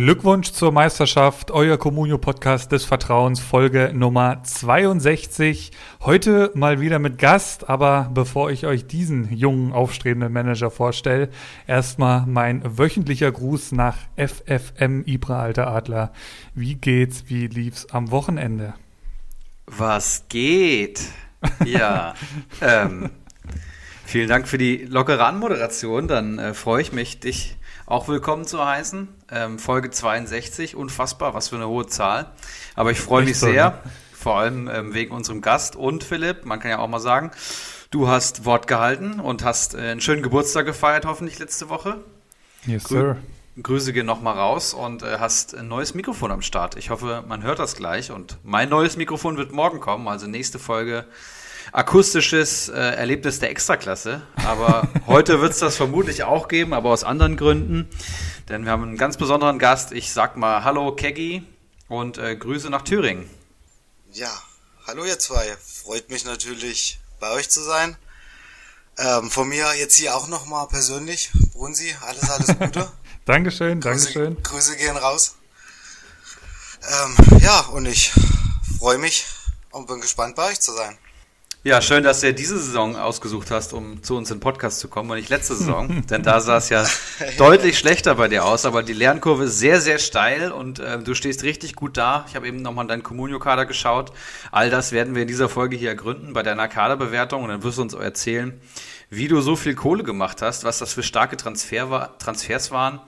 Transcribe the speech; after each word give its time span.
Glückwunsch 0.00 0.52
zur 0.52 0.70
Meisterschaft, 0.70 1.50
euer 1.50 1.76
Communio-Podcast 1.76 2.70
des 2.70 2.84
Vertrauens, 2.84 3.40
Folge 3.40 3.90
Nummer 3.92 4.44
62. 4.44 5.72
Heute 6.02 6.52
mal 6.54 6.80
wieder 6.80 7.00
mit 7.00 7.18
Gast, 7.18 7.68
aber 7.68 8.08
bevor 8.14 8.52
ich 8.52 8.64
euch 8.64 8.86
diesen 8.86 9.36
jungen, 9.36 9.72
aufstrebenden 9.72 10.32
Manager 10.32 10.70
vorstelle, 10.70 11.30
erstmal 11.66 12.26
mein 12.26 12.62
wöchentlicher 12.78 13.32
Gruß 13.32 13.72
nach 13.72 13.96
FFM 14.16 15.02
Ibra 15.04 15.42
Alter 15.42 15.66
Adler. 15.66 16.12
Wie 16.54 16.76
geht's, 16.76 17.24
wie 17.26 17.48
lief's 17.48 17.86
am 17.90 18.12
Wochenende? 18.12 18.74
Was 19.66 20.26
geht? 20.28 21.02
Ja, 21.64 22.14
ähm, 22.62 23.10
vielen 24.06 24.28
Dank 24.28 24.46
für 24.46 24.58
die 24.58 24.76
lockere 24.76 25.26
Anmoderation. 25.26 26.06
Dann 26.06 26.38
äh, 26.38 26.54
freue 26.54 26.82
ich 26.82 26.92
mich, 26.92 27.18
dich 27.18 27.57
auch 27.88 28.06
willkommen 28.06 28.46
zu 28.46 28.64
heißen. 28.64 29.08
Ähm, 29.30 29.58
Folge 29.58 29.90
62, 29.90 30.76
unfassbar, 30.76 31.32
was 31.32 31.48
für 31.48 31.56
eine 31.56 31.68
hohe 31.68 31.86
Zahl. 31.86 32.30
Aber 32.74 32.90
ich 32.90 33.00
freue 33.00 33.24
mich 33.24 33.38
sehr, 33.38 33.70
ne? 33.70 33.78
vor 34.12 34.36
allem 34.38 34.68
ähm, 34.68 34.92
wegen 34.92 35.14
unserem 35.14 35.40
Gast 35.40 35.74
und 35.74 36.04
Philipp, 36.04 36.44
man 36.44 36.60
kann 36.60 36.70
ja 36.70 36.78
auch 36.80 36.88
mal 36.88 37.00
sagen, 37.00 37.30
du 37.90 38.06
hast 38.06 38.44
Wort 38.44 38.66
gehalten 38.66 39.20
und 39.20 39.42
hast 39.42 39.74
äh, 39.74 39.78
einen 39.78 40.02
schönen 40.02 40.22
Geburtstag 40.22 40.66
gefeiert, 40.66 41.06
hoffentlich 41.06 41.38
letzte 41.38 41.70
Woche. 41.70 41.98
Yes, 42.66 42.84
Grü 42.84 42.94
sir. 42.94 43.16
Grüße 43.60 43.92
gehen 43.92 44.06
nochmal 44.06 44.34
raus 44.34 44.74
und 44.74 45.02
äh, 45.02 45.18
hast 45.18 45.56
ein 45.56 45.66
neues 45.68 45.94
Mikrofon 45.94 46.30
am 46.30 46.42
Start. 46.42 46.76
Ich 46.76 46.90
hoffe, 46.90 47.24
man 47.26 47.42
hört 47.42 47.58
das 47.58 47.74
gleich 47.74 48.10
und 48.12 48.36
mein 48.44 48.68
neues 48.68 48.98
Mikrofon 48.98 49.38
wird 49.38 49.52
morgen 49.52 49.80
kommen, 49.80 50.06
also 50.08 50.26
nächste 50.26 50.58
Folge 50.58 51.06
akustisches 51.72 52.68
äh, 52.68 52.74
Erlebnis 52.74 53.38
der 53.40 53.50
Extraklasse. 53.50 54.22
Aber 54.36 54.88
heute 55.06 55.40
wird 55.40 55.52
es 55.52 55.58
das 55.58 55.76
vermutlich 55.76 56.24
auch 56.24 56.48
geben, 56.48 56.72
aber 56.72 56.90
aus 56.90 57.04
anderen 57.04 57.36
Gründen. 57.36 57.88
Denn 58.48 58.64
wir 58.64 58.72
haben 58.72 58.82
einen 58.82 58.96
ganz 58.96 59.16
besonderen 59.16 59.58
Gast. 59.58 59.92
Ich 59.92 60.12
sag 60.12 60.36
mal 60.36 60.64
Hallo 60.64 60.92
Keggy 60.92 61.42
und 61.88 62.18
äh, 62.18 62.36
Grüße 62.36 62.70
nach 62.70 62.82
Thüringen. 62.82 63.28
Ja, 64.12 64.30
hallo 64.86 65.04
ihr 65.04 65.18
zwei. 65.18 65.56
Freut 65.62 66.10
mich 66.10 66.24
natürlich 66.24 66.98
bei 67.20 67.30
euch 67.32 67.50
zu 67.50 67.62
sein. 67.62 67.96
Ähm, 68.96 69.30
von 69.30 69.48
mir 69.48 69.74
jetzt 69.78 69.96
hier 69.96 70.16
auch 70.16 70.28
nochmal 70.28 70.66
persönlich. 70.68 71.30
Brunsi, 71.52 71.94
alles, 72.00 72.30
alles 72.30 72.58
Gute. 72.58 72.90
Dankeschön, 73.26 73.80
Grüße, 73.80 74.12
Dankeschön. 74.12 74.42
Grüße 74.42 74.76
gehen 74.76 74.96
raus. 74.96 75.36
Ähm, 76.82 77.40
ja, 77.40 77.60
und 77.60 77.86
ich 77.86 78.12
freue 78.78 78.98
mich 78.98 79.26
und 79.70 79.86
bin 79.86 80.00
gespannt 80.00 80.36
bei 80.36 80.50
euch 80.50 80.60
zu 80.60 80.72
sein. 80.72 80.96
Ja, 81.68 81.82
schön, 81.82 82.02
dass 82.02 82.22
du 82.22 82.32
diese 82.32 82.58
Saison 82.58 82.96
ausgesucht 82.96 83.50
hast, 83.50 83.74
um 83.74 84.02
zu 84.02 84.16
uns 84.16 84.30
in 84.30 84.38
den 84.38 84.40
Podcast 84.40 84.80
zu 84.80 84.88
kommen 84.88 85.10
und 85.10 85.18
nicht 85.18 85.28
letzte 85.28 85.54
Saison. 85.54 86.02
denn 86.10 86.22
da 86.22 86.40
sah 86.40 86.56
es 86.56 86.70
ja 86.70 86.82
deutlich 87.36 87.78
schlechter 87.78 88.14
bei 88.14 88.26
dir 88.26 88.46
aus, 88.46 88.64
aber 88.64 88.82
die 88.82 88.94
Lernkurve 88.94 89.44
ist 89.44 89.58
sehr, 89.58 89.82
sehr 89.82 89.98
steil 89.98 90.50
und 90.50 90.78
äh, 90.78 90.98
du 90.98 91.14
stehst 91.14 91.42
richtig 91.42 91.76
gut 91.76 91.98
da. 91.98 92.24
Ich 92.26 92.36
habe 92.36 92.48
eben 92.48 92.62
nochmal 92.62 92.86
deinen 92.86 93.02
Communio-Kader 93.02 93.66
geschaut. 93.66 94.12
All 94.50 94.70
das 94.70 94.92
werden 94.92 95.14
wir 95.14 95.20
in 95.20 95.28
dieser 95.28 95.50
Folge 95.50 95.76
hier 95.76 95.90
ergründen 95.90 96.32
bei 96.32 96.42
deiner 96.42 96.68
Kaderbewertung 96.68 97.42
und 97.42 97.50
dann 97.50 97.62
wirst 97.62 97.76
du 97.76 97.82
uns 97.82 97.92
erzählen, 97.92 98.58
wie 99.10 99.28
du 99.28 99.42
so 99.42 99.54
viel 99.54 99.74
Kohle 99.74 100.04
gemacht 100.04 100.40
hast, 100.40 100.64
was 100.64 100.78
das 100.78 100.94
für 100.94 101.02
starke 101.02 101.36
Transfer 101.36 101.90
war, 101.90 102.16
Transfers 102.16 102.70
waren. 102.70 102.98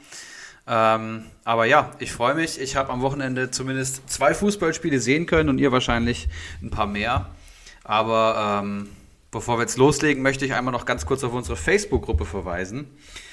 Ähm, 0.68 1.24
aber 1.44 1.64
ja, 1.64 1.92
ich 1.98 2.12
freue 2.12 2.34
mich. 2.34 2.60
Ich 2.60 2.76
habe 2.76 2.92
am 2.92 3.00
Wochenende 3.00 3.50
zumindest 3.50 4.10
zwei 4.10 4.34
Fußballspiele 4.34 5.00
sehen 5.00 5.24
können 5.24 5.48
und 5.48 5.56
ihr 5.56 5.72
wahrscheinlich 5.72 6.28
ein 6.60 6.68
paar 6.68 6.86
mehr. 6.86 7.30
Aber 7.90 8.62
ähm, 8.62 8.88
bevor 9.32 9.58
wir 9.58 9.62
jetzt 9.62 9.76
loslegen, 9.76 10.22
möchte 10.22 10.44
ich 10.44 10.54
einmal 10.54 10.70
noch 10.70 10.86
ganz 10.86 11.06
kurz 11.06 11.24
auf 11.24 11.32
unsere 11.32 11.56
Facebook-Gruppe 11.56 12.24
verweisen. 12.24 12.86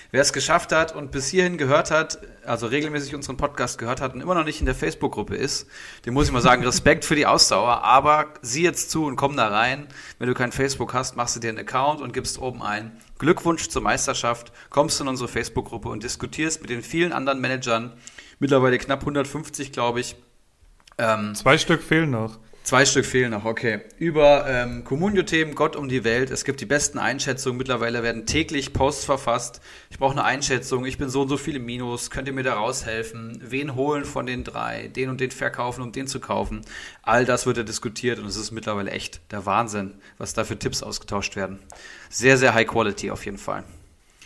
Wer 0.10 0.22
es 0.22 0.34
geschafft 0.34 0.72
hat 0.72 0.96
und 0.96 1.12
bis 1.12 1.28
hierhin 1.28 1.60
gehört 1.60 1.92
hat, 1.92 2.18
also 2.44 2.66
regelmäßig 2.66 3.14
unseren 3.14 3.38
Podcast 3.38 3.78
gehört 3.78 4.02
hat 4.02 4.16
und 4.16 4.22
immer 4.22 4.34
noch 4.34 4.46
nicht 4.46 4.60
in 4.60 4.66
der 4.66 4.74
Facebook-Gruppe 4.74 5.36
ist, 5.36 5.68
dem 6.08 6.16
muss 6.16 6.26
ich 6.26 6.32
mal 6.32 6.42
sagen, 6.42 6.64
Respekt 6.66 7.06
für 7.06 7.14
die 7.14 7.28
Ausdauer, 7.28 7.84
aber 7.84 8.34
sieh 8.42 8.64
jetzt 8.64 8.90
zu 8.90 9.06
und 9.06 9.16
komm 9.16 9.38
da 9.38 9.48
rein. 9.48 9.86
Wenn 10.18 10.28
du 10.28 10.34
kein 10.34 10.52
Facebook 10.52 10.92
hast, 10.96 11.16
machst 11.16 11.36
du 11.36 11.40
dir 11.40 11.50
einen 11.50 11.60
Account 11.60 12.02
und 12.02 12.12
gibst 12.12 12.40
oben 12.40 12.64
ein 12.64 13.00
Glückwunsch 13.20 13.70
zur 13.70 13.84
Meisterschaft, 13.84 14.52
kommst 14.72 15.00
in 15.00 15.08
unsere 15.08 15.28
Facebook-Gruppe 15.28 15.90
und 15.90 16.02
diskutierst 16.02 16.62
mit 16.62 16.72
den 16.72 16.82
vielen 16.82 17.14
anderen 17.14 17.40
Managern, 17.40 17.94
mittlerweile 18.40 18.80
knapp 18.80 19.02
150, 19.02 19.72
glaube 19.72 20.00
ich. 20.00 20.16
Ähm, 20.98 21.36
Zwei 21.36 21.60
Stück 21.60 21.84
fehlen 21.84 22.10
noch. 22.10 22.40
Zwei 22.68 22.84
Stück 22.86 23.06
fehlen 23.06 23.32
noch, 23.32 23.46
okay. 23.46 23.80
Über 23.98 24.46
ähm, 24.46 24.84
Communio-Themen, 24.84 25.56
Gott 25.56 25.78
um 25.78 25.88
die 25.88 26.04
Welt. 26.04 26.30
Es 26.32 26.44
gibt 26.44 26.60
die 26.60 26.66
besten 26.66 26.98
Einschätzungen. 26.98 27.58
Mittlerweile 27.58 28.04
werden 28.04 28.26
täglich 28.26 28.74
Posts 28.74 29.06
verfasst. 29.06 29.62
Ich 29.90 30.00
brauche 30.00 30.12
eine 30.12 30.26
Einschätzung. 30.26 30.86
Ich 30.86 30.98
bin 30.98 31.10
so 31.10 31.22
und 31.22 31.30
so 31.30 31.38
viel 31.38 31.56
im 31.56 31.66
Minus. 31.66 32.10
Könnt 32.12 32.28
ihr 32.28 32.34
mir 32.34 32.44
da 32.44 32.56
raushelfen? 32.56 33.42
Wen 33.42 33.76
holen 33.76 34.04
von 34.04 34.26
den 34.26 34.44
drei? 34.44 34.90
Den 34.90 35.08
und 35.08 35.22
den 35.22 35.32
verkaufen, 35.32 35.82
um 35.82 35.94
den 35.94 36.08
zu 36.08 36.20
kaufen? 36.20 36.60
All 37.04 37.24
das 37.24 37.46
wird 37.46 37.56
ja 37.56 37.64
diskutiert 37.64 38.20
und 38.20 38.26
es 38.26 38.36
ist 38.36 38.52
mittlerweile 38.52 38.92
echt 38.92 39.22
der 39.32 39.46
Wahnsinn, 39.46 40.02
was 40.18 40.34
da 40.34 40.44
für 40.44 40.60
Tipps 40.60 40.84
ausgetauscht 40.84 41.38
werden. 41.38 41.60
Sehr, 42.10 42.38
sehr 42.38 42.54
high 42.54 42.68
quality 42.68 43.12
auf 43.12 43.24
jeden 43.24 43.38
Fall. 43.38 43.64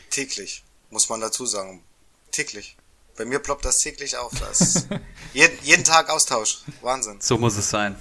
Täglich, 0.10 0.64
muss 0.90 1.10
man 1.10 1.22
dazu 1.22 1.46
sagen. 1.46 1.84
Täglich. 2.32 2.76
Bei 3.18 3.24
mir 3.24 3.38
ploppt 3.38 3.66
das 3.66 3.84
täglich 3.84 4.18
auf. 4.18 4.32
Das 4.40 4.88
jeden, 5.36 5.56
jeden 5.62 5.84
Tag 5.84 6.10
Austausch. 6.10 6.64
Wahnsinn. 6.82 7.18
So 7.22 7.38
muss 7.38 7.56
es 7.56 7.70
sein. 7.70 7.96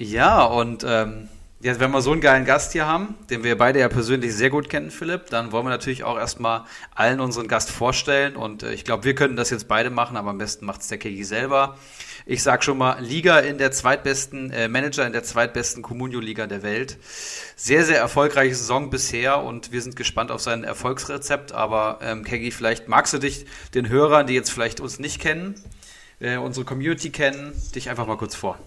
Ja, 0.00 0.44
und 0.44 0.84
ähm, 0.86 1.28
jetzt, 1.58 1.80
wenn 1.80 1.90
wir 1.90 2.02
so 2.02 2.12
einen 2.12 2.20
geilen 2.20 2.44
Gast 2.44 2.70
hier 2.70 2.86
haben, 2.86 3.16
den 3.30 3.42
wir 3.42 3.58
beide 3.58 3.80
ja 3.80 3.88
persönlich 3.88 4.32
sehr 4.32 4.48
gut 4.48 4.70
kennen, 4.70 4.92
Philipp, 4.92 5.26
dann 5.30 5.50
wollen 5.50 5.66
wir 5.66 5.70
natürlich 5.70 6.04
auch 6.04 6.16
erstmal 6.16 6.62
allen 6.94 7.18
unseren 7.18 7.48
Gast 7.48 7.72
vorstellen. 7.72 8.36
Und 8.36 8.62
äh, 8.62 8.72
ich 8.72 8.84
glaube, 8.84 9.02
wir 9.02 9.16
können 9.16 9.34
das 9.34 9.50
jetzt 9.50 9.66
beide 9.66 9.90
machen, 9.90 10.16
aber 10.16 10.30
am 10.30 10.38
besten 10.38 10.66
macht 10.66 10.82
es 10.82 10.86
der 10.86 10.98
Kegi 10.98 11.24
selber. 11.24 11.76
Ich 12.26 12.44
sag 12.44 12.62
schon 12.62 12.78
mal, 12.78 13.02
Liga 13.02 13.40
in 13.40 13.58
der 13.58 13.72
zweitbesten, 13.72 14.52
äh, 14.52 14.68
Manager 14.68 15.04
in 15.04 15.12
der 15.12 15.24
zweitbesten 15.24 15.82
Comunio-Liga 15.82 16.46
der 16.46 16.62
Welt. 16.62 16.96
Sehr, 17.56 17.84
sehr 17.84 17.98
erfolgreiche 17.98 18.54
Saison 18.54 18.90
bisher 18.90 19.42
und 19.42 19.72
wir 19.72 19.82
sind 19.82 19.96
gespannt 19.96 20.30
auf 20.30 20.40
sein 20.40 20.62
Erfolgsrezept. 20.62 21.50
Aber 21.50 21.98
ähm, 22.02 22.22
Kegi, 22.22 22.52
vielleicht 22.52 22.86
magst 22.86 23.14
du 23.14 23.18
dich 23.18 23.46
den 23.74 23.88
Hörern, 23.88 24.28
die 24.28 24.34
jetzt 24.34 24.52
vielleicht 24.52 24.78
uns 24.78 25.00
nicht 25.00 25.20
kennen, 25.20 25.56
äh, 26.20 26.36
unsere 26.36 26.64
Community 26.64 27.10
kennen, 27.10 27.52
dich 27.74 27.90
einfach 27.90 28.06
mal 28.06 28.16
kurz 28.16 28.36
vor. 28.36 28.60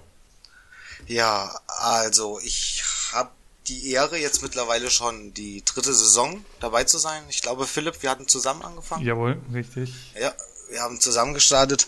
Ja, 1.11 1.59
also 1.67 2.39
ich 2.39 2.83
habe 3.11 3.31
die 3.67 3.91
Ehre, 3.91 4.17
jetzt 4.17 4.41
mittlerweile 4.41 4.89
schon 4.89 5.33
die 5.33 5.61
dritte 5.65 5.93
Saison 5.93 6.45
dabei 6.61 6.85
zu 6.85 6.97
sein. 6.99 7.21
Ich 7.27 7.41
glaube, 7.41 7.67
Philipp, 7.67 8.01
wir 8.01 8.09
hatten 8.09 8.29
zusammen 8.29 8.61
angefangen. 8.61 9.05
Jawohl, 9.05 9.37
richtig. 9.53 9.93
Ja, 10.17 10.33
wir 10.69 10.81
haben 10.81 11.01
zusammen 11.01 11.33
gestartet. 11.33 11.85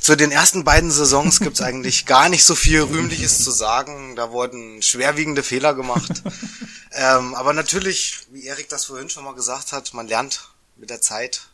Zu 0.00 0.16
den 0.16 0.30
ersten 0.30 0.64
beiden 0.64 0.90
Saisons 0.90 1.38
gibt's 1.40 1.60
eigentlich 1.60 2.06
gar 2.06 2.30
nicht 2.30 2.46
so 2.46 2.54
viel 2.54 2.80
Rühmliches 2.80 3.44
zu 3.44 3.50
sagen. 3.50 4.16
Da 4.16 4.30
wurden 4.30 4.80
schwerwiegende 4.80 5.42
Fehler 5.42 5.74
gemacht. 5.74 6.22
ähm, 6.92 7.34
aber 7.34 7.52
natürlich, 7.52 8.20
wie 8.30 8.46
Erik 8.46 8.70
das 8.70 8.86
vorhin 8.86 9.10
schon 9.10 9.24
mal 9.24 9.34
gesagt 9.34 9.72
hat, 9.72 9.92
man 9.92 10.08
lernt 10.08 10.48
mit 10.76 10.88
der 10.88 11.02
Zeit 11.02 11.47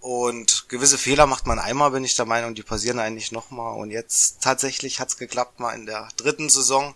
und 0.00 0.68
gewisse 0.68 0.98
Fehler 0.98 1.26
macht 1.26 1.46
man 1.46 1.58
einmal, 1.58 1.90
bin 1.90 2.04
ich 2.04 2.14
der 2.14 2.26
Meinung, 2.26 2.54
die 2.54 2.62
passieren 2.62 2.98
eigentlich 2.98 3.32
nochmal. 3.32 3.76
Und 3.78 3.90
jetzt 3.90 4.42
tatsächlich 4.42 5.00
hat's 5.00 5.16
geklappt, 5.16 5.60
mal 5.60 5.72
in 5.72 5.86
der 5.86 6.08
dritten 6.16 6.48
Saison 6.48 6.94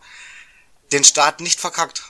den 0.93 1.05
Start 1.05 1.41
nicht 1.41 1.61
verkackt. 1.61 2.05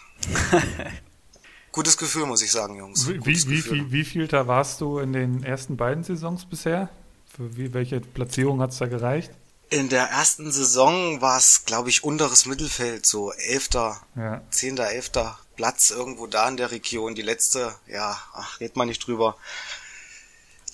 Gutes 1.72 1.96
Gefühl, 1.96 2.26
muss 2.26 2.43
ich 2.43 2.52
sagen, 2.52 2.76
Jungs. 2.76 3.08
Wie, 3.08 3.25
wie, 3.25 3.49
wie, 3.49 3.62
viel, 3.62 3.93
wie 3.93 4.05
viel 4.05 4.28
da 4.28 4.46
warst 4.46 4.82
du 4.82 4.99
in 4.99 5.14
den 5.14 5.43
ersten 5.43 5.78
beiden 5.78 6.05
Saisons 6.05 6.44
bisher? 6.44 6.90
Für 7.34 7.56
wie, 7.56 7.72
welche 7.72 8.00
Platzierung 8.00 8.61
hat's 8.61 8.76
da 8.76 8.87
gereicht? 8.87 9.31
In 9.70 9.88
der 9.88 10.05
ersten 10.11 10.52
Saison 10.52 11.22
war 11.22 11.38
es, 11.38 11.64
glaube 11.64 11.88
ich, 11.88 12.05
unteres 12.05 12.44
Mittelfeld, 12.44 13.06
so 13.06 13.32
elfter, 13.32 14.02
ja. 14.17 14.43
zehnter, 14.50 14.90
elfter 14.90 15.38
Platz 15.56 15.90
irgendwo 15.90 16.26
da 16.26 16.46
in 16.46 16.58
der 16.58 16.72
Region. 16.72 17.14
Die 17.14 17.22
letzte, 17.22 17.75
ja, 17.87 18.19
ach, 18.34 18.61
redet 18.61 18.76
man 18.76 18.88
nicht 18.88 19.06
drüber. 19.06 19.37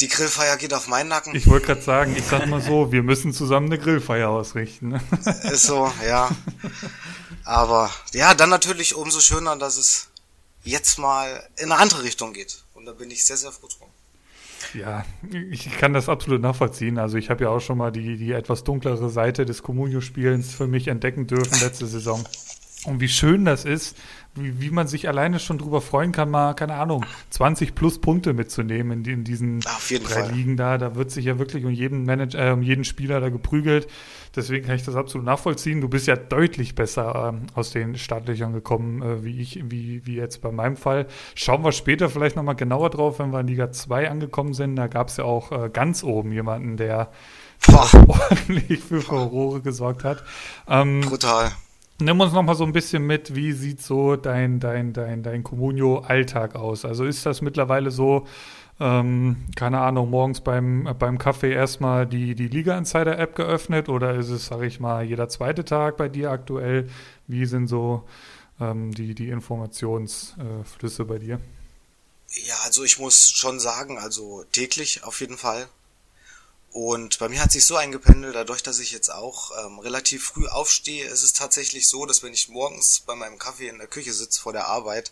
Die 0.00 0.08
Grillfeier 0.08 0.56
geht 0.56 0.74
auf 0.74 0.86
meinen 0.86 1.08
Nacken. 1.08 1.34
Ich 1.34 1.48
wollte 1.48 1.66
gerade 1.66 1.82
sagen, 1.82 2.14
ich 2.16 2.24
sag 2.24 2.46
mal 2.46 2.60
so, 2.60 2.92
wir 2.92 3.02
müssen 3.02 3.32
zusammen 3.32 3.66
eine 3.66 3.78
Grillfeier 3.78 4.28
ausrichten. 4.28 4.92
Ist 5.42 5.64
so, 5.64 5.92
ja. 6.06 6.30
Aber 7.44 7.90
ja, 8.12 8.34
dann 8.34 8.50
natürlich 8.50 8.94
umso 8.94 9.18
schöner, 9.20 9.56
dass 9.56 9.76
es 9.76 10.08
jetzt 10.62 10.98
mal 10.98 11.42
in 11.56 11.72
eine 11.72 11.80
andere 11.80 12.04
Richtung 12.04 12.32
geht. 12.32 12.62
Und 12.74 12.86
da 12.86 12.92
bin 12.92 13.10
ich 13.10 13.24
sehr, 13.24 13.36
sehr 13.36 13.50
froh 13.50 13.66
drum. 13.66 13.88
Ja, 14.74 15.04
ich 15.50 15.70
kann 15.78 15.94
das 15.94 16.08
absolut 16.08 16.42
nachvollziehen. 16.42 16.98
Also 16.98 17.16
ich 17.16 17.30
habe 17.30 17.44
ja 17.44 17.50
auch 17.50 17.60
schon 17.60 17.78
mal 17.78 17.90
die, 17.90 18.16
die 18.16 18.32
etwas 18.32 18.64
dunklere 18.64 19.08
Seite 19.10 19.46
des 19.46 19.62
Comunio-Spielens 19.62 20.52
für 20.52 20.66
mich 20.66 20.88
entdecken 20.88 21.26
dürfen 21.26 21.58
letzte 21.60 21.86
Saison. 21.86 22.24
Und 22.84 23.00
wie 23.00 23.08
schön 23.08 23.44
das 23.44 23.64
ist, 23.64 23.96
wie, 24.42 24.60
wie, 24.60 24.70
man 24.70 24.86
sich 24.86 25.08
alleine 25.08 25.38
schon 25.38 25.58
drüber 25.58 25.80
freuen 25.80 26.12
kann, 26.12 26.30
mal, 26.30 26.54
keine 26.54 26.74
Ahnung, 26.74 27.04
20 27.30 27.74
plus 27.74 28.00
Punkte 28.00 28.32
mitzunehmen 28.32 29.04
in, 29.04 29.12
in 29.12 29.24
diesen 29.24 29.60
drei 29.60 30.22
Fall. 30.22 30.32
Ligen 30.32 30.56
da. 30.56 30.78
Da 30.78 30.94
wird 30.94 31.10
sich 31.10 31.24
ja 31.24 31.38
wirklich 31.38 31.64
um 31.64 31.70
jeden 31.70 32.04
Manager, 32.04 32.48
äh, 32.48 32.52
um 32.52 32.62
jeden 32.62 32.84
Spieler 32.84 33.20
da 33.20 33.28
geprügelt. 33.28 33.88
Deswegen 34.36 34.66
kann 34.66 34.76
ich 34.76 34.84
das 34.84 34.96
absolut 34.96 35.26
nachvollziehen. 35.26 35.80
Du 35.80 35.88
bist 35.88 36.06
ja 36.06 36.16
deutlich 36.16 36.74
besser 36.74 37.32
ähm, 37.32 37.46
aus 37.54 37.70
den 37.70 37.96
Startlöchern 37.96 38.52
gekommen, 38.52 39.02
äh, 39.02 39.24
wie 39.24 39.40
ich, 39.40 39.60
wie, 39.64 40.06
wie 40.06 40.16
jetzt 40.16 40.42
bei 40.42 40.52
meinem 40.52 40.76
Fall. 40.76 41.06
Schauen 41.34 41.64
wir 41.64 41.72
später 41.72 42.08
vielleicht 42.08 42.36
nochmal 42.36 42.56
genauer 42.56 42.90
drauf, 42.90 43.18
wenn 43.18 43.32
wir 43.32 43.40
in 43.40 43.48
Liga 43.48 43.72
2 43.72 44.10
angekommen 44.10 44.54
sind. 44.54 44.76
Da 44.76 44.86
gab 44.86 45.08
es 45.08 45.16
ja 45.16 45.24
auch 45.24 45.52
äh, 45.52 45.70
ganz 45.70 46.04
oben 46.04 46.32
jemanden, 46.32 46.76
der 46.76 47.10
ordentlich 47.72 48.80
für 48.80 49.00
Furore 49.00 49.60
gesorgt 49.60 50.04
hat. 50.04 50.22
Ähm, 50.68 51.00
Brutal. 51.00 51.52
Nimm 52.00 52.20
uns 52.20 52.32
noch 52.32 52.44
mal 52.44 52.54
so 52.54 52.62
ein 52.62 52.72
bisschen 52.72 53.04
mit, 53.04 53.34
wie 53.34 53.52
sieht 53.52 53.82
so 53.82 54.14
dein, 54.14 54.60
dein, 54.60 54.92
dein, 54.92 55.24
dein 55.24 55.42
Communio-Alltag 55.42 56.54
aus? 56.54 56.84
Also 56.84 57.04
ist 57.04 57.26
das 57.26 57.40
mittlerweile 57.40 57.90
so, 57.90 58.24
ähm, 58.78 59.46
keine 59.56 59.80
Ahnung, 59.80 60.08
morgens 60.08 60.40
beim, 60.40 60.94
beim 60.96 61.18
Kaffee 61.18 61.52
erstmal 61.52 62.06
die, 62.06 62.36
die 62.36 62.46
Liga-Insider-App 62.46 63.34
geöffnet 63.34 63.88
oder 63.88 64.14
ist 64.14 64.28
es, 64.28 64.46
sag 64.46 64.62
ich 64.62 64.78
mal, 64.78 65.04
jeder 65.04 65.28
zweite 65.28 65.64
Tag 65.64 65.96
bei 65.96 66.08
dir 66.08 66.30
aktuell? 66.30 66.88
Wie 67.26 67.46
sind 67.46 67.66
so 67.66 68.04
ähm, 68.60 68.92
die, 68.92 69.16
die 69.16 69.30
Informationsflüsse 69.30 71.04
bei 71.04 71.18
dir? 71.18 71.40
Ja, 72.46 72.54
also 72.64 72.84
ich 72.84 73.00
muss 73.00 73.30
schon 73.30 73.58
sagen, 73.58 73.98
also 73.98 74.44
täglich 74.52 75.02
auf 75.02 75.20
jeden 75.20 75.36
Fall. 75.36 75.66
Und 76.70 77.18
bei 77.18 77.28
mir 77.28 77.40
hat 77.40 77.50
sich 77.50 77.64
so 77.64 77.76
eingependelt, 77.76 78.34
dadurch, 78.34 78.62
dass 78.62 78.78
ich 78.78 78.92
jetzt 78.92 79.10
auch 79.10 79.52
ähm, 79.64 79.78
relativ 79.78 80.26
früh 80.26 80.46
aufstehe, 80.46 81.06
ist 81.06 81.22
es 81.22 81.32
tatsächlich 81.32 81.88
so, 81.88 82.04
dass 82.04 82.22
wenn 82.22 82.34
ich 82.34 82.48
morgens 82.48 83.00
bei 83.00 83.14
meinem 83.14 83.38
Kaffee 83.38 83.68
in 83.68 83.78
der 83.78 83.86
Küche 83.86 84.12
sitze 84.12 84.40
vor 84.40 84.52
der 84.52 84.66
Arbeit, 84.66 85.10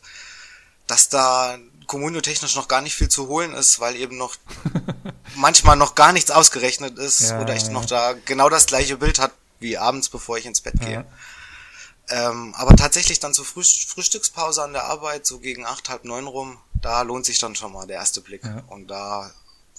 dass 0.86 1.08
da 1.08 1.58
kommunio-technisch 1.86 2.54
noch 2.56 2.68
gar 2.68 2.82
nicht 2.82 2.94
viel 2.94 3.08
zu 3.08 3.28
holen 3.28 3.54
ist, 3.54 3.80
weil 3.80 3.96
eben 3.96 4.16
noch 4.16 4.36
manchmal 5.34 5.76
noch 5.76 5.94
gar 5.94 6.12
nichts 6.12 6.30
ausgerechnet 6.30 6.98
ist 6.98 7.30
ja, 7.30 7.40
oder 7.40 7.56
ich 7.56 7.64
ja. 7.64 7.70
noch 7.70 7.86
da 7.86 8.12
genau 8.12 8.48
das 8.48 8.66
gleiche 8.66 8.98
Bild 8.98 9.18
hat 9.18 9.32
wie 9.58 9.78
abends, 9.78 10.10
bevor 10.10 10.36
ich 10.36 10.46
ins 10.46 10.60
Bett 10.60 10.78
gehe. 10.80 10.92
Ja. 10.92 11.04
Ähm, 12.08 12.54
aber 12.56 12.76
tatsächlich 12.76 13.18
dann 13.18 13.34
zur 13.34 13.44
Früh 13.44 13.64
Frühstückspause 13.64 14.62
an 14.62 14.74
der 14.74 14.84
Arbeit, 14.84 15.26
so 15.26 15.38
gegen 15.38 15.64
acht, 15.66 15.88
halb 15.88 16.04
neun 16.04 16.26
rum, 16.26 16.58
da 16.74 17.02
lohnt 17.02 17.26
sich 17.26 17.38
dann 17.38 17.56
schon 17.56 17.72
mal 17.72 17.86
der 17.86 17.96
erste 17.96 18.20
Blick. 18.20 18.42
Und 18.68 18.88
da 18.88 19.32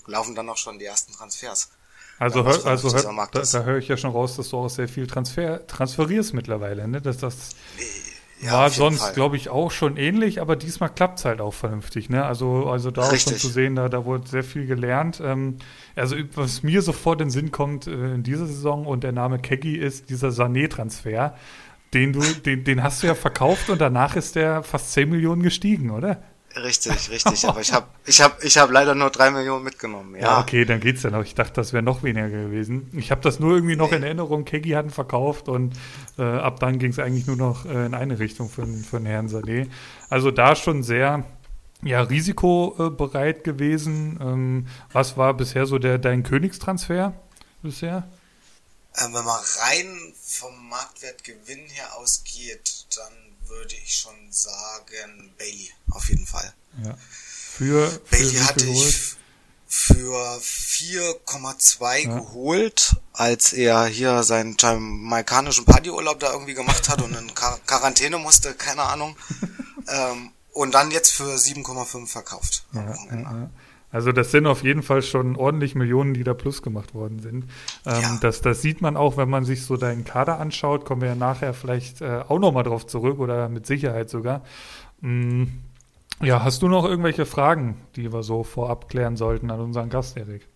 laufen 0.08 0.36
dann 0.36 0.50
auch 0.50 0.58
schon 0.58 0.80
die 0.80 0.86
ersten 0.86 1.14
Transfers. 1.14 1.70
Also, 2.20 2.44
hör, 2.44 2.66
also 2.66 2.92
hör, 2.92 3.28
da, 3.32 3.42
da 3.42 3.64
höre 3.64 3.78
ich 3.78 3.88
ja 3.88 3.96
schon 3.96 4.12
raus, 4.12 4.38
dass 4.38 4.50
du 4.50 4.58
auch 4.58 4.70
sehr 4.70 4.88
viel 4.88 5.06
Transfer, 5.06 5.68
transferierst 5.68 6.34
mittlerweile. 6.34 6.88
Ne? 6.88 7.00
Dass 7.00 7.18
das 7.18 7.52
ja, 8.42 8.54
war 8.54 8.70
sonst, 8.70 9.14
glaube 9.14 9.36
ich, 9.36 9.50
auch 9.50 9.72
schon 9.72 9.98
ähnlich, 9.98 10.42
aber 10.42 10.56
diesmal 10.56 10.90
klappt 10.90 11.20
es 11.20 11.26
halt 11.26 11.42
auch 11.42 11.54
vernünftig. 11.54 12.10
Ne? 12.10 12.24
Also, 12.26 12.68
also 12.68 12.90
da 12.92 13.08
Richtig. 13.08 13.20
auch 13.20 13.32
schon 13.32 13.40
zu 13.40 13.48
sehen, 13.54 13.76
da, 13.76 13.90
da 13.90 14.06
wurde 14.06 14.28
sehr 14.28 14.44
viel 14.44 14.66
gelernt. 14.66 15.22
Ähm, 15.24 15.58
also 15.96 16.16
was 16.34 16.64
mir 16.64 16.82
sofort 16.82 17.22
in 17.22 17.28
den 17.28 17.32
Sinn 17.32 17.52
kommt 17.52 17.88
äh, 17.88 18.16
in 18.16 18.24
dieser 18.24 18.46
Saison 18.48 18.86
und 18.86 19.04
der 19.04 19.12
Name 19.12 19.40
Keggy 19.40 19.76
ist 19.76 20.10
dieser 20.10 20.30
Sané-Transfer. 20.30 21.36
Den, 21.94 22.14
du, 22.14 22.22
den, 22.22 22.64
den 22.64 22.84
hast 22.84 23.02
du 23.02 23.08
ja 23.08 23.16
verkauft 23.16 23.70
und 23.70 23.80
danach 23.80 24.16
ist 24.16 24.36
der 24.36 24.62
fast 24.62 24.92
10 24.94 25.10
Millionen 25.10 25.42
gestiegen, 25.42 25.90
oder? 25.92 26.22
Richtig, 26.64 27.10
richtig. 27.10 27.48
Aber 27.48 27.62
ich 27.62 27.74
habe 27.74 27.88
ich 28.06 28.22
hab, 28.22 28.44
ich 28.44 28.58
hab 28.58 28.72
leider 28.72 28.96
nur 28.96 29.10
drei 29.10 29.32
Millionen 29.32 29.64
mitgenommen. 29.64 30.16
Ja, 30.16 30.22
ja 30.22 30.40
okay, 30.40 30.66
dann 30.66 30.80
geht's 30.80 31.04
ja 31.04 31.10
noch. 31.10 31.24
Ich 31.24 31.36
dachte, 31.36 31.54
das 31.54 31.74
wäre 31.74 31.84
noch 31.84 32.04
weniger 32.04 32.30
gewesen. 32.30 32.90
Ich 32.94 33.12
habe 33.12 33.22
das 33.22 33.40
nur 33.40 33.56
irgendwie 33.56 33.76
noch 33.76 33.92
nee. 33.92 33.98
in 33.98 34.04
Erinnerung. 34.04 34.46
Kegi 34.46 34.72
hatten 34.72 34.90
verkauft 34.90 35.50
und 35.50 35.76
äh, 36.18 36.24
ab 36.24 36.60
dann 36.60 36.80
ging 36.80 36.92
es 36.92 37.00
eigentlich 37.00 37.28
nur 37.28 37.38
noch 37.38 37.66
äh, 37.66 37.86
in 37.86 37.94
eine 37.94 38.20
Richtung 38.20 38.50
für, 38.50 38.66
für 38.66 38.98
den 38.98 39.06
Herrn 39.06 39.30
Saleh. 39.30 39.68
Also 40.10 40.32
da 40.32 40.56
schon 40.56 40.84
sehr 40.84 41.24
ja, 41.84 42.02
risikobereit 42.02 43.44
gewesen. 43.44 44.20
Ähm, 44.22 44.68
was 44.92 45.18
war 45.18 45.34
bisher 45.36 45.66
so 45.66 45.78
der 45.78 45.98
dein 45.98 46.24
Königstransfer 46.24 47.14
bisher? 47.62 48.08
Ähm, 49.00 49.14
wenn 49.14 49.26
man 49.26 49.40
rein 49.60 50.14
vom 50.16 50.70
Marktwertgewinn 50.70 51.68
her 51.70 51.98
ausgeht, 51.98 52.88
dann 52.96 53.27
würde 53.50 53.76
ich 53.84 53.96
schon 53.96 54.16
sagen 54.32 55.34
Bailey, 55.38 55.72
auf 55.92 56.10
jeden 56.10 56.26
Fall. 56.26 56.54
Ja. 56.84 56.98
Für, 57.30 57.90
für 57.90 58.00
Bailey 58.12 58.38
hatte 58.38 58.66
ich 58.66 59.16
für 59.68 60.40
4,2 60.40 61.98
ja. 61.98 62.18
geholt, 62.20 62.96
als 63.14 63.52
er 63.54 63.86
hier 63.86 64.24
seinen 64.24 64.56
jamaikanischen 64.58 65.66
Partyurlaub 65.66 66.20
da 66.20 66.32
irgendwie 66.32 66.54
gemacht 66.54 66.88
hat 66.90 67.02
und 67.02 67.14
in 67.16 67.34
Quar 67.34 67.60
Quarantäne 67.66 68.18
musste, 68.18 68.54
keine 68.54 68.84
Ahnung. 68.84 69.18
ähm, 69.88 70.32
und 70.54 70.74
dann 70.74 70.90
jetzt 70.92 71.12
für 71.12 71.36
7,5 71.36 72.08
verkauft. 72.08 72.66
Ja, 72.74 72.96
ja, 73.12 73.50
also 73.90 74.12
das 74.12 74.32
sind 74.32 74.48
auf 74.48 74.64
jeden 74.64 74.84
Fall 74.84 75.02
schon 75.02 75.36
ordentlich 75.36 75.74
Millionen, 75.76 76.14
die 76.14 76.24
da 76.24 76.34
plus 76.34 76.62
gemacht 76.62 76.94
worden 76.94 77.20
sind. 77.20 77.46
Ähm, 77.86 78.02
ja. 78.02 78.18
das, 78.22 78.42
das 78.42 78.62
sieht 78.62 78.82
man 78.82 78.98
auch, 78.98 79.16
wenn 79.18 79.30
man 79.30 79.46
sich 79.46 79.64
so 79.64 79.78
deinen 79.78 80.04
Kader 80.04 80.40
anschaut, 80.40 80.84
kommen 80.84 81.02
wir 81.02 81.10
ja 81.10 81.16
nachher 81.16 81.54
vielleicht 81.54 82.02
äh, 82.02 82.24
auch 82.28 82.40
nochmal 82.40 82.64
drauf 82.64 82.86
zurück 82.86 83.20
oder 83.20 83.48
mit 83.50 83.66
Sicherheit 83.66 84.10
sogar. 84.10 84.44
Mhm. 85.02 85.60
Ja, 86.22 86.44
hast 86.44 86.64
du 86.64 86.68
noch 86.68 86.84
irgendwelche 86.84 87.26
Fragen, 87.26 87.78
die 87.96 88.12
wir 88.12 88.24
so 88.24 88.44
vorab 88.44 88.90
klären 88.90 89.16
sollten 89.16 89.52
an 89.52 89.60
unseren 89.60 89.90
Gast, 89.90 90.18
Erik? 90.18 90.48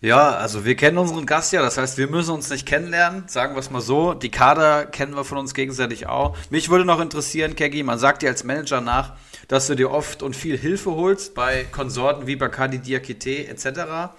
Ja, 0.00 0.36
also 0.36 0.64
wir 0.64 0.76
kennen 0.76 0.96
unseren 0.96 1.26
Gast 1.26 1.52
ja, 1.52 1.60
das 1.60 1.76
heißt, 1.76 1.98
wir 1.98 2.06
müssen 2.06 2.30
uns 2.30 2.48
nicht 2.50 2.66
kennenlernen, 2.66 3.24
sagen 3.26 3.54
wir 3.54 3.60
es 3.60 3.70
mal 3.70 3.80
so. 3.80 4.14
Die 4.14 4.30
Kader 4.30 4.86
kennen 4.86 5.16
wir 5.16 5.24
von 5.24 5.38
uns 5.38 5.54
gegenseitig 5.54 6.06
auch. 6.06 6.36
Mich 6.50 6.68
würde 6.68 6.84
noch 6.84 7.00
interessieren, 7.00 7.56
Keggy, 7.56 7.82
man 7.82 7.98
sagt 7.98 8.22
dir 8.22 8.28
als 8.28 8.44
Manager 8.44 8.80
nach, 8.80 9.14
dass 9.48 9.66
du 9.66 9.74
dir 9.74 9.90
oft 9.90 10.22
und 10.22 10.36
viel 10.36 10.56
Hilfe 10.56 10.92
holst 10.92 11.34
bei 11.34 11.64
Konsorten 11.64 12.28
wie 12.28 12.36
Bacardi 12.36 12.78
Diakite 12.78 13.48
etc. 13.48 14.12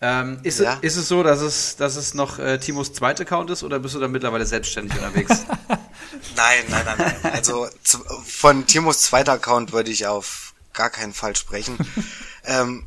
Ähm, 0.00 0.40
ist, 0.44 0.60
ja. 0.60 0.78
es, 0.80 0.94
ist 0.94 1.02
es 1.02 1.08
so, 1.08 1.22
dass 1.22 1.42
es, 1.42 1.76
dass 1.76 1.96
es 1.96 2.14
noch 2.14 2.38
äh, 2.38 2.58
Timos 2.58 2.94
zweiter 2.94 3.22
Account 3.22 3.50
ist 3.50 3.62
oder 3.62 3.80
bist 3.80 3.94
du 3.94 4.00
da 4.00 4.08
mittlerweile 4.08 4.46
selbstständig 4.46 4.96
unterwegs? 4.96 5.44
nein, 6.36 6.64
nein, 6.70 6.84
nein, 6.86 6.96
nein. 7.22 7.32
Also 7.34 7.68
zu, 7.84 7.98
von 8.24 8.66
Timos 8.66 9.02
zweiter 9.02 9.32
Account 9.32 9.72
würde 9.72 9.90
ich 9.90 10.06
auf 10.06 10.54
gar 10.72 10.88
keinen 10.88 11.12
Fall 11.12 11.36
sprechen. 11.36 11.76
ähm, 12.46 12.86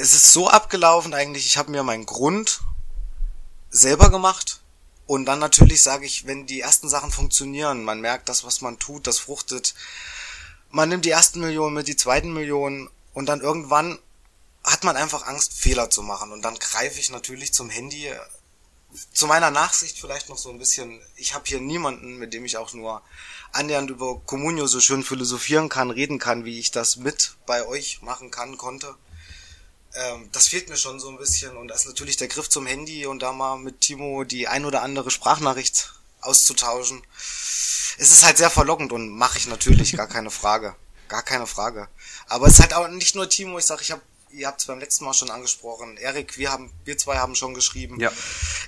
es 0.00 0.14
ist 0.14 0.32
so 0.32 0.48
abgelaufen 0.48 1.14
eigentlich, 1.14 1.46
ich 1.46 1.56
habe 1.56 1.70
mir 1.70 1.82
meinen 1.82 2.06
Grund 2.06 2.60
selber 3.70 4.10
gemacht 4.10 4.60
und 5.06 5.26
dann 5.26 5.38
natürlich 5.38 5.82
sage 5.82 6.06
ich, 6.06 6.26
wenn 6.26 6.46
die 6.46 6.60
ersten 6.60 6.88
Sachen 6.88 7.10
funktionieren, 7.10 7.84
man 7.84 8.00
merkt, 8.00 8.28
das, 8.28 8.44
was 8.44 8.60
man 8.60 8.78
tut, 8.78 9.06
das 9.06 9.18
fruchtet, 9.18 9.74
man 10.70 10.88
nimmt 10.88 11.04
die 11.04 11.10
ersten 11.10 11.40
Millionen 11.40 11.74
mit, 11.74 11.88
die 11.88 11.96
zweiten 11.96 12.32
Millionen 12.32 12.90
und 13.14 13.26
dann 13.26 13.40
irgendwann 13.40 13.98
hat 14.64 14.84
man 14.84 14.96
einfach 14.96 15.26
Angst, 15.26 15.54
Fehler 15.54 15.88
zu 15.90 16.02
machen. 16.02 16.30
Und 16.30 16.42
dann 16.42 16.58
greife 16.58 17.00
ich 17.00 17.10
natürlich 17.10 17.54
zum 17.54 17.70
Handy. 17.70 18.12
Zu 19.12 19.26
meiner 19.26 19.50
Nachsicht 19.50 19.98
vielleicht 19.98 20.28
noch 20.28 20.38
so 20.38 20.50
ein 20.50 20.58
bisschen, 20.58 21.00
ich 21.16 21.34
habe 21.34 21.44
hier 21.46 21.60
niemanden, 21.60 22.16
mit 22.16 22.34
dem 22.34 22.44
ich 22.44 22.56
auch 22.56 22.72
nur 22.72 23.02
annähernd 23.52 23.90
über 23.90 24.20
Communio 24.20 24.66
so 24.66 24.80
schön 24.80 25.04
philosophieren 25.04 25.68
kann, 25.68 25.90
reden 25.90 26.18
kann, 26.18 26.44
wie 26.44 26.58
ich 26.58 26.70
das 26.70 26.96
mit 26.96 27.36
bei 27.46 27.66
euch 27.66 28.02
machen 28.02 28.30
kann, 28.30 28.56
konnte. 28.58 28.94
Ähm, 29.98 30.28
das 30.32 30.48
fehlt 30.48 30.68
mir 30.68 30.76
schon 30.76 31.00
so 31.00 31.10
ein 31.10 31.18
bisschen. 31.18 31.56
Und 31.56 31.68
da 31.68 31.74
ist 31.74 31.86
natürlich 31.86 32.16
der 32.16 32.28
Griff 32.28 32.48
zum 32.48 32.66
Handy 32.66 33.06
und 33.06 33.20
da 33.20 33.32
mal 33.32 33.58
mit 33.58 33.80
Timo 33.82 34.24
die 34.24 34.48
ein 34.48 34.64
oder 34.64 34.82
andere 34.82 35.10
Sprachnachricht 35.10 35.92
auszutauschen 36.20 37.02
es 37.98 38.12
ist 38.12 38.24
halt 38.24 38.38
sehr 38.38 38.50
verlockend 38.50 38.92
und 38.92 39.10
mache 39.10 39.38
ich 39.38 39.46
natürlich, 39.48 39.96
gar 39.96 40.06
keine 40.06 40.30
Frage. 40.30 40.74
Gar 41.08 41.22
keine 41.22 41.46
Frage. 41.46 41.88
Aber 42.26 42.46
es 42.46 42.54
ist 42.54 42.60
halt 42.60 42.74
auch 42.74 42.86
nicht 42.86 43.14
nur 43.14 43.30
Timo, 43.30 43.58
ich 43.58 43.64
sag, 43.64 43.80
ich 43.80 43.92
habe 43.92 44.02
ihr 44.30 44.46
habt 44.46 44.60
es 44.60 44.66
beim 44.66 44.78
letzten 44.78 45.06
Mal 45.06 45.14
schon 45.14 45.30
angesprochen. 45.30 45.96
Erik, 45.96 46.36
wir 46.36 46.52
haben, 46.52 46.70
wir 46.84 46.98
zwei 46.98 47.16
haben 47.16 47.34
schon 47.34 47.54
geschrieben. 47.54 47.98
Ja. 47.98 48.12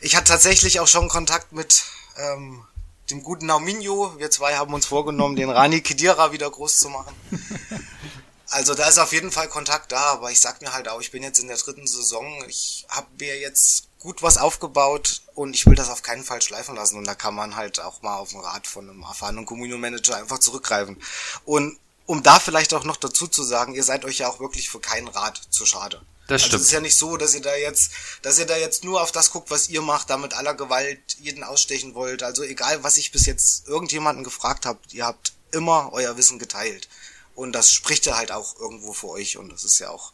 Ich 0.01 0.17
hatte 0.17 0.33
tatsächlich 0.33 0.81
auch 0.81 0.87
schon 0.89 1.11
Kontakt 1.11 1.53
mit 1.53 1.85
ähm, 2.17 2.65
dem 3.11 3.23
guten 3.23 3.45
Nauminho. 3.45 4.15
Wir 4.17 4.31
zwei 4.31 4.57
haben 4.57 4.73
uns 4.73 4.87
vorgenommen, 4.87 5.37
den 5.37 5.51
Rani 5.51 5.83
Kidira 5.83 6.33
wieder 6.33 6.51
groß 6.51 6.81
zu 6.81 6.89
machen. 6.89 7.15
Also 8.51 8.75
da 8.75 8.89
ist 8.89 8.99
auf 8.99 9.13
jeden 9.13 9.31
Fall 9.31 9.49
Kontakt 9.49 9.93
da, 9.93 10.01
aber 10.07 10.31
ich 10.33 10.41
sag 10.41 10.61
mir 10.61 10.73
halt 10.73 10.89
auch, 10.89 11.01
ich 11.01 11.13
bin 11.13 11.23
jetzt 11.23 11.39
in 11.39 11.47
der 11.47 11.57
dritten 11.57 11.87
Saison, 11.87 12.45
ich 12.49 12.85
habe 12.89 13.07
mir 13.19 13.39
jetzt 13.39 13.85
gut 14.01 14.23
was 14.23 14.39
aufgebaut 14.39 15.23
und 15.35 15.55
ich 15.55 15.67
will 15.67 15.77
das 15.77 15.89
auf 15.89 16.03
keinen 16.03 16.25
Fall 16.25 16.43
schleifen 16.43 16.75
lassen 16.75 16.97
und 16.97 17.05
da 17.05 17.15
kann 17.15 17.35
man 17.35 17.55
halt 17.55 17.79
auch 17.79 18.03
mal 18.03 18.17
auf 18.17 18.31
den 18.31 18.41
Rat 18.41 18.67
von 18.67 18.91
einem 18.91 19.03
erfahrenen 19.03 19.47
Communio 19.47 19.79
Manager 19.79 20.17
einfach 20.17 20.39
zurückgreifen. 20.39 21.01
Und 21.45 21.79
um 22.07 22.25
da 22.25 22.41
vielleicht 22.41 22.75
auch 22.75 22.83
noch 22.83 22.97
dazu 22.97 23.29
zu 23.29 23.45
sagen, 23.45 23.75
ihr 23.75 23.85
seid 23.85 24.05
euch 24.05 24.19
ja 24.19 24.29
auch 24.29 24.41
wirklich 24.41 24.69
für 24.69 24.81
keinen 24.81 25.07
Rat 25.07 25.41
zu 25.51 25.65
schade. 25.65 26.03
Das 26.27 26.43
stimmt. 26.43 26.55
Also 26.55 26.63
es 26.63 26.69
ist 26.69 26.73
ja 26.73 26.81
nicht 26.81 26.97
so, 26.97 27.17
dass 27.17 27.35
ihr 27.35 27.43
da 27.43 27.55
jetzt, 27.55 27.93
dass 28.23 28.39
ihr 28.39 28.47
da 28.47 28.57
jetzt 28.57 28.83
nur 28.83 29.01
auf 29.01 29.13
das 29.13 29.31
guckt, 29.31 29.51
was 29.51 29.69
ihr 29.69 29.83
macht, 29.83 30.11
damit 30.11 30.35
aller 30.35 30.55
Gewalt 30.55 30.99
jeden 31.21 31.45
ausstechen 31.45 31.95
wollt. 31.95 32.25
Also 32.25 32.43
egal, 32.43 32.83
was 32.83 32.97
ich 32.97 33.13
bis 33.13 33.27
jetzt 33.27 33.69
irgendjemanden 33.69 34.25
gefragt 34.25 34.67
habt, 34.67 34.93
ihr 34.93 35.07
habt 35.07 35.35
immer 35.53 35.91
euer 35.93 36.17
Wissen 36.17 36.39
geteilt. 36.41 36.89
Und 37.41 37.53
das 37.53 37.73
spricht 37.73 38.05
ja 38.05 38.19
halt 38.19 38.33
auch 38.33 38.61
irgendwo 38.61 38.93
für 38.93 39.09
euch 39.09 39.39
und 39.39 39.51
das 39.51 39.65
ist 39.65 39.79
ja 39.79 39.89
auch 39.89 40.13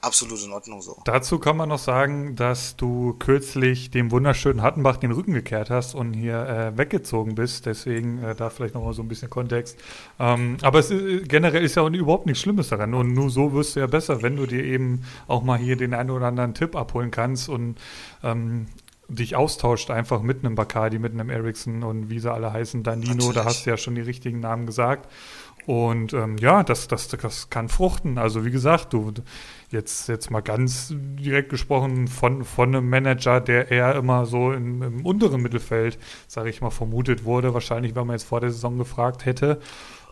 absolut 0.00 0.40
in 0.44 0.52
Ordnung 0.52 0.80
so. 0.80 1.02
Dazu 1.04 1.40
kann 1.40 1.56
man 1.56 1.68
noch 1.68 1.80
sagen, 1.80 2.36
dass 2.36 2.76
du 2.76 3.14
kürzlich 3.18 3.90
dem 3.90 4.12
wunderschönen 4.12 4.62
Hattenbach 4.62 4.98
den 4.98 5.10
Rücken 5.10 5.32
gekehrt 5.32 5.68
hast 5.68 5.96
und 5.96 6.14
hier 6.14 6.46
äh, 6.46 6.78
weggezogen 6.78 7.34
bist. 7.34 7.66
Deswegen 7.66 8.22
äh, 8.22 8.36
da 8.36 8.50
vielleicht 8.50 8.74
nochmal 8.74 8.92
so 8.92 9.02
ein 9.02 9.08
bisschen 9.08 9.30
Kontext. 9.30 9.76
Ähm, 10.20 10.58
aber 10.62 10.78
es 10.78 10.92
ist, 10.92 11.28
generell 11.28 11.64
ist 11.64 11.74
ja 11.74 11.82
auch 11.82 11.90
überhaupt 11.90 12.26
nichts 12.26 12.40
Schlimmes 12.40 12.68
daran. 12.68 12.94
Und 12.94 13.14
nur 13.14 13.30
so 13.30 13.52
wirst 13.52 13.74
du 13.74 13.80
ja 13.80 13.88
besser, 13.88 14.22
wenn 14.22 14.36
du 14.36 14.46
dir 14.46 14.62
eben 14.62 15.02
auch 15.26 15.42
mal 15.42 15.58
hier 15.58 15.74
den 15.74 15.92
einen 15.92 16.10
oder 16.10 16.26
anderen 16.26 16.54
Tipp 16.54 16.76
abholen 16.76 17.10
kannst 17.10 17.48
und 17.48 17.78
ähm, 18.22 18.68
dich 19.08 19.34
austauscht 19.34 19.90
einfach 19.90 20.22
mit 20.22 20.44
einem 20.44 20.54
Bacardi, 20.54 20.98
mit 20.98 21.14
einem 21.14 21.30
Ericsson 21.30 21.82
und 21.82 22.10
wie 22.10 22.20
sie 22.20 22.32
alle 22.32 22.52
heißen, 22.52 22.82
Danino, 22.82 23.14
Natürlich. 23.14 23.34
da 23.34 23.44
hast 23.44 23.66
du 23.66 23.70
ja 23.70 23.76
schon 23.76 23.94
die 23.94 24.02
richtigen 24.02 24.40
Namen 24.40 24.66
gesagt. 24.66 25.08
Und 25.68 26.14
ähm, 26.14 26.38
ja, 26.38 26.62
das, 26.62 26.88
das, 26.88 27.08
das 27.08 27.50
kann 27.50 27.68
fruchten. 27.68 28.16
Also 28.16 28.46
wie 28.46 28.50
gesagt, 28.50 28.94
du 28.94 29.12
jetzt, 29.70 30.08
jetzt 30.08 30.30
mal 30.30 30.40
ganz 30.40 30.94
direkt 30.96 31.50
gesprochen 31.50 32.08
von, 32.08 32.42
von 32.44 32.74
einem 32.74 32.88
Manager, 32.88 33.38
der 33.38 33.70
eher 33.70 33.94
immer 33.94 34.24
so 34.24 34.50
im, 34.52 34.82
im 34.82 35.04
unteren 35.04 35.42
Mittelfeld, 35.42 35.98
sage 36.26 36.48
ich 36.48 36.62
mal, 36.62 36.70
vermutet 36.70 37.26
wurde. 37.26 37.52
Wahrscheinlich, 37.52 37.94
wenn 37.94 38.06
man 38.06 38.14
jetzt 38.14 38.26
vor 38.26 38.40
der 38.40 38.50
Saison 38.50 38.78
gefragt 38.78 39.26
hätte. 39.26 39.60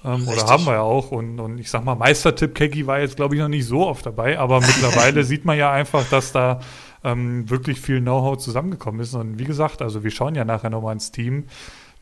Ähm, 0.05 0.29
oder 0.29 0.47
haben 0.47 0.67
wir 0.67 0.75
ja 0.75 0.83
auch. 0.83 1.11
Und, 1.11 1.41
und 1.41 1.57
ich 1.57 1.71
sag 1.71 1.87
mal, 1.87 1.95
Meistertipp 1.95 2.55
Keggy 2.55 2.87
war 2.87 3.01
jetzt, 3.01 3.17
glaube 3.17 3.35
ich, 3.35 3.41
noch 3.41 3.49
nicht 3.49 3.65
so 3.65 3.87
oft 3.87 4.05
dabei, 4.05 4.39
aber 4.39 4.61
mittlerweile 4.61 5.25
sieht 5.25 5.47
man 5.47 5.57
ja 5.57 5.73
einfach, 5.73 6.07
dass 6.11 6.33
da 6.33 6.61
ähm, 7.03 7.49
wirklich 7.49 7.81
viel 7.81 8.03
Know-how 8.03 8.37
zusammengekommen 8.37 9.01
ist. 9.01 9.15
Und 9.15 9.39
wie 9.39 9.45
gesagt, 9.45 9.81
also 9.81 10.05
wir 10.05 10.11
schauen 10.11 10.35
ja 10.35 10.45
nachher 10.45 10.69
nochmal 10.69 10.93
ins 10.93 11.13
Team 11.13 11.47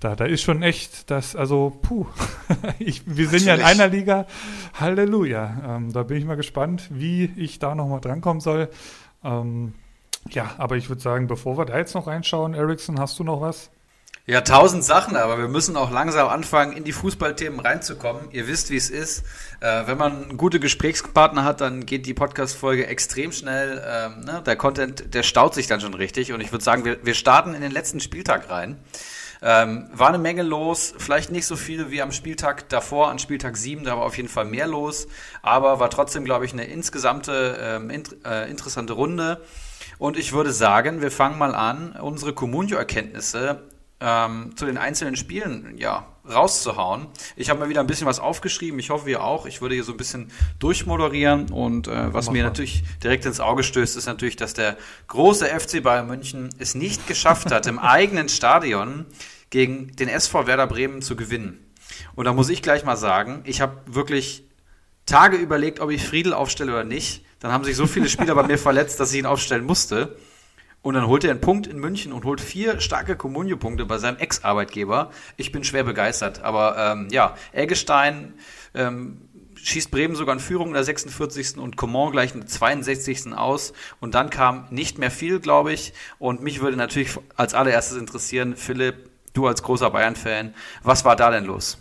da, 0.04 0.14
da 0.14 0.26
ist 0.26 0.42
schon 0.42 0.62
echt 0.62 1.10
das, 1.10 1.34
also 1.34 1.78
puh, 1.80 2.06
ich, 2.78 3.02
wir 3.06 3.28
sind 3.28 3.46
Natürlich. 3.46 3.46
ja 3.46 3.54
in 3.54 3.80
einer 3.80 3.88
Liga, 3.88 4.26
Halleluja. 4.74 5.62
Ähm, 5.66 5.92
da 5.94 6.02
bin 6.02 6.18
ich 6.18 6.26
mal 6.26 6.36
gespannt, 6.36 6.88
wie 6.90 7.32
ich 7.36 7.58
da 7.58 7.74
nochmal 7.74 8.00
drankommen 8.00 8.42
soll. 8.42 8.68
Ähm, 9.24 9.72
ja, 10.28 10.52
aber 10.58 10.76
ich 10.76 10.90
würde 10.90 11.00
sagen, 11.00 11.26
bevor 11.26 11.56
wir 11.56 11.64
da 11.64 11.78
jetzt 11.78 11.94
noch 11.94 12.06
reinschauen, 12.06 12.52
Ericsson, 12.52 13.00
hast 13.00 13.18
du 13.18 13.24
noch 13.24 13.40
was? 13.40 13.70
Ja, 14.26 14.42
tausend 14.42 14.84
Sachen, 14.84 15.16
aber 15.16 15.38
wir 15.38 15.48
müssen 15.48 15.76
auch 15.76 15.90
langsam 15.90 16.28
anfangen, 16.28 16.76
in 16.76 16.84
die 16.84 16.92
Fußballthemen 16.92 17.60
reinzukommen. 17.60 18.28
Ihr 18.30 18.46
wisst, 18.46 18.70
wie 18.70 18.76
es 18.76 18.90
ist. 18.90 19.24
Äh, 19.60 19.86
wenn 19.86 19.96
man 19.96 20.36
gute 20.36 20.60
Gesprächspartner 20.60 21.44
hat, 21.44 21.62
dann 21.62 21.86
geht 21.86 22.04
die 22.04 22.14
Podcast-Folge 22.14 22.86
extrem 22.86 23.32
schnell. 23.32 23.82
Ähm, 23.86 24.20
ne? 24.20 24.42
Der 24.44 24.56
Content, 24.56 25.14
der 25.14 25.22
staut 25.22 25.54
sich 25.54 25.66
dann 25.66 25.80
schon 25.80 25.94
richtig. 25.94 26.32
Und 26.32 26.40
ich 26.42 26.52
würde 26.52 26.64
sagen, 26.64 26.84
wir, 26.84 27.04
wir 27.04 27.14
starten 27.14 27.54
in 27.54 27.62
den 27.62 27.72
letzten 27.72 28.00
Spieltag 28.00 28.50
rein. 28.50 28.78
Ähm, 29.46 29.90
war 29.92 30.08
eine 30.08 30.16
Menge 30.16 30.42
los, 30.42 30.94
vielleicht 30.96 31.30
nicht 31.30 31.44
so 31.44 31.54
viel 31.54 31.90
wie 31.90 32.00
am 32.00 32.12
Spieltag 32.12 32.66
davor, 32.70 33.10
an 33.10 33.18
Spieltag 33.18 33.58
7, 33.58 33.84
da 33.84 33.98
war 33.98 34.04
auf 34.04 34.16
jeden 34.16 34.30
Fall 34.30 34.46
mehr 34.46 34.66
los, 34.66 35.06
aber 35.42 35.78
war 35.80 35.90
trotzdem, 35.90 36.24
glaube 36.24 36.46
ich, 36.46 36.54
eine 36.54 36.64
insgesamte 36.64 37.58
ähm, 37.60 37.90
int 37.90 38.16
äh, 38.24 38.48
interessante 38.48 38.94
Runde. 38.94 39.42
Und 39.98 40.16
ich 40.16 40.32
würde 40.32 40.50
sagen, 40.50 41.02
wir 41.02 41.10
fangen 41.10 41.36
mal 41.36 41.54
an, 41.54 41.92
unsere 41.92 42.32
Comunio-Erkenntnisse 42.32 43.60
ähm, 44.00 44.52
zu 44.56 44.64
den 44.64 44.78
einzelnen 44.78 45.14
Spielen 45.14 45.76
ja, 45.76 46.06
rauszuhauen. 46.26 47.06
Ich 47.36 47.50
habe 47.50 47.60
mir 47.60 47.68
wieder 47.68 47.80
ein 47.80 47.86
bisschen 47.86 48.06
was 48.06 48.20
aufgeschrieben. 48.20 48.78
Ich 48.78 48.88
hoffe, 48.88 49.10
ihr 49.10 49.22
auch. 49.22 49.44
Ich 49.44 49.60
würde 49.60 49.74
hier 49.74 49.84
so 49.84 49.92
ein 49.92 49.98
bisschen 49.98 50.30
durchmoderieren. 50.58 51.50
Und 51.50 51.86
äh, 51.86 52.12
was 52.14 52.30
mir 52.30 52.44
natürlich 52.44 52.82
direkt 53.02 53.26
ins 53.26 53.40
Auge 53.40 53.62
stößt, 53.62 53.96
ist 53.96 54.06
natürlich, 54.06 54.36
dass 54.36 54.54
der 54.54 54.78
große 55.08 55.46
FC 55.46 55.82
Bayern 55.82 56.06
München 56.06 56.48
es 56.58 56.74
nicht 56.74 57.06
geschafft 57.06 57.50
hat, 57.50 57.66
im 57.66 57.78
eigenen 57.94 58.28
Stadion 58.28 59.06
gegen 59.54 59.94
den 59.94 60.08
SV 60.08 60.48
Werder 60.48 60.66
Bremen 60.66 61.00
zu 61.00 61.14
gewinnen. 61.14 61.64
Und 62.16 62.24
da 62.24 62.32
muss 62.32 62.48
ich 62.48 62.60
gleich 62.60 62.84
mal 62.84 62.96
sagen, 62.96 63.42
ich 63.44 63.60
habe 63.60 63.82
wirklich 63.86 64.42
Tage 65.06 65.36
überlegt, 65.36 65.78
ob 65.78 65.92
ich 65.92 66.04
Friedel 66.04 66.34
aufstelle 66.34 66.72
oder 66.72 66.82
nicht. 66.82 67.24
Dann 67.38 67.52
haben 67.52 67.62
sich 67.62 67.76
so 67.76 67.86
viele 67.86 68.08
Spieler 68.08 68.34
bei 68.34 68.42
mir 68.42 68.58
verletzt, 68.68 68.98
dass 68.98 69.12
ich 69.12 69.20
ihn 69.20 69.26
aufstellen 69.26 69.64
musste. 69.64 70.16
Und 70.82 70.94
dann 70.94 71.06
holt 71.06 71.22
er 71.22 71.30
einen 71.30 71.40
Punkt 71.40 71.68
in 71.68 71.78
München 71.78 72.12
und 72.12 72.24
holt 72.24 72.40
vier 72.40 72.80
starke 72.80 73.14
Kommunio-Punkte 73.14 73.86
bei 73.86 73.98
seinem 73.98 74.16
Ex-Arbeitgeber. 74.16 75.12
Ich 75.36 75.52
bin 75.52 75.62
schwer 75.62 75.84
begeistert. 75.84 76.42
Aber 76.42 76.76
ähm, 76.76 77.06
ja, 77.12 77.36
Eggestein 77.52 78.34
ähm, 78.74 79.28
schießt 79.62 79.92
Bremen 79.92 80.16
sogar 80.16 80.34
in 80.34 80.40
Führung 80.40 80.66
in 80.66 80.74
der 80.74 80.82
46. 80.82 81.58
und 81.58 81.76
Coman 81.76 82.10
gleich 82.10 82.34
in 82.34 82.40
der 82.40 82.48
62. 82.48 83.34
aus. 83.34 83.72
Und 84.00 84.16
dann 84.16 84.30
kam 84.30 84.66
nicht 84.70 84.98
mehr 84.98 85.12
viel, 85.12 85.38
glaube 85.38 85.72
ich. 85.72 85.92
Und 86.18 86.42
mich 86.42 86.60
würde 86.60 86.76
natürlich 86.76 87.16
als 87.36 87.54
allererstes 87.54 87.98
interessieren, 87.98 88.56
Philipp, 88.56 89.13
du 89.34 89.46
als 89.46 89.62
großer 89.62 89.90
Bayern-Fan, 89.90 90.54
was 90.82 91.04
war 91.04 91.16
da 91.16 91.30
denn 91.30 91.44
los? 91.44 91.78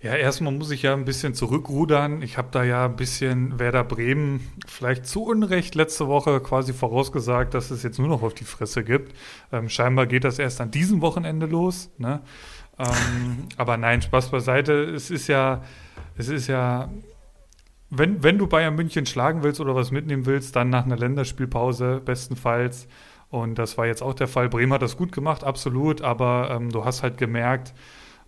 Ja, 0.00 0.14
erstmal 0.14 0.52
muss 0.52 0.70
ich 0.70 0.82
ja 0.82 0.92
ein 0.92 1.04
bisschen 1.04 1.34
zurückrudern. 1.34 2.22
Ich 2.22 2.38
habe 2.38 2.48
da 2.52 2.62
ja 2.62 2.84
ein 2.84 2.94
bisschen 2.94 3.58
Werder 3.58 3.82
Bremen 3.82 4.48
vielleicht 4.64 5.06
zu 5.06 5.24
Unrecht 5.24 5.74
letzte 5.74 6.06
Woche 6.06 6.40
quasi 6.40 6.72
vorausgesagt, 6.72 7.52
dass 7.52 7.72
es 7.72 7.82
jetzt 7.82 7.98
nur 7.98 8.06
noch 8.06 8.22
auf 8.22 8.32
die 8.32 8.44
Fresse 8.44 8.84
gibt. 8.84 9.12
Ähm, 9.50 9.68
scheinbar 9.68 10.06
geht 10.06 10.22
das 10.22 10.38
erst 10.38 10.60
an 10.60 10.70
diesem 10.70 11.00
Wochenende 11.00 11.46
los. 11.46 11.90
Ne? 11.98 12.20
Ähm, 12.78 13.48
aber 13.56 13.76
nein, 13.76 14.00
Spaß 14.00 14.30
beiseite. 14.30 14.84
Es 14.84 15.10
ist 15.10 15.26
ja, 15.26 15.64
es 16.16 16.28
ist 16.28 16.46
ja, 16.46 16.90
wenn, 17.90 18.22
wenn 18.22 18.38
du 18.38 18.46
Bayern 18.46 18.76
München 18.76 19.04
schlagen 19.04 19.42
willst 19.42 19.60
oder 19.60 19.74
was 19.74 19.90
mitnehmen 19.90 20.26
willst, 20.26 20.54
dann 20.54 20.70
nach 20.70 20.84
einer 20.84 20.96
Länderspielpause 20.96 22.00
bestenfalls. 22.04 22.86
Und 23.30 23.58
das 23.58 23.76
war 23.76 23.86
jetzt 23.86 24.02
auch 24.02 24.14
der 24.14 24.28
Fall. 24.28 24.48
Bremen 24.48 24.72
hat 24.72 24.82
das 24.82 24.96
gut 24.96 25.12
gemacht, 25.12 25.44
absolut, 25.44 26.02
aber 26.02 26.50
ähm, 26.50 26.70
du 26.70 26.84
hast 26.84 27.02
halt 27.02 27.18
gemerkt, 27.18 27.74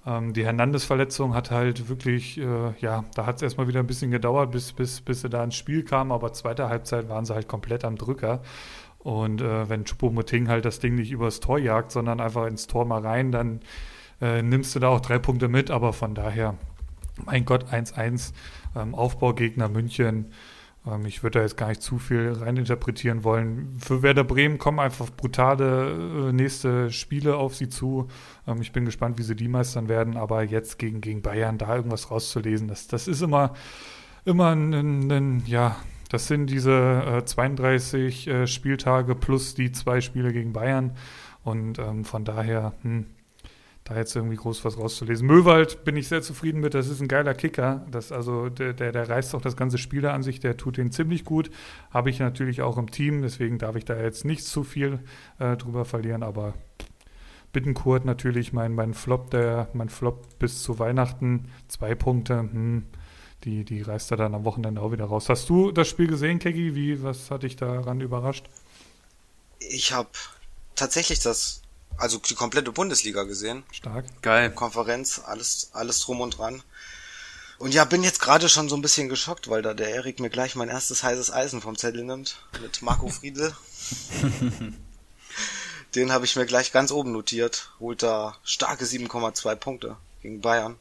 ähm, 0.07 0.33
die 0.33 0.45
Hernandez-Verletzung 0.45 1.35
hat 1.35 1.51
halt 1.51 1.89
wirklich, 1.89 2.39
äh, 2.39 2.73
ja, 2.81 3.05
da 3.15 3.27
hat 3.27 3.37
es 3.37 3.43
erstmal 3.43 3.69
wieder 3.69 3.81
ein 3.81 3.87
bisschen 3.87 4.11
gedauert, 4.11 4.51
bis, 4.51 4.73
bis, 4.73 5.01
bis 5.01 5.23
sie 5.23 5.29
da 5.29 5.43
ins 5.45 5.57
Spiel 5.57 5.85
kamen, 5.85 6.13
aber 6.13 6.33
zweite 6.33 6.69
Halbzeit 6.69 7.09
waren 7.09 7.25
sie 7.25 7.35
halt 7.35 7.49
komplett 7.49 7.85
am 7.85 7.97
Drücker. 7.97 8.43
Und 8.99 9.41
äh, 9.41 9.69
wenn 9.69 9.85
Choupo-Moting 9.85 10.49
halt 10.49 10.67
das 10.67 10.79
Ding 10.79 10.95
nicht 10.95 11.11
übers 11.11 11.41
Tor 11.41 11.59
jagt, 11.59 11.91
sondern 11.91 12.21
einfach 12.21 12.47
ins 12.47 12.67
Tor 12.67 12.85
mal 12.85 13.01
rein, 13.01 13.33
dann 13.33 13.61
äh, 14.21 14.43
nimmst 14.43 14.75
du 14.75 14.79
da 14.79 14.89
auch 14.89 15.01
drei 15.01 15.19
Punkte 15.19 15.49
mit. 15.49 15.71
Aber 15.71 15.95
von 15.95 16.15
daher, 16.15 16.57
mein 17.25 17.47
Gott, 17.47 17.73
1-1, 17.73 18.33
ähm, 18.77 18.95
Aufbaugegner 18.95 19.69
München 19.69 20.33
ich 21.05 21.23
würde 21.23 21.39
da 21.39 21.43
jetzt 21.45 21.59
gar 21.59 21.69
nicht 21.69 21.83
zu 21.83 21.99
viel 21.99 22.33
reininterpretieren 22.33 23.23
wollen. 23.23 23.77
Für 23.79 24.03
Werder 24.03 24.25
Bremen 24.25 24.57
kommen 24.57 24.79
einfach 24.79 25.11
brutale 25.11 26.29
äh, 26.29 26.33
nächste 26.33 26.91
Spiele 26.91 27.37
auf 27.37 27.55
sie 27.55 27.69
zu. 27.69 28.09
Ähm, 28.47 28.63
ich 28.63 28.73
bin 28.73 28.87
gespannt, 28.87 29.19
wie 29.19 29.23
sie 29.23 29.37
die 29.37 29.49
meistern 29.49 29.89
werden, 29.89 30.17
aber 30.17 30.43
jetzt 30.43 30.79
gegen, 30.79 31.03
gegen 31.03 31.21
Bayern 31.21 31.59
da 31.59 31.77
irgendwas 31.77 32.11
rauszulesen, 32.11 32.67
das, 32.67 32.87
das 32.89 33.09
ist 33.09 33.21
immer, 33.21 33.53
immer 34.25 34.55
ein, 34.55 35.11
ein, 35.11 35.43
ja, 35.47 35.77
das 36.09 36.27
sind 36.27 36.49
diese 36.49 37.21
äh, 37.21 37.25
32 37.25 38.27
äh, 38.27 38.47
Spieltage 38.47 39.15
plus 39.15 39.55
die 39.55 39.73
zwei 39.73 40.01
Spiele 40.01 40.33
gegen 40.33 40.53
Bayern. 40.53 40.93
Und 41.45 41.79
ähm, 41.79 42.05
von 42.05 42.25
daher, 42.25 42.73
hm, 42.83 43.07
da 43.91 43.97
jetzt 43.97 44.15
irgendwie 44.15 44.37
groß 44.37 44.65
was 44.65 44.79
rauszulesen. 44.79 45.27
Möwald 45.27 45.85
bin 45.85 45.97
ich 45.97 46.07
sehr 46.07 46.23
zufrieden 46.23 46.61
mit, 46.61 46.75
das 46.75 46.89
ist 46.89 47.01
ein 47.01 47.09
geiler 47.09 47.35
Kicker. 47.35 47.85
Das, 47.91 48.13
also 48.13 48.49
der, 48.49 48.73
der, 48.73 48.93
der 48.93 49.09
reißt 49.09 49.35
auch 49.35 49.43
das 49.43 49.57
ganze 49.57 49.79
Spiel 49.79 50.07
an 50.07 50.23
sich, 50.23 50.39
der 50.39 50.57
tut 50.57 50.77
den 50.77 50.93
ziemlich 50.93 51.25
gut. 51.25 51.51
Habe 51.91 52.09
ich 52.09 52.21
natürlich 52.21 52.63
auch 52.63 52.79
im 52.79 52.91
Team, 52.91 53.23
deswegen 53.23 53.59
darf 53.59 53.75
ich 53.75 53.85
da 53.85 54.01
jetzt 54.01 54.25
nicht 54.25 54.45
zu 54.45 54.63
viel 54.63 55.01
äh, 55.41 55.57
drüber 55.57 55.85
verlieren, 55.85 56.23
aber 56.23 56.55
Bittenkurt 57.53 58.05
natürlich 58.05 58.53
mein, 58.53 58.75
mein 58.75 58.95
Flop, 58.95 59.31
der, 59.33 59.69
mein 59.73 59.89
Flop 59.89 60.39
bis 60.39 60.63
zu 60.63 60.79
Weihnachten, 60.79 61.51
zwei 61.67 61.97
Punkte, 61.97 62.39
hm, 62.39 62.85
die, 63.43 63.65
die 63.65 63.83
reißt 63.83 64.13
er 64.13 64.17
dann 64.19 64.37
am 64.37 64.45
Wochenende 64.45 64.81
auch 64.81 64.93
wieder 64.93 65.07
raus. 65.07 65.29
Hast 65.29 65.49
du 65.49 65.73
das 65.73 65.89
Spiel 65.89 66.07
gesehen, 66.07 66.39
Keggy? 66.39 66.77
Wie, 66.77 67.03
was 67.03 67.31
hat 67.33 67.43
dich 67.43 67.57
daran 67.57 68.01
überrascht? 68.01 68.47
Ich 69.59 69.93
habe 69.93 70.11
tatsächlich 70.77 71.19
das 71.21 71.60
also 72.01 72.19
die 72.19 72.35
komplette 72.35 72.73
Bundesliga 72.73 73.23
gesehen. 73.25 73.63
Stark. 73.73 74.05
Geil. 74.23 74.51
Konferenz, 74.51 75.21
alles, 75.25 75.71
alles 75.73 76.01
drum 76.01 76.21
und 76.21 76.39
dran. 76.39 76.63
Und 77.59 77.75
ja, 77.75 77.85
bin 77.85 78.03
jetzt 78.03 78.21
gerade 78.21 78.49
schon 78.49 78.71
so 78.71 78.77
ein 78.77 78.83
bisschen 78.83 79.11
geschockt, 79.11 79.51
weil 79.51 79.61
da 79.61 79.75
der 79.75 79.91
Erik 79.91 80.19
mir 80.19 80.31
gleich 80.31 80.57
mein 80.57 80.71
erstes 80.71 81.03
heißes 81.03 81.31
Eisen 81.31 81.61
vom 81.61 81.77
Zettel 81.77 82.05
nimmt 82.05 82.37
mit 82.63 82.81
Marco 82.81 83.09
Friedl. 83.09 83.55
Den 85.95 86.13
habe 86.13 86.25
ich 86.25 86.37
mir 86.37 86.47
gleich 86.47 86.73
ganz 86.73 86.91
oben 86.91 87.13
notiert. 87.13 87.71
Holt 87.79 88.03
da 88.03 88.37
starke 88.45 88.85
7,2 88.85 89.55
Punkte 89.57 89.97
gegen 90.23 90.41
Bayern. 90.41 90.77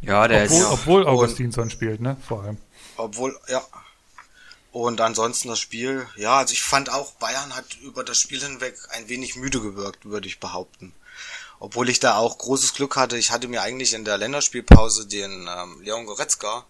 Ja, 0.00 0.26
der 0.26 0.44
obwohl, 0.44 0.58
ist 0.58 0.66
obwohl 0.66 1.06
Augustinsson 1.06 1.70
spielt, 1.70 2.00
ne? 2.00 2.16
Vor 2.26 2.42
allem. 2.42 2.56
Obwohl, 2.96 3.38
ja, 3.48 3.62
und 4.72 5.02
ansonsten 5.02 5.48
das 5.48 5.60
Spiel, 5.60 6.08
ja, 6.16 6.38
also 6.38 6.54
ich 6.54 6.62
fand 6.62 6.90
auch, 6.90 7.12
Bayern 7.12 7.54
hat 7.54 7.76
über 7.82 8.02
das 8.04 8.18
Spiel 8.18 8.40
hinweg 8.40 8.74
ein 8.90 9.08
wenig 9.08 9.36
müde 9.36 9.60
gewirkt, 9.60 10.06
würde 10.06 10.26
ich 10.26 10.40
behaupten. 10.40 10.94
Obwohl 11.60 11.90
ich 11.90 12.00
da 12.00 12.16
auch 12.16 12.38
großes 12.38 12.72
Glück 12.72 12.96
hatte. 12.96 13.18
Ich 13.18 13.30
hatte 13.30 13.48
mir 13.48 13.62
eigentlich 13.62 13.92
in 13.92 14.04
der 14.04 14.18
Länderspielpause 14.18 15.06
den 15.06 15.46
ähm, 15.46 15.80
Leon 15.82 16.06
Goretzka 16.06 16.64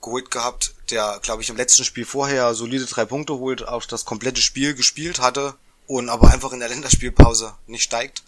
geholt 0.00 0.30
gehabt, 0.30 0.74
der, 0.90 1.20
glaube 1.22 1.42
ich, 1.42 1.50
im 1.50 1.56
letzten 1.56 1.84
Spiel 1.84 2.06
vorher 2.06 2.54
solide 2.54 2.86
drei 2.86 3.04
Punkte 3.04 3.34
holt, 3.34 3.68
auch 3.68 3.84
das 3.84 4.06
komplette 4.06 4.40
Spiel 4.40 4.74
gespielt 4.74 5.20
hatte 5.20 5.54
und 5.86 6.08
aber 6.08 6.30
einfach 6.30 6.52
in 6.52 6.60
der 6.60 6.70
Länderspielpause 6.70 7.52
nicht 7.66 7.82
steigt. 7.82 8.22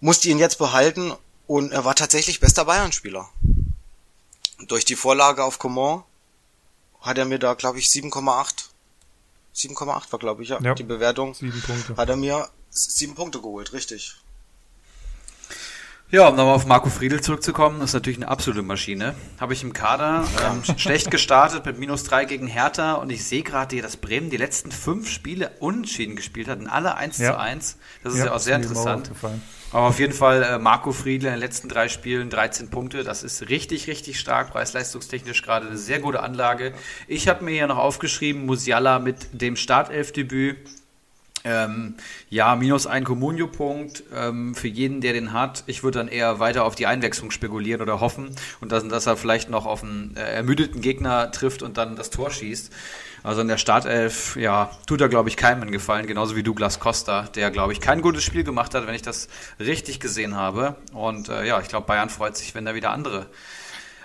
Musste 0.00 0.28
ihn 0.28 0.38
jetzt 0.38 0.58
behalten 0.58 1.12
und 1.48 1.72
er 1.72 1.84
war 1.84 1.96
tatsächlich 1.96 2.38
bester 2.38 2.64
Bayern-Spieler. 2.64 3.28
Durch 4.68 4.84
die 4.84 4.96
Vorlage 4.96 5.42
auf 5.42 5.58
Coman 5.58 6.04
hat 7.04 7.18
er 7.18 7.24
mir 7.24 7.38
da, 7.38 7.54
glaube 7.54 7.78
ich, 7.78 7.86
7,8. 7.88 8.70
7,8 9.54 10.10
war, 10.12 10.18
glaube 10.18 10.42
ich, 10.42 10.48
ja, 10.48 10.60
Ja. 10.60 10.74
die 10.74 10.82
Bewertung. 10.82 11.34
Sieben 11.34 11.60
Punkte. 11.62 11.96
Hat 11.96 12.08
er 12.08 12.16
mir 12.16 12.48
sieben 12.70 13.14
Punkte 13.14 13.40
geholt, 13.40 13.72
richtig. 13.72 14.16
Ja, 16.14 16.28
um 16.28 16.36
nochmal 16.36 16.54
auf 16.54 16.64
Marco 16.64 16.90
Friedl 16.90 17.20
zurückzukommen, 17.20 17.80
ist 17.80 17.92
natürlich 17.92 18.18
eine 18.18 18.28
absolute 18.28 18.62
Maschine. 18.62 19.16
Habe 19.40 19.52
ich 19.52 19.64
im 19.64 19.72
Kader 19.72 20.24
ähm, 20.46 20.62
schlecht 20.78 21.10
gestartet 21.10 21.66
mit 21.66 21.80
minus 21.80 22.04
drei 22.04 22.24
gegen 22.24 22.46
Hertha 22.46 22.92
und 22.94 23.10
ich 23.10 23.24
sehe 23.24 23.42
gerade, 23.42 23.82
dass 23.82 23.96
Bremen 23.96 24.30
die 24.30 24.36
letzten 24.36 24.70
fünf 24.70 25.10
Spiele 25.10 25.50
unentschieden 25.58 26.14
gespielt 26.14 26.46
hat, 26.46 26.60
und 26.60 26.68
alle 26.68 26.94
1 26.94 27.18
Ja. 27.18 27.32
zu 27.32 27.40
1. 27.40 27.78
Das 28.04 28.14
ist 28.14 28.20
ja, 28.20 28.32
auch 28.32 28.38
sehr 28.38 28.54
interessant. 28.54 29.10
Aber 29.72 29.88
auf 29.88 29.98
jeden 29.98 30.12
Fall 30.12 30.44
äh, 30.44 30.58
Marco 30.60 30.92
Friedl 30.92 31.26
in 31.26 31.32
den 31.32 31.40
letzten 31.40 31.68
drei 31.68 31.88
Spielen 31.88 32.30
13 32.30 32.70
Punkte. 32.70 33.02
Das 33.02 33.24
ist 33.24 33.48
richtig, 33.48 33.88
richtig 33.88 34.20
stark. 34.20 34.52
Preis-leistungstechnisch 34.52 35.42
gerade 35.42 35.66
eine 35.66 35.76
sehr 35.76 35.98
gute 35.98 36.22
Anlage. 36.22 36.74
Ich 37.08 37.26
habe 37.26 37.42
mir 37.44 37.50
hier 37.50 37.66
noch 37.66 37.78
aufgeschrieben, 37.78 38.46
Musiala 38.46 39.00
mit 39.00 39.16
dem 39.32 39.56
Startelfdebüt. 39.56 40.58
Ähm, 41.46 41.94
ja, 42.30 42.56
minus 42.56 42.86
ein 42.86 43.04
Comunio-Punkt 43.04 44.04
ähm, 44.14 44.54
für 44.54 44.68
jeden, 44.68 45.02
der 45.02 45.12
den 45.12 45.34
hat. 45.34 45.62
Ich 45.66 45.82
würde 45.82 45.98
dann 45.98 46.08
eher 46.08 46.40
weiter 46.40 46.64
auf 46.64 46.74
die 46.74 46.86
Einwechslung 46.86 47.30
spekulieren 47.30 47.82
oder 47.82 48.00
hoffen 48.00 48.34
und 48.62 48.72
dass, 48.72 48.88
dass 48.88 49.04
er 49.06 49.18
vielleicht 49.18 49.50
noch 49.50 49.66
auf 49.66 49.82
einen 49.82 50.16
äh, 50.16 50.20
ermüdeten 50.20 50.80
Gegner 50.80 51.30
trifft 51.32 51.62
und 51.62 51.76
dann 51.76 51.96
das 51.96 52.08
Tor 52.08 52.30
schießt. 52.30 52.72
Also 53.22 53.42
in 53.42 53.48
der 53.48 53.58
Startelf, 53.58 54.36
ja, 54.36 54.70
tut 54.86 55.02
er, 55.02 55.10
glaube 55.10 55.28
ich, 55.28 55.36
keinem 55.36 55.62
einen 55.62 55.70
Gefallen, 55.70 56.06
genauso 56.06 56.34
wie 56.34 56.42
Douglas 56.42 56.80
Costa, 56.80 57.22
der, 57.34 57.50
glaube 57.50 57.74
ich, 57.74 57.80
kein 57.80 58.00
gutes 58.00 58.24
Spiel 58.24 58.44
gemacht 58.44 58.74
hat, 58.74 58.86
wenn 58.86 58.94
ich 58.94 59.02
das 59.02 59.28
richtig 59.60 60.00
gesehen 60.00 60.36
habe. 60.36 60.76
Und 60.94 61.28
äh, 61.28 61.46
ja, 61.46 61.60
ich 61.60 61.68
glaube, 61.68 61.86
Bayern 61.86 62.08
freut 62.08 62.38
sich, 62.38 62.54
wenn 62.54 62.64
da 62.64 62.74
wieder 62.74 62.90
andere 62.90 63.26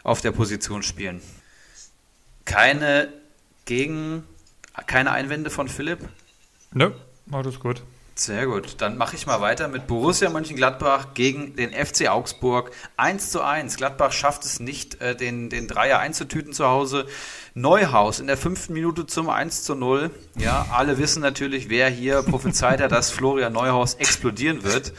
auf 0.04 0.20
der 0.20 0.32
Position 0.32 0.84
spielen. 0.84 1.22
Keine 2.44 3.14
Gegen, 3.66 4.24
keine 4.88 5.12
Einwände 5.12 5.50
von 5.50 5.68
Philipp? 5.68 6.00
Nö, 6.74 6.92
alles 7.32 7.60
gut. 7.60 7.84
Sehr 8.20 8.48
gut. 8.48 8.76
Dann 8.80 8.98
mache 8.98 9.16
ich 9.16 9.28
mal 9.28 9.40
weiter 9.40 9.70
mit 9.70 9.88
Borussia 9.88 10.30
Mönchengladbach 10.30 11.14
gegen 11.14 11.56
den 11.56 11.72
FC 11.72 12.10
Augsburg. 12.10 12.72
1 12.98 13.32
zu 13.32 13.42
1. 13.42 13.78
Gladbach 13.78 14.12
schafft 14.12 14.44
es 14.44 14.60
nicht, 14.60 15.00
äh, 15.00 15.16
den, 15.16 15.50
den 15.50 15.70
Dreier 15.70 16.00
einzutüten 16.00 16.52
zu 16.52 16.68
Hause. 16.68 17.06
Neuhaus 17.54 18.20
in 18.20 18.28
der 18.28 18.36
fünften 18.36 18.74
Minute 18.74 19.06
zum 19.06 19.30
1 19.30 19.64
zu 19.64 19.74
0. 19.74 20.12
Ja, 20.36 20.68
alle 20.74 20.98
wissen 20.98 21.22
natürlich, 21.22 21.70
wer 21.70 21.90
hier 21.90 22.22
prophezeit 22.22 22.82
hat, 22.82 22.92
dass 22.92 23.10
Florian 23.10 23.54
Neuhaus 23.54 23.94
explodieren 23.94 24.64
wird. 24.64 24.92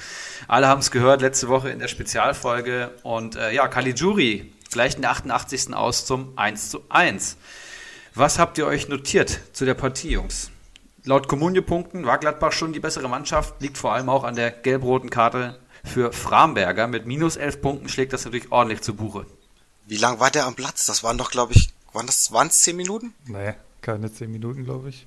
Alle 0.49 0.67
haben 0.67 0.81
es 0.81 0.91
gehört 0.91 1.21
letzte 1.21 1.49
Woche 1.49 1.69
in 1.69 1.79
der 1.79 1.89
Spezialfolge. 1.89 2.91
Und 3.03 3.37
äh, 3.37 3.53
ja, 3.53 3.69
Caligiuri 3.69 4.51
gleicht 4.73 4.97
in 4.97 5.03
der 5.03 5.11
88. 5.11 5.75
aus 5.75 6.07
zum 6.07 6.33
1 6.39 6.71
zu 6.71 6.85
1. 6.89 7.37
Was 8.15 8.39
habt 8.39 8.57
ihr 8.57 8.67
euch 8.67 8.89
notiert 8.89 9.41
zu 9.53 9.67
der 9.67 9.75
Partie, 9.75 10.13
Jungs? 10.13 10.50
Laut 11.05 11.29
Kommunie-Punkten 11.29 12.05
war 12.05 12.19
Gladbach 12.19 12.53
schon 12.53 12.73
die 12.73 12.81
bessere 12.81 13.09
Mannschaft, 13.09 13.61
liegt 13.63 13.79
vor 13.79 13.93
allem 13.93 14.11
auch 14.11 14.23
an 14.25 14.37
der 14.37 14.51
gelb-roten 14.51 15.09
Karte 15.09 15.59
für 15.83 16.13
Framberger. 16.13 16.87
Mit 16.89 17.07
minus 17.07 17.37
11 17.37 17.63
Punkten 17.63 17.89
schlägt 17.89 18.13
das 18.13 18.25
natürlich 18.25 18.53
ordentlich 18.53 18.83
zu 18.83 18.95
Buche. 18.95 19.27
Wie 19.87 19.97
lang 19.97 20.21
war 20.21 20.31
der 20.31 20.47
am 20.47 20.55
Platz? 20.55 20.85
Das 20.87 21.03
waren 21.03 21.17
doch, 21.17 21.31
glaube 21.31 21.55
ich, 21.55 21.71
waren 21.93 22.07
das, 22.07 22.33
waren 22.33 22.49
es 22.49 22.61
zehn 22.61 22.77
Minuten? 22.77 23.15
Nee, 23.27 23.55
keine 23.81 24.13
zehn 24.13 24.31
Minuten, 24.31 24.65
glaube 24.65 24.91
ich. 24.91 25.07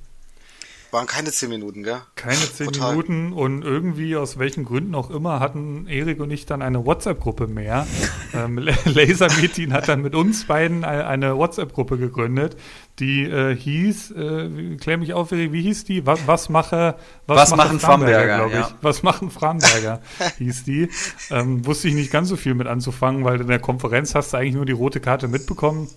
Waren 0.93 1.07
keine 1.07 1.31
zehn 1.31 1.49
Minuten, 1.49 1.81
gell? 1.81 2.01
Keine 2.15 2.35
zehn 2.37 2.67
Brutal. 2.67 2.91
Minuten 2.91 3.33
und 3.33 3.63
irgendwie 3.63 4.15
aus 4.15 4.37
welchen 4.37 4.63
Gründen 4.63 4.93
auch 4.93 5.09
immer 5.09 5.39
hatten 5.39 5.87
Erik 5.87 6.19
und 6.19 6.29
ich 6.29 6.45
dann 6.45 6.61
eine 6.61 6.85
WhatsApp-Gruppe 6.85 7.47
mehr. 7.47 7.87
ähm, 8.35 8.59
La- 8.59 8.75
Laser 8.85 9.27
Meeting 9.41 9.73
hat 9.73 9.87
dann 9.87 10.03
mit 10.03 10.13
uns 10.13 10.45
beiden 10.45 10.83
eine, 10.85 11.35
WhatsApp-Gruppe 11.35 11.97
gegründet, 11.97 12.55
die 12.99 13.23
äh, 13.23 13.55
hieß, 13.55 14.11
äh, 14.11 14.77
klär 14.79 14.99
mich 14.99 15.13
auf, 15.15 15.31
Erik, 15.31 15.51
wie 15.51 15.63
hieß 15.63 15.85
die? 15.85 16.05
Was, 16.05 16.19
was 16.27 16.49
mache, 16.49 16.95
Was 17.25 17.49
mache 17.49 17.57
machen 17.57 17.79
Framberger, 17.79 18.35
glaub 18.37 18.49
ich. 18.51 18.55
ja. 18.55 18.71
Was 18.81 19.01
machen 19.01 19.31
Framberger, 19.31 19.99
hieß 20.37 20.63
die. 20.65 20.89
Ähm, 21.31 21.65
wusste 21.65 21.87
ich 21.87 21.95
nicht 21.95 22.11
ganz 22.11 22.29
so 22.29 22.35
viel 22.35 22.53
mit 22.53 22.67
anzufangen, 22.67 23.23
weil 23.25 23.41
in 23.41 23.47
der 23.47 23.57
Konferenz 23.57 24.13
hast 24.13 24.33
du 24.33 24.37
eigentlich 24.37 24.53
nur 24.53 24.65
die 24.67 24.73
rote 24.73 24.99
Karte 24.99 25.27
mitbekommen. 25.27 25.89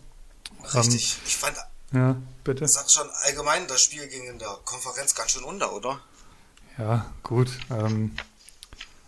Richtig. 0.75 1.19
ich 1.27 1.37
fand, 1.37 1.55
Ja, 1.97 2.17
bitte. 2.45 2.69
sag 2.69 2.91
schon, 2.91 3.09
allgemein, 3.25 3.67
das 3.69 3.83
Spiel 3.83 4.07
ging 4.09 4.29
in 4.29 4.39
der 4.39 4.59
Konferenz 4.65 5.15
ganz 5.15 5.31
schön 5.31 5.45
unter, 5.45 5.73
oder? 5.73 5.99
Ja, 6.79 7.07
gut. 7.23 7.49
Ähm, 7.71 8.13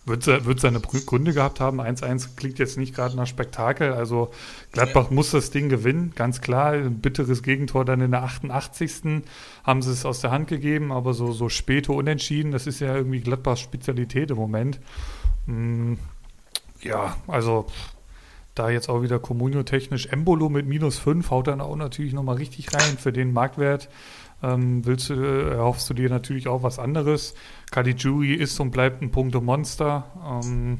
wird, 0.08 0.26
wird 0.26 0.58
seine 0.58 0.80
Gründe 0.80 1.34
gehabt 1.34 1.60
haben. 1.60 1.82
1-1 1.82 2.36
klingt 2.36 2.58
jetzt 2.58 2.78
nicht 2.78 2.94
gerade 2.94 3.14
nach 3.14 3.26
Spektakel. 3.26 3.92
Also 3.92 4.32
Gladbach 4.72 5.10
muss 5.10 5.32
das 5.32 5.50
Ding 5.50 5.68
gewinnen, 5.68 6.14
ganz 6.16 6.40
klar. 6.40 6.72
Ein 6.72 7.00
bitteres 7.00 7.42
Gegentor 7.42 7.84
dann 7.84 8.00
in 8.00 8.12
der 8.12 8.22
88. 8.22 9.22
haben 9.64 9.82
sie 9.82 9.92
es 9.92 10.06
aus 10.06 10.20
der 10.20 10.30
Hand 10.30 10.48
gegeben, 10.48 10.92
aber 10.92 11.12
so, 11.12 11.32
so 11.32 11.50
späte 11.50 11.92
Unentschieden, 11.92 12.52
das 12.52 12.66
ist 12.66 12.80
ja 12.80 12.94
irgendwie 12.96 13.20
Gladbachs 13.20 13.60
Spezialität 13.60 14.30
im 14.30 14.38
Moment. 14.38 14.80
Mm, 15.44 15.94
ja, 16.80 17.16
also 17.26 17.66
da 18.58 18.70
jetzt 18.70 18.88
auch 18.88 19.02
wieder 19.02 19.18
Communio-technisch 19.18 20.06
Embolo 20.06 20.48
mit 20.48 20.66
minus 20.66 20.98
5 20.98 21.30
haut 21.30 21.46
dann 21.46 21.60
auch 21.60 21.76
natürlich 21.76 22.12
nochmal 22.12 22.36
richtig 22.36 22.74
rein 22.74 22.98
für 22.98 23.12
den 23.12 23.32
Marktwert. 23.32 23.88
Ähm, 24.42 24.84
willst 24.86 25.10
du, 25.10 25.14
erhoffst 25.14 25.88
du 25.90 25.94
dir 25.94 26.08
natürlich 26.10 26.48
auch 26.48 26.62
was 26.62 26.78
anderes. 26.78 27.34
Caligiuri 27.70 28.34
ist 28.34 28.58
und 28.60 28.70
bleibt 28.70 29.02
ein 29.02 29.10
Punkte-Monster. 29.10 30.42
Ähm, 30.44 30.78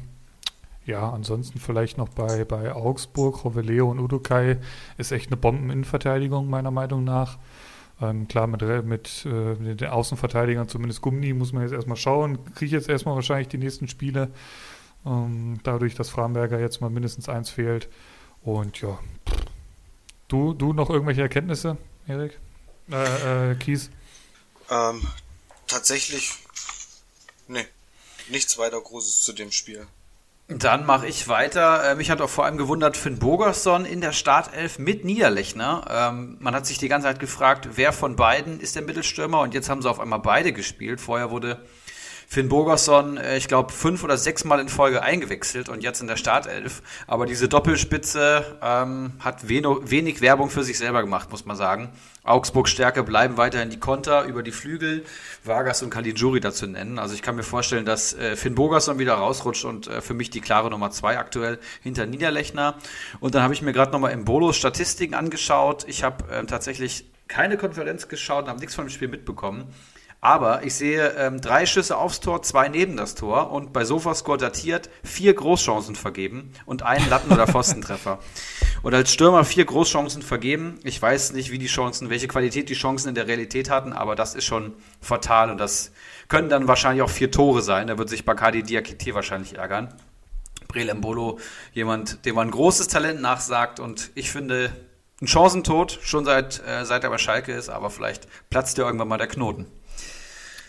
ja, 0.85 1.09
ansonsten 1.09 1.59
vielleicht 1.59 1.97
noch 1.97 2.09
bei, 2.09 2.45
bei 2.45 2.73
Augsburg, 2.73 3.43
Roveleo 3.43 3.91
und 3.91 3.99
Udukai 3.99 4.57
ist 4.97 5.11
echt 5.11 5.27
eine 5.27 5.37
Bombeninnenverteidigung, 5.37 6.49
meiner 6.49 6.71
Meinung 6.71 7.03
nach. 7.03 7.37
Ähm, 8.01 8.27
klar, 8.27 8.47
mit, 8.47 8.61
mit, 8.85 9.25
äh, 9.25 9.55
mit 9.55 9.81
den 9.81 9.89
Außenverteidigern, 9.89 10.69
zumindest 10.69 11.01
Gummi, 11.01 11.33
muss 11.33 11.51
man 11.51 11.63
jetzt 11.63 11.73
erstmal 11.73 11.97
schauen. 11.97 12.39
Kriege 12.55 12.65
ich 12.65 12.71
jetzt 12.71 12.89
erstmal 12.89 13.15
wahrscheinlich 13.15 13.49
die 13.49 13.57
nächsten 13.57 13.87
Spiele. 13.87 14.29
Ähm, 15.05 15.59
dadurch, 15.63 15.95
dass 15.95 16.09
Framberger 16.09 16.59
jetzt 16.59 16.81
mal 16.81 16.89
mindestens 16.89 17.29
eins 17.29 17.49
fehlt. 17.49 17.87
Und 18.43 18.81
ja. 18.81 18.99
Du, 20.27 20.53
du 20.53 20.73
noch 20.73 20.89
irgendwelche 20.89 21.21
Erkenntnisse, 21.21 21.77
Erik? 22.07 22.39
Äh, 22.91 23.51
äh, 23.51 23.55
Kies? 23.55 23.89
Ähm, 24.69 25.01
tatsächlich, 25.67 26.37
nee, 27.47 27.65
nichts 28.29 28.57
weiter 28.57 28.79
Großes 28.79 29.21
zu 29.21 29.33
dem 29.33 29.51
Spiel. 29.51 29.87
Dann 30.47 30.85
mache 30.87 31.05
ich 31.05 31.27
weiter. 31.27 31.91
Äh, 31.91 31.95
Mich 31.95 32.09
hat 32.09 32.21
auch 32.21 32.29
vor 32.29 32.45
allem 32.45 32.57
gewundert 32.57 32.97
Finn 32.97 33.19
Bogerson 33.19 33.85
in 33.85 34.01
der 34.01 34.13
Startelf 34.13 34.79
mit 34.79 35.05
Niederlechner. 35.05 35.85
Ähm, 35.87 36.37
man 36.39 36.55
hat 36.55 36.65
sich 36.65 36.79
die 36.79 36.87
ganze 36.87 37.07
Zeit 37.07 37.19
gefragt, 37.19 37.69
wer 37.73 37.93
von 37.93 38.15
beiden 38.15 38.59
ist 38.59 38.75
der 38.75 38.81
Mittelstürmer 38.81 39.41
und 39.41 39.53
jetzt 39.53 39.69
haben 39.69 39.83
sie 39.83 39.89
auf 39.89 39.99
einmal 39.99 40.19
beide 40.19 40.51
gespielt. 40.51 41.01
Vorher 41.01 41.29
wurde 41.29 41.63
Finn 42.31 42.47
Bogerson, 42.47 43.17
äh, 43.17 43.37
ich 43.37 43.47
glaube, 43.47 43.73
fünf 43.73 44.03
oder 44.03 44.15
sechs 44.15 44.45
Mal 44.45 44.59
in 44.59 44.69
Folge 44.69 45.01
eingewechselt 45.01 45.67
und 45.67 45.81
jetzt 45.81 45.99
in 45.99 46.05
der 46.05 46.15
Startelf. 46.15 46.83
Aber 47.07 47.25
diese 47.25 47.49
Doppelspitze 47.49 48.59
ähm, 48.61 49.13
hat 49.19 49.49
wenig 49.49 50.21
Werbung 50.21 50.51
für 50.51 50.63
sich 50.63 50.77
selber 50.77 51.01
gemacht, 51.01 51.31
muss 51.31 51.45
man 51.45 51.57
sagen. 51.57 51.89
Augsburgs 52.23 52.69
Stärke 52.69 53.01
bleiben 53.01 53.37
weiterhin 53.37 53.71
die 53.71 53.79
Konter 53.79 54.25
über 54.25 54.43
die 54.43 54.51
Flügel, 54.51 55.05
Vargas 55.43 55.81
und 55.81 55.89
Caligiuri 55.89 56.39
dazu 56.39 56.67
nennen. 56.67 56.99
Also 56.99 57.15
ich 57.15 57.23
kann 57.23 57.35
mir 57.35 57.41
vorstellen, 57.41 57.85
dass 57.85 58.13
äh, 58.13 58.35
Finn 58.35 58.53
Bogerson 58.53 58.99
wieder 58.99 59.15
rausrutscht 59.15 59.65
und 59.65 59.87
äh, 59.87 59.99
für 59.99 60.13
mich 60.13 60.29
die 60.29 60.39
klare 60.39 60.69
Nummer 60.69 60.91
zwei 60.91 61.17
aktuell 61.17 61.57
hinter 61.81 62.05
Niederlechner. 62.05 62.75
Und 63.19 63.33
dann 63.33 63.41
habe 63.41 63.55
ich 63.55 63.63
mir 63.63 63.73
gerade 63.73 63.91
nochmal 63.91 64.11
im 64.11 64.25
Bolos 64.25 64.55
Statistiken 64.55 65.15
angeschaut. 65.15 65.83
Ich 65.87 66.03
habe 66.03 66.25
ähm, 66.31 66.45
tatsächlich 66.45 67.09
keine 67.27 67.57
Konferenz 67.57 68.07
geschaut 68.07 68.43
und 68.43 68.49
habe 68.49 68.59
nichts 68.59 68.75
von 68.75 68.85
dem 68.85 68.91
Spiel 68.91 69.07
mitbekommen. 69.07 69.73
Aber 70.21 70.63
ich 70.63 70.75
sehe 70.75 71.13
ähm, 71.17 71.39
drei 71.39 71.65
Schüsse 71.65 71.95
aufs 71.95 72.19
Tor, 72.19 72.41
zwei 72.41 72.67
neben 72.67 72.97
das 72.97 73.15
Tor 73.15 73.51
und 73.51 73.71
bei 73.71 73.85
Sofascore 73.85 74.37
datiert 74.37 74.89
vier 75.01 75.33
Großchancen 75.33 75.95
vergeben 75.95 76.51
und 76.65 76.83
einen 76.83 77.09
Latten- 77.09 77.31
oder 77.31 77.47
Pfostentreffer. 77.47 78.19
Und 78.81 78.93
als 78.93 79.11
Stürmer 79.11 79.43
vier 79.43 79.65
Großchancen 79.65 80.21
vergeben. 80.21 80.79
Ich 80.85 81.01
weiß 81.01 81.33
nicht, 81.33 81.51
wie 81.51 81.57
die 81.57 81.67
Chancen, 81.67 82.09
welche 82.09 82.29
Qualität 82.29 82.69
die 82.69 82.75
Chancen 82.75 83.09
in 83.09 83.15
der 83.15 83.27
Realität 83.27 83.69
hatten, 83.69 83.91
aber 83.91 84.15
das 84.15 84.35
ist 84.35 84.45
schon 84.45 84.73
fatal 85.01 85.51
und 85.51 85.57
das 85.57 85.91
können 86.29 86.47
dann 86.47 86.69
wahrscheinlich 86.69 87.01
auch 87.01 87.09
vier 87.09 87.29
Tore 87.29 87.61
sein. 87.61 87.87
Da 87.87 87.97
wird 87.97 88.07
sich 88.07 88.23
Bakadi 88.23 88.63
Diakite 88.63 89.13
wahrscheinlich 89.13 89.57
ärgern. 89.57 89.93
Brel 90.69 90.87
Embolo, 90.87 91.39
jemand, 91.73 92.25
dem 92.25 92.35
man 92.35 92.51
großes 92.51 92.87
Talent 92.87 93.21
nachsagt 93.21 93.81
und 93.81 94.11
ich 94.15 94.31
finde, 94.31 94.71
ein 95.21 95.27
Chancentod, 95.27 95.99
schon 96.01 96.23
seit, 96.23 96.65
äh, 96.65 96.85
seit 96.85 97.03
er 97.03 97.09
bei 97.09 97.17
Schalke 97.17 97.51
ist, 97.51 97.67
aber 97.67 97.89
vielleicht 97.89 98.27
platzt 98.49 98.77
ja 98.77 98.85
irgendwann 98.85 99.09
mal 99.09 99.17
der 99.17 99.27
Knoten. 99.27 99.65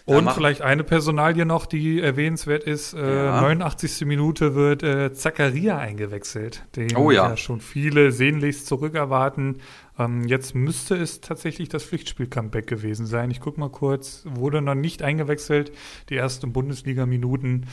Da 0.06 0.16
Und 0.16 0.30
vielleicht 0.32 0.62
eine 0.62 0.84
Personalie 0.84 1.44
noch, 1.46 1.66
die 1.66 2.00
erwähnenswert 2.00 2.64
ist. 2.64 2.94
Äh, 2.94 3.24
Ja. 3.26 3.40
89. 3.40 4.06
Minute 4.06 4.54
wird 4.54 4.82
äh, 4.82 5.12
Zakaria 5.12 5.78
eingewechselt, 5.78 6.64
den 6.76 6.96
Oh 6.96 7.10
ja. 7.10 7.36
schon 7.36 7.60
viele 7.60 8.10
sehnlichst 8.12 8.66
zurückerwarten. 8.66 9.58
Ähm, 9.98 10.24
jetzt 10.26 10.54
müsste 10.54 10.96
es 10.96 11.20
tatsächlich 11.20 11.68
das 11.68 11.84
Pflichtspiel-Comeback 11.84 12.66
gewesen 12.66 13.06
sein. 13.06 13.30
Ich 13.30 13.40
gucke 13.40 13.60
mal 13.60 13.70
kurz, 13.70 14.24
wurde 14.26 14.62
noch 14.62 14.74
nicht 14.74 15.02
eingewechselt. 15.02 15.72
Die 16.08 16.16
ersten 16.16 16.52
Bundesliga-Minuten. 16.52 17.66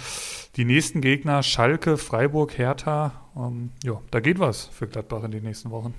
Die 0.55 0.65
nächsten 0.65 1.01
Gegner 1.01 1.43
Schalke, 1.43 1.97
Freiburg, 1.97 2.57
Hertha. 2.57 3.29
Ähm, 3.35 3.71
ja, 3.83 4.01
da 4.11 4.19
geht 4.19 4.39
was 4.39 4.65
für 4.65 4.87
Gladbach 4.87 5.23
in 5.23 5.31
den 5.31 5.43
nächsten 5.43 5.69
Wochen. 5.71 5.93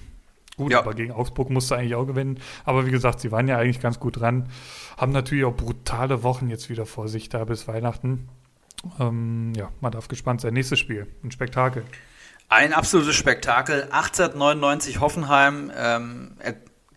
Gut, 0.59 0.73
ja. 0.73 0.81
aber 0.81 0.92
gegen 0.92 1.12
Augsburg 1.12 1.51
musste 1.51 1.77
eigentlich 1.77 1.94
auch 1.94 2.05
gewinnen. 2.05 2.40
Aber 2.64 2.85
wie 2.85 2.90
gesagt, 2.90 3.21
sie 3.21 3.33
waren 3.33 3.49
ja 3.49 3.57
eigentlich 3.57 3.81
ganz 3.81 4.01
gut 4.01 4.21
dran. 4.21 4.49
Haben 4.97 5.12
natürlich 5.12 5.44
auch 5.44 5.55
brutale 5.55 6.23
Wochen 6.25 6.49
jetzt 6.49 6.68
wieder 6.68 6.85
vor 6.85 7.09
sich 7.09 7.29
da 7.29 7.44
bis 7.44 7.68
Weihnachten. 7.68 8.29
Ähm, 8.99 9.53
ja, 9.57 9.71
man 9.81 9.92
darf 9.92 10.09
gespannt 10.09 10.40
sein. 10.40 10.55
Nächstes 10.55 10.81
Spiel, 10.81 11.07
ein 11.23 11.31
Spektakel. 11.31 11.85
Ein 12.49 12.73
absolutes 12.73 13.14
Spektakel. 13.14 13.85
1899 13.85 15.01
Hoffenheim. 15.01 15.71
Ähm, 15.77 16.37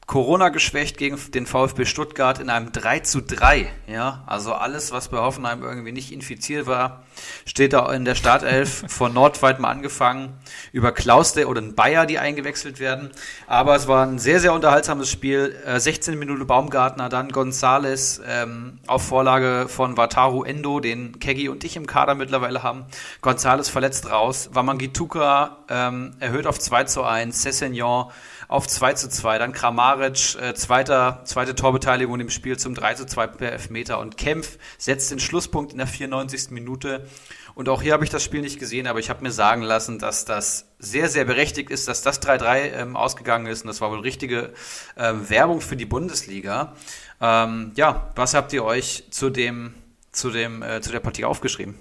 Corona 0.08 0.50
geschwächt 0.50 0.98
gegen 0.98 1.18
den 1.32 1.46
VfB 1.46 1.86
Stuttgart 1.86 2.40
in 2.40 2.50
einem 2.50 2.72
3 2.72 3.00
zu 3.00 3.22
3. 3.22 3.72
Ja, 3.88 4.24
also 4.26 4.54
alles, 4.54 4.92
was 4.92 5.08
bei 5.08 5.18
Hoffenheim 5.18 5.64
irgendwie 5.64 5.94
nicht 5.94 6.12
infiziert 6.12 6.68
war, 6.68 7.04
steht 7.46 7.74
da 7.74 7.92
in 7.94 8.04
der 8.04 8.16
Startelf 8.16 8.84
von 8.88 9.14
Nordweit 9.14 9.60
mal 9.60 9.70
angefangen 9.70 10.34
über 10.74 10.92
Klaus 10.92 11.34
der 11.34 11.48
oder 11.48 11.62
ein 11.62 11.76
Bayer, 11.76 12.06
die 12.06 12.20
eingewechselt 12.20 12.80
werden. 12.80 13.12
Aber 13.48 13.76
es 13.76 13.88
war 13.88 14.06
ein 14.06 14.20
sehr, 14.20 14.40
sehr 14.40 14.54
unterhaltsames 14.54 15.10
Spiel. 15.10 15.56
16 15.78 16.14
äh, 16.14 16.18
Minuten 16.18 16.46
Baumgartner, 16.46 17.08
dann 17.08 17.30
Gonzales 17.30 18.22
ähm, 18.28 18.80
auf 18.88 19.04
Vorlage 19.04 19.68
von 19.70 19.96
Wataru 19.96 20.44
Endo, 20.44 20.80
den 20.82 21.20
Keggy 21.20 21.48
und 21.48 21.64
ich 21.64 21.78
im 21.78 21.88
Kader 21.88 22.16
mittlerweile 22.16 22.64
haben. 22.64 22.86
Gonzales 23.22 23.70
verletzt 23.70 24.10
raus. 24.10 24.50
Wamangituka 24.52 25.58
ähm, 25.70 26.16
erhöht 26.20 26.48
auf 26.48 26.60
2 26.60 26.84
zu 26.86 27.04
1. 27.04 27.42
Cessignon 27.42 28.12
auf 28.52 28.68
2 28.68 28.94
zu 28.94 29.10
2. 29.10 29.40
Dann 29.40 29.54
Kramaric, 29.54 30.36
äh, 30.36 30.54
zweiter, 30.54 31.22
zweite 31.24 31.56
Torbeteiligung 31.56 32.20
im 32.20 32.30
Spiel 32.30 32.58
zum 32.58 32.76
3 32.76 32.96
zu 32.96 33.06
2 33.06 33.28
per 33.28 33.52
Elfmeter. 33.54 34.00
Und 34.00 34.18
Kempf 34.18 34.58
setzt 34.78 35.10
den 35.10 35.20
Schlusspunkt 35.20 35.72
in 35.72 35.78
der 35.78 35.88
94. 35.88 36.52
Minute. 36.52 37.08
Und 37.56 37.70
auch 37.70 37.82
hier 37.82 37.94
habe 37.94 38.04
ich 38.04 38.10
das 38.10 38.24
Spiel 38.24 38.42
nicht 38.42 38.60
gesehen, 38.60 38.88
aber 38.88 39.00
ich 39.00 39.10
habe 39.10 39.24
mir 39.24 39.32
sagen 39.32 39.62
lassen, 39.62 40.00
dass 40.00 40.26
das 40.26 40.68
sehr, 40.80 41.10
sehr 41.10 41.26
berechtigt 41.26 41.70
ist, 41.70 41.88
dass 41.88 42.02
das 42.02 42.22
3-3 42.22 42.74
ähm, 42.74 42.96
ausgegangen 42.96 43.46
ist. 43.46 43.62
Und 43.62 43.68
das 43.68 43.82
war 43.82 43.90
wohl 43.92 44.00
richtige 44.00 44.54
ähm, 44.98 45.30
Werbung 45.30 45.62
für 45.62 45.78
die 45.78 45.86
Bundesliga. 45.86 46.76
Ähm, 47.22 47.72
ja, 47.76 48.12
was 48.16 48.34
habt 48.34 48.52
ihr 48.52 48.66
euch 48.66 49.06
zu 49.12 49.30
dem, 49.30 49.76
zu 50.12 50.30
dem, 50.30 50.62
äh, 50.62 50.82
zu 50.82 50.92
der 50.92 51.00
Partie 51.00 51.26
aufgeschrieben? 51.26 51.76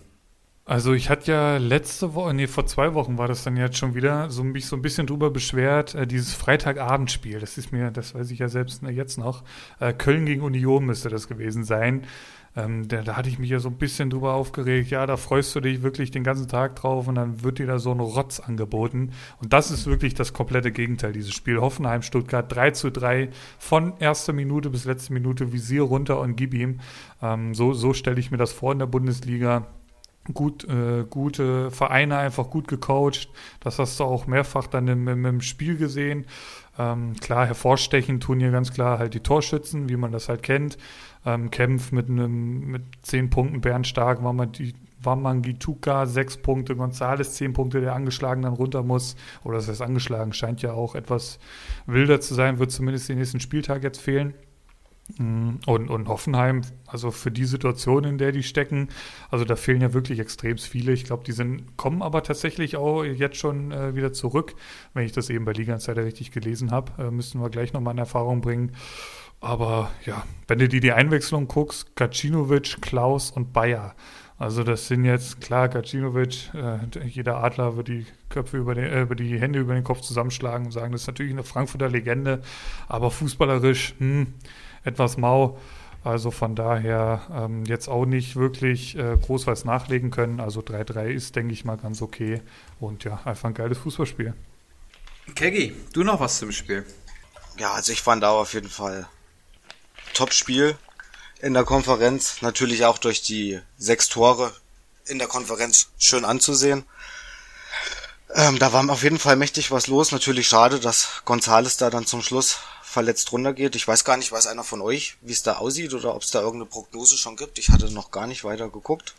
Also 0.71 0.93
ich 0.93 1.11
hatte 1.11 1.33
ja 1.33 1.57
letzte 1.57 2.15
Woche, 2.15 2.33
nee, 2.33 2.47
vor 2.47 2.65
zwei 2.65 2.95
Wochen 2.95 3.19
war 3.19 3.27
das 3.27 3.43
dann 3.43 3.57
jetzt 3.57 3.77
schon 3.77 3.97
wieder, 3.97 4.31
so 4.31 4.45
mich 4.45 4.67
so 4.67 4.77
ein 4.77 4.83
bisschen 4.83 5.09
drüber 5.09 5.29
beschwert, 5.29 5.97
äh, 5.97 6.07
dieses 6.07 6.33
Freitagabendspiel, 6.35 7.41
das 7.41 7.59
ist 7.59 7.73
mir, 7.73 7.91
das 7.91 8.15
weiß 8.15 8.31
ich 8.31 8.39
ja 8.39 8.49
selbst 8.49 8.85
äh, 8.85 8.91
jetzt 8.91 9.19
noch, 9.19 9.43
äh, 9.81 9.93
Köln 9.93 10.27
gegen 10.27 10.43
Union 10.43 10.87
müsste 10.87 11.09
das 11.09 11.27
gewesen 11.27 11.65
sein. 11.65 12.05
Ähm, 12.55 12.87
da, 12.87 13.03
da, 13.03 13.17
hatte 13.17 13.29
ich 13.29 13.41
mich 13.41 13.51
ja 13.51 13.59
so 13.59 13.69
ein 13.69 13.79
bisschen 13.79 14.11
drüber 14.11 14.35
aufgeregt, 14.35 14.91
ja, 14.91 15.07
da 15.07 15.17
freust 15.17 15.53
du 15.57 15.61
dich 15.61 15.83
wirklich 15.83 16.13
den 16.13 16.23
ganzen 16.23 16.47
Tag 16.47 16.77
drauf 16.77 17.09
und 17.09 17.17
dann 17.17 17.43
wird 17.43 17.59
dir 17.59 17.67
da 17.67 17.81
so 17.81 17.91
ein 17.91 17.99
Rotz 17.99 18.39
angeboten. 18.39 19.11
Und 19.43 19.53
das 19.53 19.73
ist 19.73 19.87
wirklich 19.87 20.15
das 20.15 20.33
komplette 20.33 20.71
Gegenteil, 20.71 21.13
dieses 21.13 21.33
Spiel. 21.33 21.61
Hoffenheim, 21.61 22.03
Stuttgart 22.03 22.47
3 22.49 22.71
zu 22.71 22.91
3, 22.93 23.31
von 23.59 23.95
erster 23.99 24.33
Minute 24.33 24.71
bis 24.71 24.85
letzte 24.85 25.13
Minute 25.15 25.53
Visier 25.53 25.83
runter 25.83 26.21
und 26.21 26.37
gib 26.37 26.55
ihm. 26.55 26.79
Ähm, 27.21 27.55
so 27.55 27.73
so 27.73 27.93
stelle 27.93 28.21
ich 28.21 28.31
mir 28.31 28.39
das 28.39 28.53
vor 28.53 28.73
in 28.73 28.79
der 28.79 28.87
Bundesliga 28.87 29.67
gut, 30.35 30.65
äh, 30.65 31.05
gute 31.09 31.71
Vereine 31.71 32.19
einfach 32.19 32.51
gut 32.51 32.69
gecoacht. 32.69 33.29
Das 33.61 33.79
hast 33.79 34.01
du 34.01 34.05
auch 34.05 34.27
mehrfach 34.27 34.67
dann 34.67 34.89
im, 34.89 35.09
im, 35.09 35.25
im 35.25 35.41
Spiel 35.41 35.77
gesehen. 35.77 36.27
Ähm, 36.79 37.15
klar, 37.21 37.47
hervorstechen 37.47 38.21
tun 38.21 38.41
hier 38.41 38.51
ganz 38.51 38.73
klar 38.73 38.99
halt 38.99 39.15
die 39.15 39.21
Torschützen, 39.21 39.89
wie 39.89 39.97
man 39.97 40.13
das 40.13 40.29
halt 40.29 40.43
kennt. 40.43 40.79
Ähm, 41.27 41.51
Kempf 41.51 41.93
mit 41.93 42.09
einem 42.09 42.71
mit 42.71 42.83
zehn 43.03 43.29
Punkten, 43.31 43.61
Bernd 43.61 43.87
Stark, 43.87 44.23
war 44.23 44.33
man 44.33 44.53
die 44.53 44.75
Wamangituka 45.03 46.07
sechs 46.07 46.37
Punkte, 46.37 46.77
Gonzales 46.77 47.35
zehn 47.35 47.53
Punkte, 47.53 47.81
der 47.81 47.95
angeschlagen 47.95 48.43
dann 48.43 48.53
runter 48.53 48.83
muss. 48.83 49.17
Oder 49.45 49.57
das 49.57 49.69
heißt 49.69 49.83
angeschlagen, 49.83 50.33
scheint 50.33 50.63
ja 50.63 50.73
auch 50.73 50.95
etwas 50.95 51.39
wilder 51.87 52.21
zu 52.21 52.35
sein, 52.35 52.59
wird 52.59 52.71
zumindest 52.71 53.09
den 53.09 53.19
nächsten 53.19 53.41
Spieltag 53.41 53.83
jetzt 53.83 54.01
fehlen. 54.01 54.35
Mm, 55.19 55.61
und, 55.67 55.91
und 55.91 56.09
Hoffenheim, 56.09 56.63
also 56.87 57.11
für 57.11 57.31
die 57.31 57.45
Situation, 57.45 58.05
in 58.05 58.19
der 58.19 58.33
die 58.33 58.43
stecken, 58.43 58.89
also 59.31 59.45
da 59.45 59.57
fehlen 59.57 59.81
ja 59.81 59.93
wirklich 59.93 60.19
extrem 60.19 60.59
viele. 60.59 60.93
Ich 60.93 61.05
glaube, 61.05 61.25
die 61.25 61.33
sind, 61.33 61.77
kommen 61.77 62.03
aber 62.03 62.23
tatsächlich 62.23 62.77
auch 62.77 63.05
jetzt 63.05 63.37
schon 63.37 63.73
äh, 63.73 63.95
wieder 63.95 64.13
zurück. 64.13 64.55
Wenn 64.95 65.05
ich 65.05 65.13
das 65.13 65.31
eben 65.31 65.45
bei 65.45 65.53
Liga 65.53 65.75
Insider 65.75 66.05
richtig 66.05 66.33
gelesen 66.33 66.71
habe, 66.71 67.03
äh, 67.03 67.11
müssen 67.11 67.41
wir 67.41 67.51
gleich 67.51 67.73
nochmal 67.73 67.95
in 67.95 67.99
Erfahrung 67.99 68.41
bringen. 68.41 68.73
Aber 69.41 69.91
ja, 70.05 70.25
wenn 70.49 70.59
du 70.59 70.69
dir 70.69 70.81
die 70.81 70.93
Einwechslung 70.93 71.49
guckst, 71.49 71.97
Kacinovic, 71.97 72.83
Klaus 72.83 73.31
und 73.31 73.53
Bayer. 73.53 73.95
Also 74.41 74.65
das 74.65 74.89
sind 74.89 75.05
jetzt, 75.05 75.41
klar, 75.43 75.69
Kacinovic, 75.69 76.51
äh, 76.55 77.07
jeder 77.07 77.43
Adler 77.45 77.77
wird 77.77 77.89
die 77.89 78.07
Köpfe 78.31 78.57
über, 78.57 78.75
den, 78.75 78.85
äh, 78.85 79.03
über 79.03 79.15
die 79.15 79.39
Hände 79.39 79.59
über 79.59 79.75
den 79.75 79.85
Kopf 79.85 80.01
zusammenschlagen 80.01 80.67
und 80.67 80.73
sagen, 80.73 80.93
das 80.93 81.03
ist 81.03 81.07
natürlich 81.09 81.33
eine 81.33 81.43
Frankfurter 81.43 81.91
Legende, 81.91 82.41
aber 82.89 83.11
fußballerisch, 83.11 83.95
hm, 83.99 84.29
etwas 84.85 85.17
mau. 85.17 85.59
Also 86.03 86.31
von 86.31 86.57
daher 86.57 87.23
ähm, 87.33 87.65
jetzt 87.67 87.89
auch 87.89 88.07
nicht 88.07 88.37
wirklich 88.37 88.97
äh, 88.97 89.17
groß 89.21 89.47
was 89.47 89.65
nachlegen 89.65 90.11
können. 90.11 90.41
Also 90.41 90.61
3-3 90.61 91.09
ist, 91.09 91.37
denke 91.37 91.53
ich 91.53 91.65
mal, 91.65 91.77
ganz 91.77 92.01
okay. 92.01 92.41
Und 92.79 93.05
ja, 93.05 93.21
einfach 93.25 93.51
ein 93.51 93.55
geiles 93.55 93.79
Fußballspiel. 93.79 94.33
Keggy, 95.35 95.75
du 95.93 96.03
noch 96.03 96.21
was 96.21 96.39
zum 96.39 96.53
Spiel? 96.53 96.87
Ja, 97.59 97.73
also 97.73 97.93
ich 97.93 98.01
fand 98.01 98.25
auch 98.25 98.41
auf 98.41 98.55
jeden 98.55 98.71
Fall 98.71 99.07
Top-Spiel 100.15 100.77
in 101.41 101.53
der 101.53 101.65
Konferenz. 101.65 102.41
Natürlich 102.41 102.87
auch 102.87 102.97
durch 102.97 103.21
die 103.21 103.61
sechs 103.77 104.09
Tore 104.09 104.53
in 105.05 105.19
der 105.19 105.29
Konferenz 105.29 105.91
schön 105.99 106.25
anzusehen. 106.25 106.85
Ähm, 108.35 108.59
da 108.59 108.73
war 108.73 108.89
auf 108.89 109.03
jeden 109.03 109.19
Fall 109.19 109.37
mächtig 109.37 109.71
was 109.71 109.87
los. 109.87 110.13
Natürlich 110.13 110.49
schade, 110.49 110.81
dass 110.81 111.23
Gonzales 111.27 111.77
da 111.77 111.91
dann 111.91 112.07
zum 112.07 112.23
Schluss 112.23 112.61
verletzt 112.91 113.31
runtergeht. 113.31 113.77
Ich 113.77 113.87
weiß 113.87 114.05
gar 114.05 114.17
nicht, 114.17 114.33
weiß 114.33 114.49
einer 114.49 114.65
von 114.65 114.83
euch, 114.83 115.17
wie 115.23 115.33
es 115.33 115.45
da 115.45 115.59
aussieht 115.59 115.95
oder 115.95 116.15
ob 116.15 116.23
es 116.23 116.31
da 116.33 116.41
irgendeine 116.41 116.69
Prognose 116.69 117.17
schon 117.17 117.37
gibt. 117.37 117.59
Ich 117.59 117.69
hatte 117.69 117.93
noch 117.93 118.11
gar 118.11 118.27
nicht 118.27 118.43
weiter 118.43 118.69
geguckt. 118.69 119.15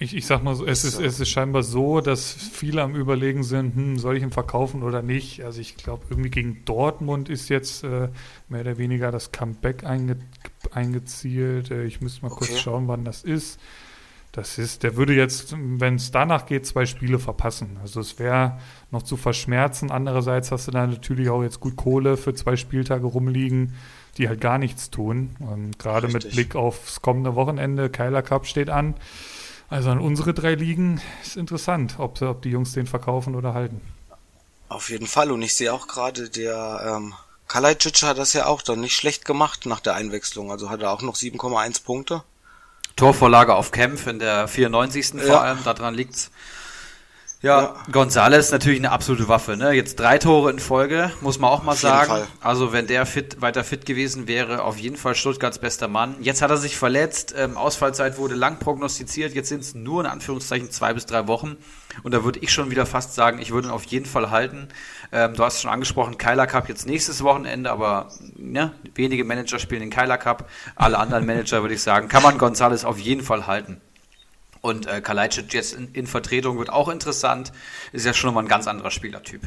Ich, 0.00 0.16
ich 0.16 0.26
sag 0.26 0.42
mal 0.42 0.56
so, 0.56 0.66
es 0.66 0.82
ist, 0.82 0.98
es 0.98 1.20
ist 1.20 1.28
scheinbar 1.28 1.62
so, 1.62 2.00
dass 2.00 2.32
viele 2.32 2.82
am 2.82 2.96
Überlegen 2.96 3.44
sind, 3.44 3.76
hm, 3.76 3.98
soll 3.98 4.16
ich 4.16 4.22
ihn 4.22 4.32
verkaufen 4.32 4.82
oder 4.82 5.02
nicht. 5.02 5.44
Also 5.44 5.60
ich 5.60 5.76
glaube, 5.76 6.06
irgendwie 6.10 6.30
gegen 6.30 6.64
Dortmund 6.64 7.28
ist 7.28 7.48
jetzt 7.48 7.84
äh, 7.84 8.08
mehr 8.48 8.62
oder 8.62 8.78
weniger 8.78 9.12
das 9.12 9.30
Comeback 9.30 9.84
einge, 9.84 10.16
eingezielt. 10.72 11.70
Äh, 11.70 11.84
ich 11.84 12.00
müsste 12.00 12.22
mal 12.22 12.32
okay. 12.32 12.46
kurz 12.46 12.60
schauen, 12.60 12.88
wann 12.88 13.04
das 13.04 13.22
ist. 13.22 13.60
Das 14.32 14.58
ist, 14.58 14.84
der 14.84 14.94
würde 14.96 15.12
jetzt, 15.12 15.56
wenn 15.58 15.96
es 15.96 16.12
danach 16.12 16.46
geht, 16.46 16.64
zwei 16.64 16.86
Spiele 16.86 17.18
verpassen. 17.18 17.78
Also 17.82 17.98
es 17.98 18.20
wäre 18.20 18.60
noch 18.92 19.02
zu 19.02 19.16
verschmerzen. 19.16 19.90
Andererseits 19.90 20.52
hast 20.52 20.68
du 20.68 20.70
da 20.70 20.86
natürlich 20.86 21.30
auch 21.30 21.42
jetzt 21.42 21.58
gut 21.58 21.76
Kohle 21.76 22.16
für 22.16 22.32
zwei 22.32 22.56
Spieltage 22.56 23.06
rumliegen, 23.06 23.74
die 24.18 24.28
halt 24.28 24.40
gar 24.40 24.58
nichts 24.58 24.90
tun. 24.90 25.30
Gerade 25.78 26.06
mit 26.08 26.30
Blick 26.30 26.54
aufs 26.54 27.02
kommende 27.02 27.34
Wochenende, 27.34 27.90
Keiler 27.90 28.22
Cup 28.22 28.46
steht 28.46 28.70
an. 28.70 28.94
Also 29.68 29.90
an 29.90 29.98
unsere 29.98 30.32
drei 30.32 30.54
Ligen 30.54 31.00
ist 31.22 31.36
interessant, 31.36 31.96
ob, 31.98 32.22
ob 32.22 32.42
die 32.42 32.50
Jungs 32.50 32.72
den 32.72 32.86
verkaufen 32.86 33.34
oder 33.34 33.54
halten. 33.54 33.80
Auf 34.68 34.90
jeden 34.90 35.06
Fall. 35.08 35.32
Und 35.32 35.42
ich 35.42 35.56
sehe 35.56 35.72
auch 35.72 35.88
gerade, 35.88 36.30
der 36.30 36.98
ähm, 36.98 37.14
Kalajdzic 37.48 38.02
hat 38.04 38.18
das 38.18 38.32
ja 38.32 38.46
auch 38.46 38.62
dann 38.62 38.80
nicht 38.80 38.94
schlecht 38.94 39.24
gemacht 39.24 39.66
nach 39.66 39.80
der 39.80 39.94
Einwechslung. 39.94 40.52
Also 40.52 40.70
hat 40.70 40.82
er 40.82 40.92
auch 40.92 41.02
noch 41.02 41.16
7,1 41.16 41.82
Punkte. 41.82 42.22
Torvorlage 43.00 43.54
auf 43.54 43.70
Kempf 43.70 44.06
in 44.06 44.18
der 44.18 44.46
94. 44.46 45.14
Ja. 45.14 45.20
vor 45.22 45.40
allem, 45.40 45.64
daran 45.64 45.94
liegt's. 45.94 46.30
Ja, 47.42 47.62
ja, 47.62 47.74
Gonzales 47.90 48.50
natürlich 48.50 48.80
eine 48.80 48.92
absolute 48.92 49.26
Waffe. 49.26 49.56
Ne? 49.56 49.72
Jetzt 49.72 49.98
drei 49.98 50.18
Tore 50.18 50.50
in 50.50 50.58
Folge, 50.58 51.10
muss 51.22 51.38
man 51.38 51.50
auch 51.50 51.62
mal 51.62 51.72
auf 51.72 51.80
sagen. 51.80 52.28
Also 52.42 52.74
wenn 52.74 52.86
der 52.86 53.06
fit, 53.06 53.40
weiter 53.40 53.64
fit 53.64 53.86
gewesen 53.86 54.28
wäre, 54.28 54.62
auf 54.62 54.76
jeden 54.76 54.96
Fall 54.96 55.14
Stuttgarts 55.14 55.58
bester 55.58 55.88
Mann. 55.88 56.16
Jetzt 56.20 56.42
hat 56.42 56.50
er 56.50 56.58
sich 56.58 56.76
verletzt, 56.76 57.34
ähm, 57.34 57.56
Ausfallzeit 57.56 58.18
wurde 58.18 58.34
lang 58.34 58.58
prognostiziert, 58.58 59.32
jetzt 59.32 59.48
sind 59.48 59.62
es 59.62 59.74
nur 59.74 60.02
in 60.02 60.06
Anführungszeichen 60.06 60.70
zwei 60.70 60.92
bis 60.92 61.06
drei 61.06 61.28
Wochen. 61.28 61.56
Und 62.02 62.12
da 62.12 62.24
würde 62.24 62.40
ich 62.40 62.52
schon 62.52 62.70
wieder 62.70 62.84
fast 62.84 63.14
sagen, 63.14 63.38
ich 63.40 63.52
würde 63.52 63.68
ihn 63.68 63.72
auf 63.72 63.84
jeden 63.84 64.06
Fall 64.06 64.30
halten. 64.30 64.68
Ähm, 65.10 65.32
du 65.34 65.42
hast 65.42 65.54
es 65.54 65.62
schon 65.62 65.70
angesprochen, 65.70 66.18
Keiler 66.18 66.46
Cup 66.46 66.68
jetzt 66.68 66.86
nächstes 66.86 67.24
Wochenende, 67.24 67.70
aber 67.70 68.10
ne, 68.36 68.74
wenige 68.94 69.24
Manager 69.24 69.58
spielen 69.58 69.80
den 69.80 69.90
Keiler 69.90 70.18
Cup. 70.18 70.50
Alle 70.76 70.98
anderen 70.98 71.24
Manager 71.24 71.62
würde 71.62 71.74
ich 71.74 71.82
sagen, 71.82 72.08
kann 72.08 72.22
man 72.22 72.36
Gonzales 72.36 72.84
auf 72.84 72.98
jeden 72.98 73.22
Fall 73.22 73.46
halten. 73.46 73.80
Und 74.60 74.86
äh, 74.86 75.00
Kalajdzic 75.00 75.52
jetzt 75.54 75.74
in, 75.74 75.92
in, 75.92 76.06
Vertretung 76.06 76.58
wird 76.58 76.70
auch 76.70 76.88
interessant. 76.88 77.52
Ist 77.92 78.06
ja 78.06 78.12
schon 78.12 78.34
mal 78.34 78.40
ein 78.40 78.48
ganz 78.48 78.66
anderer 78.66 78.90
Spielertyp. 78.90 79.42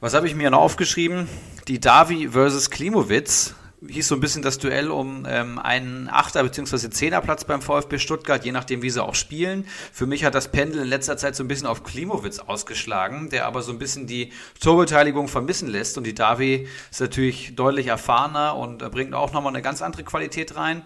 Was 0.00 0.14
habe 0.14 0.26
ich 0.26 0.34
mir 0.34 0.50
noch 0.50 0.60
aufgeschrieben? 0.60 1.28
Die 1.68 1.80
Davi 1.80 2.28
versus 2.28 2.70
Klimowitz 2.70 3.54
hieß 3.86 4.08
so 4.08 4.16
ein 4.16 4.20
bisschen 4.20 4.42
das 4.42 4.58
Duell 4.58 4.90
um 4.90 5.24
ähm, 5.28 5.58
einen 5.58 6.08
Achter- 6.08 6.42
bzw. 6.42 6.90
Zehnerplatz 6.90 7.44
beim 7.44 7.62
VfB 7.62 7.98
Stuttgart, 7.98 8.44
je 8.44 8.52
nachdem, 8.52 8.82
wie 8.82 8.90
sie 8.90 9.02
auch 9.02 9.14
spielen. 9.14 9.66
Für 9.92 10.06
mich 10.06 10.24
hat 10.24 10.34
das 10.34 10.50
Pendel 10.50 10.82
in 10.82 10.88
letzter 10.88 11.16
Zeit 11.16 11.36
so 11.36 11.44
ein 11.44 11.48
bisschen 11.48 11.66
auf 11.66 11.84
Klimowitz 11.84 12.40
ausgeschlagen, 12.40 13.30
der 13.30 13.46
aber 13.46 13.62
so 13.62 13.70
ein 13.72 13.78
bisschen 13.78 14.06
die 14.06 14.32
Torbeteiligung 14.60 15.28
vermissen 15.28 15.68
lässt. 15.68 15.96
Und 15.96 16.04
die 16.04 16.14
Davi 16.14 16.66
ist 16.90 17.00
natürlich 17.00 17.54
deutlich 17.54 17.86
erfahrener 17.86 18.56
und 18.56 18.78
bringt 18.90 19.14
auch 19.14 19.32
nochmal 19.32 19.52
eine 19.52 19.62
ganz 19.62 19.80
andere 19.80 20.02
Qualität 20.02 20.56
rein. 20.56 20.82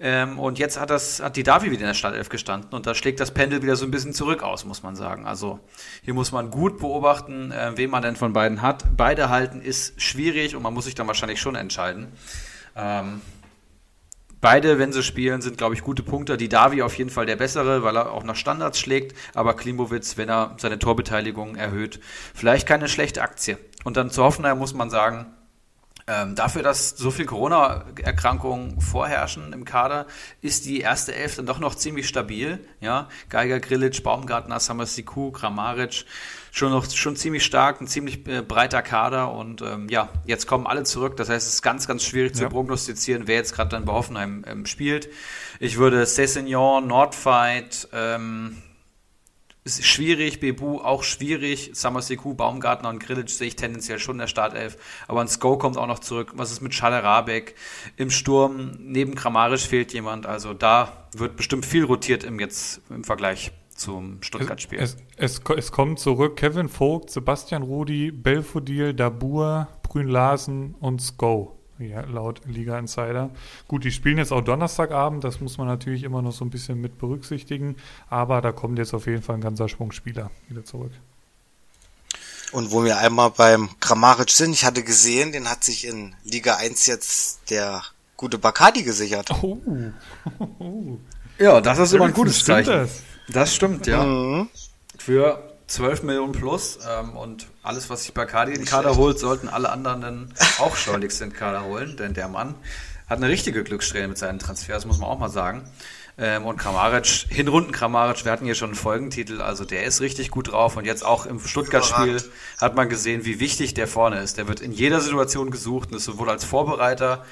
Ähm, 0.00 0.38
und 0.38 0.58
jetzt 0.58 0.78
hat, 0.80 0.90
das, 0.90 1.22
hat 1.22 1.36
die 1.36 1.44
Davi 1.44 1.70
wieder 1.70 1.82
in 1.82 1.86
der 1.86 1.94
Startelf 1.94 2.28
gestanden 2.28 2.72
und 2.72 2.86
da 2.86 2.94
schlägt 2.94 3.20
das 3.20 3.32
Pendel 3.32 3.62
wieder 3.62 3.76
so 3.76 3.84
ein 3.84 3.90
bisschen 3.90 4.12
zurück 4.12 4.42
aus, 4.42 4.64
muss 4.64 4.82
man 4.82 4.96
sagen. 4.96 5.26
Also 5.26 5.60
hier 6.02 6.14
muss 6.14 6.32
man 6.32 6.50
gut 6.50 6.78
beobachten, 6.78 7.52
äh, 7.52 7.72
wen 7.76 7.90
man 7.90 8.02
denn 8.02 8.16
von 8.16 8.32
beiden 8.32 8.60
hat. 8.60 8.84
Beide 8.96 9.28
halten 9.28 9.60
ist 9.60 10.00
schwierig 10.00 10.56
und 10.56 10.62
man 10.62 10.74
muss 10.74 10.86
sich 10.86 10.94
dann 10.94 11.06
wahrscheinlich 11.06 11.40
schon 11.40 11.54
entscheiden. 11.54 12.08
Ähm, 12.76 13.20
Beide, 14.44 14.78
wenn 14.78 14.92
sie 14.92 15.02
spielen, 15.02 15.40
sind, 15.40 15.56
glaube 15.56 15.74
ich, 15.74 15.80
gute 15.80 16.02
Punkte. 16.02 16.36
Die 16.36 16.50
Davi 16.50 16.82
auf 16.82 16.98
jeden 16.98 17.08
Fall 17.08 17.24
der 17.24 17.36
bessere, 17.36 17.82
weil 17.82 17.96
er 17.96 18.12
auch 18.12 18.24
nach 18.24 18.36
Standards 18.36 18.78
schlägt. 18.78 19.16
Aber 19.34 19.56
Klimowitz, 19.56 20.18
wenn 20.18 20.28
er 20.28 20.54
seine 20.58 20.78
Torbeteiligung 20.78 21.56
erhöht, 21.56 21.98
vielleicht 22.34 22.68
keine 22.68 22.88
schlechte 22.88 23.22
Aktie. 23.22 23.56
Und 23.84 23.96
dann 23.96 24.10
zu 24.10 24.22
Hoffenheim 24.22 24.58
muss 24.58 24.74
man 24.74 24.90
sagen, 24.90 25.33
ähm, 26.06 26.34
dafür, 26.34 26.62
dass 26.62 26.90
so 26.90 27.10
viel 27.10 27.24
Corona-Erkrankungen 27.24 28.80
vorherrschen 28.80 29.52
im 29.54 29.64
Kader, 29.64 30.06
ist 30.42 30.66
die 30.66 30.80
erste 30.80 31.14
Elf 31.14 31.36
dann 31.36 31.46
doch 31.46 31.58
noch 31.58 31.74
ziemlich 31.74 32.08
stabil. 32.08 32.58
Ja, 32.80 33.08
Geiger, 33.30 33.58
Grilic, 33.58 34.02
Baumgartner, 34.02 34.60
Samasiku, 34.60 35.30
Kramaric, 35.30 36.04
schon 36.50 36.70
noch 36.70 36.90
schon 36.90 37.16
ziemlich 37.16 37.44
stark, 37.44 37.80
ein 37.80 37.86
ziemlich 37.86 38.26
äh, 38.28 38.42
breiter 38.42 38.82
Kader 38.82 39.32
und 39.32 39.62
ähm, 39.62 39.88
ja, 39.88 40.10
jetzt 40.26 40.46
kommen 40.46 40.66
alle 40.66 40.82
zurück. 40.82 41.16
Das 41.16 41.30
heißt, 41.30 41.46
es 41.46 41.54
ist 41.54 41.62
ganz, 41.62 41.86
ganz 41.86 42.04
schwierig 42.04 42.32
ja. 42.32 42.42
zu 42.42 42.48
prognostizieren, 42.48 43.26
wer 43.26 43.36
jetzt 43.36 43.54
gerade 43.54 43.70
dann 43.70 43.86
bei 43.86 43.92
Hoffenheim 43.94 44.44
ähm, 44.46 44.66
spielt. 44.66 45.08
Ich 45.58 45.78
würde 45.78 46.04
Cessignon, 46.04 46.86
Nordfight, 46.86 47.88
ähm, 47.94 48.62
ist 49.64 49.84
schwierig, 49.86 50.40
Bebu 50.40 50.78
auch 50.80 51.02
schwierig, 51.02 51.70
Samaseku, 51.72 52.34
Baumgartner 52.34 52.90
und 52.90 53.00
Grilic 53.00 53.30
sehe 53.30 53.48
ich 53.48 53.56
tendenziell 53.56 53.98
schon 53.98 54.16
in 54.16 54.20
der 54.20 54.26
Startelf, 54.26 54.76
aber 55.08 55.22
ein 55.22 55.28
Sko 55.28 55.56
kommt 55.56 55.78
auch 55.78 55.86
noch 55.86 56.00
zurück. 56.00 56.32
Was 56.36 56.52
ist 56.52 56.60
mit 56.60 56.74
Schalle 56.74 57.02
Rabeck? 57.02 57.54
Im 57.96 58.10
Sturm, 58.10 58.72
neben 58.78 59.14
Kramarisch 59.14 59.66
fehlt 59.66 59.94
jemand, 59.94 60.26
also 60.26 60.52
da 60.52 61.08
wird 61.16 61.36
bestimmt 61.36 61.64
viel 61.64 61.84
rotiert 61.84 62.24
im 62.24 62.38
jetzt 62.38 62.82
im 62.90 63.04
Vergleich 63.04 63.52
zum 63.74 64.22
Stuttgart-Spiel. 64.22 64.78
Es, 64.78 64.98
es, 65.16 65.38
es, 65.38 65.56
es, 65.56 65.72
kommt 65.72 65.98
zurück 65.98 66.36
Kevin 66.36 66.68
Vogt, 66.68 67.10
Sebastian 67.10 67.62
Rudi, 67.62 68.10
Belfodil, 68.12 68.92
Dabur, 68.92 69.68
Brün 69.82 70.08
Larsen 70.08 70.74
und 70.78 71.00
Sko 71.00 71.58
laut 71.88 72.40
Liga 72.46 72.78
Insider. 72.78 73.30
Gut, 73.68 73.84
die 73.84 73.90
spielen 73.90 74.18
jetzt 74.18 74.32
auch 74.32 74.42
Donnerstagabend, 74.42 75.24
das 75.24 75.40
muss 75.40 75.58
man 75.58 75.66
natürlich 75.66 76.04
immer 76.04 76.22
noch 76.22 76.32
so 76.32 76.44
ein 76.44 76.50
bisschen 76.50 76.80
mit 76.80 76.98
berücksichtigen, 76.98 77.76
aber 78.08 78.40
da 78.40 78.52
kommt 78.52 78.78
jetzt 78.78 78.94
auf 78.94 79.06
jeden 79.06 79.22
Fall 79.22 79.36
ein 79.36 79.40
ganzer 79.40 79.68
Schwung 79.68 79.92
Spieler 79.92 80.30
wieder 80.48 80.64
zurück. 80.64 80.92
Und 82.52 82.70
wo 82.70 82.84
wir 82.84 82.98
einmal 82.98 83.30
beim 83.30 83.68
Grammaric 83.80 84.30
sind, 84.30 84.52
ich 84.52 84.64
hatte 84.64 84.84
gesehen, 84.84 85.32
den 85.32 85.50
hat 85.50 85.64
sich 85.64 85.86
in 85.86 86.14
Liga 86.22 86.56
1 86.56 86.86
jetzt 86.86 87.50
der 87.50 87.82
gute 88.16 88.38
Bacardi 88.38 88.84
gesichert. 88.84 89.30
Oh. 89.42 89.58
ja, 91.38 91.60
das 91.60 91.78
ist 91.78 91.94
immer 91.94 92.04
ein 92.04 92.12
gutes 92.12 92.44
Zeichen. 92.44 92.70
Das? 92.70 93.02
das 93.28 93.54
stimmt, 93.54 93.88
ja. 93.88 94.04
Mhm. 94.04 94.48
Für 94.96 95.52
12 95.66 96.04
Millionen 96.04 96.32
plus 96.32 96.78
ähm, 96.88 97.16
und 97.16 97.48
alles, 97.64 97.90
was 97.90 98.04
sich 98.04 98.14
bei 98.14 98.26
Cardi 98.26 98.52
in 98.52 98.58
den 98.58 98.66
Kader 98.66 98.96
holt, 98.96 99.18
sollten 99.18 99.48
alle 99.48 99.70
anderen 99.70 100.00
dann 100.00 100.34
auch 100.58 100.76
schleunigst 100.76 101.20
in 101.20 101.30
den 101.30 101.36
Kader 101.36 101.64
holen, 101.64 101.96
denn 101.96 102.14
der 102.14 102.28
Mann 102.28 102.54
hat 103.08 103.18
eine 103.18 103.28
richtige 103.28 103.64
Glückssträhne 103.64 104.08
mit 104.08 104.18
seinen 104.18 104.38
Transfers, 104.38 104.86
muss 104.86 104.98
man 104.98 105.08
auch 105.08 105.18
mal 105.18 105.28
sagen. 105.28 105.68
Ähm, 106.16 106.44
und 106.44 106.58
Kramaric, 106.58 107.06
Hinrunden 107.28 107.72
Kramaric, 107.72 108.24
wir 108.24 108.30
hatten 108.30 108.44
hier 108.44 108.54
schon 108.54 108.70
einen 108.70 108.76
Folgentitel, 108.76 109.40
also 109.40 109.64
der 109.64 109.82
ist 109.82 110.00
richtig 110.00 110.30
gut 110.30 110.52
drauf 110.52 110.76
und 110.76 110.84
jetzt 110.84 111.04
auch 111.04 111.26
im 111.26 111.40
Stuttgart-Spiel 111.40 112.22
hat 112.60 112.76
man 112.76 112.88
gesehen, 112.88 113.24
wie 113.24 113.40
wichtig 113.40 113.74
der 113.74 113.88
vorne 113.88 114.20
ist. 114.20 114.38
Der 114.38 114.46
wird 114.46 114.60
in 114.60 114.70
jeder 114.70 115.00
Situation 115.00 115.50
gesucht 115.50 115.90
und 115.90 115.96
ist 115.96 116.04
sowohl 116.04 116.30
als 116.30 116.44
Vorbereiter 116.44 117.24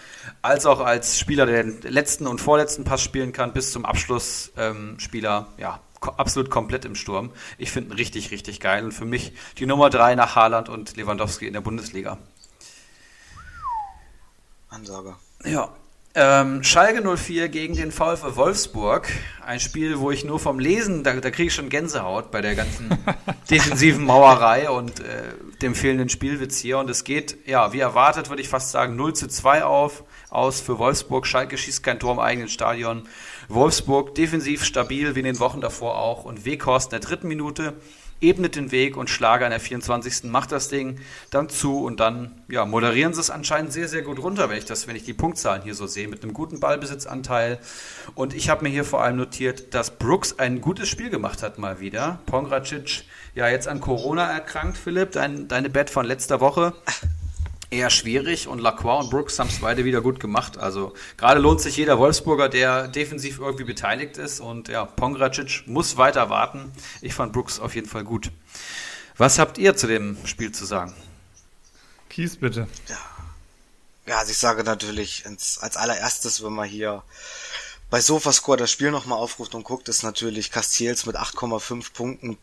als 0.43 0.67
auch 0.67 0.81
als 0.81 1.21
Spieler, 1.21 1.47
der 1.47 1.63
den 1.63 1.83
letzten 1.83 2.27
und 2.27 2.41
vorletzten 2.41 2.83
Pass 2.83 3.03
spielen 3.03 3.33
kann, 3.33 3.53
bis 3.53 3.71
zum 3.71 3.85
Abschlussspieler, 3.85 5.47
ähm, 5.49 5.63
ja, 5.63 5.81
absolut 6.03 6.51
komplett 6.51 6.85
im 6.85 6.95
Sturm. 6.95 7.33
Ich 7.59 7.71
finde 7.71 7.91
ihn 7.91 7.97
richtig, 7.97 8.31
richtig 8.31 8.61
geil 8.61 8.85
und 8.85 8.93
für 8.93 9.05
mich 9.05 9.33
die 9.59 9.67
Nummer 9.67 9.91
drei 9.91 10.15
nach 10.15 10.37
Haaland 10.37 10.69
und 10.69 10.97
Lewandowski 10.97 11.47
in 11.47 11.53
der 11.53 11.61
Bundesliga. 11.61 12.19
Ansage. 14.69 15.17
Ja. 15.45 15.75
Ähm, 16.15 16.63
Schalke 16.63 17.17
04 17.17 17.49
gegen 17.49 17.75
den 17.75 17.91
VfL 17.91 18.37
Wolfsburg. 18.37 19.09
Ein 19.47 19.61
Spiel, 19.61 19.99
wo 19.99 20.11
ich 20.11 20.27
nur 20.27 20.39
vom 20.39 20.59
Lesen, 20.59 21.05
da, 21.05 21.15
da 21.15 21.31
kriege 21.31 21.47
ich 21.47 21.55
schon 21.55 21.71
Gänsehaut 21.71 22.31
bei 22.31 22.43
der 22.43 22.55
ganzen 22.55 22.91
defensiven 23.51 24.05
Mauerei 24.05 24.69
und 24.69 25.01
äh, 25.01 25.05
dem 25.63 25.75
fehlenden 25.75 26.11
Spielwitz 26.11 26.59
hier. 26.59 26.77
Und 26.79 26.91
es 26.91 27.05
geht, 27.05 27.39
ja, 27.47 27.73
wie 27.73 27.81
erwartet, 27.81 28.29
würde 28.29 28.43
ich 28.43 28.51
fast 28.51 28.73
sagen, 28.73 28.95
0 28.95 29.15
zu 29.15 29.27
2 29.27 29.65
auf, 29.65 30.05
aus 30.29 30.61
für 30.61 30.79
Wolfsburg. 30.79 31.27
Schalke 31.27 31.57
schießt 31.57 31.83
kein 31.83 31.99
Tor 31.99 32.13
im 32.13 32.19
eigenen 32.19 32.49
Stadion. 32.49 33.09
Wolfsburg 33.49 34.15
defensiv 34.15 34.65
stabil 34.65 35.15
wie 35.15 35.21
in 35.21 35.25
den 35.25 35.39
Wochen 35.39 35.63
davor 35.63 35.97
auch 35.99 36.27
und 36.27 36.45
Weghorst 36.45 36.93
in 36.93 37.01
der 37.01 37.09
dritten 37.09 37.29
Minute 37.29 37.75
ebnet 38.23 38.57
den 38.57 38.71
Weg 38.71 38.97
und 38.97 39.11
Schlager 39.11 39.47
in 39.47 39.51
der 39.51 39.61
24. 39.61 40.25
macht 40.25 40.53
das 40.53 40.69
Ding 40.69 40.99
dann 41.31 41.49
zu 41.49 41.85
und 41.85 42.01
dann 42.01 42.43
ja, 42.49 42.65
moderieren 42.65 43.15
sie 43.15 43.21
es 43.21 43.31
anscheinend 43.31 43.73
sehr, 43.73 43.89
sehr 43.89 44.03
gut 44.03 44.19
runter, 44.19 44.49
wenn 44.49 44.59
ich, 44.59 44.65
das, 44.65 44.87
wenn 44.87 44.97
ich 44.97 45.05
die 45.05 45.13
Punktzahlen 45.13 45.63
hier 45.63 45.75
so 45.75 45.87
sehe, 45.87 46.09
mit 46.09 46.23
einem 46.23 46.33
guten 46.33 46.61
Ballbesitzanteil. 46.61 47.59
Und 48.15 48.35
ich 48.35 48.49
habe 48.49 48.65
mir 48.65 48.71
hier 48.71 48.85
vor 48.85 49.03
allem 49.03 49.17
notiert, 49.17 49.75
dass 49.75 49.99
Brooks 49.99 50.39
ein 50.39 50.61
gutes 50.61 50.89
Spiel 50.89 51.11
gemacht 51.11 51.43
hat 51.43 51.59
mal 51.59 51.81
wieder. 51.81 52.21
Pongracic 52.27 53.05
ja 53.35 53.49
jetzt 53.49 53.69
an 53.69 53.81
Corona 53.81 54.31
erkrankt, 54.31 54.77
Philipp, 54.77 55.13
dein, 55.13 55.49
deine 55.49 55.71
Bett 55.71 55.91
von 55.91 56.07
letzter 56.07 56.41
Woche 56.41 56.75
eher 57.73 57.91
schwierig 57.91 58.47
und 58.47 58.59
Lacroix 58.59 59.05
und 59.05 59.11
Brooks 59.11 59.39
haben 59.39 59.49
es 59.49 59.61
beide 59.61 59.85
wieder 59.85 60.01
gut 60.01 60.21
gemacht. 60.21 60.59
Also 60.59 60.95
gerade 61.17 61.41
lohnt 61.41 61.61
sich 61.61 61.77
jeder 61.77 61.99
Wolfsburger, 61.99 62.49
der 62.49 62.87
defensiv 62.89 63.39
irgendwie 63.39 63.65
beteiligt 63.65 64.19
ist 64.19 64.41
und 64.41 64.69
ja, 64.69 64.85
Pongracic 64.85 65.65
muss 65.67 65.97
weiter 65.97 66.29
warten. 66.31 66.71
Ich 67.01 67.15
fand 67.15 67.33
Brooks 67.33 67.59
auf 67.59 67.75
jeden 67.75 67.89
Fall 67.89 68.05
gut. 68.05 68.31
Was 69.17 69.39
habt 69.39 69.59
ihr 69.59 69.77
zu 69.77 69.87
dem 69.87 70.17
Spiel 70.27 70.53
zu 70.53 70.65
sagen? 70.65 70.95
Kies 72.09 72.37
bitte. 72.37 72.69
Ja, 72.89 72.99
ja 74.07 74.19
also 74.19 74.31
ich 74.31 74.39
sage 74.39 74.65
natürlich 74.65 75.25
ins, 75.25 75.59
als 75.59 75.77
allererstes, 75.77 76.45
wenn 76.45 76.53
man 76.53 76.69
hier 76.69 77.03
bei 77.89 78.01
Sofascore 78.01 78.59
das 78.59 78.71
Spiel 78.71 78.91
nochmal 78.91 79.19
aufruft 79.19 79.55
und 79.55 79.65
guckt, 79.65 79.89
ist 79.89 80.03
natürlich 80.03 80.51
Castiels 80.51 81.07
mit 81.07 81.17
8,5 81.17 81.93
Punkten. 81.93 82.39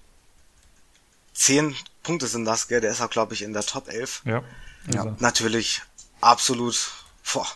10 1.34 1.76
Punkte 2.04 2.28
sind 2.28 2.46
das, 2.46 2.68
gell? 2.68 2.82
Der 2.82 2.92
ist 2.92 3.02
auch, 3.02 3.10
glaube 3.10 3.34
ich, 3.34 3.44
in 3.44 3.54
der 3.54 3.63
Top 3.63 3.88
11. 3.88 4.24
Ja. 4.26 4.44
Ja, 4.88 5.04
also. 5.04 5.15
natürlich 5.20 5.82
absolut 6.22 6.92
boah, 7.34 7.48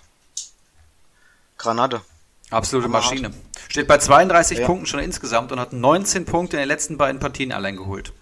Granate. 1.58 2.02
Absolute 2.50 2.88
Maschine. 2.88 3.34
Steht 3.68 3.88
bei 3.88 3.98
32 3.98 4.60
ja. 4.60 4.66
Punkten 4.68 4.86
schon 4.86 5.00
insgesamt 5.00 5.52
und 5.52 5.60
hat 5.60 5.74
19 5.74 6.26
Punkte 6.26 6.58
in 6.58 6.62
den 6.62 6.68
letzten 6.68 6.98
beiden 6.98 7.20
Partien 7.20 7.52
allein 7.52 7.78
geholt. 7.78 8.14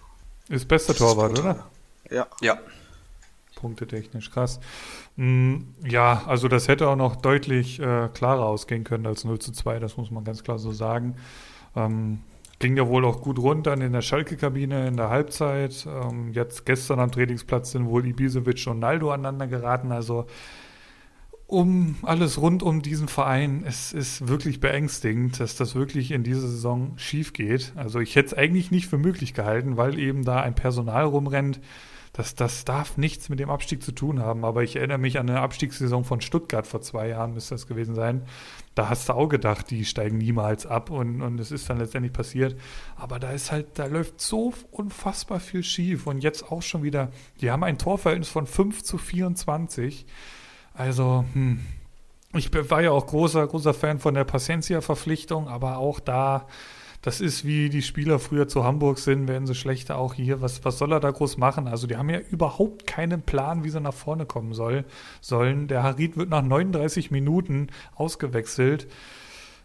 Ist 0.48 0.68
bester 0.68 0.94
Torwart, 0.94 1.38
oder? 1.38 1.66
Ja. 2.10 2.26
Ja. 2.40 2.58
Punkte 3.56 3.86
technisch 3.86 4.30
krass. 4.30 4.58
Mm, 5.16 5.58
ja, 5.84 6.22
also 6.26 6.48
das 6.48 6.68
hätte 6.68 6.88
auch 6.88 6.96
noch 6.96 7.16
deutlich 7.16 7.78
äh, 7.78 8.08
klarer 8.12 8.46
ausgehen 8.46 8.84
können 8.84 9.06
als 9.06 9.24
0 9.24 9.38
zu 9.38 9.52
2, 9.52 9.78
das 9.78 9.96
muss 9.96 10.10
man 10.10 10.24
ganz 10.24 10.42
klar 10.42 10.58
so 10.58 10.72
sagen. 10.72 11.16
Ähm, 11.76 12.20
Ging 12.62 12.76
ja 12.76 12.86
wohl 12.86 13.04
auch 13.04 13.20
gut 13.20 13.40
rund 13.40 13.66
dann 13.66 13.80
in 13.80 13.92
der 13.92 14.02
Schalke-Kabine 14.02 14.86
in 14.86 14.96
der 14.96 15.10
Halbzeit. 15.10 15.84
Ähm, 15.84 16.30
jetzt 16.32 16.64
gestern 16.64 17.00
am 17.00 17.10
Trainingsplatz 17.10 17.72
sind 17.72 17.86
wohl 17.86 18.06
Ibisevic 18.06 18.68
und 18.68 18.78
Naldo 18.78 19.10
aneinander 19.10 19.48
geraten. 19.48 19.90
Also 19.90 20.26
um 21.48 21.96
alles 22.02 22.40
rund 22.40 22.62
um 22.62 22.80
diesen 22.80 23.08
Verein, 23.08 23.64
es 23.66 23.92
ist 23.92 24.28
wirklich 24.28 24.60
beängstigend, 24.60 25.40
dass 25.40 25.56
das 25.56 25.74
wirklich 25.74 26.12
in 26.12 26.22
dieser 26.22 26.46
Saison 26.46 26.92
schief 26.98 27.32
geht. 27.32 27.72
Also 27.74 27.98
ich 27.98 28.14
hätte 28.14 28.28
es 28.28 28.34
eigentlich 28.34 28.70
nicht 28.70 28.86
für 28.86 28.96
möglich 28.96 29.34
gehalten, 29.34 29.76
weil 29.76 29.98
eben 29.98 30.24
da 30.24 30.40
ein 30.40 30.54
Personal 30.54 31.06
rumrennt, 31.06 31.60
das, 32.12 32.34
das 32.34 32.66
darf 32.66 32.98
nichts 32.98 33.30
mit 33.30 33.38
dem 33.38 33.48
Abstieg 33.48 33.82
zu 33.82 33.92
tun 33.92 34.20
haben. 34.20 34.44
Aber 34.44 34.62
ich 34.62 34.76
erinnere 34.76 34.98
mich 34.98 35.18
an 35.18 35.30
eine 35.30 35.40
Abstiegssaison 35.40 36.04
von 36.04 36.20
Stuttgart 36.20 36.66
vor 36.66 36.82
zwei 36.82 37.08
Jahren, 37.08 37.32
müsste 37.32 37.54
das 37.54 37.66
gewesen 37.66 37.94
sein. 37.94 38.22
Da 38.74 38.90
hast 38.90 39.08
du 39.08 39.14
auch 39.14 39.28
gedacht, 39.28 39.70
die 39.70 39.84
steigen 39.86 40.18
niemals 40.18 40.66
ab 40.66 40.90
und, 40.90 41.22
und 41.22 41.40
es 41.40 41.50
ist 41.50 41.70
dann 41.70 41.78
letztendlich 41.78 42.12
passiert. 42.12 42.54
Aber 42.96 43.18
da 43.18 43.30
ist 43.30 43.50
halt, 43.50 43.78
da 43.78 43.86
läuft 43.86 44.20
so 44.20 44.52
unfassbar 44.70 45.40
viel 45.40 45.62
schief. 45.62 46.06
Und 46.06 46.22
jetzt 46.22 46.52
auch 46.52 46.62
schon 46.62 46.82
wieder, 46.82 47.10
die 47.40 47.50
haben 47.50 47.64
ein 47.64 47.78
Torverhältnis 47.78 48.28
von 48.28 48.46
5 48.46 48.82
zu 48.82 48.98
24. 48.98 50.04
Also, 50.74 51.24
hm. 51.32 51.60
Ich 52.34 52.50
war 52.70 52.80
ja 52.80 52.92
auch 52.92 53.06
großer, 53.06 53.46
großer 53.46 53.74
Fan 53.74 53.98
von 53.98 54.14
der 54.14 54.24
Paciencia-Verpflichtung, 54.24 55.48
aber 55.48 55.76
auch 55.76 56.00
da 56.00 56.46
das 57.02 57.20
ist 57.20 57.44
wie 57.44 57.68
die 57.68 57.82
Spieler 57.82 58.20
früher 58.20 58.46
zu 58.46 58.62
Hamburg 58.62 58.98
sind, 58.98 59.26
werden 59.26 59.46
sie 59.46 59.56
schlechter 59.56 59.98
auch 59.98 60.14
hier. 60.14 60.40
Was, 60.40 60.64
was 60.64 60.78
soll 60.78 60.92
er 60.92 61.00
da 61.00 61.10
groß 61.10 61.36
machen? 61.36 61.66
Also 61.66 61.88
die 61.88 61.96
haben 61.96 62.08
ja 62.08 62.20
überhaupt 62.20 62.86
keinen 62.86 63.22
Plan, 63.22 63.64
wie 63.64 63.70
sie 63.70 63.80
nach 63.80 63.92
vorne 63.92 64.24
kommen 64.24 64.54
soll, 64.54 64.84
sollen. 65.20 65.66
Der 65.66 65.82
Harid 65.82 66.16
wird 66.16 66.30
nach 66.30 66.42
39 66.42 67.10
Minuten 67.10 67.68
ausgewechselt. 67.96 68.86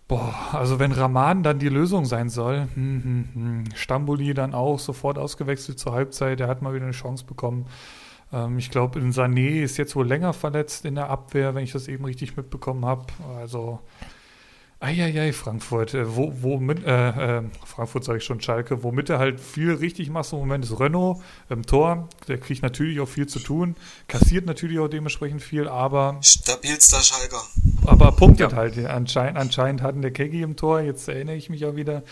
Boah, 0.07 0.33
also 0.53 0.79
wenn 0.79 0.93
Raman 0.93 1.43
dann 1.43 1.59
die 1.59 1.69
Lösung 1.69 2.05
sein 2.05 2.29
soll, 2.29 2.69
hm, 2.73 3.03
hm, 3.03 3.29
hm. 3.33 3.63
Stamboli 3.75 4.33
dann 4.33 4.55
auch 4.55 4.79
sofort 4.79 5.19
ausgewechselt 5.19 5.77
zur 5.77 5.91
Halbzeit, 5.91 6.39
der 6.39 6.47
hat 6.47 6.61
mal 6.61 6.73
wieder 6.73 6.85
eine 6.85 6.93
Chance 6.93 7.25
bekommen. 7.25 7.67
Ähm, 8.33 8.57
ich 8.57 8.71
glaube, 8.71 8.99
Sané 8.99 9.61
ist 9.61 9.77
jetzt 9.77 9.95
wohl 9.95 10.07
länger 10.07 10.33
verletzt 10.33 10.85
in 10.85 10.95
der 10.95 11.09
Abwehr, 11.09 11.53
wenn 11.55 11.63
ich 11.63 11.73
das 11.73 11.87
eben 11.87 12.05
richtig 12.05 12.35
mitbekommen 12.35 12.85
habe. 12.85 13.05
Also 13.37 13.79
Eieiei, 14.79 15.33
Frankfurt. 15.33 15.95
Äh, 15.95 16.15
wo, 16.15 16.31
wo 16.41 16.57
mit, 16.57 16.85
äh, 16.85 17.39
äh, 17.39 17.43
Frankfurt 17.65 18.03
sage 18.03 18.19
ich 18.19 18.23
schon, 18.23 18.39
Schalke. 18.41 18.83
Womit 18.83 19.09
er 19.09 19.17
halt 19.17 19.39
viel 19.39 19.73
richtig 19.73 20.09
macht 20.09 20.31
im 20.33 20.39
Moment 20.39 20.65
ist 20.65 20.79
Renault 20.79 21.21
im 21.49 21.65
Tor. 21.65 22.09
Der 22.27 22.37
kriegt 22.37 22.61
natürlich 22.61 22.99
auch 22.99 23.07
viel 23.07 23.27
zu 23.27 23.39
tun. 23.39 23.75
Kassiert 24.07 24.45
natürlich 24.45 24.77
auch 24.77 24.87
dementsprechend 24.87 25.41
viel, 25.41 25.67
aber. 25.67 26.19
Stabilster 26.21 27.01
Schalker. 27.01 27.41
Aber 27.85 28.11
punktet 28.11 28.51
ja. 28.51 28.57
halt. 28.57 28.77
Anscheinend, 28.77 29.37
anscheinend 29.37 29.81
hatten 29.81 30.03
der 30.03 30.11
Keggy 30.11 30.43
im 30.43 30.55
Tor. 30.55 30.81
Jetzt 30.81 31.07
erinnere 31.07 31.35
ich 31.35 31.49
mich 31.49 31.65
auch 31.65 31.75
wieder. 31.75 32.03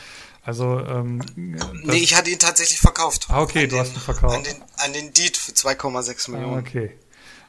Also, 0.44 0.80
ähm, 0.80 1.22
Nee, 1.36 1.98
ich 1.98 2.16
hatte 2.16 2.32
ihn 2.32 2.40
tatsächlich 2.40 2.80
verkauft. 2.80 3.28
Ah, 3.30 3.42
okay, 3.42 3.68
du 3.68 3.76
den, 3.76 3.80
hast 3.80 3.94
ihn 3.94 4.00
verkauft. 4.00 4.36
An 4.36 4.44
den, 4.44 4.62
an 4.78 4.94
den 4.94 5.14
Deed 5.14 5.38
für 5.38 5.52
2,6 5.52 6.32
Millionen. 6.32 6.56
Ah, 6.56 6.60
okay. 6.60 6.92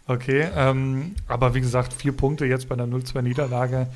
Okay, 0.09 0.49
ähm, 0.55 1.17
aber 1.27 1.55
wie 1.55 1.61
gesagt, 1.61 1.93
vier 1.93 2.13
Punkte 2.13 2.45
jetzt 2.47 2.69
bei 2.69 2.75
einer 2.75 2.87
0-2-Niederlage. 2.87 3.89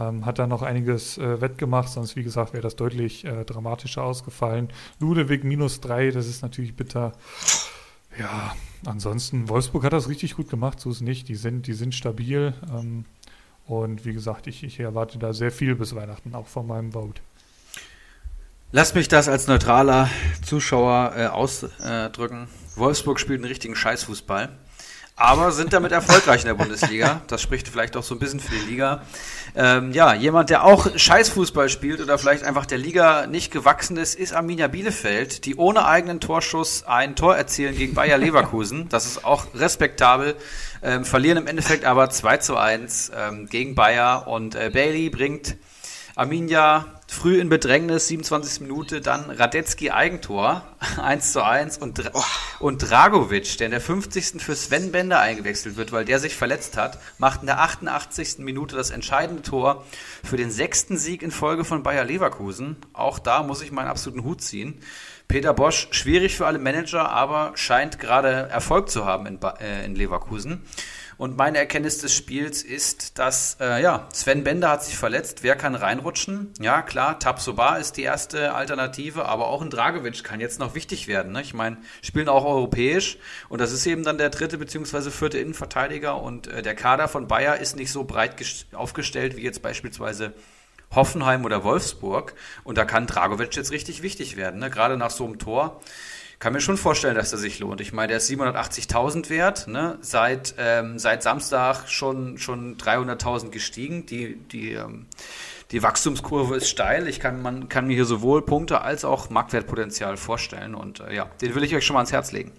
Ähm, 0.00 0.26
hat 0.26 0.38
da 0.38 0.46
noch 0.46 0.62
einiges 0.62 1.18
äh, 1.18 1.40
wettgemacht, 1.40 1.88
sonst 1.88 2.16
wie 2.16 2.22
gesagt 2.22 2.52
wäre 2.52 2.62
das 2.62 2.76
deutlich 2.76 3.24
äh, 3.24 3.44
dramatischer 3.44 4.02
ausgefallen. 4.02 4.68
Ludewig 5.00 5.44
minus 5.44 5.80
drei, 5.80 6.10
das 6.10 6.26
ist 6.26 6.42
natürlich 6.42 6.76
bitter. 6.76 7.12
Ja, 8.18 8.54
ansonsten, 8.84 9.48
Wolfsburg 9.48 9.84
hat 9.84 9.92
das 9.92 10.08
richtig 10.08 10.36
gut 10.36 10.48
gemacht, 10.50 10.80
so 10.80 10.90
ist 10.90 10.96
es 10.96 11.02
nicht. 11.02 11.28
Die 11.28 11.34
sind, 11.34 11.66
die 11.66 11.72
sind 11.72 11.94
stabil. 11.94 12.54
Ähm, 12.72 13.04
und 13.66 14.04
wie 14.04 14.12
gesagt, 14.12 14.46
ich, 14.46 14.64
ich 14.64 14.80
erwarte 14.80 15.18
da 15.18 15.32
sehr 15.32 15.50
viel 15.50 15.74
bis 15.74 15.94
Weihnachten, 15.94 16.34
auch 16.34 16.46
von 16.46 16.66
meinem 16.66 16.92
Vote. 16.92 17.20
Lass 18.70 18.94
mich 18.94 19.08
das 19.08 19.28
als 19.28 19.46
neutraler 19.46 20.10
Zuschauer 20.42 21.12
äh, 21.16 21.26
ausdrücken. 21.26 22.48
Wolfsburg 22.76 23.18
spielt 23.18 23.38
einen 23.38 23.48
richtigen 23.48 23.74
Scheißfußball 23.74 24.50
aber 25.18 25.50
sind 25.50 25.72
damit 25.72 25.90
erfolgreich 25.90 26.42
in 26.42 26.46
der 26.46 26.54
Bundesliga. 26.54 27.20
Das 27.26 27.42
spricht 27.42 27.66
vielleicht 27.68 27.96
auch 27.96 28.04
so 28.04 28.14
ein 28.14 28.20
bisschen 28.20 28.38
für 28.38 28.54
die 28.54 28.70
Liga. 28.70 29.02
Ähm, 29.56 29.92
ja, 29.92 30.14
jemand, 30.14 30.50
der 30.50 30.64
auch 30.64 30.86
Scheißfußball 30.94 31.68
spielt 31.68 32.00
oder 32.00 32.18
vielleicht 32.18 32.44
einfach 32.44 32.66
der 32.66 32.78
Liga 32.78 33.26
nicht 33.26 33.50
gewachsen 33.50 33.96
ist, 33.96 34.14
ist 34.14 34.32
Arminia 34.32 34.68
Bielefeld, 34.68 35.44
die 35.44 35.56
ohne 35.56 35.86
eigenen 35.86 36.20
Torschuss 36.20 36.84
ein 36.86 37.16
Tor 37.16 37.36
erzielen 37.36 37.76
gegen 37.76 37.94
Bayer 37.94 38.16
Leverkusen. 38.16 38.88
Das 38.88 39.06
ist 39.06 39.24
auch 39.24 39.46
respektabel. 39.54 40.36
Ähm, 40.82 41.04
verlieren 41.04 41.38
im 41.38 41.46
Endeffekt 41.48 41.84
aber 41.84 42.10
2 42.10 42.36
zu 42.36 42.56
1 42.56 43.10
ähm, 43.16 43.48
gegen 43.48 43.74
Bayer 43.74 44.28
und 44.28 44.54
äh, 44.54 44.70
Bailey 44.72 45.10
bringt 45.10 45.56
Arminia 46.18 46.84
früh 47.06 47.38
in 47.38 47.48
Bedrängnis, 47.48 48.08
27. 48.08 48.62
Minute, 48.62 49.00
dann 49.00 49.30
Radetzky 49.30 49.92
Eigentor, 49.92 50.64
1 51.00 51.32
zu 51.32 51.44
1 51.44 51.78
und, 51.78 51.96
Dra 51.96 52.10
oh. 52.12 52.22
und 52.58 52.78
Dragovic, 52.78 53.56
der 53.58 53.66
in 53.66 53.70
der 53.70 53.80
50. 53.80 54.42
für 54.42 54.56
Sven 54.56 54.90
Bender 54.90 55.20
eingewechselt 55.20 55.76
wird, 55.76 55.92
weil 55.92 56.04
der 56.04 56.18
sich 56.18 56.34
verletzt 56.34 56.76
hat, 56.76 56.98
macht 57.18 57.42
in 57.42 57.46
der 57.46 57.60
88. 57.60 58.38
Minute 58.38 58.74
das 58.74 58.90
entscheidende 58.90 59.42
Tor 59.42 59.84
für 60.24 60.36
den 60.36 60.50
sechsten 60.50 60.98
Sieg 60.98 61.22
in 61.22 61.30
Folge 61.30 61.64
von 61.64 61.84
Bayer 61.84 62.04
Leverkusen. 62.04 62.78
Auch 62.94 63.20
da 63.20 63.44
muss 63.44 63.62
ich 63.62 63.70
meinen 63.70 63.86
absoluten 63.86 64.24
Hut 64.24 64.42
ziehen. 64.42 64.80
Peter 65.28 65.54
Bosch, 65.54 65.86
schwierig 65.92 66.34
für 66.34 66.48
alle 66.48 66.58
Manager, 66.58 67.10
aber 67.10 67.52
scheint 67.54 68.00
gerade 68.00 68.48
Erfolg 68.48 68.90
zu 68.90 69.06
haben 69.06 69.26
in, 69.26 69.38
ba 69.38 69.54
äh, 69.60 69.84
in 69.84 69.94
Leverkusen. 69.94 70.62
Und 71.18 71.36
meine 71.36 71.58
Erkenntnis 71.58 71.98
des 71.98 72.14
Spiels 72.14 72.62
ist, 72.62 73.18
dass 73.18 73.56
äh, 73.60 73.82
ja, 73.82 74.08
Sven 74.12 74.44
Bender 74.44 74.70
hat 74.70 74.84
sich 74.84 74.96
verletzt. 74.96 75.42
Wer 75.42 75.56
kann 75.56 75.74
reinrutschen? 75.74 76.52
Ja, 76.60 76.80
klar, 76.80 77.18
Tabsoba 77.18 77.76
ist 77.76 77.96
die 77.96 78.04
erste 78.04 78.54
Alternative, 78.54 79.26
aber 79.26 79.48
auch 79.48 79.60
ein 79.60 79.68
Dragovic 79.68 80.22
kann 80.22 80.38
jetzt 80.38 80.60
noch 80.60 80.76
wichtig 80.76 81.08
werden. 81.08 81.32
Ne? 81.32 81.42
Ich 81.42 81.54
meine, 81.54 81.78
spielen 82.02 82.28
auch 82.28 82.44
europäisch 82.44 83.18
und 83.48 83.60
das 83.60 83.72
ist 83.72 83.84
eben 83.84 84.04
dann 84.04 84.16
der 84.16 84.30
dritte 84.30 84.58
bzw. 84.58 85.10
vierte 85.10 85.38
Innenverteidiger 85.38 86.22
und 86.22 86.46
äh, 86.46 86.62
der 86.62 86.76
Kader 86.76 87.08
von 87.08 87.26
Bayer 87.26 87.56
ist 87.56 87.74
nicht 87.74 87.90
so 87.90 88.04
breit 88.04 88.36
aufgestellt 88.72 89.36
wie 89.36 89.42
jetzt 89.42 89.60
beispielsweise 89.60 90.34
Hoffenheim 90.94 91.44
oder 91.44 91.64
Wolfsburg. 91.64 92.34
Und 92.62 92.78
da 92.78 92.84
kann 92.84 93.08
Dragovic 93.08 93.56
jetzt 93.56 93.72
richtig 93.72 94.02
wichtig 94.02 94.36
werden, 94.36 94.60
ne? 94.60 94.70
gerade 94.70 94.96
nach 94.96 95.10
so 95.10 95.24
einem 95.24 95.40
Tor 95.40 95.80
kann 96.38 96.52
mir 96.52 96.60
schon 96.60 96.76
vorstellen, 96.76 97.16
dass 97.16 97.30
der 97.30 97.38
sich 97.38 97.58
lohnt. 97.58 97.80
Ich 97.80 97.92
meine, 97.92 98.08
der 98.08 98.18
ist 98.18 98.30
780.000 98.30 99.28
wert, 99.28 99.66
ne? 99.66 99.98
seit, 100.00 100.54
ähm, 100.58 100.98
seit 100.98 101.22
Samstag 101.22 101.88
schon, 101.88 102.38
schon 102.38 102.76
300.000 102.76 103.50
gestiegen. 103.50 104.06
Die, 104.06 104.36
die, 104.36 104.72
ähm, 104.72 105.06
die 105.72 105.82
Wachstumskurve 105.82 106.56
ist 106.56 106.68
steil. 106.68 107.08
Ich 107.08 107.18
kann, 107.18 107.42
man 107.42 107.68
kann 107.68 107.86
mir 107.88 107.94
hier 107.94 108.04
sowohl 108.04 108.42
Punkte 108.42 108.82
als 108.82 109.04
auch 109.04 109.30
Marktwertpotenzial 109.30 110.16
vorstellen 110.16 110.74
und 110.74 111.00
äh, 111.00 111.14
ja, 111.14 111.26
den 111.40 111.54
will 111.54 111.64
ich 111.64 111.74
euch 111.74 111.84
schon 111.84 111.94
mal 111.94 112.00
ans 112.00 112.12
Herz 112.12 112.30
legen. 112.32 112.52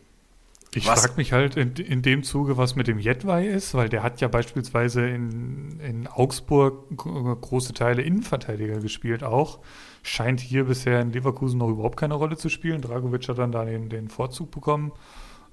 Ich 0.75 0.86
frage 0.86 1.13
mich 1.17 1.34
halt 1.34 1.58
in, 1.58 1.73
in 1.73 2.03
dem 2.03 2.21
Zuge, 2.21 2.58
was 2.58 2.75
mit 2.75 2.88
dem 2.88 2.99
Jedwai 2.99 3.47
ist, 3.47 3.73
weil 3.73 3.89
der 3.89 4.03
hat 4.03 4.21
ja 4.21 4.27
beispielsweise 4.27 5.08
in, 5.08 5.79
in 5.79 6.08
Augsburg 6.08 6.95
große 6.95 7.73
Teile 7.73 8.03
Innenverteidiger 8.03 8.79
gespielt 8.79 9.23
auch. 9.23 9.60
Scheint 10.03 10.39
hier 10.39 10.65
bisher 10.65 11.01
in 11.01 11.12
Leverkusen 11.12 11.58
noch 11.58 11.69
überhaupt 11.69 11.97
keine 11.97 12.13
Rolle 12.13 12.38
zu 12.38 12.49
spielen. 12.49 12.82
Dragovic 12.82 13.27
hat 13.27 13.39
dann 13.39 13.51
da 13.51 13.65
den, 13.65 13.89
den 13.89 14.10
Vorzug 14.10 14.51
bekommen. 14.51 14.91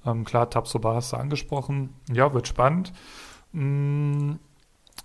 Ähm, 0.05 0.23
klar, 0.23 0.51
Tapsoba 0.51 0.93
hast 0.93 1.13
du 1.13 1.17
angesprochen. 1.17 1.89
Ja, 2.11 2.33
wird 2.33 2.47
spannend. 2.47 2.93
Mm, 3.53 4.33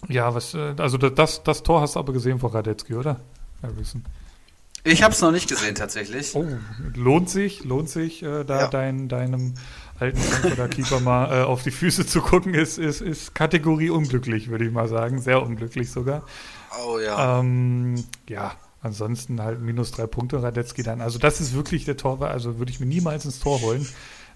ja, 0.09 0.35
was, 0.35 0.53
äh, 0.53 0.75
also 0.77 0.99
das, 0.99 1.43
das 1.43 1.63
Tor 1.63 1.81
hast 1.81 1.97
du 1.97 2.01
aber 2.01 2.13
gesehen 2.13 2.39
von 2.39 2.51
Radetzky, 2.51 2.95
oder? 2.95 3.21
Harrison. 3.63 4.05
Ich 4.85 5.03
habe 5.03 5.15
es 5.15 5.21
noch 5.21 5.31
nicht 5.31 5.49
gesehen 5.49 5.77
tatsächlich. 5.77 6.35
Oh, 6.35 6.45
lohnt 6.95 7.31
sich, 7.31 7.63
lohnt 7.65 7.89
sich, 7.89 8.23
äh, 8.23 8.45
da 8.45 8.63
ja. 8.63 8.67
dein, 8.67 9.09
deinem 9.09 9.55
alten 10.03 10.19
Frankfurter 10.19 10.69
Keeper 10.69 11.01
mal 11.01 11.43
äh, 11.43 11.45
auf 11.45 11.63
die 11.63 11.71
Füße 11.71 12.07
zu 12.07 12.21
gucken, 12.21 12.55
ist, 12.55 12.79
ist, 12.79 13.01
ist 13.01 13.35
Kategorie 13.35 13.91
unglücklich, 13.91 14.49
würde 14.49 14.65
ich 14.65 14.73
mal 14.73 14.89
sagen. 14.89 15.21
Sehr 15.21 15.43
unglücklich 15.43 15.91
sogar. 15.91 16.25
Oh 16.85 16.99
ja. 16.99 17.41
Ähm, 17.41 18.05
ja, 18.29 18.53
ansonsten 18.81 19.41
halt 19.41 19.61
minus 19.61 19.93
drei 19.93 20.07
Punkte 20.07 20.43
Radetzky 20.43 20.83
dann. 20.83 21.01
Also 21.01 21.19
das 21.19 21.41
ist 21.41 21.55
wirklich 21.55 21.85
der 21.85 21.97
Torwart, 21.97 22.33
also 22.33 22.59
würde 22.59 22.73
ich 22.73 22.81
mir 22.81 22.87
niemals 22.87 23.25
ins 23.25 23.39
Tor 23.39 23.61
holen. 23.61 23.87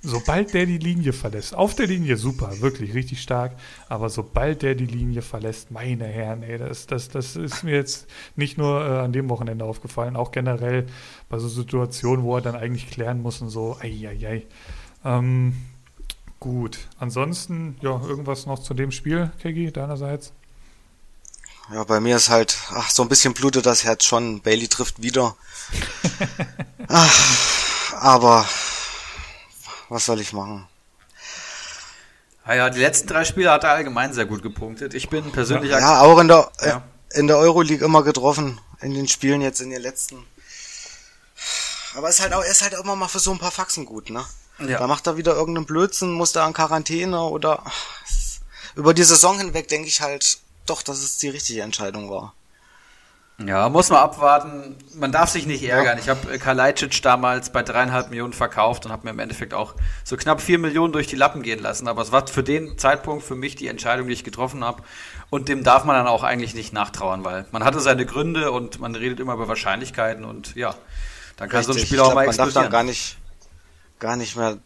Sobald 0.02 0.54
der 0.54 0.66
die 0.66 0.78
Linie 0.78 1.12
verlässt, 1.12 1.54
auf 1.54 1.74
der 1.74 1.86
Linie 1.86 2.16
super, 2.16 2.60
wirklich 2.60 2.94
richtig 2.94 3.20
stark, 3.20 3.56
aber 3.88 4.08
sobald 4.08 4.62
der 4.62 4.74
die 4.74 4.86
Linie 4.86 5.22
verlässt, 5.22 5.70
meine 5.70 6.04
Herren, 6.04 6.42
ey, 6.42 6.58
das, 6.58 6.86
das, 6.86 7.08
das 7.08 7.34
ist 7.34 7.64
mir 7.64 7.74
jetzt 7.74 8.06
nicht 8.36 8.56
nur 8.58 8.84
äh, 8.84 8.98
an 8.98 9.12
dem 9.12 9.28
Wochenende 9.30 9.64
aufgefallen, 9.64 10.14
auch 10.14 10.30
generell 10.30 10.86
bei 11.28 11.38
so 11.38 11.48
Situationen, 11.48 12.24
wo 12.24 12.36
er 12.36 12.42
dann 12.42 12.54
eigentlich 12.54 12.88
klären 12.90 13.20
muss 13.22 13.40
und 13.40 13.48
so, 13.48 13.78
ei, 13.80 14.06
ei, 14.06 14.28
ei. 14.28 14.46
Ähm, 15.06 15.54
gut. 16.40 16.78
Ansonsten, 16.98 17.78
ja, 17.80 17.90
irgendwas 17.90 18.46
noch 18.46 18.58
zu 18.58 18.74
dem 18.74 18.90
Spiel, 18.90 19.30
Kegi, 19.40 19.70
deinerseits? 19.70 20.32
Ja, 21.72 21.84
bei 21.84 22.00
mir 22.00 22.16
ist 22.16 22.28
halt, 22.28 22.58
ach, 22.70 22.90
so 22.90 23.02
ein 23.02 23.08
bisschen 23.08 23.32
blutet 23.32 23.66
das 23.66 23.84
Herz 23.84 24.04
schon. 24.04 24.40
Bailey 24.40 24.68
trifft 24.68 25.02
wieder. 25.02 25.36
ach, 26.88 27.92
aber 27.94 28.48
was 29.88 30.06
soll 30.06 30.20
ich 30.20 30.32
machen? 30.32 30.66
Naja, 32.44 32.70
die 32.70 32.80
letzten 32.80 33.08
drei 33.08 33.24
Spiele 33.24 33.50
hat 33.50 33.64
er 33.64 33.70
allgemein 33.70 34.12
sehr 34.12 34.26
gut 34.26 34.42
gepunktet. 34.42 34.94
Ich 34.94 35.08
bin 35.08 35.32
persönlich 35.32 35.70
ja, 35.70 35.80
ja 35.80 36.00
auch 36.00 36.18
in 36.20 36.28
der 36.28 36.50
ja. 36.64 36.82
in 37.12 37.26
der 37.26 37.38
Euroleague 37.38 37.84
immer 37.84 38.04
getroffen 38.04 38.60
in 38.80 38.94
den 38.94 39.08
Spielen 39.08 39.40
jetzt 39.40 39.60
in 39.60 39.70
den 39.70 39.82
letzten. 39.82 40.24
Aber 41.96 42.08
ist 42.08 42.20
halt 42.20 42.32
auch 42.32 42.44
er 42.44 42.50
ist 42.50 42.62
halt 42.62 42.76
auch 42.76 42.84
immer 42.84 42.94
mal 42.94 43.08
für 43.08 43.18
so 43.18 43.32
ein 43.32 43.38
paar 43.38 43.50
Faxen 43.50 43.84
gut, 43.84 44.10
ne? 44.10 44.24
Ja. 44.58 44.78
Da 44.78 44.86
macht 44.86 45.06
er 45.06 45.16
wieder 45.16 45.34
irgendeinen 45.34 45.66
Blödsinn, 45.66 46.12
muss 46.12 46.32
da 46.32 46.46
an 46.46 46.52
Quarantäne 46.52 47.20
oder 47.20 47.62
über 48.74 48.94
die 48.94 49.04
Saison 49.04 49.38
hinweg 49.38 49.68
denke 49.68 49.88
ich 49.88 50.00
halt 50.00 50.38
doch, 50.66 50.82
dass 50.82 50.98
es 50.98 51.18
die 51.18 51.28
richtige 51.28 51.62
Entscheidung 51.62 52.10
war. 52.10 52.34
Ja, 53.44 53.68
muss 53.68 53.90
man 53.90 53.98
abwarten. 53.98 54.76
Man 54.94 55.12
darf 55.12 55.28
sich 55.28 55.46
nicht 55.46 55.62
ärgern. 55.62 55.98
Ja. 55.98 56.02
Ich 56.02 56.08
habe 56.08 56.38
Kalajdzic 56.38 57.02
damals 57.02 57.50
bei 57.50 57.62
dreieinhalb 57.62 58.08
Millionen 58.08 58.32
verkauft 58.32 58.86
und 58.86 58.92
habe 58.92 59.04
mir 59.04 59.10
im 59.10 59.18
Endeffekt 59.18 59.52
auch 59.52 59.74
so 60.04 60.16
knapp 60.16 60.40
vier 60.40 60.58
Millionen 60.58 60.94
durch 60.94 61.06
die 61.06 61.16
Lappen 61.16 61.42
gehen 61.42 61.58
lassen. 61.58 61.86
Aber 61.86 62.00
es 62.00 62.12
war 62.12 62.26
für 62.26 62.42
den 62.42 62.78
Zeitpunkt 62.78 63.24
für 63.24 63.34
mich 63.34 63.54
die 63.54 63.68
Entscheidung, 63.68 64.06
die 64.06 64.14
ich 64.14 64.24
getroffen 64.24 64.64
habe. 64.64 64.82
Und 65.28 65.50
dem 65.50 65.64
darf 65.64 65.84
man 65.84 65.96
dann 65.96 66.06
auch 66.06 66.22
eigentlich 66.22 66.54
nicht 66.54 66.72
nachtrauern, 66.72 67.24
weil 67.24 67.44
man 67.50 67.62
hatte 67.62 67.80
seine 67.80 68.06
Gründe 68.06 68.52
und 68.52 68.80
man 68.80 68.94
redet 68.94 69.20
immer 69.20 69.34
über 69.34 69.48
Wahrscheinlichkeiten 69.48 70.24
und 70.24 70.54
ja, 70.54 70.74
dann 71.36 71.50
kann 71.50 71.58
Richtig. 71.58 71.74
so 71.74 71.80
ein 71.80 71.86
Spiel 71.86 72.00
auch 72.00 72.14
mal 72.14 72.24
explodieren. 72.24 72.54
Man 72.54 72.54
darf 72.54 72.62
dann 72.62 72.72
gar 72.72 72.84
nicht, 72.84 73.18
gar 73.98 74.16
nicht 74.16 74.36
mehr 74.36 74.58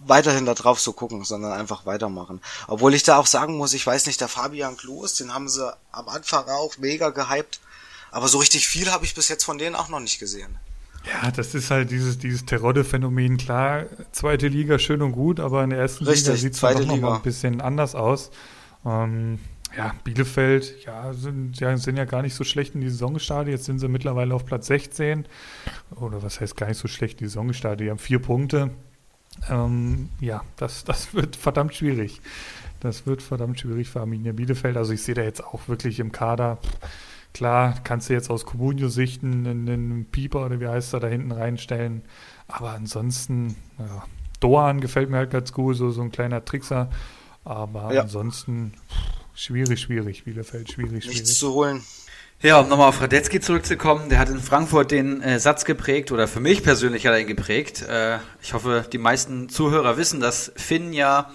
weiterhin 0.00 0.46
da 0.46 0.54
drauf 0.54 0.80
zu 0.80 0.92
gucken, 0.92 1.24
sondern 1.24 1.52
einfach 1.52 1.86
weitermachen. 1.86 2.40
Obwohl 2.66 2.94
ich 2.94 3.02
da 3.02 3.18
auch 3.18 3.26
sagen 3.26 3.56
muss, 3.56 3.74
ich 3.74 3.86
weiß 3.86 4.06
nicht, 4.06 4.20
der 4.20 4.28
Fabian 4.28 4.76
Klos, 4.76 5.14
den 5.16 5.34
haben 5.34 5.48
sie 5.48 5.72
am 5.90 6.08
Anfang 6.08 6.44
auch 6.48 6.78
mega 6.78 7.10
gehypt, 7.10 7.60
aber 8.10 8.28
so 8.28 8.38
richtig 8.38 8.68
viel 8.68 8.90
habe 8.90 9.04
ich 9.04 9.14
bis 9.14 9.28
jetzt 9.28 9.44
von 9.44 9.58
denen 9.58 9.74
auch 9.74 9.88
noch 9.88 10.00
nicht 10.00 10.18
gesehen. 10.18 10.56
Ja, 11.04 11.30
das 11.30 11.54
ist 11.54 11.70
halt 11.70 11.90
dieses, 11.90 12.18
dieses 12.18 12.44
Terodde-Phänomen. 12.44 13.38
Klar, 13.38 13.86
zweite 14.12 14.48
Liga 14.48 14.78
schön 14.78 15.00
und 15.02 15.12
gut, 15.12 15.40
aber 15.40 15.64
in 15.64 15.70
der 15.70 15.78
ersten 15.78 16.04
Richtig, 16.04 16.26
Liga 16.26 16.36
sieht 16.36 16.54
es 16.54 16.62
noch 16.62 16.80
Liga. 16.80 16.96
mal 16.96 17.16
ein 17.16 17.22
bisschen 17.22 17.60
anders 17.60 17.94
aus. 17.94 18.30
Ähm, 18.84 19.38
ja, 19.76 19.94
Bielefeld, 20.04 20.84
ja 20.84 21.12
sind, 21.12 21.58
ja, 21.60 21.76
sind 21.76 21.96
ja 21.96 22.04
gar 22.04 22.22
nicht 22.22 22.34
so 22.34 22.44
schlecht 22.44 22.74
in 22.74 22.80
die 22.80 22.88
Saison 22.88 23.14
gestartet. 23.14 23.52
Jetzt 23.52 23.64
sind 23.64 23.78
sie 23.78 23.88
mittlerweile 23.88 24.34
auf 24.34 24.44
Platz 24.44 24.66
16. 24.66 25.26
Oder 25.96 26.22
was 26.22 26.40
heißt 26.40 26.56
gar 26.56 26.68
nicht 26.68 26.78
so 26.78 26.88
schlecht 26.88 27.20
in 27.20 27.26
die 27.26 27.28
Saison 27.28 27.48
gestartet? 27.48 27.80
Die 27.80 27.90
haben 27.90 27.98
vier 27.98 28.20
Punkte. 28.20 28.70
Ähm, 29.48 30.08
ja, 30.20 30.42
das, 30.56 30.84
das 30.84 31.14
wird 31.14 31.36
verdammt 31.36 31.74
schwierig. 31.74 32.20
Das 32.80 33.06
wird 33.06 33.22
verdammt 33.22 33.60
schwierig 33.60 33.88
für 33.88 34.00
Arminia 34.00 34.32
Bielefeld. 34.32 34.76
Also 34.76 34.92
ich 34.92 35.02
sehe 35.02 35.14
da 35.14 35.22
jetzt 35.22 35.44
auch 35.44 35.68
wirklich 35.68 36.00
im 36.00 36.12
Kader. 36.12 36.58
Klar, 37.34 37.74
kannst 37.84 38.08
du 38.08 38.14
jetzt 38.14 38.30
aus 38.30 38.46
Comunio-Sicht 38.46 39.22
einen, 39.22 39.68
einen 39.68 40.04
Pieper 40.06 40.46
oder 40.46 40.60
wie 40.60 40.66
heißt 40.66 40.94
er 40.94 41.00
da 41.00 41.08
hinten 41.08 41.32
reinstellen. 41.32 42.02
Aber 42.46 42.70
ansonsten, 42.70 43.56
ja, 43.78 44.04
Doan 44.40 44.80
gefällt 44.80 45.10
mir 45.10 45.18
halt 45.18 45.30
ganz 45.30 45.52
gut, 45.52 45.76
so, 45.76 45.90
so 45.90 46.02
ein 46.02 46.10
kleiner 46.10 46.44
Trickser. 46.44 46.90
Aber 47.44 47.92
ja. 47.92 48.02
ansonsten 48.02 48.72
schwierig, 49.38 49.80
schwierig. 49.80 50.24
Bielefeld, 50.24 50.70
schwierig, 50.70 51.04
schwierig. 51.04 51.20
Nichts 51.20 51.38
zu 51.38 51.52
holen. 51.52 51.82
Ja, 52.40 52.60
um 52.60 52.68
nochmal 52.68 52.88
auf 52.88 53.00
Radetzky 53.00 53.40
zurückzukommen, 53.40 54.10
der 54.10 54.20
hat 54.20 54.28
in 54.28 54.40
Frankfurt 54.40 54.92
den 54.92 55.22
äh, 55.22 55.40
Satz 55.40 55.64
geprägt, 55.64 56.12
oder 56.12 56.28
für 56.28 56.38
mich 56.38 56.62
persönlich 56.62 57.04
hat 57.06 57.14
er 57.14 57.20
ihn 57.20 57.26
geprägt. 57.26 57.82
Äh, 57.82 58.18
ich 58.40 58.54
hoffe, 58.54 58.84
die 58.92 58.98
meisten 58.98 59.48
Zuhörer 59.48 59.96
wissen, 59.96 60.20
dass 60.20 60.52
Finn 60.54 60.92
ja 60.92 61.32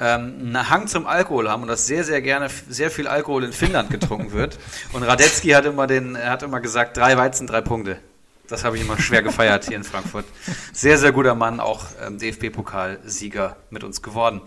ähm, 0.00 0.34
einen 0.40 0.68
Hang 0.68 0.86
zum 0.86 1.06
Alkohol 1.06 1.48
haben 1.48 1.62
und 1.62 1.68
dass 1.68 1.86
sehr, 1.86 2.04
sehr 2.04 2.20
gerne 2.20 2.48
sehr 2.68 2.90
viel 2.90 3.06
Alkohol 3.06 3.44
in 3.44 3.52
Finnland 3.52 3.90
getrunken 3.90 4.32
wird. 4.32 4.58
Und 4.92 5.02
Radetzky 5.02 5.50
hat 5.50 5.64
immer, 5.64 5.86
den, 5.86 6.14
er 6.14 6.30
hat 6.30 6.42
immer 6.42 6.60
gesagt, 6.60 6.96
drei 6.96 7.16
Weizen, 7.16 7.46
drei 7.46 7.60
Punkte. 7.60 7.98
Das 8.46 8.64
habe 8.64 8.76
ich 8.76 8.82
immer 8.82 9.00
schwer 9.00 9.22
gefeiert 9.22 9.64
hier 9.66 9.76
in 9.76 9.84
Frankfurt. 9.84 10.26
Sehr, 10.72 10.98
sehr 10.98 11.12
guter 11.12 11.34
Mann, 11.34 11.60
auch 11.60 11.86
ähm, 12.04 12.18
DFB-Pokalsieger 12.18 13.56
mit 13.70 13.82
uns 13.84 14.02
geworden. 14.02 14.42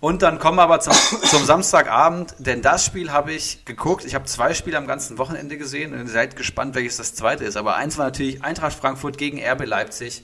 Und 0.00 0.22
dann 0.22 0.38
kommen 0.38 0.58
wir 0.58 0.62
aber 0.62 0.80
zum, 0.80 0.92
zum 1.22 1.44
Samstagabend, 1.44 2.34
denn 2.38 2.60
das 2.60 2.84
Spiel 2.84 3.12
habe 3.12 3.32
ich 3.32 3.64
geguckt. 3.64 4.04
Ich 4.04 4.14
habe 4.14 4.26
zwei 4.26 4.52
Spiele 4.52 4.76
am 4.76 4.86
ganzen 4.86 5.16
Wochenende 5.18 5.56
gesehen 5.56 5.98
und 5.98 6.06
seid 6.08 6.36
gespannt, 6.36 6.74
welches 6.74 6.98
das 6.98 7.14
zweite 7.14 7.44
ist. 7.44 7.56
Aber 7.56 7.76
eins 7.76 7.96
war 7.96 8.06
natürlich 8.06 8.44
Eintracht 8.44 8.74
Frankfurt 8.74 9.16
gegen 9.16 9.42
RB 9.42 9.64
Leipzig. 9.64 10.22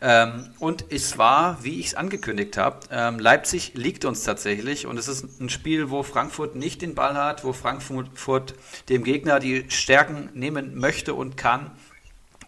Ähm, 0.00 0.50
und 0.58 0.86
es 0.90 1.16
war, 1.18 1.62
wie 1.62 1.78
ich 1.78 1.88
es 1.88 1.94
angekündigt 1.94 2.56
habe, 2.56 2.80
ähm, 2.90 3.20
Leipzig 3.20 3.74
liegt 3.74 4.04
uns 4.04 4.24
tatsächlich 4.24 4.86
und 4.86 4.98
es 4.98 5.06
ist 5.06 5.40
ein 5.40 5.48
Spiel, 5.48 5.90
wo 5.90 6.02
Frankfurt 6.02 6.56
nicht 6.56 6.82
den 6.82 6.96
Ball 6.96 7.14
hat, 7.14 7.44
wo 7.44 7.52
Frankfurt 7.52 8.54
dem 8.88 9.04
Gegner 9.04 9.38
die 9.38 9.66
Stärken 9.68 10.30
nehmen 10.34 10.74
möchte 10.76 11.14
und 11.14 11.36
kann 11.36 11.70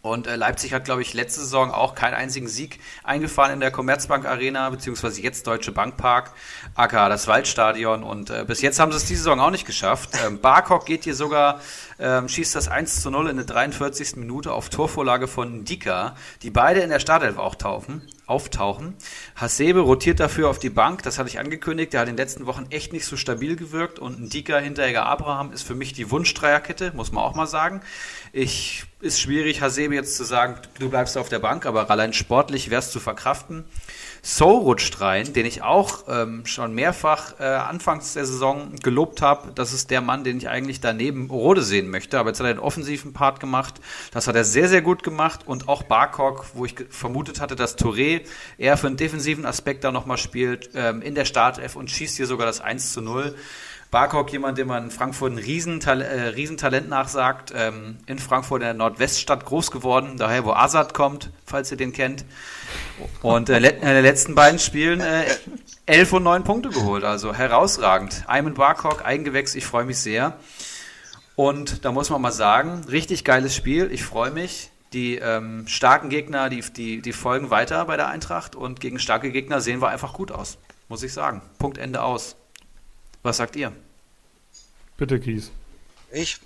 und 0.05 0.26
äh, 0.26 0.36
Leipzig 0.36 0.74
hat, 0.74 0.84
glaube 0.84 1.00
ich, 1.00 1.14
letzte 1.14 1.40
Saison 1.40 1.70
auch 1.70 1.94
keinen 1.94 2.12
einzigen 2.12 2.46
Sieg 2.46 2.78
eingefahren 3.05 3.55
in 3.55 3.61
der 3.61 3.70
Commerzbank 3.70 4.26
Arena, 4.26 4.68
beziehungsweise 4.68 5.22
jetzt 5.22 5.46
Deutsche 5.46 5.72
Bankpark, 5.72 6.32
aka 6.74 7.09
das 7.09 7.26
Waldstadion. 7.26 8.02
Und 8.02 8.28
äh, 8.28 8.44
bis 8.46 8.61
jetzt 8.61 8.78
haben 8.78 8.92
sie 8.92 8.98
es 8.98 9.07
diese 9.07 9.22
Saison 9.22 9.40
auch 9.40 9.50
nicht 9.50 9.64
geschafft. 9.64 10.11
Ähm, 10.26 10.42
Barkok 10.42 10.84
geht 10.84 11.05
hier 11.05 11.14
sogar, 11.14 11.59
ähm, 11.98 12.28
schießt 12.28 12.55
das 12.55 12.68
1 12.68 13.00
zu 13.00 13.11
0 13.11 13.30
in 13.30 13.36
der 13.36 13.46
43. 13.46 14.16
Minute 14.16 14.52
auf 14.52 14.68
Torvorlage 14.68 15.26
von 15.26 15.64
Dika, 15.64 16.16
die 16.42 16.50
beide 16.50 16.80
in 16.80 16.90
der 16.90 17.00
Startelf 17.00 17.38
auch 17.38 17.55
taufen 17.55 18.02
auftauchen. 18.26 18.94
Hasebe 19.36 19.80
rotiert 19.80 20.18
dafür 20.18 20.48
auf 20.48 20.59
die 20.59 20.70
Bank, 20.70 21.02
das 21.02 21.18
hatte 21.18 21.28
ich 21.28 21.38
angekündigt. 21.38 21.92
Der 21.92 22.00
hat 22.00 22.09
in 22.09 22.16
den 22.16 22.22
letzten 22.22 22.46
Wochen 22.46 22.66
echt 22.70 22.92
nicht 22.92 23.05
so 23.05 23.16
stabil 23.16 23.57
gewirkt 23.57 23.98
und 23.98 24.18
ein 24.18 24.28
Dika 24.30 24.59
Hinteregger 24.59 25.05
Abraham 25.05 25.52
ist 25.52 25.62
für 25.62 25.74
mich 25.74 25.92
die 25.92 26.11
Wunschdreierkette, 26.11 26.92
muss 26.94 27.12
man 27.12 27.22
auch 27.22 27.34
mal 27.34 27.46
sagen. 27.46 27.82
Ich 28.37 28.82
ist 29.01 29.20
schwierig, 29.20 29.61
Hasebe 29.61 29.95
jetzt 29.95 30.16
zu 30.16 30.24
sagen, 30.24 30.57
du 30.80 30.89
bleibst 30.89 31.16
auf 31.16 31.28
der 31.28 31.39
Bank, 31.39 31.66
aber 31.66 31.89
allein 31.89 32.12
sportlich 32.12 32.68
wärst 32.68 32.91
zu 32.91 32.99
verkraften. 32.99 33.64
So 34.22 34.51
rutscht 34.57 35.01
rein, 35.01 35.32
den 35.35 35.47
ich 35.47 35.62
auch 35.62 36.05
ähm, 36.09 36.45
schon 36.45 36.74
mehrfach 36.74 37.39
äh, 37.39 37.45
anfangs 37.45 38.14
der 38.14 38.26
Saison 38.26 38.74
gelobt 38.82 39.22
habe. 39.22 39.53
Das 39.55 39.72
ist 39.72 39.91
der 39.91 40.01
Mann, 40.01 40.24
den 40.24 40.39
ich 40.39 40.49
eigentlich 40.49 40.80
daneben 40.80 41.30
Rode 41.30 41.62
sehen 41.62 41.91
möchte. 41.91 42.18
Aber 42.18 42.30
jetzt 42.30 42.41
hat 42.41 42.49
er 42.49 42.55
den 42.55 42.61
offensiven 42.61 43.12
Part 43.12 43.39
gemacht. 43.39 43.74
Das 44.11 44.26
hat 44.26 44.35
er 44.35 44.43
sehr, 44.45 44.68
sehr 44.68 44.82
gut 44.82 45.05
gemacht. 45.05 45.43
Und 45.47 45.68
auch 45.68 45.85
Barkok, 45.85 46.47
wo 46.55 46.64
ich 46.64 46.74
vermutet 46.91 47.41
hatte, 47.41 47.55
dass 47.55 47.78
Touré 47.78 48.22
eher 48.59 48.76
für 48.76 48.89
einen 48.89 48.97
defensiven 48.97 49.47
Aspekt 49.47 49.85
da 49.85 49.93
nochmal 49.93 50.18
spielt, 50.18 50.70
ähm, 50.74 51.03
in 51.03 51.14
der 51.14 51.24
Startelf 51.24 51.76
und 51.76 51.89
schießt 51.89 52.16
hier 52.16 52.26
sogar 52.26 52.49
das 52.49 52.61
1 52.61 52.95
zu 52.95 53.01
0. 53.01 53.37
Barkok, 53.95 54.32
jemand, 54.32 54.59
dem 54.59 54.66
man 54.66 54.86
in 54.86 54.90
Frankfurt 54.90 55.34
ein 55.34 55.38
Riesental 55.38 56.03
äh, 56.03 56.22
Riesentalent 56.30 56.88
nachsagt, 56.88 57.53
ähm, 57.55 57.99
in 58.07 58.18
Frankfurt 58.18 58.61
in 58.62 58.66
der 58.66 58.74
Nordweststadt 58.74 59.45
groß 59.45 59.70
geworden, 59.70 60.16
daher 60.16 60.45
wo 60.45 60.51
Azad 60.51 60.95
kommt, 60.95 61.30
falls 61.47 61.70
ihr 61.70 61.76
den 61.76 61.92
kennt. 61.92 62.24
Und 63.22 63.51
äh, 63.51 63.59
in 63.59 63.80
den 63.80 64.03
letzten 64.03 64.34
beiden 64.34 64.59
Spielen 64.59 64.99
äh, 65.01 65.26
11 65.86 66.12
und 66.12 66.24
9 66.24 66.42
Punkte 66.42 66.70
geholt, 66.70 67.05
also 67.05 67.32
herausragend. 67.32 68.24
Ayman 68.26 68.55
Barkok, 68.55 69.05
Eigengewächs, 69.05 69.55
ich 69.55 69.64
freue 69.64 69.84
mich 69.84 70.01
sehr. 70.01 70.38
Und 71.36 71.84
da 71.84 71.92
muss 71.92 72.11
man 72.11 72.20
mal 72.20 72.32
sagen, 72.32 72.82
richtig 72.90 73.22
geiles 73.22 73.55
Spiel, 73.55 73.92
ich 73.92 74.03
freue 74.03 74.32
mich. 74.32 74.72
Die 74.92 75.18
ähm, 75.18 75.68
starken 75.68 76.09
Gegner, 76.09 76.49
die, 76.49 76.62
die, 76.62 77.01
die 77.01 77.12
folgen 77.12 77.51
weiter 77.51 77.84
bei 77.84 77.97
der 77.97 78.09
Eintracht 78.09 78.57
und 78.57 78.80
gegen 78.80 78.99
starke 78.99 79.30
Gegner 79.30 79.61
sehen 79.61 79.80
wir 79.80 79.90
einfach 79.90 80.14
gut 80.14 80.32
aus, 80.32 80.59
muss 80.88 81.05
ich 81.05 81.12
sagen. 81.12 81.42
Punkt 81.61 81.78
Ende 81.78 82.03
aus. 82.03 82.34
Was 83.22 83.36
sagt 83.36 83.55
ihr? 83.55 83.72
Bitte, 84.97 85.18
Kies. 85.20 85.51
Ich? 86.12 86.38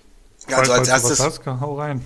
Ja, 0.49 0.59
also 0.59 0.73
als 0.73 0.89
erstes. 0.89 1.21
Hast, 1.21 1.45
hau 1.47 1.79
rein. 1.79 2.05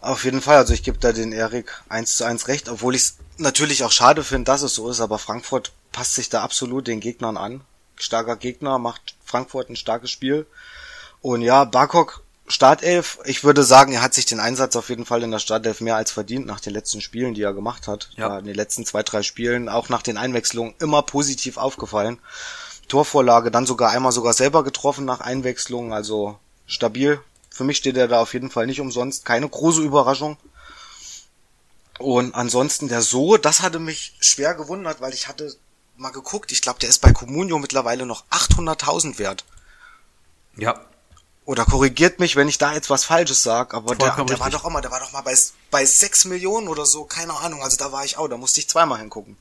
Auf 0.00 0.24
jeden 0.24 0.40
Fall, 0.40 0.56
also 0.56 0.72
ich 0.72 0.82
gebe 0.82 0.98
da 0.98 1.12
den 1.12 1.32
Erik 1.32 1.82
eins 1.88 2.16
zu 2.16 2.24
eins 2.24 2.48
recht, 2.48 2.68
obwohl 2.68 2.94
ich 2.94 3.02
es 3.02 3.16
natürlich 3.36 3.84
auch 3.84 3.92
schade 3.92 4.24
finde, 4.24 4.44
dass 4.44 4.62
es 4.62 4.74
so 4.74 4.88
ist, 4.88 5.00
aber 5.00 5.18
Frankfurt 5.18 5.72
passt 5.92 6.14
sich 6.14 6.30
da 6.30 6.42
absolut 6.42 6.86
den 6.86 7.00
Gegnern 7.00 7.36
an. 7.36 7.60
Starker 7.96 8.36
Gegner, 8.36 8.78
macht 8.78 9.14
Frankfurt 9.24 9.68
ein 9.68 9.76
starkes 9.76 10.10
Spiel. 10.10 10.46
Und 11.20 11.42
ja, 11.42 11.64
Barkok, 11.64 12.22
Startelf, 12.48 13.18
ich 13.26 13.44
würde 13.44 13.62
sagen, 13.62 13.92
er 13.92 14.02
hat 14.02 14.14
sich 14.14 14.24
den 14.24 14.40
Einsatz 14.40 14.74
auf 14.74 14.88
jeden 14.88 15.04
Fall 15.04 15.22
in 15.22 15.30
der 15.30 15.38
Startelf 15.38 15.80
mehr 15.80 15.96
als 15.96 16.10
verdient 16.10 16.46
nach 16.46 16.60
den 16.60 16.72
letzten 16.72 17.00
Spielen, 17.00 17.34
die 17.34 17.42
er 17.42 17.52
gemacht 17.52 17.86
hat. 17.86 18.10
Ja. 18.16 18.38
In 18.38 18.46
den 18.46 18.56
letzten 18.56 18.86
zwei, 18.86 19.02
drei 19.02 19.22
Spielen, 19.22 19.68
auch 19.68 19.88
nach 19.90 20.02
den 20.02 20.16
Einwechslungen, 20.16 20.74
immer 20.80 21.02
positiv 21.02 21.58
aufgefallen. 21.58 22.18
Torvorlage, 22.90 23.50
dann 23.50 23.66
sogar 23.66 23.90
einmal 23.90 24.12
sogar 24.12 24.34
selber 24.34 24.62
getroffen 24.64 25.06
nach 25.06 25.20
Einwechslung, 25.20 25.94
also 25.94 26.38
stabil. 26.66 27.20
Für 27.50 27.64
mich 27.64 27.78
steht 27.78 27.96
er 27.96 28.08
da 28.08 28.20
auf 28.20 28.34
jeden 28.34 28.50
Fall 28.50 28.66
nicht 28.66 28.80
umsonst, 28.80 29.24
keine 29.24 29.48
große 29.48 29.82
Überraschung. 29.82 30.36
Und 31.98 32.34
ansonsten 32.34 32.88
der 32.88 33.02
So, 33.02 33.36
das 33.36 33.62
hatte 33.62 33.78
mich 33.78 34.14
schwer 34.20 34.54
gewundert, 34.54 35.00
weil 35.00 35.12
ich 35.12 35.28
hatte 35.28 35.54
mal 35.96 36.10
geguckt, 36.10 36.50
ich 36.50 36.62
glaube, 36.62 36.78
der 36.78 36.88
ist 36.88 37.00
bei 37.00 37.12
Comunio 37.12 37.58
mittlerweile 37.58 38.06
noch 38.06 38.24
800.000 38.30 39.18
wert. 39.18 39.44
Ja. 40.56 40.80
Oder 41.44 41.64
korrigiert 41.64 42.20
mich, 42.20 42.36
wenn 42.36 42.48
ich 42.48 42.58
da 42.58 42.72
jetzt 42.72 42.90
was 42.90 43.04
Falsches 43.04 43.42
sag, 43.42 43.74
aber 43.74 43.94
der, 43.94 44.24
der 44.24 44.40
war 44.40 44.50
doch 44.50 44.64
immer, 44.64 44.80
der 44.80 44.90
war 44.90 45.00
doch 45.00 45.12
mal 45.12 45.22
bei, 45.22 45.36
bei 45.70 45.84
6 45.84 46.26
Millionen 46.26 46.68
oder 46.68 46.86
so, 46.86 47.04
keine 47.04 47.34
Ahnung, 47.34 47.62
also 47.62 47.76
da 47.76 47.92
war 47.92 48.04
ich 48.04 48.16
auch, 48.16 48.28
da 48.28 48.36
musste 48.36 48.60
ich 48.60 48.68
zweimal 48.68 48.98
hingucken. 48.98 49.36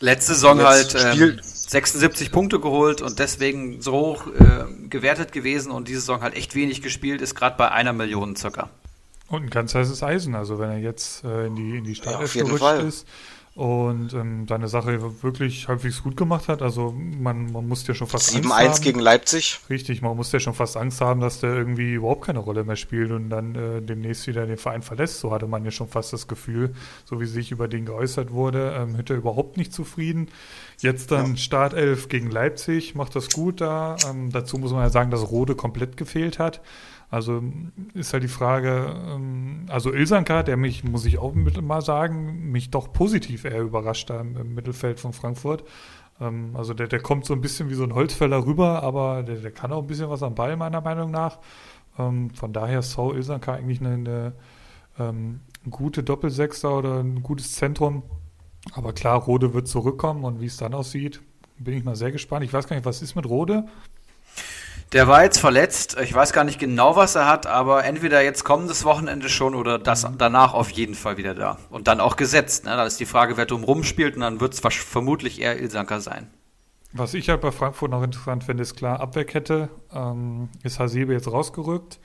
Letzte 0.00 0.34
Saison 0.34 0.62
halt 0.62 0.94
ähm, 0.94 1.40
76 1.72 2.30
Punkte 2.30 2.60
geholt 2.60 3.00
und 3.00 3.18
deswegen 3.18 3.80
so 3.80 3.92
hoch 3.92 4.26
äh, 4.26 4.88
gewertet 4.88 5.32
gewesen 5.32 5.72
und 5.72 5.88
diese 5.88 6.00
Saison 6.00 6.20
halt 6.20 6.34
echt 6.34 6.54
wenig 6.54 6.82
gespielt, 6.82 7.22
ist 7.22 7.34
gerade 7.34 7.56
bei 7.56 7.70
einer 7.70 7.92
Million 7.92 8.36
circa. 8.36 8.68
Und 9.28 9.44
ein 9.44 9.50
ganz 9.50 9.74
heißes 9.74 10.02
Eisen, 10.02 10.34
also 10.34 10.58
wenn 10.58 10.70
er 10.70 10.78
jetzt 10.78 11.24
äh, 11.24 11.46
in 11.46 11.56
die, 11.56 11.78
in 11.78 11.84
die 11.84 11.94
Startelf 11.94 12.34
ja, 12.34 12.44
gerutscht 12.44 12.82
ist, 12.82 13.06
und 13.54 14.14
ähm, 14.14 14.46
seine 14.48 14.66
Sache 14.66 15.22
wirklich 15.22 15.68
halbwegs 15.68 16.02
gut 16.02 16.16
gemacht 16.16 16.48
hat. 16.48 16.62
Also 16.62 16.92
man, 16.92 17.52
man 17.52 17.68
muss 17.68 17.86
ja 17.86 17.92
schon 17.92 18.06
fast 18.06 18.34
7-1 18.34 18.80
gegen 18.80 18.98
Leipzig. 18.98 19.60
Richtig, 19.68 20.00
man 20.00 20.16
muss 20.16 20.32
ja 20.32 20.40
schon 20.40 20.54
fast 20.54 20.78
Angst 20.78 21.02
haben, 21.02 21.20
dass 21.20 21.40
der 21.40 21.54
irgendwie 21.54 21.92
überhaupt 21.92 22.24
keine 22.24 22.38
Rolle 22.38 22.64
mehr 22.64 22.76
spielt 22.76 23.10
und 23.10 23.28
dann 23.28 23.54
äh, 23.54 23.82
demnächst 23.82 24.26
wieder 24.26 24.46
den 24.46 24.56
Verein 24.56 24.80
verlässt. 24.80 25.20
So 25.20 25.32
hatte 25.32 25.46
man 25.46 25.66
ja 25.66 25.70
schon 25.70 25.88
fast 25.88 26.14
das 26.14 26.28
Gefühl, 26.28 26.74
so 27.04 27.20
wie 27.20 27.26
sich 27.26 27.50
über 27.50 27.68
den 27.68 27.84
geäußert 27.84 28.32
wurde, 28.32 28.74
ähm, 28.74 28.96
er 29.06 29.16
überhaupt 29.16 29.58
nicht 29.58 29.74
zufrieden. 29.74 30.28
Jetzt 30.78 31.10
dann 31.10 31.32
ja. 31.32 31.36
Startelf 31.36 32.08
gegen 32.08 32.30
Leipzig, 32.30 32.94
macht 32.94 33.14
das 33.14 33.28
gut 33.28 33.60
da. 33.60 33.96
Ähm, 34.08 34.32
dazu 34.32 34.56
muss 34.56 34.72
man 34.72 34.80
ja 34.80 34.88
sagen, 34.88 35.10
dass 35.10 35.30
Rode 35.30 35.56
komplett 35.56 35.98
gefehlt 35.98 36.38
hat. 36.38 36.62
Also 37.12 37.42
ist 37.92 38.14
halt 38.14 38.22
die 38.22 38.28
Frage, 38.28 38.96
ähm, 39.06 39.66
also 39.68 39.92
Ilsanka, 39.92 40.42
der 40.42 40.56
mich, 40.56 40.82
muss 40.82 41.04
ich 41.04 41.18
auch 41.18 41.34
mal 41.34 41.82
sagen, 41.82 42.50
mich 42.50 42.70
doch 42.70 42.90
positiv 42.90 43.44
eher 43.44 43.60
überrascht 43.60 44.08
da 44.08 44.22
im 44.22 44.54
Mittelfeld 44.54 44.98
von 44.98 45.12
Frankfurt. 45.12 45.62
Ähm, 46.22 46.52
also 46.54 46.72
der, 46.72 46.88
der 46.88 47.00
kommt 47.00 47.26
so 47.26 47.34
ein 47.34 47.42
bisschen 47.42 47.68
wie 47.68 47.74
so 47.74 47.84
ein 47.84 47.94
Holzfäller 47.94 48.46
rüber, 48.46 48.82
aber 48.82 49.22
der, 49.24 49.36
der 49.36 49.50
kann 49.50 49.72
auch 49.72 49.82
ein 49.82 49.86
bisschen 49.86 50.08
was 50.08 50.22
am 50.22 50.34
Ball, 50.34 50.56
meiner 50.56 50.80
Meinung 50.80 51.10
nach. 51.10 51.38
Ähm, 51.98 52.30
von 52.30 52.54
daher 52.54 52.78
ist 52.78 52.92
Saul 52.92 53.16
Ilsanka 53.16 53.52
eigentlich 53.52 53.82
eine, 53.82 54.32
eine 54.96 55.40
gute 55.68 56.02
Doppelsechser 56.02 56.78
oder 56.78 57.00
ein 57.00 57.22
gutes 57.22 57.52
Zentrum. 57.52 58.04
Aber 58.72 58.94
klar, 58.94 59.20
Rode 59.20 59.52
wird 59.52 59.68
zurückkommen 59.68 60.24
und 60.24 60.40
wie 60.40 60.46
es 60.46 60.56
dann 60.56 60.72
aussieht, 60.72 61.20
bin 61.58 61.76
ich 61.76 61.84
mal 61.84 61.96
sehr 61.96 62.10
gespannt. 62.10 62.42
Ich 62.44 62.54
weiß 62.54 62.68
gar 62.68 62.76
nicht, 62.76 62.86
was 62.86 63.02
ist 63.02 63.16
mit 63.16 63.26
Rode? 63.26 63.66
Der 64.92 65.08
war 65.08 65.22
jetzt 65.24 65.38
verletzt. 65.38 65.96
Ich 66.02 66.12
weiß 66.12 66.34
gar 66.34 66.44
nicht 66.44 66.58
genau, 66.58 66.96
was 66.96 67.14
er 67.14 67.26
hat, 67.26 67.46
aber 67.46 67.84
entweder 67.84 68.20
jetzt 68.22 68.44
kommendes 68.44 68.84
Wochenende 68.84 69.30
schon 69.30 69.54
oder 69.54 69.78
das 69.78 70.06
danach 70.18 70.52
auf 70.52 70.70
jeden 70.70 70.94
Fall 70.94 71.16
wieder 71.16 71.34
da. 71.34 71.56
Und 71.70 71.88
dann 71.88 71.98
auch 71.98 72.16
gesetzt. 72.16 72.66
Ne? 72.66 72.76
Da 72.76 72.84
ist 72.84 73.00
die 73.00 73.06
Frage, 73.06 73.38
wer 73.38 73.46
drum 73.46 73.64
rumspielt 73.64 74.16
und 74.16 74.20
dann 74.20 74.40
wird 74.40 74.52
es 74.52 74.60
vermutlich 74.60 75.40
eher 75.40 75.58
Ilsanker 75.58 76.02
sein. 76.02 76.28
Was 76.92 77.14
ich 77.14 77.30
halt 77.30 77.40
bei 77.40 77.52
Frankfurt 77.52 77.90
noch 77.90 78.02
interessant 78.02 78.44
finde, 78.44 78.62
ist 78.62 78.76
klar, 78.76 79.00
Abwehrkette 79.00 79.70
ähm, 79.94 80.50
ist 80.62 80.78
Hasebe 80.78 81.14
jetzt 81.14 81.32
rausgerückt. 81.32 81.98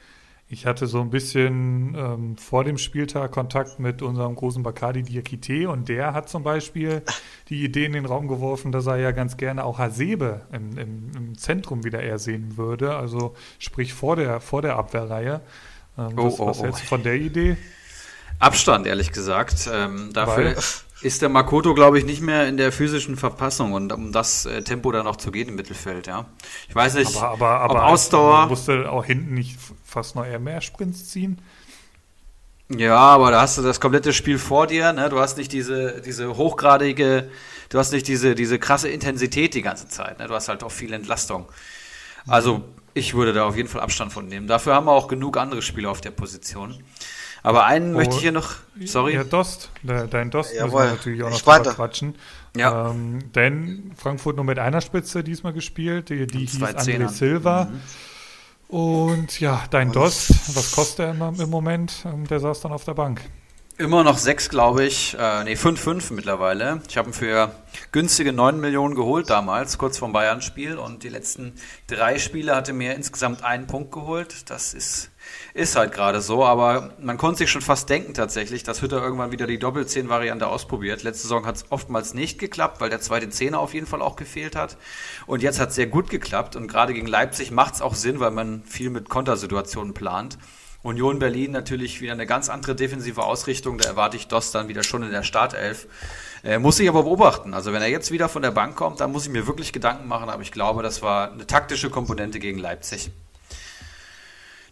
Ich 0.50 0.66
hatte 0.66 0.88
so 0.88 1.02
ein 1.02 1.10
bisschen 1.10 1.94
ähm, 1.96 2.38
vor 2.38 2.64
dem 2.64 2.78
Spieltag 2.78 3.34
Kontakt 3.34 3.80
mit 3.80 4.02
unserem 4.02 4.34
großen 4.36 4.64
Bacardi 4.64 5.04
Diakite 5.04 5.70
und 5.70 5.90
der 5.90 6.14
hat 6.14 6.30
zum 6.30 6.44
Beispiel 6.44 7.02
die 7.50 7.66
Idee 7.66 7.86
in 7.86 7.92
den 7.92 8.06
Raum 8.06 8.30
geworfen, 8.30 8.72
dass 8.72 8.86
er 8.86 8.96
ja 8.96 9.12
ganz 9.12 9.36
gerne 9.36 9.66
auch 9.66 9.78
Hasebe 9.78 10.42
im, 10.54 10.78
im, 10.78 11.12
im 11.18 11.38
Zentrum 11.38 11.84
wieder 11.84 12.02
eher 12.02 12.18
sehen 12.18 12.56
würde, 12.56 12.96
also 12.96 13.36
sprich 13.60 13.94
vor 13.94 14.16
der, 14.16 14.40
vor 14.40 14.62
der 14.62 14.78
Abwehrreihe. 14.78 15.42
Ähm, 15.98 16.14
oh, 16.16 16.28
was, 16.28 16.40
oh, 16.40 16.48
was 16.48 16.64
hältst 16.64 16.84
du 16.84 16.86
von 16.86 17.04
der 17.04 17.16
Idee? 17.16 17.58
Abstand, 18.40 18.88
ehrlich 18.88 19.12
gesagt. 19.12 19.70
Ähm, 19.72 20.12
dafür 20.14 20.56
Weil? 20.56 20.58
Ist 21.02 21.22
der 21.22 21.30
Makoto, 21.30 21.74
glaube 21.74 22.00
ich, 22.00 22.06
nicht 22.06 22.22
mehr 22.22 22.48
in 22.48 22.58
der 22.58 22.72
physischen 22.72 23.18
Verfassung 23.18 23.74
und 23.74 23.94
um 23.94 24.12
das 24.12 24.46
äh, 24.46 24.64
Tempo 24.64 24.92
dann 24.92 25.06
auch 25.08 25.18
zu 25.18 25.32
gehen 25.32 25.50
im 25.50 25.56
Mittelfeld, 25.56 26.08
ja. 26.08 26.26
Ich 26.68 26.76
weiß 26.76 26.96
nicht, 26.96 27.16
aber, 27.16 27.30
aber, 27.30 27.50
aber 27.62 27.76
ob 27.76 27.92
Ausdauer. 27.92 28.48
Musste 28.48 28.92
auch 28.92 29.06
hinten 29.06 29.34
nicht 29.34 29.58
fast 29.84 30.16
noch 30.16 30.26
eher 30.26 30.40
mehr 30.40 30.62
Sprints 30.62 31.10
ziehen? 31.10 31.40
Ja, 32.70 32.98
aber 32.98 33.32
da 33.32 33.42
hast 33.42 33.58
du 33.58 33.62
das 33.62 33.80
komplette 33.80 34.12
Spiel 34.12 34.38
vor 34.38 34.68
dir, 34.68 34.92
ne? 34.92 35.10
Du 35.10 35.20
hast 35.20 35.38
nicht 35.38 35.54
diese, 35.54 36.02
diese 36.02 36.36
hochgradige, 36.36 37.30
du 37.70 37.80
hast 37.80 37.94
nicht 37.94 38.08
diese, 38.08 38.36
diese 38.36 38.60
krasse 38.60 38.90
Intensität 38.90 39.54
die 39.54 39.62
ganze 39.62 39.88
Zeit, 39.88 40.20
ne? 40.20 40.28
Du 40.28 40.34
hast 40.34 40.50
halt 40.50 40.64
auch 40.64 40.72
viel 40.72 40.92
Entlastung. 40.92 41.48
Also, 42.28 42.64
ich 42.94 43.14
würde 43.14 43.32
da 43.32 43.46
auf 43.46 43.56
jeden 43.56 43.70
Fall 43.70 43.82
Abstand 43.82 44.12
von 44.12 44.28
nehmen. 44.28 44.48
Dafür 44.48 44.74
haben 44.74 44.88
wir 44.88 44.92
auch 44.92 45.08
genug 45.08 45.38
andere 45.38 45.62
Spieler 45.62 45.92
auf 45.92 46.02
der 46.02 46.12
Position. 46.12 46.84
Aber 47.44 47.66
einen 47.66 47.94
oh, 47.94 47.98
möchte 47.98 48.16
ich 48.16 48.22
hier 48.22 48.32
noch, 48.32 48.56
sorry. 48.86 49.16
Ja, 49.16 49.24
Dost, 49.24 49.70
dein 49.84 50.32
Dost 50.32 50.54
Jawohl. 50.54 50.66
müssen 50.66 50.78
wir 50.78 50.92
natürlich 50.96 51.24
auch 51.24 51.30
noch 51.30 51.42
drüber 51.42 51.74
quatschen. 51.74 52.16
Ja. 52.56 52.90
Ähm, 52.90 53.32
denn 53.34 53.92
Frankfurt 53.96 54.36
nur 54.36 54.46
mit 54.46 54.60
einer 54.60 54.82
Spitze 54.82 55.24
diesmal 55.24 55.54
gespielt, 55.54 56.10
die, 56.10 56.28
die 56.28 56.40
hieß 56.40 56.62
André 56.62 57.08
Silva. 57.10 57.66
Mhm. 57.66 57.82
Und 58.68 59.40
ja, 59.40 59.64
dein 59.70 59.92
Dost, 59.92 60.30
was 60.56 60.72
kostet 60.72 61.00
er 61.00 61.12
im, 61.12 61.40
im 61.40 61.50
Moment? 61.50 62.06
Ähm, 62.06 62.28
der 62.28 62.40
saß 62.40 62.62
dann 62.62 62.72
auf 62.72 62.84
der 62.84 62.96
Bank. 62.96 63.22
Immer 63.80 64.04
noch 64.04 64.18
sechs, 64.18 64.50
glaube 64.50 64.86
ich. 64.86 65.16
Äh, 65.20 65.44
nee, 65.44 65.56
fünf, 65.56 65.80
fünf 65.80 66.10
mittlerweile. 66.10 66.82
Ich 66.90 66.98
habe 66.98 67.12
ihn 67.12 67.14
für 67.14 67.52
günstige 67.92 68.34
neun 68.34 68.60
Millionen 68.60 68.96
geholt 68.96 69.30
damals, 69.30 69.78
kurz 69.78 70.00
vorm 70.00 70.14
Bayern-Spiel. 70.14 70.78
Und 70.78 71.04
die 71.04 71.10
letzten 71.10 71.54
drei 71.86 72.18
Spiele 72.18 72.56
hatte 72.56 72.74
mir 72.74 72.96
insgesamt 72.96 73.44
einen 73.44 73.68
Punkt 73.68 73.92
geholt. 73.92 74.50
Das 74.50 74.74
ist, 74.74 75.12
ist 75.58 75.76
halt 75.76 75.92
gerade 75.92 76.22
so. 76.22 76.46
Aber 76.46 76.92
man 77.00 77.18
konnte 77.18 77.40
sich 77.40 77.52
schon 77.52 77.62
fast 77.62 77.90
denken 77.90 78.14
tatsächlich, 78.14 78.64
dass 78.64 78.82
Hütter 78.82 79.02
irgendwann 79.02 79.32
wieder 79.32 79.48
die 79.48 79.60
Doppelzehn-Variante 79.60 80.48
ausprobiert. 80.48 81.04
Letzte 81.04 81.24
Saison 81.24 81.46
hat 81.46 81.56
es 81.56 81.66
oftmals 81.70 82.14
nicht 82.14 82.40
geklappt, 82.40 82.80
weil 82.80 82.90
der 82.90 83.02
zweite 83.02 83.30
Zehner 83.30 83.60
auf 83.60 83.74
jeden 83.74 83.88
Fall 83.88 84.02
auch 84.02 84.16
gefehlt 84.16 84.56
hat. 84.56 84.78
Und 85.26 85.42
jetzt 85.42 85.60
hat 85.60 85.70
es 85.70 85.76
sehr 85.76 85.88
gut 85.88 86.10
geklappt. 86.10 86.56
Und 86.56 86.68
gerade 86.68 86.94
gegen 86.94 87.08
Leipzig 87.08 87.52
macht 87.52 87.74
es 87.74 87.82
auch 87.82 87.96
Sinn, 87.96 88.20
weil 88.20 88.32
man 88.32 88.64
viel 88.64 88.90
mit 88.90 89.10
Kontersituationen 89.10 89.94
plant. 89.94 90.38
Union 90.84 91.20
Berlin 91.20 91.52
natürlich 91.52 92.02
wieder 92.02 92.14
eine 92.14 92.28
ganz 92.28 92.50
andere 92.50 92.76
defensive 92.76 93.24
Ausrichtung. 93.24 93.78
Da 93.80 93.90
erwarte 93.90 94.16
ich 94.16 94.28
Dost 94.28 94.54
dann 94.54 94.68
wieder 94.68 94.84
schon 94.84 95.04
in 95.04 95.12
der 95.12 95.24
Startelf. 95.24 95.88
Äh, 96.44 96.60
muss 96.60 96.80
ich 96.80 96.88
aber 96.88 97.04
beobachten. 97.04 97.54
Also 97.54 97.74
wenn 97.74 97.82
er 97.82 97.90
jetzt 97.90 98.12
wieder 98.12 98.30
von 98.30 98.44
der 98.44 98.52
Bank 98.52 98.76
kommt, 98.76 99.00
dann 99.00 99.12
muss 99.12 99.26
ich 99.26 99.32
mir 99.32 99.48
wirklich 99.48 99.74
Gedanken 99.74 100.08
machen. 100.08 100.30
Aber 100.30 100.44
ich 100.44 100.52
glaube, 100.52 100.84
das 100.84 101.02
war 101.02 101.32
eine 101.32 101.48
taktische 101.48 101.90
Komponente 101.90 102.40
gegen 102.40 102.60
Leipzig. 102.60 103.12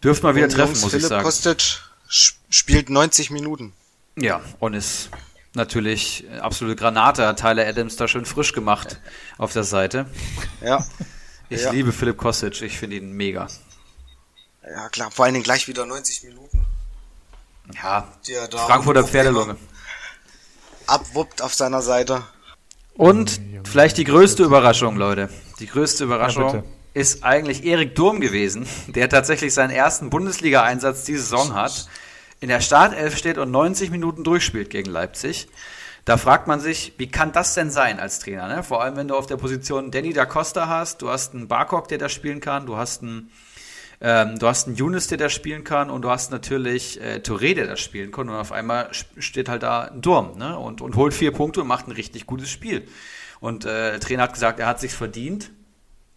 Dürft 0.05 0.21
mal 0.21 0.35
wieder 0.35 0.47
treffen, 0.47 0.79
muss 0.79 0.91
Philipp 0.91 1.01
ich 1.01 1.07
sagen. 1.07 1.23
Kostic 1.23 1.79
spielt 2.07 2.91
90 2.91 3.31
Minuten. 3.31 3.73
Ja, 4.15 4.39
und 4.59 4.75
ist 4.75 5.09
natürlich 5.55 6.25
absolute 6.39 6.75
Granate. 6.75 7.25
Hat 7.25 7.39
Tyler 7.39 7.65
Adams 7.65 7.95
da 7.95 8.07
schön 8.07 8.25
frisch 8.25 8.53
gemacht 8.53 9.01
auf 9.39 9.51
der 9.53 9.63
Seite. 9.63 10.05
Ja. 10.61 10.85
Ich 11.49 11.63
ja. 11.63 11.71
liebe 11.71 11.91
Philipp 11.91 12.17
Kostic. 12.17 12.61
Ich 12.61 12.77
finde 12.77 12.97
ihn 12.97 13.13
mega. 13.13 13.47
Ja, 14.63 14.89
klar, 14.89 15.09
vor 15.09 15.25
allen 15.25 15.33
Dingen 15.33 15.43
gleich 15.43 15.67
wieder 15.67 15.87
90 15.87 16.23
Minuten. 16.23 16.65
Ja, 17.81 18.07
Frankfurter 18.51 19.05
Pferdelunge. 19.05 19.57
Abwuppt 20.85 21.41
auf 21.41 21.55
seiner 21.55 21.81
Seite. 21.81 22.21
Und 22.93 23.41
vielleicht 23.63 23.97
die 23.97 24.03
größte 24.03 24.43
Überraschung, 24.43 24.97
Leute. 24.97 25.29
Die 25.59 25.65
größte 25.65 26.03
Überraschung 26.03 26.53
ja, 26.53 26.63
ist 26.95 27.25
eigentlich 27.25 27.65
Erik 27.65 27.93
Durm 27.93 28.21
gewesen, 28.21 28.65
der 28.87 29.09
tatsächlich 29.09 29.53
seinen 29.53 29.69
ersten 29.69 30.09
Bundesliga-Einsatz 30.09 31.03
diese 31.03 31.21
Saison 31.21 31.53
hat, 31.53 31.89
in 32.39 32.47
der 32.47 32.61
Startelf 32.61 33.17
steht 33.17 33.37
und 33.37 33.51
90 33.51 33.91
Minuten 33.91 34.23
durchspielt 34.23 34.69
gegen 34.69 34.89
Leipzig. 34.89 35.49
Da 36.05 36.15
fragt 36.17 36.47
man 36.47 36.61
sich, 36.61 36.93
wie 36.97 37.07
kann 37.07 37.33
das 37.33 37.53
denn 37.53 37.69
sein 37.69 37.99
als 37.99 38.19
Trainer? 38.19 38.47
Ne? 38.47 38.63
Vor 38.63 38.81
allem, 38.81 38.95
wenn 38.95 39.09
du 39.09 39.15
auf 39.15 39.25
der 39.25 39.35
Position 39.35 39.91
Danny 39.91 40.13
da 40.13 40.25
Costa 40.25 40.67
hast, 40.67 41.01
du 41.01 41.09
hast 41.09 41.33
einen 41.33 41.49
Barkok, 41.49 41.89
der 41.89 41.97
da 41.97 42.07
spielen 42.07 42.39
kann, 42.39 42.65
du 42.65 42.77
hast 42.77 43.01
einen 43.01 43.29
ähm, 44.01 44.37
du 44.39 44.47
hast 44.47 44.67
einen 44.67 44.75
Younes, 44.75 45.07
der 45.07 45.17
da 45.17 45.29
spielen 45.29 45.63
kann 45.63 45.89
und 45.89 46.01
du 46.01 46.09
hast 46.09 46.29
natürlich 46.29 47.01
äh, 47.01 47.21
Touré, 47.23 47.55
der 47.55 47.65
da 47.65 47.77
spielen 47.77 48.11
kann 48.11 48.29
und 48.29 48.35
auf 48.35 48.51
einmal 48.51 48.89
steht 48.91 49.49
halt 49.49 49.63
da 49.63 49.83
ein 49.83 50.01
Durm 50.01 50.37
ne? 50.37 50.57
und, 50.59 50.81
und 50.81 50.95
holt 50.95 51.13
vier 51.13 51.31
Punkte 51.31 51.61
und 51.61 51.67
macht 51.67 51.87
ein 51.87 51.91
richtig 51.91 52.25
gutes 52.25 52.49
Spiel. 52.49 52.87
Und 53.39 53.65
äh, 53.65 53.91
der 53.91 53.99
Trainer 53.99 54.23
hat 54.23 54.33
gesagt, 54.33 54.59
er 54.59 54.67
hat 54.67 54.79
sich 54.79 54.93
verdient 54.93 55.49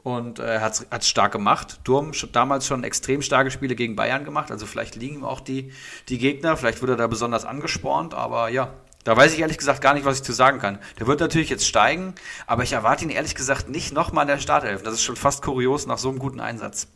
und 0.03 0.39
äh, 0.39 0.61
hat 0.61 0.87
es 0.91 1.09
stark 1.09 1.33
gemacht. 1.33 1.81
Durm 1.85 2.13
damals 2.33 2.67
schon 2.67 2.85
extrem 2.85 3.23
starke 3.23 3.51
Spiele 3.51 3.75
gegen 3.75 3.97
Bayern 3.97 4.25
gemacht, 4.25 4.51
also 4.51 4.67
vielleicht 4.67 4.97
liegen 4.97 5.17
ihm 5.17 5.25
auch 5.25 5.41
die, 5.41 5.73
die 6.09 6.19
Gegner, 6.19 6.57
vielleicht 6.57 6.81
wird 6.81 6.91
er 6.91 6.97
da 6.97 7.07
besonders 7.07 7.45
angespornt, 7.45 8.15
aber 8.15 8.49
ja, 8.49 8.75
da 9.05 9.17
weiß 9.17 9.33
ich 9.33 9.41
ehrlich 9.41 9.59
gesagt 9.59 9.81
gar 9.81 9.95
nicht, 9.95 10.05
was 10.05 10.19
ich 10.19 10.23
zu 10.23 10.33
sagen 10.33 10.59
kann. 10.59 10.79
Der 10.99 11.07
wird 11.07 11.21
natürlich 11.21 11.49
jetzt 11.49 11.67
steigen, 11.67 12.15
aber 12.47 12.63
ich 12.63 12.73
erwarte 12.73 13.05
ihn 13.05 13.11
ehrlich 13.11 13.35
gesagt 13.35 13.69
nicht 13.69 13.93
nochmal 13.93 14.25
in 14.25 14.29
der 14.29 14.39
Startelf. 14.39 14.83
Das 14.83 14.95
ist 14.95 15.03
schon 15.03 15.17
fast 15.17 15.43
kurios 15.43 15.87
nach 15.87 15.99
so 15.99 16.11
einem 16.11 16.19
guten 16.19 16.41
Einsatz. 16.41 16.89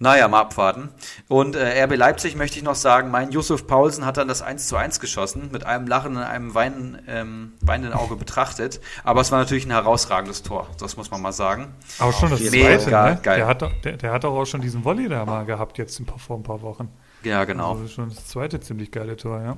Naja, 0.00 0.28
mal 0.28 0.40
abwarten. 0.40 0.90
Und 1.26 1.56
äh, 1.56 1.84
RB 1.84 1.96
Leipzig 1.96 2.36
möchte 2.36 2.56
ich 2.56 2.62
noch 2.62 2.76
sagen, 2.76 3.10
mein 3.10 3.32
Yusuf 3.32 3.66
Paulsen 3.66 4.06
hat 4.06 4.16
dann 4.16 4.28
das 4.28 4.42
1 4.42 4.68
zu 4.68 4.76
1 4.76 5.00
geschossen, 5.00 5.48
mit 5.52 5.64
einem 5.64 5.88
Lachen 5.88 6.16
und 6.16 6.22
einem 6.22 6.54
weinen, 6.54 7.02
ähm, 7.08 7.52
weinenden 7.60 7.92
Auge 7.94 8.14
betrachtet. 8.16 8.80
Aber 9.02 9.20
es 9.20 9.32
war 9.32 9.40
natürlich 9.40 9.66
ein 9.66 9.72
herausragendes 9.72 10.42
Tor, 10.42 10.68
das 10.78 10.96
muss 10.96 11.10
man 11.10 11.20
mal 11.20 11.32
sagen. 11.32 11.74
Aber 11.98 12.12
schon 12.12 12.30
das 12.30 12.40
Mega 12.40 12.78
zweite, 12.78 12.90
ne? 12.90 13.18
geil. 13.22 13.36
Der 13.38 13.46
hat, 13.46 13.62
der, 13.84 13.96
der 13.96 14.12
hat 14.12 14.24
auch 14.24 14.44
schon 14.44 14.60
diesen 14.60 14.84
Volley 14.84 15.08
da 15.08 15.24
mal 15.24 15.44
gehabt, 15.44 15.78
jetzt 15.78 16.00
vor 16.16 16.36
ein 16.36 16.44
paar 16.44 16.62
Wochen. 16.62 16.88
Ja, 17.24 17.44
genau. 17.44 17.72
Also 17.72 17.88
schon 17.88 18.10
das 18.10 18.26
zweite 18.28 18.60
ziemlich 18.60 18.92
geile 18.92 19.16
Tor, 19.16 19.42
ja. 19.42 19.56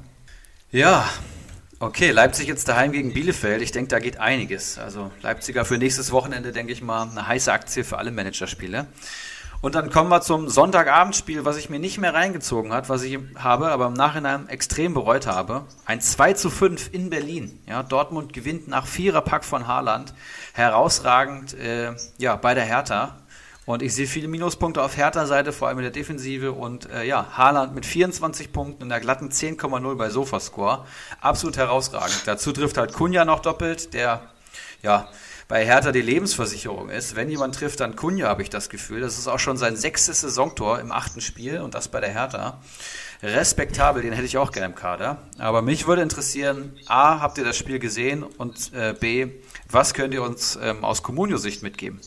Ja, 0.72 1.04
Okay, 1.82 2.10
Leipzig 2.10 2.46
jetzt 2.46 2.68
daheim 2.68 2.92
gegen 2.92 3.14
Bielefeld. 3.14 3.62
Ich 3.62 3.72
denke, 3.72 3.88
da 3.88 4.00
geht 4.00 4.20
einiges. 4.20 4.76
Also 4.76 5.10
Leipziger 5.22 5.64
für 5.64 5.78
nächstes 5.78 6.12
Wochenende, 6.12 6.52
denke 6.52 6.74
ich 6.74 6.82
mal, 6.82 7.08
eine 7.08 7.26
heiße 7.26 7.50
Aktie 7.50 7.84
für 7.84 7.96
alle 7.96 8.10
Managerspiele. 8.10 8.86
Und 9.62 9.74
dann 9.74 9.90
kommen 9.90 10.08
wir 10.08 10.22
zum 10.22 10.48
Sonntagabendspiel, 10.48 11.44
was 11.44 11.58
ich 11.58 11.68
mir 11.68 11.78
nicht 11.78 11.98
mehr 11.98 12.14
reingezogen 12.14 12.72
hat, 12.72 12.88
was 12.88 13.02
ich 13.02 13.18
habe, 13.36 13.70
aber 13.70 13.88
im 13.88 13.92
Nachhinein 13.92 14.48
extrem 14.48 14.94
bereut 14.94 15.26
habe. 15.26 15.64
Ein 15.84 16.00
2 16.00 16.32
zu 16.32 16.48
5 16.48 16.88
in 16.94 17.10
Berlin. 17.10 17.60
Ja, 17.66 17.82
Dortmund 17.82 18.32
gewinnt 18.32 18.68
nach 18.68 18.86
Viererpack 18.86 19.44
von 19.44 19.66
Haaland. 19.66 20.14
Herausragend 20.54 21.52
äh, 21.52 21.92
ja, 22.16 22.36
bei 22.36 22.54
der 22.54 22.64
Hertha. 22.64 23.16
Und 23.66 23.82
ich 23.82 23.94
sehe 23.94 24.06
viele 24.06 24.28
Minuspunkte 24.28 24.82
auf 24.82 24.96
Hertha-Seite, 24.96 25.52
vor 25.52 25.68
allem 25.68 25.78
in 25.78 25.84
der 25.84 25.92
Defensive. 25.92 26.52
Und 26.52 26.88
äh, 26.90 27.04
ja, 27.04 27.26
Haaland 27.36 27.74
mit 27.74 27.84
24 27.84 28.52
Punkten 28.52 28.84
in 28.84 28.88
der 28.88 29.00
glatten 29.00 29.28
10,0 29.28 29.94
bei 29.94 30.08
Sofascore. 30.08 30.86
Absolut 31.20 31.58
herausragend. 31.58 32.22
Dazu 32.24 32.52
trifft 32.52 32.78
halt 32.78 32.94
Kunja 32.94 33.26
noch 33.26 33.40
doppelt, 33.40 33.92
der 33.92 34.22
ja 34.82 35.06
bei 35.50 35.66
Hertha 35.66 35.90
die 35.90 36.00
Lebensversicherung 36.00 36.90
ist. 36.90 37.16
Wenn 37.16 37.28
jemand 37.28 37.56
trifft, 37.56 37.80
dann 37.80 37.96
Kunja, 37.96 38.28
habe 38.28 38.40
ich 38.40 38.50
das 38.50 38.68
Gefühl. 38.68 39.00
Das 39.00 39.18
ist 39.18 39.26
auch 39.26 39.40
schon 39.40 39.56
sein 39.56 39.74
sechstes 39.74 40.20
Saisontor 40.20 40.78
im 40.78 40.92
achten 40.92 41.20
Spiel 41.20 41.60
und 41.60 41.74
das 41.74 41.88
bei 41.88 42.00
der 42.00 42.10
Hertha. 42.10 42.60
Respektabel, 43.20 44.00
den 44.00 44.12
hätte 44.12 44.26
ich 44.26 44.38
auch 44.38 44.52
gerne 44.52 44.66
im 44.66 44.76
Kader. 44.76 45.18
Aber 45.38 45.60
mich 45.60 45.88
würde 45.88 46.02
interessieren, 46.02 46.78
A, 46.86 47.20
habt 47.20 47.36
ihr 47.36 47.44
das 47.44 47.56
Spiel 47.56 47.80
gesehen 47.80 48.22
und 48.22 48.72
äh, 48.72 48.94
B, 48.98 49.26
was 49.68 49.92
könnt 49.92 50.14
ihr 50.14 50.22
uns 50.22 50.56
ähm, 50.62 50.84
aus 50.84 51.02
Comunio-Sicht 51.02 51.64
mitgeben? 51.64 52.00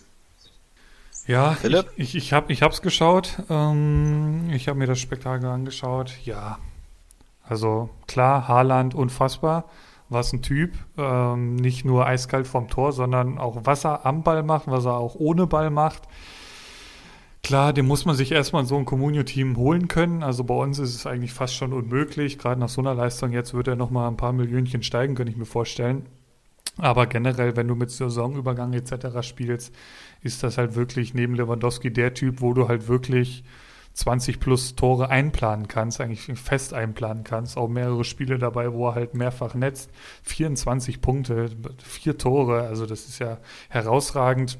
Ja, 1.27 1.51
Philipp? 1.51 1.87
ich, 1.97 2.15
ich, 2.15 2.31
ich 2.47 2.61
habe 2.61 2.73
es 2.73 2.81
geschaut. 2.81 3.39
Ähm, 3.49 4.49
ich 4.53 4.69
habe 4.69 4.79
mir 4.79 4.87
das 4.87 4.99
Spektakel 4.99 5.49
angeschaut. 5.49 6.13
Ja, 6.23 6.59
also 7.43 7.89
klar, 8.07 8.47
Haaland 8.47 8.95
unfassbar 8.95 9.65
was 10.13 10.33
ein 10.33 10.41
Typ. 10.41 10.73
Ähm, 10.97 11.55
nicht 11.55 11.85
nur 11.85 12.05
eiskalt 12.05 12.47
vom 12.47 12.67
Tor, 12.67 12.91
sondern 12.91 13.37
auch 13.37 13.61
was 13.63 13.85
er 13.85 14.05
am 14.05 14.23
Ball 14.23 14.43
macht, 14.43 14.67
was 14.67 14.85
er 14.85 14.97
auch 14.97 15.15
ohne 15.15 15.47
Ball 15.47 15.69
macht. 15.69 16.03
Klar, 17.43 17.73
den 17.73 17.85
muss 17.85 18.05
man 18.05 18.15
sich 18.15 18.31
erstmal 18.31 18.65
so 18.65 18.77
ein 18.77 18.85
Communio-Team 18.85 19.57
holen 19.57 19.89
können. 19.89 20.23
Also 20.23 20.45
bei 20.45 20.53
uns 20.53 20.79
ist 20.79 20.95
es 20.95 21.05
eigentlich 21.05 21.33
fast 21.33 21.55
schon 21.55 21.73
unmöglich. 21.73 22.39
Gerade 22.39 22.59
nach 22.59 22.69
so 22.69 22.79
einer 22.79 22.93
Leistung 22.93 23.33
jetzt 23.33 23.53
wird 23.53 23.67
er 23.67 23.75
nochmal 23.75 24.07
ein 24.07 24.15
paar 24.15 24.31
Millionchen 24.31 24.81
steigen, 24.81 25.15
könnte 25.15 25.31
ich 25.33 25.37
mir 25.37 25.45
vorstellen. 25.45 26.05
Aber 26.77 27.05
generell, 27.05 27.55
wenn 27.57 27.67
du 27.67 27.75
mit 27.75 27.91
Saisonübergang 27.91 28.73
etc. 28.73 29.21
spielst, 29.21 29.75
ist 30.21 30.41
das 30.41 30.57
halt 30.57 30.75
wirklich 30.75 31.13
neben 31.13 31.35
Lewandowski 31.35 31.91
der 31.91 32.13
Typ, 32.13 32.39
wo 32.39 32.53
du 32.53 32.69
halt 32.69 32.87
wirklich 32.87 33.43
20 33.93 34.39
plus 34.39 34.75
Tore 34.75 35.09
einplanen 35.09 35.67
kannst, 35.67 36.01
eigentlich 36.01 36.39
fest 36.39 36.73
einplanen 36.73 37.23
kannst. 37.23 37.57
Auch 37.57 37.67
mehrere 37.67 38.03
Spiele 38.03 38.39
dabei, 38.39 38.73
wo 38.73 38.87
er 38.87 38.95
halt 38.95 39.13
mehrfach 39.13 39.53
netzt. 39.53 39.91
24 40.23 41.01
Punkte, 41.01 41.49
vier 41.83 42.17
Tore, 42.17 42.63
also 42.63 42.85
das 42.85 43.05
ist 43.05 43.19
ja 43.19 43.37
herausragend. 43.69 44.57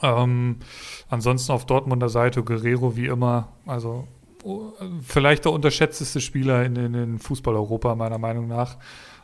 Ähm, 0.00 0.60
ansonsten 1.08 1.52
auf 1.52 1.66
Dortmunder 1.66 2.08
Seite 2.08 2.42
Guerrero 2.42 2.96
wie 2.96 3.06
immer, 3.06 3.48
also 3.66 4.06
vielleicht 5.06 5.44
der 5.44 5.52
unterschätzteste 5.52 6.20
Spieler 6.20 6.64
in, 6.64 6.76
in, 6.76 6.94
in 6.94 7.18
Fußball-Europa, 7.18 7.94
meiner 7.94 8.18
Meinung 8.18 8.48
nach. 8.48 8.78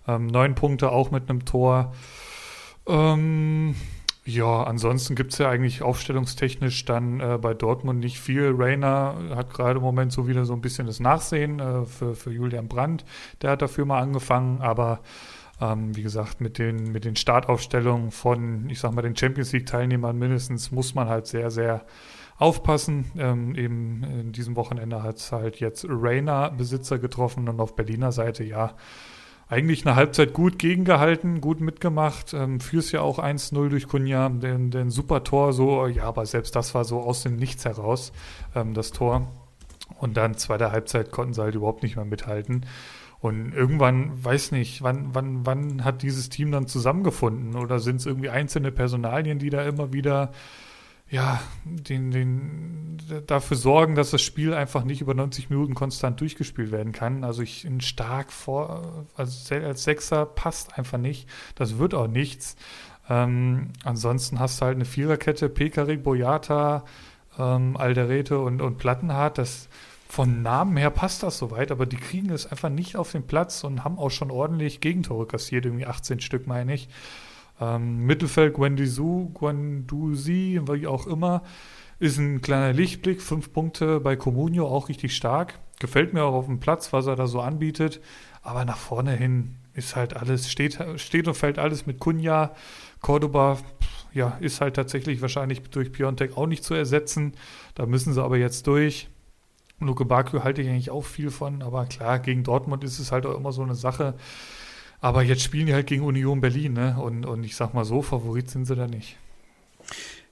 Ähm, 0.06 0.26
neun 0.26 0.54
Punkte 0.54 0.90
auch 0.92 1.10
mit 1.10 1.28
einem 1.28 1.44
Tor. 1.44 1.92
Ähm, 2.86 3.74
Ja, 4.28 4.64
ansonsten 4.64 5.14
gibt 5.14 5.32
es 5.32 5.38
ja 5.38 5.48
eigentlich 5.48 5.80
aufstellungstechnisch 5.80 6.84
dann 6.84 7.18
äh, 7.18 7.38
bei 7.40 7.54
Dortmund 7.54 8.00
nicht 8.00 8.20
viel. 8.20 8.52
Rainer 8.54 9.16
hat 9.34 9.54
gerade 9.54 9.78
im 9.78 9.82
Moment 9.82 10.12
so 10.12 10.28
wieder 10.28 10.44
so 10.44 10.52
ein 10.52 10.60
bisschen 10.60 10.86
das 10.86 11.00
Nachsehen 11.00 11.60
äh, 11.60 11.86
für, 11.86 12.14
für 12.14 12.30
Julian 12.30 12.68
Brandt. 12.68 13.06
Der 13.40 13.52
hat 13.52 13.62
dafür 13.62 13.86
mal 13.86 14.02
angefangen, 14.02 14.60
aber 14.60 15.00
ähm, 15.62 15.96
wie 15.96 16.02
gesagt, 16.02 16.42
mit 16.42 16.58
den, 16.58 16.92
mit 16.92 17.06
den 17.06 17.16
Startaufstellungen 17.16 18.10
von, 18.10 18.68
ich 18.68 18.80
sag 18.80 18.92
mal, 18.92 19.00
den 19.00 19.16
Champions 19.16 19.50
League-Teilnehmern 19.52 20.18
mindestens 20.18 20.72
muss 20.72 20.94
man 20.94 21.08
halt 21.08 21.26
sehr, 21.26 21.50
sehr 21.50 21.86
aufpassen. 22.36 23.10
Ähm, 23.16 23.54
eben 23.54 24.02
in 24.02 24.32
diesem 24.32 24.56
Wochenende 24.56 25.02
hat 25.02 25.16
es 25.16 25.32
halt 25.32 25.58
jetzt 25.58 25.86
Rainer 25.88 26.50
Besitzer 26.50 26.98
getroffen 26.98 27.48
und 27.48 27.60
auf 27.60 27.76
Berliner 27.76 28.12
Seite, 28.12 28.44
ja, 28.44 28.74
eigentlich 29.48 29.86
eine 29.86 29.96
Halbzeit 29.96 30.34
gut 30.34 30.58
gegengehalten, 30.58 31.40
gut 31.40 31.60
mitgemacht. 31.60 32.34
Ähm, 32.34 32.60
führst 32.60 32.92
ja 32.92 33.00
auch 33.00 33.18
1-0 33.18 33.68
durch 33.68 33.88
Kunja, 33.88 34.28
den, 34.28 34.70
den 34.70 34.90
super 34.90 35.24
Tor, 35.24 35.52
so, 35.52 35.86
ja, 35.86 36.04
aber 36.04 36.26
selbst 36.26 36.54
das 36.54 36.74
war 36.74 36.84
so 36.84 37.00
aus 37.00 37.22
dem 37.22 37.36
Nichts 37.36 37.64
heraus, 37.64 38.12
ähm, 38.54 38.74
das 38.74 38.90
Tor. 38.90 39.26
Und 39.98 40.16
dann 40.16 40.36
zweite 40.36 40.70
Halbzeit 40.70 41.10
konnten 41.10 41.32
sie 41.32 41.42
halt 41.42 41.54
überhaupt 41.54 41.82
nicht 41.82 41.96
mehr 41.96 42.04
mithalten. 42.04 42.66
Und 43.20 43.52
irgendwann, 43.52 44.12
weiß 44.22 44.52
nicht, 44.52 44.82
wann, 44.82 45.08
wann, 45.12 45.44
wann 45.44 45.84
hat 45.84 46.02
dieses 46.02 46.28
Team 46.28 46.52
dann 46.52 46.68
zusammengefunden? 46.68 47.56
Oder 47.56 47.80
sind 47.80 47.96
es 47.96 48.06
irgendwie 48.06 48.30
einzelne 48.30 48.70
Personalien, 48.70 49.40
die 49.40 49.50
da 49.50 49.62
immer 49.62 49.92
wieder 49.92 50.30
ja, 51.10 51.40
den, 51.64 52.10
den, 52.10 52.98
dafür 53.26 53.56
sorgen, 53.56 53.94
dass 53.94 54.10
das 54.10 54.20
Spiel 54.20 54.52
einfach 54.52 54.84
nicht 54.84 55.00
über 55.00 55.14
90 55.14 55.48
Minuten 55.48 55.74
konstant 55.74 56.20
durchgespielt 56.20 56.70
werden 56.70 56.92
kann. 56.92 57.24
Also 57.24 57.42
ich 57.42 57.64
in 57.64 57.80
stark 57.80 58.30
vor, 58.30 59.06
also 59.16 59.54
als 59.54 59.84
Sechser 59.84 60.26
passt 60.26 60.78
einfach 60.78 60.98
nicht. 60.98 61.28
Das 61.54 61.78
wird 61.78 61.94
auch 61.94 62.08
nichts. 62.08 62.56
Ähm, 63.08 63.70
ansonsten 63.84 64.38
hast 64.38 64.60
du 64.60 64.66
halt 64.66 64.76
eine 64.76 64.84
Viererkette, 64.84 65.48
Pekarik, 65.48 66.02
Boyata, 66.02 66.84
ähm, 67.38 67.78
Alderete 67.78 68.38
und, 68.38 68.60
und 68.60 68.76
Plattenhardt. 68.76 69.38
Das, 69.38 69.70
von 70.08 70.42
Namen 70.42 70.76
her 70.76 70.90
passt 70.90 71.22
das 71.22 71.38
soweit, 71.38 71.70
aber 71.70 71.86
die 71.86 71.96
kriegen 71.96 72.30
es 72.30 72.46
einfach 72.46 72.70
nicht 72.70 72.96
auf 72.96 73.12
den 73.12 73.26
Platz 73.26 73.64
und 73.64 73.84
haben 73.84 73.98
auch 73.98 74.10
schon 74.10 74.30
ordentlich 74.30 74.80
Gegentore 74.80 75.26
kassiert, 75.26 75.64
irgendwie 75.66 75.86
18 75.86 76.20
Stück, 76.20 76.46
meine 76.46 76.74
ich. 76.74 76.88
Ähm, 77.60 78.04
Mittelfeld 78.04 78.54
Guendouzi, 78.54 79.30
Guendouzi, 79.34 80.60
wie 80.70 80.86
auch 80.86 81.06
immer, 81.06 81.42
ist 81.98 82.18
ein 82.18 82.40
kleiner 82.40 82.72
Lichtblick. 82.72 83.20
Fünf 83.20 83.52
Punkte 83.52 84.00
bei 84.00 84.16
Comunio, 84.16 84.66
auch 84.66 84.88
richtig 84.88 85.16
stark. 85.16 85.58
Gefällt 85.80 86.12
mir 86.12 86.24
auch 86.24 86.34
auf 86.34 86.46
dem 86.46 86.60
Platz, 86.60 86.92
was 86.92 87.06
er 87.06 87.16
da 87.16 87.26
so 87.26 87.40
anbietet. 87.40 88.00
Aber 88.42 88.64
nach 88.64 88.78
vorne 88.78 89.12
hin 89.12 89.56
ist 89.74 89.96
halt 89.96 90.16
alles, 90.16 90.50
steht, 90.50 90.78
steht 90.96 91.28
und 91.28 91.34
fällt 91.34 91.58
alles 91.58 91.86
mit 91.86 91.98
Kunja. 91.98 92.54
Cordoba, 93.00 93.58
ja, 94.12 94.36
ist 94.40 94.60
halt 94.60 94.74
tatsächlich 94.74 95.20
wahrscheinlich 95.22 95.62
durch 95.62 95.92
Piontek 95.92 96.36
auch 96.36 96.46
nicht 96.46 96.64
zu 96.64 96.74
ersetzen. 96.74 97.34
Da 97.74 97.86
müssen 97.86 98.12
sie 98.12 98.22
aber 98.22 98.38
jetzt 98.38 98.66
durch. 98.66 99.08
Luke 99.80 100.04
Baku 100.04 100.42
halte 100.42 100.62
ich 100.62 100.68
eigentlich 100.68 100.90
auch 100.90 101.04
viel 101.04 101.30
von, 101.30 101.62
aber 101.62 101.86
klar, 101.86 102.18
gegen 102.18 102.42
Dortmund 102.42 102.82
ist 102.82 102.98
es 102.98 103.12
halt 103.12 103.26
auch 103.26 103.36
immer 103.36 103.52
so 103.52 103.62
eine 103.62 103.76
Sache. 103.76 104.14
Aber 105.00 105.22
jetzt 105.22 105.42
spielen 105.42 105.66
die 105.66 105.74
halt 105.74 105.86
gegen 105.86 106.02
Union 106.02 106.40
Berlin, 106.40 106.72
ne? 106.72 106.96
Und, 107.00 107.24
und 107.24 107.44
ich 107.44 107.54
sag 107.54 107.72
mal 107.74 107.84
so, 107.84 108.02
Favorit 108.02 108.50
sind 108.50 108.66
sie 108.66 108.74
da 108.74 108.86
nicht. 108.86 109.16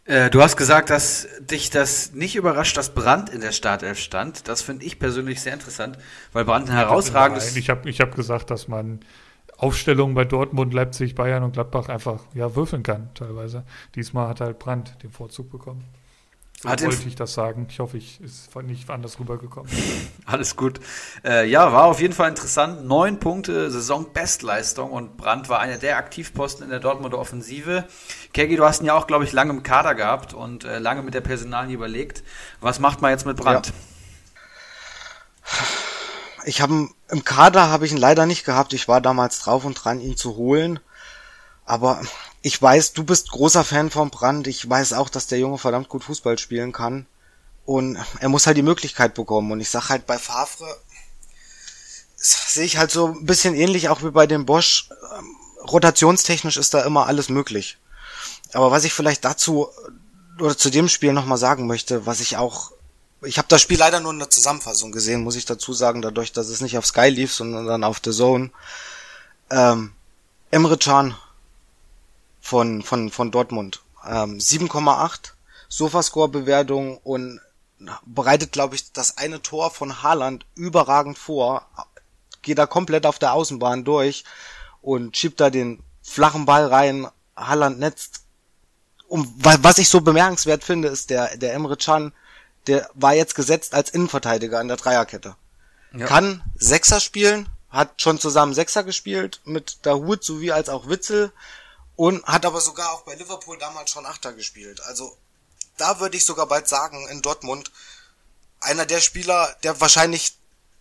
Äh, 0.06 0.30
du 0.30 0.42
hast 0.42 0.56
gesagt, 0.56 0.90
dass 0.90 1.26
dich 1.40 1.70
das 1.70 2.12
nicht 2.12 2.36
überrascht, 2.36 2.76
dass 2.76 2.94
Brandt 2.94 3.28
in 3.28 3.40
der 3.40 3.52
Startelf 3.52 3.98
stand. 3.98 4.48
Das 4.48 4.62
finde 4.62 4.84
ich 4.84 4.98
persönlich 4.98 5.40
sehr 5.40 5.52
interessant, 5.52 5.98
weil 6.32 6.44
Brandt 6.44 6.70
ein 6.70 6.76
herausragendes. 6.76 7.56
Ich 7.56 7.70
habe 7.70 7.88
ich 7.90 8.00
hab 8.00 8.14
gesagt, 8.14 8.50
dass 8.50 8.68
man 8.68 9.00
Aufstellungen 9.56 10.14
bei 10.14 10.24
Dortmund, 10.24 10.74
Leipzig, 10.74 11.14
Bayern 11.14 11.42
und 11.42 11.52
Gladbach 11.52 11.88
einfach 11.88 12.22
ja, 12.34 12.54
würfeln 12.54 12.82
kann, 12.82 13.10
teilweise. 13.14 13.64
Diesmal 13.94 14.28
hat 14.28 14.40
halt 14.40 14.58
Brandt 14.58 15.02
den 15.02 15.10
Vorzug 15.10 15.50
bekommen. 15.50 15.84
So 16.66 16.72
Hat 16.72 16.82
wollte 16.82 17.06
ich 17.06 17.14
das 17.14 17.32
sagen. 17.32 17.68
Ich 17.70 17.78
hoffe, 17.78 17.96
ich 17.96 18.20
ist 18.20 18.52
nicht 18.62 18.90
anders 18.90 19.20
rübergekommen. 19.20 19.70
Alles 20.26 20.56
gut. 20.56 20.80
Äh, 21.24 21.48
ja, 21.48 21.72
war 21.72 21.84
auf 21.84 22.00
jeden 22.00 22.12
Fall 22.12 22.28
interessant. 22.28 22.84
Neun 22.84 23.20
Punkte, 23.20 23.70
Saisonbestleistung 23.70 24.90
und 24.90 25.16
Brandt 25.16 25.48
war 25.48 25.60
einer 25.60 25.76
der 25.76 25.96
Aktivposten 25.96 26.64
in 26.64 26.70
der 26.70 26.80
Dortmunder 26.80 27.18
Offensive. 27.18 27.84
Kegi, 28.32 28.56
du 28.56 28.64
hast 28.64 28.80
ihn 28.80 28.86
ja 28.86 28.94
auch, 28.94 29.06
glaube 29.06 29.22
ich, 29.22 29.30
lange 29.30 29.52
im 29.52 29.62
Kader 29.62 29.94
gehabt 29.94 30.34
und 30.34 30.64
äh, 30.64 30.80
lange 30.80 31.02
mit 31.02 31.14
der 31.14 31.20
Personalie 31.20 31.74
überlegt. 31.74 32.24
Was 32.60 32.80
macht 32.80 33.00
man 33.00 33.12
jetzt 33.12 33.26
mit 33.26 33.36
Brandt? 33.36 33.68
Ja. 33.68 33.72
Ich 36.46 36.60
habe 36.60 36.88
im 37.10 37.24
Kader 37.24 37.70
habe 37.70 37.86
ich 37.86 37.92
ihn 37.92 37.98
leider 37.98 38.26
nicht 38.26 38.44
gehabt. 38.44 38.72
Ich 38.72 38.88
war 38.88 39.00
damals 39.00 39.38
drauf 39.38 39.64
und 39.64 39.74
dran, 39.74 40.00
ihn 40.00 40.16
zu 40.16 40.34
holen. 40.34 40.80
Aber 41.64 42.00
ich 42.46 42.62
weiß, 42.62 42.92
du 42.92 43.02
bist 43.02 43.32
großer 43.32 43.64
Fan 43.64 43.90
von 43.90 44.10
Brand. 44.10 44.46
Ich 44.46 44.70
weiß 44.70 44.92
auch, 44.92 45.08
dass 45.08 45.26
der 45.26 45.40
Junge 45.40 45.58
verdammt 45.58 45.88
gut 45.88 46.04
Fußball 46.04 46.38
spielen 46.38 46.70
kann. 46.70 47.06
Und 47.64 47.98
er 48.20 48.28
muss 48.28 48.46
halt 48.46 48.56
die 48.56 48.62
Möglichkeit 48.62 49.14
bekommen. 49.14 49.50
Und 49.50 49.58
ich 49.58 49.68
sag 49.68 49.88
halt 49.88 50.06
bei 50.06 50.16
Favre, 50.16 50.64
sehe 52.14 52.64
ich 52.64 52.76
halt 52.76 52.92
so 52.92 53.08
ein 53.08 53.26
bisschen 53.26 53.56
ähnlich 53.56 53.88
auch 53.88 54.04
wie 54.04 54.12
bei 54.12 54.28
dem 54.28 54.46
Bosch. 54.46 54.88
Ähm, 55.18 55.26
rotationstechnisch 55.66 56.56
ist 56.56 56.72
da 56.72 56.84
immer 56.84 57.08
alles 57.08 57.30
möglich. 57.30 57.78
Aber 58.52 58.70
was 58.70 58.84
ich 58.84 58.92
vielleicht 58.92 59.24
dazu 59.24 59.68
oder 60.38 60.56
zu 60.56 60.70
dem 60.70 60.88
Spiel 60.88 61.12
nochmal 61.12 61.38
sagen 61.38 61.66
möchte, 61.66 62.06
was 62.06 62.20
ich 62.20 62.36
auch, 62.36 62.70
ich 63.22 63.38
habe 63.38 63.48
das 63.48 63.60
Spiel 63.60 63.80
leider 63.80 63.98
nur 63.98 64.12
in 64.12 64.20
der 64.20 64.30
Zusammenfassung 64.30 64.92
gesehen, 64.92 65.24
muss 65.24 65.34
ich 65.34 65.46
dazu 65.46 65.72
sagen, 65.72 66.00
dadurch, 66.00 66.30
dass 66.30 66.46
es 66.46 66.60
nicht 66.60 66.78
auf 66.78 66.86
Sky 66.86 67.08
lief, 67.08 67.34
sondern 67.34 67.66
dann 67.66 67.82
auf 67.82 68.00
The 68.04 68.12
Zone. 68.12 68.52
Ähm, 69.50 69.94
Emre 70.52 70.78
Can 70.78 71.16
von, 72.46 72.82
von, 72.82 73.10
von 73.10 73.32
Dortmund. 73.32 73.82
Ähm, 74.06 74.38
7,8 74.38 75.32
Sofascore-Bewertung 75.68 76.98
und 76.98 77.40
bereitet, 78.04 78.52
glaube 78.52 78.76
ich, 78.76 78.92
das 78.92 79.18
eine 79.18 79.42
Tor 79.42 79.70
von 79.70 80.02
Haaland 80.02 80.46
überragend 80.54 81.18
vor. 81.18 81.66
Geht 82.42 82.58
da 82.58 82.66
komplett 82.66 83.04
auf 83.04 83.18
der 83.18 83.32
Außenbahn 83.32 83.84
durch 83.84 84.24
und 84.80 85.16
schiebt 85.16 85.40
da 85.40 85.50
den 85.50 85.82
flachen 86.02 86.46
Ball 86.46 86.66
rein. 86.66 87.08
Haaland 87.36 87.80
netzt. 87.80 88.22
Und 89.08 89.28
was 89.36 89.78
ich 89.78 89.88
so 89.88 90.00
bemerkenswert 90.00 90.62
finde, 90.62 90.88
ist 90.88 91.10
der, 91.10 91.36
der 91.36 91.52
Emre 91.52 91.76
Can, 91.76 92.12
der 92.68 92.88
war 92.94 93.14
jetzt 93.14 93.34
gesetzt 93.34 93.74
als 93.74 93.90
Innenverteidiger 93.90 94.60
in 94.60 94.68
der 94.68 94.76
Dreierkette. 94.76 95.34
Ja. 95.92 96.06
Kann 96.06 96.42
Sechser 96.54 97.00
spielen, 97.00 97.48
hat 97.70 98.00
schon 98.00 98.20
zusammen 98.20 98.54
Sechser 98.54 98.84
gespielt 98.84 99.40
mit 99.44 99.84
Dahut 99.84 100.22
sowie 100.22 100.52
als 100.52 100.68
auch 100.68 100.88
Witzel 100.88 101.32
und 101.96 102.24
hat 102.24 102.44
aber 102.44 102.60
sogar 102.60 102.92
auch 102.92 103.02
bei 103.02 103.14
Liverpool 103.14 103.58
damals 103.58 103.90
schon 103.90 104.06
Achter 104.06 104.32
gespielt. 104.32 104.80
Also 104.82 105.16
da 105.76 105.98
würde 106.00 106.16
ich 106.16 106.24
sogar 106.24 106.46
bald 106.46 106.68
sagen, 106.68 107.08
in 107.08 107.22
Dortmund, 107.22 107.70
einer 108.60 108.86
der 108.86 109.00
Spieler, 109.00 109.56
der 109.62 109.80
wahrscheinlich 109.80 110.36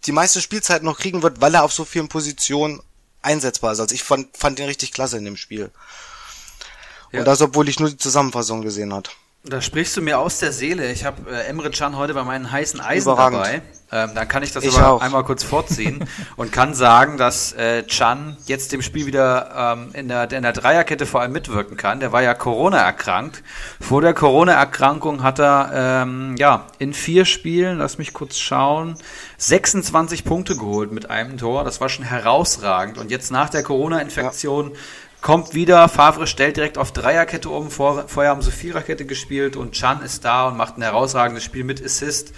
die 0.06 0.12
meiste 0.12 0.42
Spielzeit 0.42 0.84
noch 0.84 1.00
kriegen 1.00 1.24
wird, 1.24 1.42
weil 1.42 1.56
er 1.56 1.64
auf 1.64 1.74
so 1.74 1.86
vielen 1.86 2.10
Positionen 2.10 2.82
einsetzbar 3.22 3.74
ist. 3.74 3.80
Also 3.80 3.96
ich 3.96 4.04
fand, 4.04 4.36
fand 4.38 4.60
ihn 4.60 4.66
richtig 4.66 4.92
klasse 4.92 5.18
in 5.18 5.26
dem 5.26 5.38
Spiel. 5.38 5.72
Ja. 7.12 7.20
Und 7.20 7.26
das, 7.26 7.42
obwohl 7.42 7.70
ich 7.70 7.80
nur 7.80 7.90
die 7.90 7.98
Zusammenfassung 7.98 8.62
gesehen 8.62 8.94
hat. 8.94 9.12
Da 9.48 9.62
sprichst 9.62 9.96
du 9.96 10.02
mir 10.02 10.18
aus 10.18 10.40
der 10.40 10.52
Seele. 10.52 10.92
Ich 10.92 11.06
habe 11.06 11.30
äh, 11.30 11.48
Emre 11.48 11.70
Can 11.70 11.96
heute 11.98 12.16
bei 12.16 12.24
meinen 12.24 12.52
heißen 12.52 12.80
Eisen 12.80 13.12
Überragend. 13.12 13.40
dabei. 13.40 13.62
Ähm, 13.92 14.10
dann 14.16 14.28
kann 14.28 14.42
ich 14.42 14.52
das 14.52 14.64
ich 14.64 14.76
aber 14.76 14.94
auch. 14.94 15.02
einmal 15.02 15.24
kurz 15.24 15.44
vorziehen 15.44 16.08
und 16.36 16.52
kann 16.52 16.74
sagen, 16.74 17.18
dass 17.18 17.54
äh, 17.54 17.84
Chan 17.84 18.36
jetzt 18.48 18.72
dem 18.72 18.82
Spiel 18.82 19.06
wieder 19.06 19.76
ähm, 19.78 19.90
in, 19.94 20.08
der, 20.08 20.32
in 20.32 20.42
der 20.42 20.54
Dreierkette 20.54 21.06
vor 21.06 21.22
allem 21.22 21.34
mitwirken 21.34 21.78
kann. 21.78 22.00
Der 22.00 22.12
war 22.12 22.24
ja 22.24 22.34
Corona 22.34 22.80
erkrankt. 22.80 23.44
Vor 23.80 24.02
der 24.02 24.16
Corona-Erkrankung 24.16 25.22
hat 25.22 25.40
er 25.40 26.02
ähm, 26.04 26.36
ja 26.40 26.66
in 26.80 26.94
vier 26.94 27.26
Spielen, 27.26 27.78
lass 27.78 28.00
mich 28.00 28.14
kurz 28.14 28.40
schauen, 28.40 28.98
26 29.38 30.24
Punkte 30.24 30.58
geholt 30.58 30.92
mit 30.92 31.12
einem 31.12 31.38
Tor. 31.38 31.64
Das 31.64 31.80
war 31.80 31.90
schon 31.90 32.06
herausragend. 32.06 32.98
Und 32.98 33.12
jetzt 33.12 33.32
nach 33.32 33.50
der 33.50 33.62
Corona-Infektion 33.62 34.72
ja 34.72 34.78
kommt 35.26 35.56
wieder, 35.56 35.90
Favre 35.90 36.28
stellt 36.28 36.56
direkt 36.56 36.78
auf 36.78 36.92
Dreierkette 36.92 37.50
um, 37.50 37.72
Vor, 37.72 38.04
vorher 38.08 38.30
haben 38.30 38.44
sie 38.44 38.52
Viererkette 38.52 39.06
gespielt 39.06 39.56
und 39.56 39.72
Chan 39.72 40.04
ist 40.04 40.24
da 40.24 40.50
und 40.50 40.56
macht 40.56 40.78
ein 40.78 40.84
herausragendes 40.84 41.44
Spiel 41.44 41.64
mit 41.64 41.84
Assist. 41.84 42.32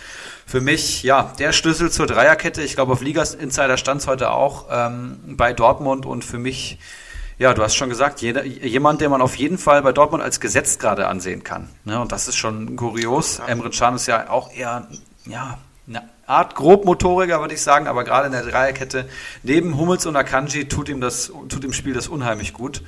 Für 0.46 0.62
mich, 0.62 1.04
ja, 1.04 1.34
der 1.38 1.52
Schlüssel 1.52 1.92
zur 1.92 2.08
Dreierkette, 2.08 2.62
ich 2.62 2.76
glaube 2.76 2.94
auf 2.94 3.02
Ligas 3.02 3.36
Insider 3.36 3.76
stand 3.76 4.00
es 4.00 4.08
heute 4.08 4.32
auch 4.32 4.68
ähm, 4.72 5.20
bei 5.36 5.52
Dortmund 5.52 6.06
und 6.06 6.24
für 6.24 6.38
mich, 6.38 6.80
ja, 7.38 7.54
du 7.54 7.62
hast 7.62 7.76
schon 7.76 7.90
gesagt, 7.90 8.22
jeder, 8.22 8.46
jemand, 8.46 9.02
den 9.02 9.12
man 9.12 9.22
auf 9.22 9.36
jeden 9.36 9.58
Fall 9.58 9.82
bei 9.82 9.92
Dortmund 9.92 10.24
als 10.24 10.40
gesetzt 10.40 10.80
gerade 10.80 11.08
ansehen 11.08 11.44
kann. 11.44 11.68
Ne? 11.84 12.00
Und 12.00 12.14
das 12.14 12.30
ist 12.30 12.38
schon 12.38 12.78
kurios. 12.78 13.40
Ja. 13.40 13.48
Emre 13.48 13.70
Can 13.70 13.96
ist 13.96 14.08
ja 14.08 14.30
auch 14.30 14.50
eher, 14.54 14.88
ja, 15.26 15.58
Art 16.28 16.56
Grobmotoriker, 16.56 17.40
würde 17.40 17.54
ich 17.54 17.62
sagen, 17.62 17.88
aber 17.88 18.04
gerade 18.04 18.28
in 18.28 18.34
der 18.34 18.44
Dreierkette 18.44 19.10
neben 19.44 19.78
Hummels 19.78 20.06
und 20.06 20.16
Akanji 20.16 20.68
tut 20.68 20.90
ihm 20.90 21.02
das, 21.02 21.32
tut 21.48 21.64
dem 21.64 21.74
Spiel 21.74 21.94
das 21.94 22.08
unheimlich 22.08 22.54
gut. 22.54 22.84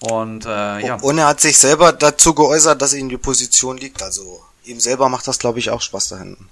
Und 0.00 0.46
äh, 0.46 0.86
ja. 0.86 0.94
Und 0.94 1.18
er 1.18 1.26
hat 1.26 1.40
sich 1.40 1.58
selber 1.58 1.92
dazu 1.92 2.34
geäußert, 2.34 2.80
dass 2.80 2.94
ihm 2.94 3.08
die 3.08 3.18
Position 3.18 3.76
liegt. 3.76 4.02
Also 4.02 4.42
ihm 4.64 4.80
selber 4.80 5.08
macht 5.08 5.28
das, 5.28 5.38
glaube 5.38 5.58
ich, 5.58 5.70
auch 5.70 5.82
Spaß 5.82 6.08
da 6.08 6.18
hinten. 6.18 6.48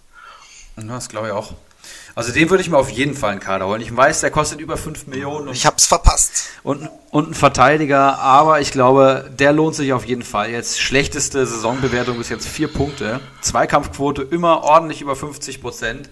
Das 0.76 1.09
glaube 1.09 1.28
ich 1.28 1.32
auch. 1.32 1.55
Also 2.14 2.32
den 2.32 2.49
würde 2.49 2.62
ich 2.62 2.70
mir 2.70 2.78
auf 2.78 2.89
jeden 2.89 3.14
Fall 3.14 3.32
einen 3.32 3.41
Kader 3.41 3.66
holen. 3.66 3.82
Ich 3.82 3.95
weiß, 3.95 4.22
der 4.22 4.30
kostet 4.30 4.59
über 4.61 4.78
5 4.78 5.07
Millionen. 5.07 5.49
Ich 5.49 5.66
hab's 5.66 5.84
verpasst. 5.84 6.49
Und, 6.62 6.89
und 7.11 7.30
ein 7.30 7.34
Verteidiger, 7.34 8.18
aber 8.18 8.61
ich 8.61 8.72
glaube, 8.72 9.30
der 9.39 9.53
lohnt 9.53 9.74
sich 9.74 9.93
auf 9.93 10.07
jeden 10.07 10.22
Fall. 10.22 10.51
Jetzt 10.51 10.80
schlechteste 10.80 11.47
Saisonbewertung 11.47 12.16
bis 12.16 12.30
jetzt 12.30 12.49
vier 12.49 12.68
Punkte. 12.68 13.20
Zweikampfquote 13.43 14.22
immer 14.22 14.62
ordentlich 14.62 15.03
über 15.03 15.14
50 15.14 15.61
Prozent. 15.61 16.09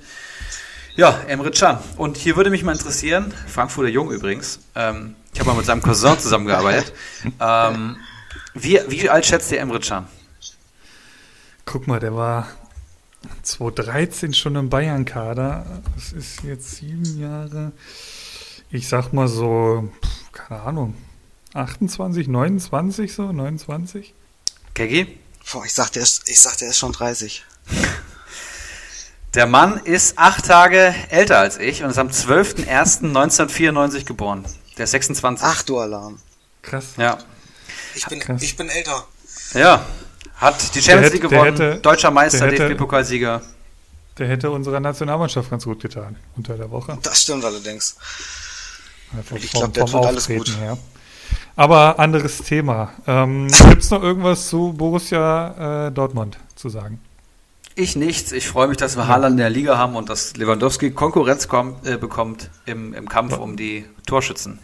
Ja, 0.95 1.19
Emre 1.27 1.51
Can. 1.51 1.79
Und 1.97 2.19
hier 2.19 2.37
würde 2.37 2.51
mich 2.51 2.63
mal 2.63 2.73
interessieren, 2.73 3.33
Frankfurter 3.49 3.89
Jung 3.89 4.11
übrigens, 4.11 4.61
ähm, 4.77 5.17
ich 5.33 5.41
habe 5.41 5.51
mal 5.51 5.57
mit 5.57 5.67
seinem 5.67 5.83
Cousin 5.83 6.19
zusammengearbeitet. 6.19 6.93
ähm, 7.41 7.97
wie, 8.53 8.79
wie 8.89 9.11
alt 9.11 9.27
schätzt 9.27 9.51
ihr 9.51 9.59
Emre 9.59 9.81
Can? 9.81 10.07
Guck 11.65 11.87
mal, 11.87 11.99
der 11.99 12.15
war 12.15 12.47
2013 13.43 14.35
schon 14.35 14.57
im 14.57 14.69
Bayern-Kader. 14.71 15.67
Das 15.95 16.13
ist 16.13 16.43
jetzt 16.43 16.77
sieben 16.77 17.19
Jahre. 17.19 17.73
Ich 18.71 18.89
sag 18.89 19.13
mal 19.13 19.29
so, 19.29 19.89
keine 20.33 20.63
Ahnung, 20.63 20.95
28, 21.55 22.27
29 22.29 23.13
so, 23.13 23.31
29? 23.31 24.15
Kegi? 24.75 25.19
Boah, 25.53 25.65
ich 25.65 25.73
sagte, 25.73 26.01
er 26.01 26.03
ist, 26.03 26.29
ich 26.29 26.41
sagte, 26.41 26.65
er 26.65 26.71
ist 26.71 26.79
schon 26.79 26.93
30. 26.93 27.45
Der 29.35 29.47
Mann 29.47 29.79
ist 29.79 30.19
acht 30.19 30.47
Tage 30.47 30.95
älter 31.11 31.39
als 31.39 31.59
ich 31.59 31.83
und 31.83 31.91
ist 31.91 31.99
am 31.99 32.09
12.01.1994 32.09 34.05
geboren. 34.05 34.45
Der 34.79 34.85
ist 34.85 34.93
26. 34.93 35.47
Ach 35.47 35.63
du 35.63 35.79
Alarm. 35.79 36.21
Krass. 36.63 36.95
Ja. 36.97 37.19
Ich 37.95 38.07
bin, 38.07 38.21
Krass. 38.21 38.43
ich 38.43 38.57
bin 38.57 38.69
älter. 38.69 39.07
Ja. 39.55 39.85
Hat 40.37 40.75
die 40.75 40.83
Champions 40.83 41.13
League 41.13 41.23
gewonnen, 41.23 41.57
hätte- 41.57 41.77
deutscher 41.81 42.11
Meister, 42.11 42.49
DFB-Pokalsieger. 42.49 43.41
Der 44.19 44.29
hätte 44.29 44.51
unserer 44.51 44.81
Nationalmannschaft 44.81 45.51
ganz 45.51 45.65
gut 45.65 45.81
getan 45.81 46.17
unter 46.37 46.57
der 46.57 46.71
Woche. 46.71 46.97
Das 47.03 47.23
stimmt 47.23 47.45
allerdings. 47.45 47.97
Einfach 49.17 49.37
Ich 49.37 49.51
vom- 49.51 49.61
glaub, 49.61 49.73
der 49.75 49.87
tut 49.87 50.05
alles 50.07 50.19
Auftreten 50.25 50.39
gut. 50.45 50.59
Her. 50.59 50.79
Aber 51.57 51.99
anderes 51.99 52.39
Thema. 52.39 52.93
Ähm, 53.07 53.49
Gibt 53.69 53.83
es 53.83 53.91
noch 53.91 54.03
irgendwas 54.03 54.49
zu 54.49 54.73
Borussia 54.77 55.87
äh, 55.89 55.93
Dortmund 55.93 56.37
zu 56.57 56.69
sagen? 56.69 57.01
Ich 57.77 57.97
nichts. 57.97 58.31
Ich 58.33 58.47
freue 58.49 58.69
mich, 58.69 58.77
dass 58.77 58.97
wir 58.97 59.09
Haaland 59.09 59.33
in 59.33 59.39
der 59.39 59.51
Liga 59.51 59.77
haben 59.79 59.97
und 59.97 60.09
dass 60.09 60.37
Lewandowski 60.37 60.93
Konkurrenz 60.93 61.49
kommt, 61.49 61.85
äh, 61.87 61.97
bekommt 61.97 62.51
im, 62.67 62.95
im 62.95 63.09
Kampf 63.09 63.37
um 63.37 63.57
die 63.57 63.85
Torschützen. 64.07 64.61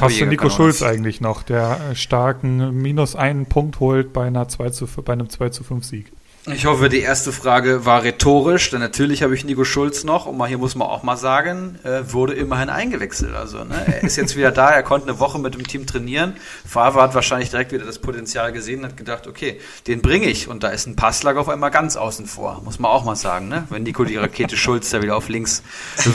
Hast 0.00 0.20
du 0.20 0.26
Nico. 0.26 0.48
Schulz 0.50 0.82
eigentlich 0.82 1.20
noch, 1.20 1.42
der 1.42 1.94
starken 1.94 2.74
minus 2.80 3.16
einen 3.16 3.46
Punkt 3.46 3.80
holt 3.80 4.12
bei, 4.12 4.26
einer 4.26 4.48
2 4.48 4.70
zu, 4.70 4.86
bei 4.86 5.12
einem 5.12 5.28
2 5.28 5.48
zu 5.50 5.64
5 5.64 5.84
Sieg? 5.84 6.12
Ich 6.54 6.64
hoffe, 6.64 6.88
die 6.88 7.00
erste 7.00 7.30
Frage 7.30 7.84
war 7.84 8.04
rhetorisch, 8.04 8.70
denn 8.70 8.80
natürlich 8.80 9.22
habe 9.22 9.34
ich 9.34 9.44
Nico 9.44 9.64
Schulz 9.64 10.04
noch 10.04 10.24
und 10.26 10.38
mal 10.38 10.48
hier 10.48 10.56
muss 10.56 10.76
man 10.76 10.88
auch 10.88 11.02
mal 11.02 11.16
sagen, 11.16 11.78
äh, 11.84 12.10
wurde 12.10 12.32
immerhin 12.32 12.70
eingewechselt. 12.70 13.34
Also 13.34 13.64
ne, 13.64 13.74
er 13.86 14.02
ist 14.02 14.16
jetzt 14.16 14.34
wieder 14.34 14.50
da, 14.50 14.70
er 14.70 14.82
konnte 14.82 15.08
eine 15.08 15.20
Woche 15.20 15.38
mit 15.38 15.54
dem 15.54 15.66
Team 15.66 15.86
trainieren. 15.86 16.34
Favre 16.66 17.02
hat 17.02 17.14
wahrscheinlich 17.14 17.50
direkt 17.50 17.72
wieder 17.72 17.84
das 17.84 17.98
Potenzial 17.98 18.52
gesehen 18.52 18.80
und 18.80 18.86
hat 18.86 18.96
gedacht, 18.96 19.26
okay, 19.26 19.60
den 19.86 20.00
bringe 20.00 20.26
ich 20.26 20.48
und 20.48 20.62
da 20.62 20.68
ist 20.68 20.86
ein 20.86 20.96
Passlag 20.96 21.36
auf 21.36 21.50
einmal 21.50 21.70
ganz 21.70 21.96
außen 21.96 22.26
vor, 22.26 22.62
muss 22.64 22.78
man 22.78 22.90
auch 22.90 23.04
mal 23.04 23.16
sagen, 23.16 23.48
ne? 23.48 23.64
wenn 23.68 23.82
Nico 23.82 24.04
die 24.04 24.16
Rakete 24.16 24.56
Schulz 24.56 24.88
da 24.88 25.02
wieder 25.02 25.16
auf 25.16 25.28
links 25.28 25.62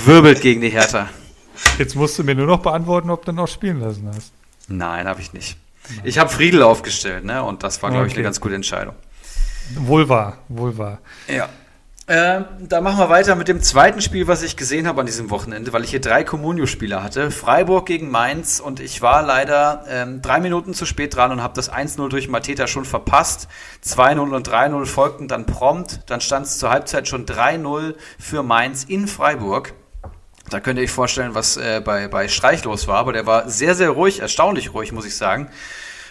wirbelt 0.06 0.42
gegen 0.42 0.62
die 0.62 0.70
Hertha. 0.70 1.10
Jetzt 1.78 1.96
musst 1.96 2.18
du 2.20 2.24
mir 2.24 2.36
nur 2.36 2.48
noch 2.48 2.60
beantworten, 2.62 3.10
ob 3.10 3.26
du 3.26 3.32
noch 3.32 3.48
spielen 3.48 3.80
lassen 3.80 4.10
hast. 4.16 4.32
Nein, 4.68 5.08
habe 5.08 5.22
ich 5.22 5.34
nicht. 5.34 5.58
Ich 6.04 6.18
habe 6.18 6.30
Friedel 6.30 6.64
aufgestellt, 6.64 7.26
ne? 7.26 7.44
Und 7.44 7.64
das 7.64 7.84
war, 7.84 7.90
glaube 7.92 8.08
ich, 8.08 8.14
Okay. 8.14 8.20
eine 8.20 8.24
ganz 8.26 8.40
gute 8.40 8.56
Entscheidung. 8.56 8.96
Wohl 9.76 10.08
wahr, 10.10 10.38
wohl 10.50 10.78
wahr. 10.78 11.00
Ja. 11.28 11.50
Ähm, 12.06 12.44
da 12.60 12.82
machen 12.82 12.98
wir 13.00 13.10
weiter 13.10 13.34
mit 13.36 13.48
dem 13.48 13.62
zweiten 13.62 14.02
Spiel, 14.02 14.28
was 14.28 14.44
ich 14.44 14.58
gesehen 14.58 14.88
habe 14.88 15.00
an 15.00 15.06
diesem 15.06 15.30
Wochenende, 15.30 15.72
weil 15.72 15.86
ich 15.86 15.90
hier 15.90 16.02
drei 16.02 16.26
Comunio-Spieler 16.26 17.02
hatte. 17.02 17.32
Freiburg 17.32 17.86
gegen 17.86 18.12
Mainz 18.12 18.60
und 18.60 18.82
ich 18.82 19.02
war 19.02 19.24
leider 19.24 19.86
ähm, 19.88 20.22
drei 20.22 20.42
Minuten 20.42 20.74
zu 20.74 20.86
spät 20.86 21.16
dran 21.16 21.32
und 21.32 21.42
habe 21.42 21.54
das 21.56 21.72
1-0 21.72 22.10
durch 22.10 22.28
Mateta 22.28 22.68
schon 22.68 22.84
verpasst. 22.84 23.48
2-0 23.86 24.20
und 24.36 24.50
3-0 24.50 24.86
folgten 24.86 25.30
dann 25.30 25.46
prompt. 25.46 26.02
Dann 26.08 26.20
stand 26.20 26.46
es 26.46 26.58
zur 26.58 26.72
Halbzeit 26.72 27.08
schon 27.08 27.26
3-0 27.26 27.96
für 28.20 28.44
Mainz 28.44 28.84
in 28.84 29.08
Freiburg. 29.08 29.74
Da 30.50 30.60
könnt 30.60 30.78
ihr 30.78 30.84
euch 30.84 30.92
vorstellen, 30.92 31.36
was 31.36 31.58
äh, 31.58 31.82
bei, 31.84 32.08
bei 32.08 32.28
Streich 32.28 32.64
los 32.64 32.88
war, 32.88 32.98
aber 32.98 33.14
der 33.14 33.26
war 33.26 33.50
sehr, 33.50 33.76
sehr 33.76 33.92
ruhig, 33.92 34.20
erstaunlich 34.20 34.74
ruhig, 34.74 34.92
muss 34.92 35.06
ich 35.06 35.16
sagen. 35.16 35.50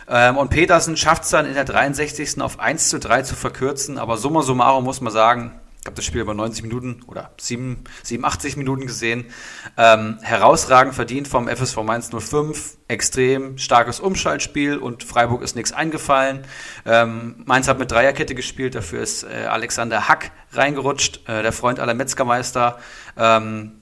Ähm, 0.08 0.36
und 0.36 0.50
Petersen 0.50 0.96
schafft 0.96 1.24
es 1.24 1.30
dann 1.30 1.46
in 1.46 1.54
der 1.54 1.64
63. 1.64 2.40
auf 2.40 2.58
1 2.58 2.88
zu 2.88 2.98
3 2.98 3.22
zu 3.22 3.36
verkürzen, 3.36 3.98
aber 3.98 4.16
summa 4.16 4.42
summarum 4.42 4.84
muss 4.84 5.00
man 5.00 5.12
sagen, 5.12 5.52
ich 5.82 5.86
habe 5.86 5.96
das 5.96 6.04
Spiel 6.04 6.20
über 6.20 6.32
90 6.32 6.62
Minuten 6.62 7.02
oder 7.08 7.32
7, 7.38 7.82
87 8.04 8.56
Minuten 8.56 8.86
gesehen, 8.86 9.24
ähm, 9.76 10.18
herausragend 10.22 10.94
verdient 10.94 11.26
vom 11.26 11.48
FSV 11.48 11.82
Mainz 11.82 12.08
05, 12.16 12.78
extrem 12.86 13.58
starkes 13.58 13.98
Umschaltspiel 13.98 14.78
und 14.78 15.02
Freiburg 15.02 15.42
ist 15.42 15.56
nichts 15.56 15.72
eingefallen. 15.72 16.42
Ähm, 16.86 17.42
Mainz 17.46 17.66
hat 17.66 17.80
mit 17.80 17.90
Dreierkette 17.90 18.36
gespielt, 18.36 18.76
dafür 18.76 19.02
ist 19.02 19.24
äh, 19.24 19.46
Alexander 19.46 20.08
Hack 20.08 20.30
reingerutscht, 20.52 21.28
äh, 21.28 21.42
der 21.42 21.52
Freund 21.52 21.80
aller 21.80 21.94
Metzgermeister. 21.94 22.78
Ähm, 23.16 23.81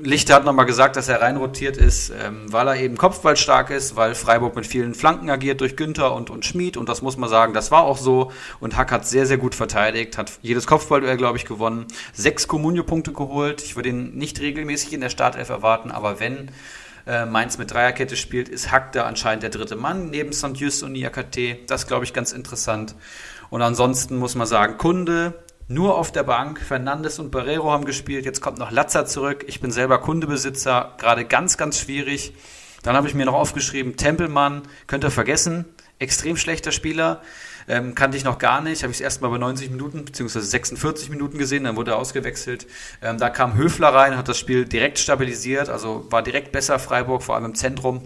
Lichter 0.00 0.34
hat 0.34 0.44
nochmal 0.44 0.66
gesagt, 0.66 0.96
dass 0.96 1.08
er 1.08 1.22
reinrotiert 1.22 1.76
ist, 1.76 2.10
ähm, 2.10 2.52
weil 2.52 2.68
er 2.68 2.76
eben 2.76 2.96
kopfballstark 2.96 3.70
ist, 3.70 3.96
weil 3.96 4.14
Freiburg 4.14 4.54
mit 4.54 4.66
vielen 4.66 4.94
Flanken 4.94 5.28
agiert 5.28 5.60
durch 5.60 5.76
Günther 5.76 6.14
und, 6.14 6.30
und 6.30 6.44
Schmid. 6.44 6.76
Und 6.76 6.88
das 6.88 7.02
muss 7.02 7.16
man 7.16 7.28
sagen, 7.28 7.52
das 7.52 7.70
war 7.70 7.82
auch 7.82 7.98
so. 7.98 8.30
Und 8.60 8.76
Hack 8.76 8.92
hat 8.92 9.06
sehr, 9.06 9.26
sehr 9.26 9.38
gut 9.38 9.54
verteidigt, 9.54 10.16
hat 10.16 10.32
jedes 10.42 10.66
Kopfballduell, 10.66 11.16
glaube 11.16 11.38
ich, 11.38 11.46
gewonnen, 11.46 11.86
sechs 12.12 12.46
Comunio-Punkte 12.46 13.12
geholt, 13.12 13.62
ich 13.62 13.76
würde 13.76 13.88
ihn 13.88 14.14
nicht 14.14 14.40
regelmäßig 14.40 14.92
in 14.92 15.00
der 15.00 15.10
Startelf 15.10 15.48
erwarten, 15.48 15.90
aber 15.90 16.20
wenn 16.20 16.50
äh, 17.06 17.24
Mainz 17.26 17.58
mit 17.58 17.72
Dreierkette 17.72 18.16
spielt, 18.16 18.48
ist 18.48 18.70
Hack 18.70 18.92
da 18.92 19.04
anscheinend 19.04 19.42
der 19.42 19.50
dritte 19.50 19.76
Mann, 19.76 20.10
neben 20.10 20.32
St. 20.32 20.54
Just 20.54 20.82
und 20.82 20.92
Niakate, 20.92 21.58
das 21.66 21.86
glaube 21.86 22.04
ich 22.04 22.12
ganz 22.12 22.32
interessant. 22.32 22.94
Und 23.50 23.62
ansonsten 23.62 24.18
muss 24.18 24.34
man 24.34 24.46
sagen, 24.46 24.76
Kunde, 24.76 25.32
nur 25.68 25.96
auf 25.96 26.10
der 26.10 26.22
Bank. 26.22 26.60
Fernandes 26.60 27.18
und 27.18 27.30
Barrero 27.30 27.70
haben 27.70 27.84
gespielt. 27.84 28.24
Jetzt 28.24 28.40
kommt 28.40 28.58
noch 28.58 28.70
Latza 28.70 29.06
zurück. 29.06 29.44
Ich 29.46 29.60
bin 29.60 29.70
selber 29.70 29.98
Kundebesitzer. 29.98 30.94
Gerade 30.98 31.24
ganz, 31.24 31.56
ganz 31.56 31.78
schwierig. 31.78 32.32
Dann 32.82 32.96
habe 32.96 33.06
ich 33.06 33.14
mir 33.14 33.26
noch 33.26 33.34
aufgeschrieben, 33.34 33.96
Tempelmann, 33.96 34.62
könnt 34.86 35.04
ihr 35.04 35.10
vergessen. 35.10 35.64
Extrem 35.98 36.36
schlechter 36.36 36.72
Spieler. 36.72 37.22
Ähm, 37.66 37.94
kannte 37.94 38.16
ich 38.16 38.24
noch 38.24 38.38
gar 38.38 38.62
nicht. 38.62 38.82
Habe 38.82 38.92
ich 38.92 38.98
es 38.98 39.00
erst 39.02 39.20
mal 39.20 39.28
bei 39.28 39.36
90 39.36 39.70
Minuten 39.70 40.04
bzw. 40.04 40.40
46 40.40 41.10
Minuten 41.10 41.38
gesehen. 41.38 41.64
Dann 41.64 41.76
wurde 41.76 41.90
er 41.90 41.96
ausgewechselt. 41.98 42.66
Ähm, 43.02 43.18
da 43.18 43.28
kam 43.28 43.56
Höfler 43.56 43.88
rein, 43.88 44.16
hat 44.16 44.28
das 44.28 44.38
Spiel 44.38 44.64
direkt 44.64 44.98
stabilisiert. 44.98 45.68
Also 45.68 46.06
war 46.10 46.22
direkt 46.22 46.52
besser 46.52 46.78
Freiburg, 46.78 47.22
vor 47.22 47.34
allem 47.34 47.46
im 47.46 47.54
Zentrum. 47.54 48.02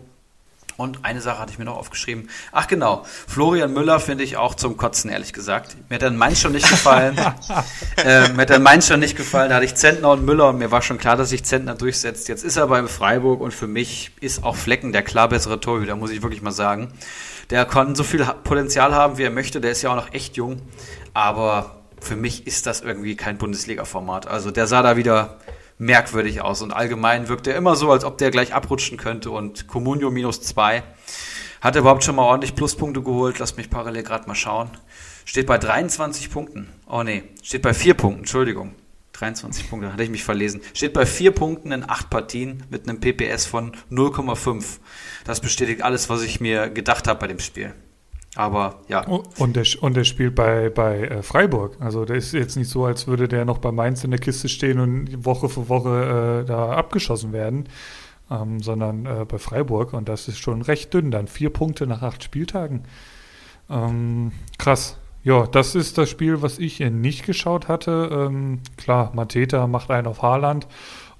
Und 0.76 1.04
eine 1.04 1.20
Sache 1.20 1.38
hatte 1.38 1.52
ich 1.52 1.58
mir 1.58 1.64
noch 1.64 1.76
aufgeschrieben. 1.76 2.28
Ach 2.50 2.66
genau, 2.66 3.04
Florian 3.26 3.72
Müller 3.72 4.00
finde 4.00 4.24
ich 4.24 4.36
auch 4.36 4.54
zum 4.54 4.76
Kotzen, 4.76 5.10
ehrlich 5.10 5.32
gesagt. 5.32 5.76
Mir 5.88 5.96
hat 5.96 6.02
dann 6.02 6.16
Mainz 6.16 6.40
schon 6.40 6.52
nicht 6.52 6.68
gefallen. 6.68 7.16
äh, 7.96 8.28
mir 8.30 8.42
hat 8.42 8.50
dann 8.50 8.62
Mainz 8.62 8.88
schon 8.88 9.00
nicht 9.00 9.16
gefallen. 9.16 9.50
Da 9.50 9.56
hatte 9.56 9.66
ich 9.66 9.74
Zentner 9.74 10.10
und 10.10 10.24
Müller 10.24 10.48
und 10.48 10.58
mir 10.58 10.70
war 10.70 10.82
schon 10.82 10.98
klar, 10.98 11.16
dass 11.16 11.30
sich 11.30 11.44
Zentner 11.44 11.74
durchsetzt. 11.74 12.28
Jetzt 12.28 12.44
ist 12.44 12.56
er 12.56 12.66
beim 12.66 12.88
Freiburg 12.88 13.40
und 13.40 13.52
für 13.52 13.66
mich 13.66 14.12
ist 14.20 14.44
auch 14.44 14.56
Flecken 14.56 14.92
der 14.92 15.02
klar 15.02 15.28
bessere 15.28 15.60
Torhüter, 15.60 15.96
muss 15.96 16.10
ich 16.10 16.22
wirklich 16.22 16.42
mal 16.42 16.52
sagen. 16.52 16.92
Der 17.50 17.64
kann 17.64 17.94
so 17.94 18.04
viel 18.04 18.24
Potenzial 18.44 18.94
haben, 18.94 19.18
wie 19.18 19.24
er 19.24 19.30
möchte. 19.30 19.60
Der 19.60 19.72
ist 19.72 19.82
ja 19.82 19.90
auch 19.90 19.96
noch 19.96 20.12
echt 20.12 20.36
jung. 20.36 20.62
Aber 21.12 21.82
für 22.00 22.16
mich 22.16 22.46
ist 22.46 22.66
das 22.66 22.80
irgendwie 22.80 23.16
kein 23.16 23.38
Bundesliga-Format. 23.38 24.26
Also 24.26 24.50
der 24.50 24.66
sah 24.66 24.82
da 24.82 24.96
wieder 24.96 25.38
merkwürdig 25.82 26.40
aus. 26.40 26.62
Und 26.62 26.72
allgemein 26.72 27.28
wirkt 27.28 27.46
er 27.46 27.56
immer 27.56 27.76
so, 27.76 27.90
als 27.90 28.04
ob 28.04 28.16
der 28.18 28.30
gleich 28.30 28.54
abrutschen 28.54 28.96
könnte. 28.96 29.30
Und 29.30 29.68
Comunio 29.68 30.10
minus 30.10 30.40
zwei. 30.40 30.82
Hat 31.60 31.76
er 31.76 31.80
überhaupt 31.80 32.04
schon 32.04 32.16
mal 32.16 32.22
ordentlich 32.22 32.54
Pluspunkte 32.54 33.02
geholt? 33.02 33.38
Lass 33.38 33.56
mich 33.56 33.68
parallel 33.68 34.02
gerade 34.02 34.26
mal 34.26 34.34
schauen. 34.34 34.70
Steht 35.24 35.46
bei 35.46 35.58
23 35.58 36.30
Punkten. 36.30 36.68
Oh 36.86 37.02
nee, 37.02 37.24
steht 37.42 37.62
bei 37.62 37.74
vier 37.74 37.94
Punkten, 37.94 38.20
Entschuldigung. 38.20 38.74
23 39.12 39.70
Punkte, 39.70 39.92
hatte 39.92 40.02
ich 40.02 40.10
mich 40.10 40.24
verlesen. 40.24 40.62
Steht 40.74 40.92
bei 40.94 41.06
vier 41.06 41.30
Punkten 41.30 41.70
in 41.70 41.88
acht 41.88 42.10
Partien 42.10 42.64
mit 42.70 42.88
einem 42.88 42.98
PPS 42.98 43.46
von 43.46 43.72
0,5. 43.90 44.78
Das 45.24 45.40
bestätigt 45.40 45.82
alles, 45.82 46.08
was 46.08 46.22
ich 46.22 46.40
mir 46.40 46.70
gedacht 46.70 47.06
habe 47.06 47.20
bei 47.20 47.28
dem 47.28 47.38
Spiel. 47.38 47.74
Aber 48.34 48.80
ja, 48.88 49.06
Und 49.38 49.56
der, 49.56 49.66
und 49.80 49.94
der 49.94 50.04
spielt 50.04 50.34
bei, 50.34 50.70
bei 50.70 51.02
äh, 51.02 51.22
Freiburg. 51.22 51.76
Also 51.80 52.04
der 52.04 52.16
ist 52.16 52.32
jetzt 52.32 52.56
nicht 52.56 52.70
so, 52.70 52.86
als 52.86 53.06
würde 53.06 53.28
der 53.28 53.44
noch 53.44 53.58
bei 53.58 53.72
Mainz 53.72 54.04
in 54.04 54.10
der 54.10 54.20
Kiste 54.20 54.48
stehen 54.48 54.78
und 54.80 55.24
Woche 55.24 55.50
für 55.50 55.68
Woche 55.68 56.42
äh, 56.42 56.46
da 56.46 56.70
abgeschossen 56.70 57.32
werden, 57.32 57.68
ähm, 58.30 58.60
sondern 58.60 59.04
äh, 59.04 59.26
bei 59.26 59.38
Freiburg. 59.38 59.92
Und 59.92 60.08
das 60.08 60.28
ist 60.28 60.38
schon 60.38 60.62
recht 60.62 60.94
dünn 60.94 61.10
dann. 61.10 61.28
Vier 61.28 61.50
Punkte 61.50 61.86
nach 61.86 62.00
acht 62.00 62.24
Spieltagen. 62.24 62.84
Ähm, 63.68 64.32
krass. 64.58 64.96
Ja, 65.24 65.46
das 65.46 65.74
ist 65.74 65.98
das 65.98 66.10
Spiel, 66.10 66.42
was 66.42 66.58
ich 66.58 66.80
nicht 66.80 67.26
geschaut 67.26 67.68
hatte. 67.68 68.08
Ähm, 68.12 68.60
klar, 68.76 69.12
Mateta 69.14 69.66
macht 69.66 69.90
einen 69.90 70.08
auf 70.08 70.22
Haaland 70.22 70.66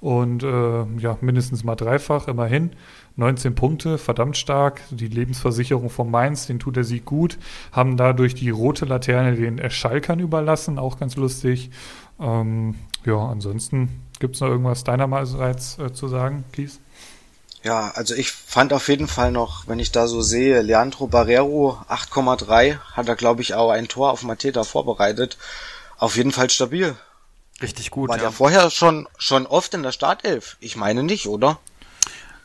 und 0.01 0.43
äh, 0.43 0.85
ja, 0.99 1.17
mindestens 1.21 1.63
mal 1.63 1.77
dreifach, 1.77 2.27
immerhin. 2.27 2.71
19 3.17 3.55
Punkte, 3.55 3.99
verdammt 3.99 4.37
stark. 4.37 4.81
Die 4.91 5.09
Lebensversicherung 5.09 5.91
von 5.91 6.11
Mainz, 6.11 6.47
den 6.47 6.59
tut 6.59 6.77
der 6.77 6.85
Sieg 6.85 7.05
gut. 7.05 7.39
Haben 7.71 7.97
dadurch 7.97 8.35
die 8.35 8.51
rote 8.51 8.85
Laterne 8.85 9.37
den 9.37 9.71
Schalkern 9.71 10.19
überlassen, 10.19 10.79
auch 10.79 10.99
ganz 10.99 11.17
lustig. 11.17 11.71
Ähm, 12.21 12.75
ja, 13.05 13.17
ansonsten 13.17 14.03
Gibt 14.23 14.37
es 14.37 14.41
noch 14.41 14.51
irgendwas 14.51 14.85
deinerseits 14.85 15.81
äh, 15.81 15.93
zu 15.93 16.07
sagen, 16.07 16.45
Kies? 16.53 16.79
Ja, 17.65 17.91
also 17.97 18.15
ich 18.15 18.31
fand 18.31 18.73
auf 18.73 18.87
jeden 18.87 19.09
Fall 19.09 19.33
noch, 19.33 19.67
wenn 19.67 19.81
ich 19.81 19.91
da 19.91 20.07
so 20.07 20.23
sehe, 20.23 20.63
Leandro 20.63 21.09
Barrero 21.09 21.77
8,3 21.89 22.79
hat 22.93 23.09
er 23.09 23.17
glaube 23.17 23.43
ich 23.43 23.55
auch 23.55 23.71
ein 23.71 23.89
Tor 23.89 24.13
auf 24.13 24.23
Mateta 24.23 24.63
vorbereitet. 24.63 25.39
Auf 25.99 26.17
jeden 26.17 26.31
Fall 26.31 26.51
stabil. 26.51 26.95
Richtig 27.61 27.91
gut. 27.91 28.11
War 28.11 28.17
ja. 28.17 28.23
der 28.23 28.31
vorher 28.31 28.71
schon 28.71 29.09
schon 29.19 29.45
oft 29.45 29.75
in 29.75 29.83
der 29.83 29.91
Startelf? 29.91 30.57
Ich 30.61 30.77
meine 30.77 31.03
nicht, 31.03 31.27
oder? 31.27 31.59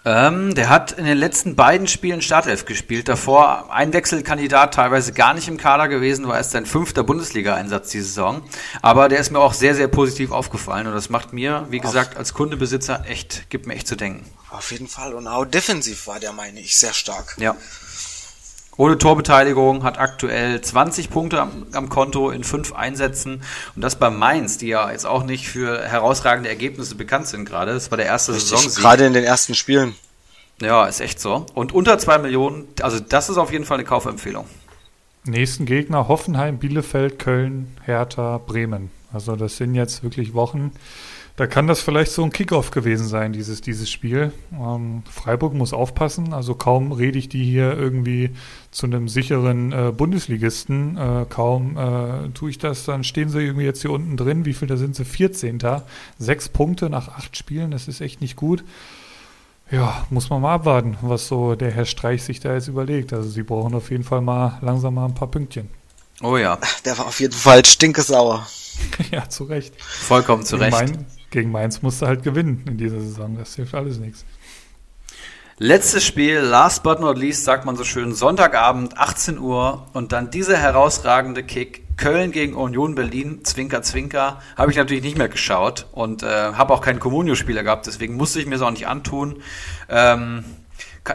Ähm, 0.08 0.56
der 0.56 0.70
hat 0.70 0.94
in 0.94 1.04
den 1.04 1.18
letzten 1.18 1.58
beiden 1.58 1.86
Spielen 1.86 2.22
Startelf 2.22 2.64
gespielt. 2.64 3.10
Davor 3.10 3.74
Einwechselkandidat, 3.74 4.74
teilweise 4.74 5.12
gar 5.12 5.34
nicht 5.34 5.50
im 5.50 5.58
Kader 5.58 5.90
gewesen, 5.90 6.30
war 6.30 6.38
erst 6.38 6.52
sein 6.52 6.66
fünfter 6.66 7.04
Bundesliga-Einsatz 7.04 7.90
diese 7.90 8.06
Saison. 8.06 8.42
Aber 8.82 9.10
der 9.10 9.20
ist 9.20 9.32
mir 9.32 9.40
auch 9.40 9.52
sehr, 9.52 9.76
sehr 9.76 9.90
positiv 9.90 10.32
aufgefallen 10.32 10.88
und 10.88 10.94
das 10.94 11.10
macht 11.10 11.34
mir, 11.34 11.68
wie 11.72 11.82
gesagt, 11.82 12.16
als 12.16 12.34
Kundebesitzer 12.34 13.04
echt, 13.06 13.50
gibt 13.50 13.68
mir 13.68 13.76
echt 13.76 13.90
zu 13.90 13.98
denken. 13.98 14.26
Auf 14.50 14.72
jeden 14.72 14.88
Fall. 14.88 15.14
Und 15.14 15.28
auch 15.28 15.44
defensiv 15.44 16.08
war 16.08 16.22
der, 16.22 16.32
meine 16.32 16.62
ich, 16.62 16.78
sehr 16.78 16.94
stark. 16.94 17.36
Ja. 17.38 17.58
Ohne 18.78 19.00
Torbeteiligung, 19.00 19.84
hat 19.84 20.00
aktuell 20.00 20.62
20 20.62 21.10
Punkte 21.10 21.42
am, 21.42 21.66
am, 21.74 21.90
Konto 21.90 22.30
in 22.30 22.44
fünf 22.44 22.74
Einsätzen. 22.74 23.42
Und 23.76 23.82
das 23.82 23.98
bei 23.98 24.12
Mainz, 24.12 24.60
die 24.60 24.68
ja 24.68 24.92
jetzt 24.92 25.06
auch 25.06 25.24
nicht 25.24 25.48
für 25.48 25.82
herausragende 25.84 26.50
Ergebnisse 26.50 26.94
bekannt 26.94 27.28
sind 27.28 27.46
gerade. 27.46 27.74
Das 27.74 27.90
war 27.90 27.98
der 27.98 28.06
erste 28.06 28.34
Saison. 28.34 28.62
Gerade 28.76 29.06
in 29.06 29.14
den 29.14 29.24
ersten 29.24 29.56
Spielen. 29.56 29.96
Ja, 30.62 30.86
ist 30.86 31.02
echt 31.02 31.20
so. 31.20 31.46
Und 31.56 31.74
unter 31.74 31.98
zwei 31.98 32.20
Millionen, 32.20 32.68
also 32.82 33.00
das 33.00 33.30
ist 33.30 33.38
auf 33.38 33.52
jeden 33.52 33.66
Fall 33.66 33.78
eine 33.78 33.86
Kaufempfehlung. 33.86 34.46
Nächsten 35.26 35.66
Gegner 35.66 36.08
Hoffenheim, 36.08 36.58
Bielefeld, 36.58 37.20
Köln, 37.20 37.76
Hertha, 37.84 38.38
Bremen. 38.38 38.92
Also 39.12 39.36
das 39.36 39.58
sind 39.58 39.76
jetzt 39.76 40.04
wirklich 40.04 40.34
Wochen, 40.34 40.72
da 41.38 41.46
kann 41.46 41.68
das 41.68 41.82
vielleicht 41.82 42.12
so 42.12 42.24
ein 42.24 42.32
Kickoff 42.32 42.72
gewesen 42.72 43.08
sein, 43.08 43.32
dieses, 43.32 43.62
dieses 43.62 43.92
Spiel. 43.92 44.34
Ähm, 44.52 45.04
Freiburg 45.10 45.54
muss 45.54 45.72
aufpassen, 45.72 46.34
also 46.34 46.56
kaum 46.56 46.92
rede 46.92 47.20
ich 47.20 47.30
die 47.30 47.46
hier 47.46 47.78
irgendwie 47.78 48.32
zu 48.72 48.88
einem 48.88 49.08
sicheren 49.08 49.72
äh, 49.72 49.92
Bundesligisten, 49.96 50.98
äh, 50.98 51.26
kaum 51.30 51.78
äh, 51.78 52.30
tue 52.30 52.50
ich 52.50 52.58
das, 52.58 52.86
dann 52.86 53.04
stehen 53.04 53.30
sie 53.30 53.42
irgendwie 53.42 53.66
jetzt 53.66 53.84
hier 53.84 53.92
unten 53.92 54.18
drin. 54.18 54.46
Wie 54.46 54.54
viel, 54.54 54.68
da 54.68 54.78
sind 54.78 54.96
sie? 54.96 55.06
14. 55.06 55.60
Sechs 56.18 56.50
Punkte 56.50 56.90
nach 56.90 57.10
acht 57.10 57.38
Spielen, 57.38 57.70
das 57.70 57.88
ist 57.88 58.02
echt 58.02 58.20
nicht 58.20 58.36
gut. 58.36 58.64
Ja, 59.70 60.08
muss 60.10 60.32
man 60.32 60.42
mal 60.42 60.56
abwarten, 60.56 60.98
was 61.02 61.28
so 61.28 61.54
der 61.54 61.70
Herr 61.70 61.86
Streich 61.86 62.24
sich 62.24 62.40
da 62.40 62.56
jetzt 62.56 62.68
überlegt. 62.68 63.14
Also 63.14 63.30
sie 63.30 63.44
brauchen 63.44 63.76
auf 63.76 63.92
jeden 63.92 64.04
Fall 64.04 64.22
mal 64.22 64.58
langsam 64.62 64.96
mal 64.96 65.06
ein 65.06 65.14
paar 65.14 65.28
Pünktchen. 65.28 65.70
Oh 66.24 66.36
ja. 66.36 66.58
Der 66.84 66.98
war 66.98 67.06
auf 67.06 67.20
jeden 67.20 67.34
Fall 67.34 67.64
stinkesauer. 67.64 68.48
ja, 69.12 69.30
zu 69.30 69.44
Recht. 69.44 69.80
Vollkommen 69.80 70.44
zu 70.44 70.56
Recht. 70.56 70.72
Mein, 70.72 71.06
gegen 71.30 71.52
Mainz 71.52 71.82
musste 71.82 72.08
halt 72.08 72.24
gewinnen 72.24 72.64
in 72.68 72.78
dieser 72.78 73.00
Saison. 73.00 73.38
Das 73.38 73.56
hilft 73.56 73.76
alles 73.76 74.00
nichts. 74.00 74.26
Letztes 75.60 76.06
Spiel, 76.06 76.38
last 76.38 76.84
but 76.84 77.00
not 77.00 77.18
least, 77.18 77.44
sagt 77.44 77.66
man 77.66 77.76
so 77.76 77.84
schön, 77.84 78.14
Sonntagabend, 78.14 78.96
18 78.96 79.40
Uhr 79.40 79.88
und 79.94 80.12
dann 80.12 80.30
dieser 80.30 80.56
herausragende 80.56 81.44
Kick. 81.44 81.84
Köln 81.98 82.32
gegen 82.32 82.54
Union 82.54 82.94
Berlin, 82.94 83.44
Zwinker, 83.44 83.82
Zwinker, 83.82 84.40
habe 84.56 84.70
ich 84.70 84.78
natürlich 84.78 85.02
nicht 85.02 85.18
mehr 85.18 85.30
geschaut 85.30 85.88
und 85.94 86.22
äh, 86.22 86.28
habe 86.28 86.72
auch 86.76 86.82
keinen 86.82 87.00
Comunio-Spieler 87.00 87.64
gehabt, 87.64 87.88
deswegen 87.88 88.18
musste 88.18 88.40
ich 88.40 88.46
mir 88.46 88.54
es 88.54 88.62
auch 88.62 88.70
nicht 88.70 88.88
antun. 88.88 89.42
Ähm, 89.90 90.46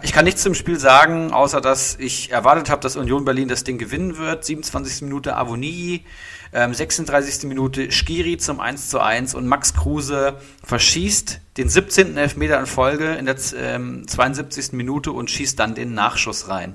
ich 0.03 0.12
kann 0.12 0.24
nichts 0.24 0.43
zum 0.43 0.55
Spiel 0.55 0.78
sagen, 0.78 1.32
außer 1.32 1.61
dass 1.61 1.97
ich 1.99 2.30
erwartet 2.30 2.70
habe, 2.70 2.80
dass 2.80 2.97
Union 2.97 3.24
Berlin 3.24 3.49
das 3.49 3.64
Ding 3.64 3.78
gewinnen 3.78 4.16
wird. 4.16 4.45
27. 4.45 5.03
Minute 5.03 5.36
Avoni, 5.36 6.05
ähm, 6.53 6.74
36. 6.74 7.49
Minute 7.49 7.90
Skiri 7.90 8.38
zum 8.38 8.61
1 8.61 8.88
zu 8.88 9.01
1 9.01 9.34
und 9.34 9.47
Max 9.47 9.74
Kruse 9.74 10.38
verschießt 10.64 11.40
den 11.57 11.68
17. 11.68 12.16
Elfmeter 12.16 12.59
in 12.59 12.66
Folge 12.66 13.14
in 13.14 13.26
der 13.26 13.36
ähm, 13.57 14.07
72. 14.07 14.72
Minute 14.72 15.12
und 15.12 15.30
schießt 15.30 15.59
dann 15.59 15.74
den 15.74 15.95
Nachschuss 15.95 16.49
rein. 16.49 16.74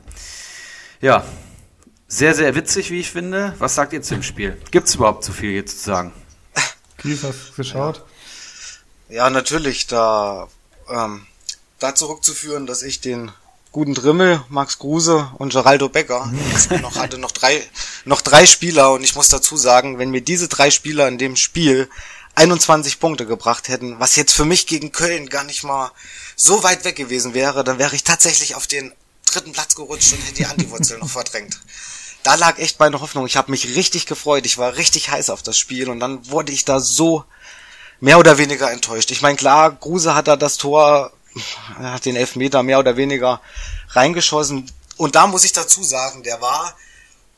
Ja, 1.01 1.23
sehr, 2.07 2.33
sehr 2.33 2.55
witzig, 2.55 2.89
wie 2.91 2.99
ich 2.99 3.11
finde. 3.11 3.53
Was 3.59 3.75
sagt 3.75 3.93
ihr 3.93 4.01
zum 4.01 4.23
Spiel? 4.23 4.57
Gibt 4.71 4.87
es 4.87 4.95
überhaupt 4.95 5.23
zu 5.23 5.33
viel 5.33 5.51
jetzt 5.51 5.79
zu 5.79 5.85
sagen? 5.85 6.13
Kies, 6.97 7.23
hast 7.23 7.49
du 7.49 7.53
geschaut? 7.55 8.03
Ja, 9.09 9.15
ja 9.15 9.29
natürlich, 9.29 9.87
da, 9.87 10.47
ähm, 10.89 11.27
da 11.79 11.95
zurückzuführen, 11.95 12.65
dass 12.65 12.81
ich 12.81 13.01
den 13.01 13.31
guten 13.71 13.93
Drimmel, 13.93 14.43
Max 14.49 14.79
Kruse 14.79 15.29
und 15.37 15.53
Geraldo 15.53 15.89
Becker. 15.89 16.31
noch 16.81 16.95
hatte 16.95 17.17
noch 17.17 17.31
drei, 17.31 17.63
noch 18.05 18.21
drei 18.21 18.45
Spieler 18.45 18.91
und 18.93 19.03
ich 19.03 19.15
muss 19.15 19.29
dazu 19.29 19.57
sagen, 19.57 19.99
wenn 19.99 20.09
mir 20.09 20.21
diese 20.21 20.47
drei 20.47 20.71
Spieler 20.71 21.07
in 21.07 21.17
dem 21.17 21.35
Spiel 21.35 21.89
21 22.35 22.99
Punkte 22.99 23.25
gebracht 23.25 23.67
hätten, 23.67 23.99
was 23.99 24.15
jetzt 24.15 24.31
für 24.31 24.45
mich 24.45 24.67
gegen 24.67 24.91
Köln 24.91 25.27
gar 25.27 25.43
nicht 25.43 25.63
mal 25.63 25.91
so 26.35 26.63
weit 26.63 26.85
weg 26.85 26.95
gewesen 26.95 27.33
wäre, 27.33 27.63
dann 27.63 27.79
wäre 27.79 27.95
ich 27.95 28.03
tatsächlich 28.03 28.55
auf 28.55 28.67
den 28.67 28.93
dritten 29.25 29.51
Platz 29.51 29.75
gerutscht 29.75 30.13
und 30.13 30.23
hätte 30.23 30.35
die 30.35 30.45
Antiwurzel 30.45 30.99
noch 30.99 31.09
verdrängt. 31.09 31.59
Da 32.23 32.35
lag 32.35 32.57
echt 32.59 32.79
meine 32.79 32.99
Hoffnung. 32.99 33.25
Ich 33.25 33.37
habe 33.37 33.51
mich 33.51 33.75
richtig 33.75 34.05
gefreut. 34.05 34.45
Ich 34.45 34.57
war 34.57 34.75
richtig 34.75 35.09
heiß 35.09 35.29
auf 35.29 35.43
das 35.43 35.57
Spiel 35.57 35.89
und 35.89 35.99
dann 35.99 36.29
wurde 36.29 36.51
ich 36.51 36.65
da 36.65 36.79
so 36.79 37.23
mehr 37.99 38.19
oder 38.19 38.37
weniger 38.37 38.71
enttäuscht. 38.71 39.11
Ich 39.11 39.21
meine, 39.21 39.37
klar, 39.37 39.71
Gruse 39.71 40.13
hat 40.13 40.27
da 40.27 40.35
das 40.35 40.57
Tor 40.57 41.13
hat 41.79 42.05
den 42.05 42.15
Elfmeter 42.15 42.63
mehr 42.63 42.79
oder 42.79 42.97
weniger 42.97 43.41
reingeschossen. 43.89 44.71
Und 44.97 45.15
da 45.15 45.27
muss 45.27 45.43
ich 45.43 45.53
dazu 45.53 45.83
sagen, 45.83 46.23
der 46.23 46.41
war 46.41 46.75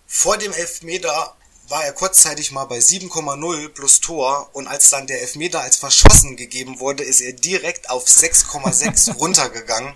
vor 0.08 0.38
dem 0.38 0.54
Elfmeter 0.54 1.36
war 1.70 1.84
er 1.84 1.94
kurzzeitig 1.94 2.52
mal 2.52 2.66
bei 2.66 2.80
7,0 2.80 3.70
plus 3.70 4.00
Tor 4.00 4.50
und 4.54 4.68
als 4.68 4.90
dann 4.90 5.06
der 5.06 5.22
Elfmeter 5.22 5.62
als 5.62 5.78
verschossen 5.78 6.36
gegeben 6.36 6.80
wurde, 6.80 7.04
ist 7.04 7.22
er 7.22 7.34
direkt 7.34 7.90
auf 7.92 8.08
6,6 8.08 9.14
runtergegangen 9.20 9.94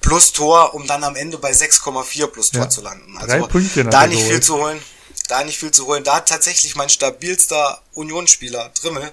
plus 0.00 0.32
Tor, 0.32 0.74
um 0.74 0.86
dann 0.86 1.04
am 1.04 1.16
Ende 1.16 1.38
bei 1.38 1.52
6,4 1.52 2.26
plus 2.26 2.50
Tor 2.50 2.64
ja, 2.64 2.68
zu 2.68 2.80
landen. 2.80 3.16
Also 3.18 3.32
da 3.90 4.06
nicht 4.06 4.22
viel 4.22 4.40
zu 4.40 4.56
holen. 4.56 4.82
Da 5.28 5.42
nicht 5.44 5.58
viel 5.58 5.72
zu 5.72 5.86
holen. 5.86 6.04
Da 6.04 6.16
hat 6.16 6.28
tatsächlich 6.28 6.76
mein 6.76 6.88
stabilster 6.88 7.82
Unionsspieler 7.94 8.70
Drimmel 8.80 9.12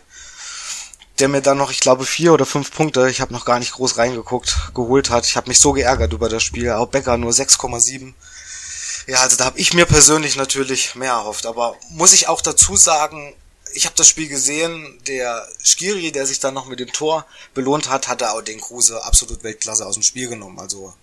der 1.20 1.28
mir 1.28 1.42
dann 1.42 1.58
noch, 1.58 1.72
ich 1.72 1.80
glaube, 1.80 2.06
vier 2.06 2.34
oder 2.34 2.46
fünf 2.46 2.72
Punkte, 2.72 3.10
ich 3.10 3.22
habe 3.22 3.34
noch 3.34 3.46
gar 3.46 3.60
nicht 3.60 3.74
groß 3.74 3.98
reingeguckt, 3.98 4.74
geholt 4.74 5.10
hat. 5.10 5.26
Ich 5.26 5.36
habe 5.36 5.48
mich 5.48 5.60
so 5.60 5.72
geärgert 5.74 6.14
über 6.14 6.30
das 6.30 6.44
Spiel. 6.44 6.72
Auch 6.72 6.88
Becker 6.88 7.18
nur 7.18 7.32
6,7. 7.32 8.14
Ja, 9.06 9.20
also 9.20 9.38
da 9.38 9.46
habe 9.46 9.60
ich 9.60 9.74
mir 9.74 9.86
persönlich 9.86 10.36
natürlich 10.36 10.96
mehr 10.96 11.12
erhofft. 11.12 11.46
Aber 11.46 11.76
muss 11.90 12.14
ich 12.14 12.28
auch 12.28 12.42
dazu 12.42 12.76
sagen, 12.76 13.36
ich 13.74 13.86
habe 13.86 13.96
das 13.96 14.08
Spiel 14.08 14.28
gesehen, 14.28 15.00
der 15.08 15.48
Skiri, 15.64 16.12
der 16.12 16.26
sich 16.26 16.40
dann 16.40 16.54
noch 16.54 16.68
mit 16.68 16.80
dem 16.80 16.92
Tor 16.92 17.26
belohnt 17.54 17.90
hat, 17.90 18.08
hat 18.08 18.22
er 18.22 18.34
auch 18.34 18.42
den 18.42 18.62
Kruse 18.62 19.04
absolut 19.04 19.44
Weltklasse 19.44 19.86
aus 19.86 19.96
dem 19.96 20.04
Spiel 20.04 20.30
genommen. 20.30 20.60
Also 20.60 20.94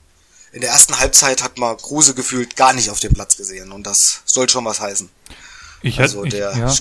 in 0.53 0.61
der 0.61 0.71
ersten 0.71 0.99
Halbzeit 0.99 1.43
hat 1.43 1.59
man 1.59 1.77
Kruse 1.77 2.15
gefühlt 2.15 2.57
gar 2.57 2.73
nicht 2.73 2.91
auf 2.91 3.01
dem 3.01 3.13
Platz 3.13 3.37
gesehen 3.37 3.71
und 3.73 3.85
das 3.85 4.23
soll 4.25 4.49
schon 4.49 4.65
was 4.65 4.81
heißen. 4.81 5.09
Ich 5.83 6.01
also 6.01 6.25
hätte, 6.25 6.37
der 6.37 6.57
ja. 6.57 6.75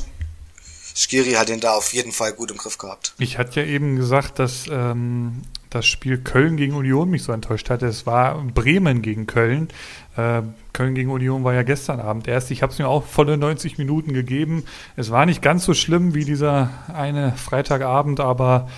Skiri 0.96 1.32
hat 1.34 1.50
ihn 1.50 1.60
da 1.60 1.74
auf 1.74 1.94
jeden 1.94 2.12
Fall 2.12 2.34
gut 2.34 2.52
im 2.52 2.58
Griff 2.58 2.78
gehabt. 2.78 3.14
Ich 3.20 3.38
hatte 3.38 3.62
ja 3.62 3.68
eben 3.68 3.96
gesagt, 3.96 4.40
dass 4.40 4.66
ähm, 4.70 5.44
das 5.70 5.86
Spiel 5.86 6.18
Köln 6.18 6.58
gegen 6.58 6.74
Union 6.74 7.10
mich 7.10 7.24
so 7.24 7.32
enttäuscht 7.32 7.70
hatte. 7.70 7.86
Es 7.86 8.06
war 8.06 8.42
Bremen 8.44 9.02
gegen 9.02 9.28
Köln. 9.28 9.70
Äh, 10.18 10.42
Köln 10.74 10.96
gegen 10.96 11.12
Union 11.12 11.44
war 11.44 11.54
ja 11.54 11.64
gestern 11.64 12.00
Abend 12.00 12.28
erst. 12.28 12.52
Ich 12.52 12.62
habe 12.64 12.74
es 12.74 12.80
mir 12.80 12.88
auch 12.88 13.06
volle 13.06 13.38
90 13.38 13.78
Minuten 13.78 14.14
gegeben. 14.14 14.64
Es 14.96 15.12
war 15.12 15.26
nicht 15.26 15.42
ganz 15.42 15.66
so 15.66 15.74
schlimm 15.74 16.16
wie 16.16 16.26
dieser 16.26 16.70
eine 16.94 17.34
Freitagabend, 17.34 18.20
aber 18.20 18.70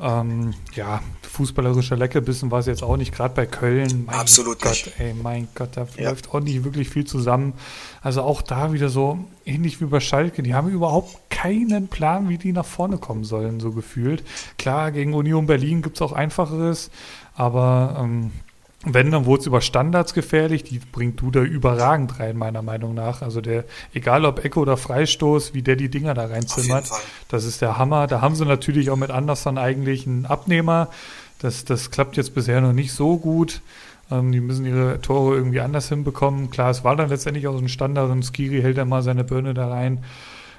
ähm, 0.00 0.54
ja, 0.74 1.00
fußballerischer 1.36 1.96
Leckerbissen 1.96 2.50
war 2.50 2.60
es 2.60 2.66
jetzt 2.66 2.82
auch 2.82 2.96
nicht, 2.96 3.14
gerade 3.14 3.34
bei 3.34 3.46
Köln. 3.46 4.04
Mein 4.06 4.16
Absolut 4.16 4.60
Gott, 4.60 4.72
nicht. 4.72 4.98
Ey, 4.98 5.14
mein 5.14 5.48
Gott, 5.54 5.70
da 5.74 5.86
ja. 5.96 6.08
läuft 6.08 6.32
auch 6.32 6.40
nicht 6.40 6.64
wirklich 6.64 6.88
viel 6.88 7.04
zusammen. 7.04 7.52
Also 8.00 8.22
auch 8.22 8.40
da 8.40 8.72
wieder 8.72 8.88
so 8.88 9.18
ähnlich 9.44 9.80
wie 9.80 9.84
bei 9.84 10.00
Schalke. 10.00 10.42
Die 10.42 10.54
haben 10.54 10.68
überhaupt 10.68 11.30
keinen 11.30 11.88
Plan, 11.88 12.28
wie 12.30 12.38
die 12.38 12.52
nach 12.52 12.64
vorne 12.64 12.96
kommen 12.96 13.24
sollen, 13.24 13.60
so 13.60 13.72
gefühlt. 13.72 14.24
Klar, 14.58 14.92
gegen 14.92 15.12
Union 15.12 15.46
Berlin 15.46 15.82
gibt 15.82 15.96
es 15.96 16.02
auch 16.02 16.12
Einfacheres, 16.12 16.90
aber 17.34 17.98
ähm, 18.00 18.32
wenn, 18.88 19.10
dann 19.10 19.26
wurde 19.26 19.40
es 19.40 19.46
über 19.46 19.60
Standards 19.60 20.14
gefährlich. 20.14 20.62
Die 20.62 20.78
bringt 20.78 21.20
Duda 21.20 21.40
überragend 21.40 22.20
rein, 22.20 22.36
meiner 22.36 22.62
Meinung 22.62 22.94
nach. 22.94 23.20
Also 23.20 23.40
der, 23.40 23.64
egal 23.92 24.24
ob 24.24 24.44
Echo 24.44 24.60
oder 24.60 24.76
Freistoß, 24.76 25.54
wie 25.54 25.62
der 25.62 25.74
die 25.74 25.88
Dinger 25.88 26.14
da 26.14 26.26
reinzimmert, 26.26 26.88
das 27.28 27.44
ist 27.44 27.62
der 27.62 27.78
Hammer. 27.78 28.06
Da 28.06 28.20
haben 28.20 28.36
sie 28.36 28.46
natürlich 28.46 28.90
auch 28.90 28.96
mit 28.96 29.10
Anderson 29.10 29.58
eigentlich 29.58 30.06
einen 30.06 30.24
Abnehmer. 30.24 30.88
Das, 31.38 31.64
das 31.64 31.90
klappt 31.90 32.16
jetzt 32.16 32.34
bisher 32.34 32.60
noch 32.60 32.72
nicht 32.72 32.92
so 32.92 33.18
gut. 33.18 33.60
Ähm, 34.10 34.32
die 34.32 34.40
müssen 34.40 34.64
ihre 34.64 35.00
Tore 35.00 35.36
irgendwie 35.36 35.60
anders 35.60 35.88
hinbekommen. 35.88 36.50
Klar, 36.50 36.70
es 36.70 36.84
war 36.84 36.96
dann 36.96 37.08
letztendlich 37.08 37.46
auch 37.46 37.52
so 37.52 37.58
ein 37.58 37.68
Standard 37.68 38.10
und 38.10 38.24
Skiri 38.24 38.62
hält 38.62 38.78
dann 38.78 38.88
mal 38.88 39.02
seine 39.02 39.24
Birne 39.24 39.54
da 39.54 39.68
rein. 39.68 40.04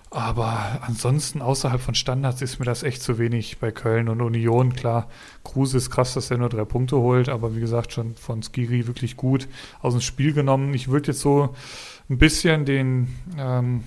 Aber 0.10 0.80
ansonsten 0.84 1.42
außerhalb 1.42 1.82
von 1.82 1.94
Standards 1.94 2.42
ist 2.42 2.60
mir 2.60 2.66
das 2.66 2.84
echt 2.84 3.02
zu 3.02 3.18
wenig 3.18 3.58
bei 3.60 3.72
Köln 3.72 4.08
und 4.08 4.22
Union. 4.22 4.74
Klar, 4.74 5.10
Kruse 5.44 5.78
ist 5.78 5.90
krass, 5.90 6.14
dass 6.14 6.32
er 6.32 6.38
nur 6.38 6.48
drei 6.48 6.64
Punkte 6.64 6.98
holt, 6.98 7.28
aber 7.28 7.56
wie 7.56 7.60
gesagt, 7.60 7.92
schon 7.92 8.16
von 8.16 8.42
Skiri 8.42 8.88
wirklich 8.88 9.18
gut 9.18 9.50
aus 9.82 9.94
dem 9.94 10.02
Spiel 10.02 10.32
genommen. 10.32 10.74
Ich 10.74 10.88
würde 10.88 11.12
jetzt 11.12 11.20
so 11.20 11.54
ein 12.10 12.18
bisschen 12.18 12.64
den, 12.64 13.16
ähm, 13.38 13.84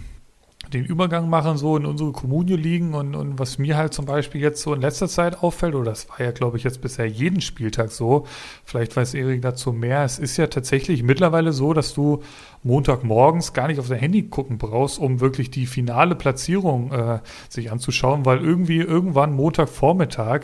den 0.73 0.85
Übergang 0.85 1.29
machen, 1.29 1.57
so 1.57 1.77
in 1.77 1.85
unsere 1.85 2.13
Kommunio 2.13 2.57
liegen 2.57 2.95
und, 2.95 3.15
und 3.15 3.39
was 3.39 3.59
mir 3.59 3.77
halt 3.77 3.93
zum 3.93 4.05
Beispiel 4.05 4.41
jetzt 4.41 4.63
so 4.63 4.73
in 4.73 4.81
letzter 4.81 5.09
Zeit 5.09 5.43
auffällt, 5.43 5.75
oder 5.75 5.91
das 5.91 6.09
war 6.09 6.21
ja, 6.21 6.31
glaube 6.31 6.57
ich, 6.57 6.65
jetzt 6.65 6.81
bisher 6.81 7.07
jeden 7.07 7.41
Spieltag 7.41 7.91
so, 7.91 8.27
vielleicht 8.65 8.97
weiß 8.97 9.15
Erik 9.15 9.43
dazu 9.43 9.73
mehr, 9.73 10.05
es 10.05 10.19
ist 10.19 10.37
ja 10.37 10.47
tatsächlich 10.47 11.03
mittlerweile 11.03 11.53
so, 11.53 11.73
dass 11.73 11.95
du 11.95 12.23
Montagmorgens 12.63 13.53
gar 13.53 13.69
nicht 13.69 13.81
auf 13.81 13.89
dein 13.89 13.99
Handy 13.99 14.25
gucken 14.25 14.59
brauchst, 14.59 14.99
um 14.99 15.21
wirklich 15.21 15.51
die 15.51 15.67
finale 15.67 16.15
Platzierung 16.15 16.93
äh, 16.93 17.21
sich 17.49 17.73
anzuschauen, 17.73 18.25
weil 18.25 18.41
irgendwie 18.41 18.79
irgendwann 18.79 19.33
Montagvormittag 19.33 20.43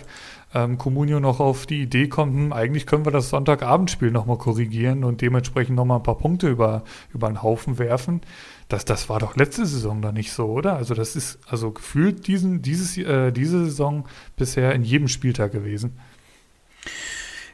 ähm, 0.55 0.79
Comunio 0.79 1.21
noch 1.21 1.41
auf 1.41 1.67
die 1.67 1.83
Idee 1.83 2.09
kommt, 2.09 2.35
hm, 2.35 2.53
eigentlich 2.53 2.87
können 2.87 3.05
wir 3.05 3.13
das 3.13 3.31
Sonntagabendspiel 3.31 4.11
nochmal 4.11 4.39
korrigieren 4.39 5.05
und 5.05 5.21
dementsprechend 5.21 5.77
nochmal 5.77 5.99
ein 5.99 6.03
paar 6.03 6.19
Punkte 6.19 6.49
über, 6.49 6.83
über 7.13 7.29
den 7.29 7.43
Haufen 7.43 7.79
werfen. 7.79 8.21
Das, 8.69 8.85
das 8.85 9.09
war 9.09 9.21
doch 9.21 9.37
letzte 9.37 9.65
Saison 9.65 10.03
da 10.03 10.11
nicht 10.11 10.33
so, 10.33 10.47
oder? 10.47 10.77
Also 10.77 10.95
das 10.95 11.15
ist 11.15 11.39
also 11.49 11.71
gefühlt 11.71 12.27
diesen, 12.27 12.63
dieses, 12.63 12.99
äh, 12.99 13.31
diese 13.31 13.65
Saison 13.65 14.09
bisher 14.37 14.73
in 14.73 14.83
jedem 14.83 15.07
Spieltag 15.07 15.53
gewesen. 15.53 15.99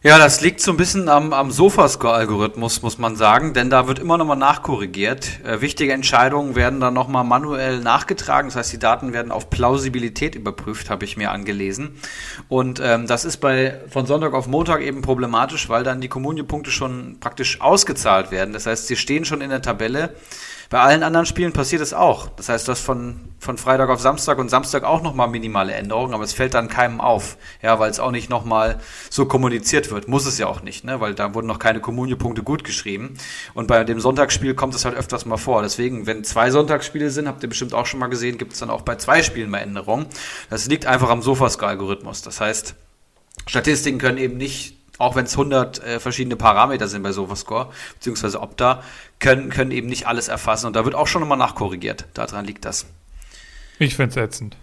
Ja, 0.05 0.19
das 0.19 0.41
liegt 0.41 0.61
so 0.61 0.73
ein 0.73 0.77
bisschen 0.77 1.09
am, 1.09 1.33
am 1.33 1.53
Sofascore-Algorithmus, 1.53 2.83
muss 2.83 2.99
man 2.99 3.15
sagen, 3.15 3.55
denn 3.55 3.71
da 3.71 3.87
wird 3.87 4.01
immer 4.01 4.19
nochmal 4.19 4.37
nachkorrigiert. 4.37 5.45
Äh, 5.45 5.61
wichtige 5.61 5.93
Entscheidungen 5.93 6.57
werden 6.57 6.81
dann 6.81 6.93
nochmal 6.93 7.23
manuell 7.23 7.79
nachgetragen, 7.79 8.49
das 8.49 8.57
heißt, 8.57 8.73
die 8.73 8.81
Daten 8.81 9.13
werden 9.13 9.31
auf 9.31 9.49
Plausibilität 9.49 10.35
überprüft, 10.35 10.91
habe 10.91 11.05
ich 11.05 11.17
mir 11.17 11.31
angelesen. 11.31 12.01
Und 12.49 12.81
ähm, 12.83 13.07
das 13.07 13.25
ist 13.25 13.37
bei 13.37 13.81
von 13.91 14.07
Sonntag 14.07 14.35
auf 14.35 14.49
Montag 14.49 14.83
eben 14.83 15.03
problematisch, 15.03 15.69
weil 15.69 15.85
dann 15.85 16.01
die 16.01 16.09
Kommunio-Punkte 16.09 16.73
schon 16.73 17.19
praktisch 17.21 17.61
ausgezahlt 17.61 18.33
werden. 18.33 18.53
Das 18.53 18.67
heißt, 18.67 18.89
sie 18.89 18.97
stehen 18.97 19.25
schon 19.25 19.41
in 19.41 19.51
der 19.51 19.63
Tabelle 19.63 20.17
bei 20.73 20.81
allen 20.81 21.03
anderen 21.03 21.27
Spielen 21.27 21.53
passiert 21.53 21.83
es 21.83 21.93
auch. 21.93 22.31
Das 22.31 22.49
heißt, 22.49 22.67
du 22.67 22.73
hast 22.73 22.81
von, 22.81 23.21
von 23.39 23.59
Freitag 23.59 23.91
auf 23.91 24.01
Samstag 24.01 24.39
und 24.39 24.49
Samstag 24.49 24.85
auch 24.85 25.03
nochmal 25.03 25.29
minimale 25.29 25.75
Änderungen, 25.75 26.15
aber 26.15 26.25
es 26.25 26.33
fällt 26.33 26.55
dann 26.55 26.71
keinem 26.71 26.99
auf. 26.99 27.37
Ja, 27.61 27.79
weil 27.79 27.91
es 27.91 28.01
auch 28.01 28.11
nicht 28.11 28.31
nochmal 28.31 28.81
so 29.11 29.27
kommuniziert 29.27 29.91
wird. 29.91 30.09
Muss 30.09 30.25
es 30.25 30.39
ja 30.39 30.47
auch 30.47 30.63
nicht, 30.63 30.83
ne? 30.83 30.99
Weil 30.99 31.13
da 31.13 31.35
wurden 31.35 31.47
noch 31.47 31.59
keine 31.59 31.81
Kommunio-Punkte 31.81 32.43
gut 32.43 32.65
geschrieben. 32.65 33.19
Und 33.53 33.67
bei 33.67 33.85
dem 33.85 34.01
Sonntagsspiel 34.01 34.55
kommt 34.55 34.75
es 34.75 34.87
halt 34.87 34.97
öfters 34.97 35.27
mal 35.27 35.37
vor. 35.37 35.61
Deswegen, 35.61 36.07
wenn 36.07 36.25
zwei 36.25 36.51
Sonntagsspiele 36.51 37.11
sind, 37.11 37.29
habt 37.29 37.43
ihr 37.43 37.51
bestimmt 37.51 37.75
auch 37.75 37.85
schon 37.85 38.01
mal 38.01 38.07
gesehen, 38.07 38.39
gibt 38.39 38.55
es 38.55 38.61
dann 38.61 38.71
auch 38.71 38.81
bei 38.81 38.97
zwei 38.97 39.23
Spielen 39.23 39.51
mal 39.51 39.59
Änderungen. 39.59 40.07
Das 40.49 40.69
liegt 40.69 40.87
einfach 40.87 41.11
am 41.11 41.21
Sofascore-Algorithmus. 41.21 42.23
Das 42.23 42.41
heißt, 42.41 42.77
Statistiken 43.47 43.99
können 43.99 44.17
eben 44.17 44.39
nicht 44.39 44.82
auch 45.03 45.17
wenn 45.17 45.25
es 45.25 45.33
100 45.33 45.83
äh, 45.83 46.01
verschiedene 46.01 46.37
Parameter 46.37 46.89
sind 46.89 47.03
bei 47.03 47.13
SofaScore, 47.13 47.71
beziehungsweise 47.95 48.41
Opta, 48.41 48.83
können, 49.19 49.51
können 49.51 49.71
eben 49.73 49.89
nicht 49.89 50.07
alles 50.07 50.29
erfassen. 50.29 50.67
Und 50.67 50.77
da 50.77 50.85
wird 50.85 50.95
auch 50.95 51.07
schon 51.07 51.21
nochmal 51.21 51.39
nachkorrigiert. 51.39 52.07
Daran 52.15 52.45
liegt 52.45 52.65
das. 52.65 52.87
Ich 53.79 53.97
finde 53.97 54.11
es 54.11 54.17
ätzend. 54.17 54.57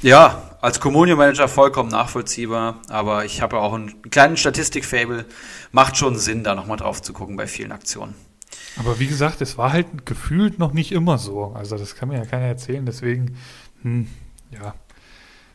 Ja, 0.00 0.56
als 0.60 0.80
Communio-Manager 0.80 1.48
vollkommen 1.48 1.88
nachvollziehbar, 1.88 2.80
aber 2.88 3.24
ich 3.24 3.40
habe 3.40 3.56
ja 3.56 3.62
auch 3.62 3.72
einen 3.72 4.02
kleinen 4.10 4.36
Statistik-Fable. 4.36 5.26
Macht 5.70 5.96
schon 5.96 6.16
Sinn, 6.16 6.42
da 6.42 6.54
nochmal 6.54 6.76
drauf 6.76 7.02
zu 7.02 7.12
gucken 7.12 7.36
bei 7.36 7.46
vielen 7.46 7.72
Aktionen. 7.72 8.14
Aber 8.78 8.98
wie 8.98 9.06
gesagt, 9.06 9.40
es 9.40 9.58
war 9.58 9.72
halt 9.72 10.06
gefühlt 10.06 10.58
noch 10.58 10.72
nicht 10.72 10.92
immer 10.92 11.18
so. 11.18 11.52
Also 11.54 11.76
das 11.76 11.94
kann 11.94 12.08
mir 12.08 12.18
ja 12.18 12.24
keiner 12.24 12.46
erzählen. 12.46 12.84
Deswegen, 12.84 13.36
hm, 13.82 14.08
ja, 14.50 14.74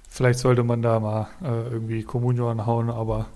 vielleicht 0.10 0.40
sollte 0.40 0.64
man 0.64 0.82
da 0.82 1.00
mal 1.00 1.28
äh, 1.42 1.70
irgendwie 1.72 2.04
Communio 2.04 2.50
anhauen, 2.50 2.90
aber 2.90 3.28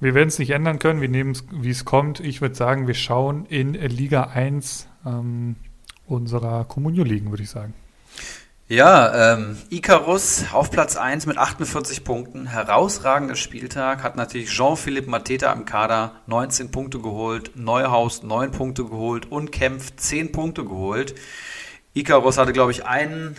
wir 0.00 0.14
werden 0.14 0.28
es 0.28 0.38
nicht 0.38 0.50
ändern 0.50 0.78
können. 0.78 1.00
Wir 1.00 1.08
nehmen 1.08 1.32
es, 1.32 1.44
wie 1.50 1.70
es 1.70 1.84
kommt. 1.84 2.20
Ich 2.20 2.40
würde 2.40 2.54
sagen, 2.54 2.86
wir 2.86 2.94
schauen 2.94 3.46
in 3.46 3.74
Liga 3.74 4.24
1 4.24 4.88
ähm, 5.04 5.56
unserer 6.06 6.64
Communio-Ligen, 6.64 7.30
würde 7.30 7.42
ich 7.42 7.50
sagen. 7.50 7.74
Ja, 8.70 9.32
ähm, 9.32 9.56
Icarus 9.70 10.44
auf 10.52 10.70
Platz 10.70 10.96
1 10.96 11.24
mit 11.24 11.38
48 11.38 12.04
Punkten. 12.04 12.46
Herausragender 12.46 13.34
Spieltag. 13.34 14.02
Hat 14.02 14.14
natürlich 14.16 14.50
Jean-Philippe 14.50 15.08
Mateta 15.08 15.50
im 15.52 15.64
Kader 15.64 16.16
19 16.26 16.70
Punkte 16.70 16.98
geholt. 16.98 17.52
Neuhaus 17.54 18.22
9 18.22 18.50
Punkte 18.50 18.84
geholt. 18.84 19.32
Und 19.32 19.52
Kempf 19.52 19.96
10 19.96 20.32
Punkte 20.32 20.64
geholt. 20.64 21.14
Icarus 21.94 22.36
hatte, 22.36 22.52
glaube 22.52 22.72
ich, 22.72 22.84
einen 22.84 23.36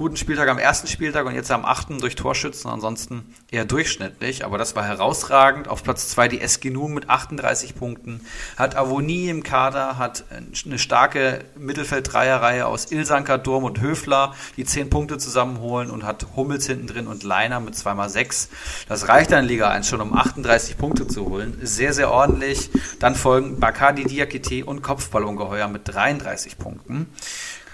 guten 0.00 0.16
Spieltag 0.16 0.48
am 0.48 0.58
ersten 0.58 0.86
Spieltag 0.86 1.26
und 1.26 1.34
jetzt 1.34 1.50
am 1.50 1.66
achten 1.66 1.98
durch 1.98 2.14
Torschützen, 2.14 2.70
ansonsten 2.70 3.34
eher 3.50 3.66
durchschnittlich, 3.66 4.46
aber 4.46 4.56
das 4.56 4.74
war 4.74 4.82
herausragend. 4.82 5.68
Auf 5.68 5.82
Platz 5.82 6.08
zwei 6.08 6.26
die 6.26 6.40
SGNU 6.40 6.88
mit 6.88 7.10
38 7.10 7.74
Punkten, 7.74 8.22
hat 8.56 8.76
Avoni 8.76 9.28
im 9.28 9.42
Kader, 9.42 9.98
hat 9.98 10.24
eine 10.64 10.78
starke 10.78 11.44
Mittelfeld-Dreierreihe 11.58 12.64
aus 12.64 12.90
Ilsanker, 12.90 13.36
Durm 13.36 13.64
und 13.64 13.82
Höfler, 13.82 14.34
die 14.56 14.64
10 14.64 14.88
Punkte 14.88 15.18
zusammenholen 15.18 15.90
und 15.90 16.02
hat 16.02 16.28
Hummels 16.34 16.66
hinten 16.66 16.86
drin 16.86 17.06
und 17.06 17.22
Leiner 17.22 17.60
mit 17.60 17.74
2x6. 17.74 18.48
Das 18.88 19.06
reicht 19.06 19.32
dann 19.32 19.40
in 19.40 19.48
Liga 19.50 19.68
1 19.68 19.86
schon, 19.86 20.00
um 20.00 20.14
38 20.14 20.78
Punkte 20.78 21.08
zu 21.08 21.28
holen. 21.28 21.58
Sehr, 21.60 21.92
sehr 21.92 22.10
ordentlich. 22.10 22.70
Dann 23.00 23.14
folgen 23.14 23.60
Bakadi 23.60 24.04
Diakite 24.04 24.64
und 24.64 24.80
Kopfballungeheuer 24.80 25.68
mit 25.68 25.82
33 25.84 26.56
Punkten. 26.56 27.12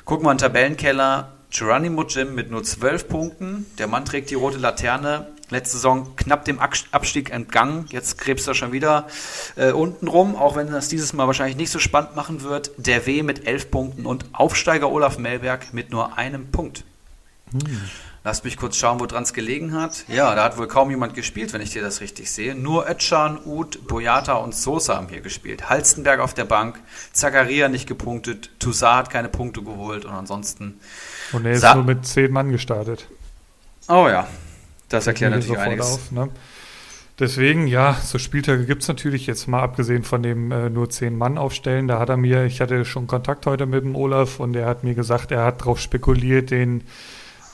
Gucken 0.04 0.26
wir 0.26 0.32
in 0.32 0.38
den 0.38 0.42
Tabellenkeller. 0.42 1.35
Geronimo 1.50 2.04
Jim 2.04 2.34
mit 2.34 2.50
nur 2.50 2.62
12 2.62 3.08
Punkten. 3.08 3.66
Der 3.78 3.86
Mann 3.86 4.04
trägt 4.04 4.30
die 4.30 4.34
rote 4.34 4.58
Laterne. 4.58 5.28
Letzte 5.48 5.76
Saison 5.76 6.16
knapp 6.16 6.44
dem 6.44 6.58
Abstieg 6.58 7.30
entgangen. 7.30 7.86
Jetzt 7.90 8.18
krebst 8.18 8.48
er 8.48 8.54
schon 8.54 8.72
wieder 8.72 9.06
äh, 9.54 9.70
unten 9.70 10.08
rum, 10.08 10.34
auch 10.34 10.56
wenn 10.56 10.70
das 10.70 10.88
dieses 10.88 11.12
Mal 11.12 11.26
wahrscheinlich 11.28 11.56
nicht 11.56 11.70
so 11.70 11.78
spannend 11.78 12.16
machen 12.16 12.42
wird. 12.42 12.72
Der 12.78 13.06
W 13.06 13.22
mit 13.22 13.46
11 13.46 13.70
Punkten 13.70 14.06
und 14.06 14.24
Aufsteiger 14.32 14.90
Olaf 14.90 15.18
Melberg 15.18 15.72
mit 15.72 15.90
nur 15.90 16.18
einem 16.18 16.50
Punkt. 16.50 16.84
Hm. 17.52 17.80
Lasst 18.26 18.44
mich 18.44 18.56
kurz 18.56 18.76
schauen, 18.76 18.98
woran 18.98 19.22
es 19.22 19.32
gelegen 19.32 19.72
hat. 19.72 20.04
Ja, 20.08 20.34
da 20.34 20.42
hat 20.42 20.58
wohl 20.58 20.66
kaum 20.66 20.90
jemand 20.90 21.14
gespielt, 21.14 21.52
wenn 21.52 21.60
ich 21.60 21.70
dir 21.70 21.80
das 21.80 22.00
richtig 22.00 22.28
sehe. 22.28 22.56
Nur 22.56 22.90
Ötschan, 22.90 23.38
Uth, 23.44 23.86
Boyata 23.86 24.32
und 24.32 24.52
Sosa 24.52 24.96
haben 24.96 25.08
hier 25.08 25.20
gespielt. 25.20 25.70
Halstenberg 25.70 26.18
auf 26.18 26.34
der 26.34 26.44
Bank, 26.44 26.80
Zakaria 27.12 27.68
nicht 27.68 27.86
gepunktet, 27.86 28.50
Toussaint 28.58 28.96
hat 28.96 29.10
keine 29.10 29.28
Punkte 29.28 29.62
geholt 29.62 30.04
und 30.04 30.10
ansonsten. 30.10 30.80
Und 31.32 31.46
er 31.46 31.52
ist 31.52 31.74
nur 31.74 31.84
mit 31.84 32.06
zehn 32.06 32.32
Mann 32.32 32.52
gestartet. 32.52 33.08
Oh 33.88 34.06
ja, 34.08 34.26
das 34.88 35.06
erklärt 35.06 35.32
natürlich 35.32 35.58
einiges. 35.58 35.94
Auf, 35.94 36.12
ne? 36.12 36.28
Deswegen, 37.18 37.66
ja, 37.66 37.94
so 37.94 38.18
Spieltage 38.18 38.66
gibt 38.66 38.82
es 38.82 38.88
natürlich 38.88 39.26
jetzt 39.26 39.48
mal 39.48 39.62
abgesehen 39.62 40.04
von 40.04 40.22
dem 40.22 40.52
äh, 40.52 40.68
nur 40.68 40.90
zehn 40.90 41.16
Mann 41.16 41.38
aufstellen. 41.38 41.88
Da 41.88 41.98
hat 41.98 42.10
er 42.10 42.18
mir, 42.18 42.44
ich 42.44 42.60
hatte 42.60 42.84
schon 42.84 43.06
Kontakt 43.06 43.46
heute 43.46 43.64
mit 43.64 43.84
dem 43.84 43.96
Olaf 43.96 44.38
und 44.38 44.54
er 44.54 44.66
hat 44.66 44.84
mir 44.84 44.94
gesagt, 44.94 45.30
er 45.32 45.44
hat 45.44 45.62
darauf 45.62 45.80
spekuliert, 45.80 46.50
den 46.50 46.82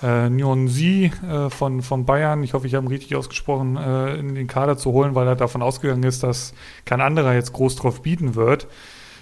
äh, 0.03 0.29
Nyonzi 0.29 1.13
äh, 1.29 1.49
von, 1.49 1.83
von 1.83 2.05
Bayern, 2.05 2.43
ich 2.43 2.55
hoffe, 2.55 2.67
ich 2.67 2.75
habe 2.75 2.87
ihn 2.87 2.89
richtig 2.89 3.15
ausgesprochen, 3.15 3.77
äh, 3.77 4.17
in 4.17 4.35
den 4.35 4.49
Kader 4.49 4.77
zu 4.77 4.91
holen, 4.91 5.15
weil 5.15 5.29
er 5.29 5.37
davon 5.37 5.63
ausgegangen 5.63 6.03
ist, 6.03 6.25
dass 6.25 6.55
kein 6.85 7.01
anderer 7.01 7.35
jetzt 7.35 7.53
groß 7.53 7.77
drauf 7.77 8.03
bieten 8.03 8.35
wird. 8.35 8.67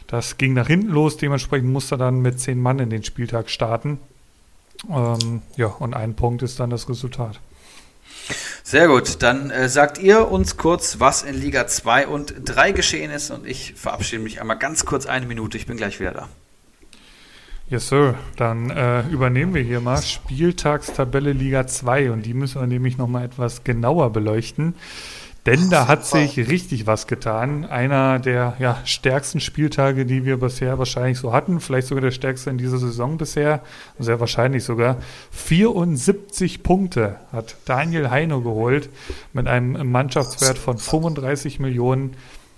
Das 0.07 0.39
ging 0.39 0.55
nach 0.55 0.69
hinten 0.69 0.89
los, 0.89 1.19
dementsprechend 1.19 1.71
musste 1.71 1.97
er 1.97 1.99
dann 1.99 2.23
mit 2.23 2.41
zehn 2.41 2.61
Mann 2.61 2.79
in 2.79 2.89
den 2.89 3.05
Spieltag 3.05 3.51
starten. 3.51 4.01
Ähm, 4.89 5.43
ja, 5.57 5.67
und 5.67 5.95
ein 5.95 6.15
Punkt 6.15 6.43
ist 6.43 6.61
dann 6.61 6.71
das 6.71 6.89
Resultat. 6.89 7.41
Sehr 8.63 8.89
gut, 8.89 9.23
dann 9.23 9.51
äh, 9.51 9.69
sagt 9.69 9.99
ihr 9.99 10.31
uns 10.31 10.57
kurz, 10.57 11.01
was 11.01 11.23
in 11.23 11.35
Liga 11.35 11.67
2 11.67 12.07
und 12.07 12.35
3 12.45 12.73
geschehen 12.73 13.11
ist 13.11 13.31
und 13.31 13.47
ich 13.47 13.75
verabschiede 13.75 14.23
mich 14.23 14.41
einmal 14.41 14.59
ganz 14.59 14.85
kurz 14.85 15.07
eine 15.07 15.27
Minute, 15.27 15.57
ich 15.57 15.67
bin 15.67 15.77
gleich 15.77 15.99
wieder 15.99 16.13
da. 16.13 16.29
Yes, 17.71 17.89
Sir. 17.89 18.17
Dann 18.35 18.71
äh, 18.71 19.03
übernehmen 19.11 19.55
wir 19.55 19.63
hier 19.63 19.81
mal 19.81 20.03
Spieltagstabelle 20.03 21.33
Liga 21.33 21.69
2 21.69 22.11
und 22.11 22.27
die 22.27 22.35
müssen 22.35 22.61
wir 22.61 22.67
nämlich 22.67 22.99
nochmal 22.99 23.25
etwas 23.25 23.63
genauer 23.63 24.13
beleuchten. 24.13 24.75
Denn 25.47 25.71
da 25.71 25.89
hat 25.89 26.05
sich 26.05 26.37
richtig 26.37 26.87
was 26.87 27.07
getan. 27.07 27.65
Einer 27.65 28.19
der 28.19 28.57
ja, 28.59 28.79
stärksten 28.85 29.41
Spieltage, 29.41 30.05
die 30.05 30.27
wir 30.27 30.39
bisher 30.39 30.79
wahrscheinlich 30.79 31.19
so 31.19 31.33
hatten, 31.33 31.61
vielleicht 31.61 31.89
sogar 31.89 32.03
der 32.03 32.11
stärkste 32.11 32.51
in 32.51 32.59
dieser 32.59 32.79
Saison 32.79 33.17
bisher, 33.17 33.63
sehr 33.99 34.21
wahrscheinlich 34.21 34.65
sogar. 34.65 34.99
74 35.31 36.63
Punkte 36.63 37.17
hat 37.33 37.57
Daniel 37.65 38.11
Heino 38.11 38.43
geholt 38.43 38.91
mit 39.33 39.49
einem 39.49 39.91
Mannschaftswert 39.91 40.59
von 40.59 40.77
35 40.77 41.59
Millionen. 41.59 42.17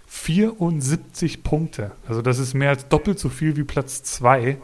74 0.08 1.42
Punkte. 1.42 1.92
Also 2.06 2.20
das 2.20 2.38
ist 2.38 2.52
mehr 2.52 2.70
als 2.70 2.88
doppelt 2.88 3.18
so 3.18 3.28
viel 3.28 3.56
wie 3.56 3.64
Platz 3.64 4.02
2. 4.02 4.58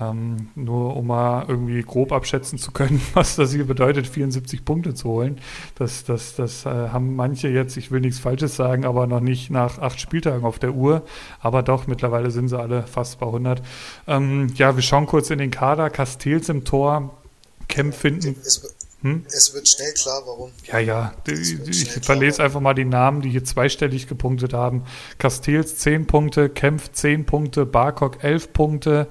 Ähm, 0.00 0.48
nur 0.54 0.96
um 0.96 1.08
mal 1.08 1.44
irgendwie 1.48 1.82
grob 1.82 2.12
abschätzen 2.12 2.58
zu 2.58 2.70
können, 2.70 3.00
was 3.14 3.36
das 3.36 3.52
hier 3.52 3.66
bedeutet, 3.66 4.06
74 4.06 4.64
Punkte 4.64 4.94
zu 4.94 5.08
holen. 5.08 5.40
Das, 5.74 6.04
das, 6.04 6.36
das 6.36 6.64
äh, 6.66 6.68
haben 6.68 7.16
manche 7.16 7.48
jetzt, 7.48 7.76
ich 7.76 7.90
will 7.90 8.00
nichts 8.00 8.20
Falsches 8.20 8.54
sagen, 8.54 8.84
aber 8.84 9.06
noch 9.06 9.20
nicht 9.20 9.50
nach 9.50 9.78
acht 9.78 10.00
Spieltagen 10.00 10.44
auf 10.44 10.58
der 10.58 10.74
Uhr. 10.74 11.02
Aber 11.40 11.62
doch, 11.62 11.86
mittlerweile 11.86 12.30
sind 12.30 12.48
sie 12.48 12.58
alle 12.58 12.84
fast 12.84 13.18
bei 13.18 13.26
100. 13.26 13.62
Ähm, 14.06 14.52
ja, 14.54 14.76
wir 14.76 14.82
schauen 14.82 15.06
kurz 15.06 15.30
in 15.30 15.38
den 15.38 15.50
Kader. 15.50 15.90
Castells 15.90 16.48
im 16.48 16.64
Tor, 16.64 17.18
Kemp 17.66 17.94
finden. 17.94 18.36
Es, 18.40 18.76
hm? 19.02 19.24
es 19.28 19.54
wird 19.54 19.68
schnell 19.68 19.92
klar, 19.92 20.22
warum. 20.26 20.50
Ja, 20.66 20.78
ja. 20.78 21.12
Ich 21.28 21.84
verlese 22.02 22.42
einfach 22.42 22.60
mal 22.60 22.74
die 22.74 22.84
Namen, 22.84 23.22
die 23.22 23.30
hier 23.30 23.44
zweistellig 23.44 24.08
gepunktet 24.08 24.52
haben. 24.52 24.84
Castells 25.18 25.78
10 25.78 26.06
Punkte, 26.06 26.48
Kempf 26.48 26.90
10 26.90 27.24
Punkte, 27.24 27.64
Barkok 27.64 28.24
11 28.24 28.52
Punkte. 28.52 29.08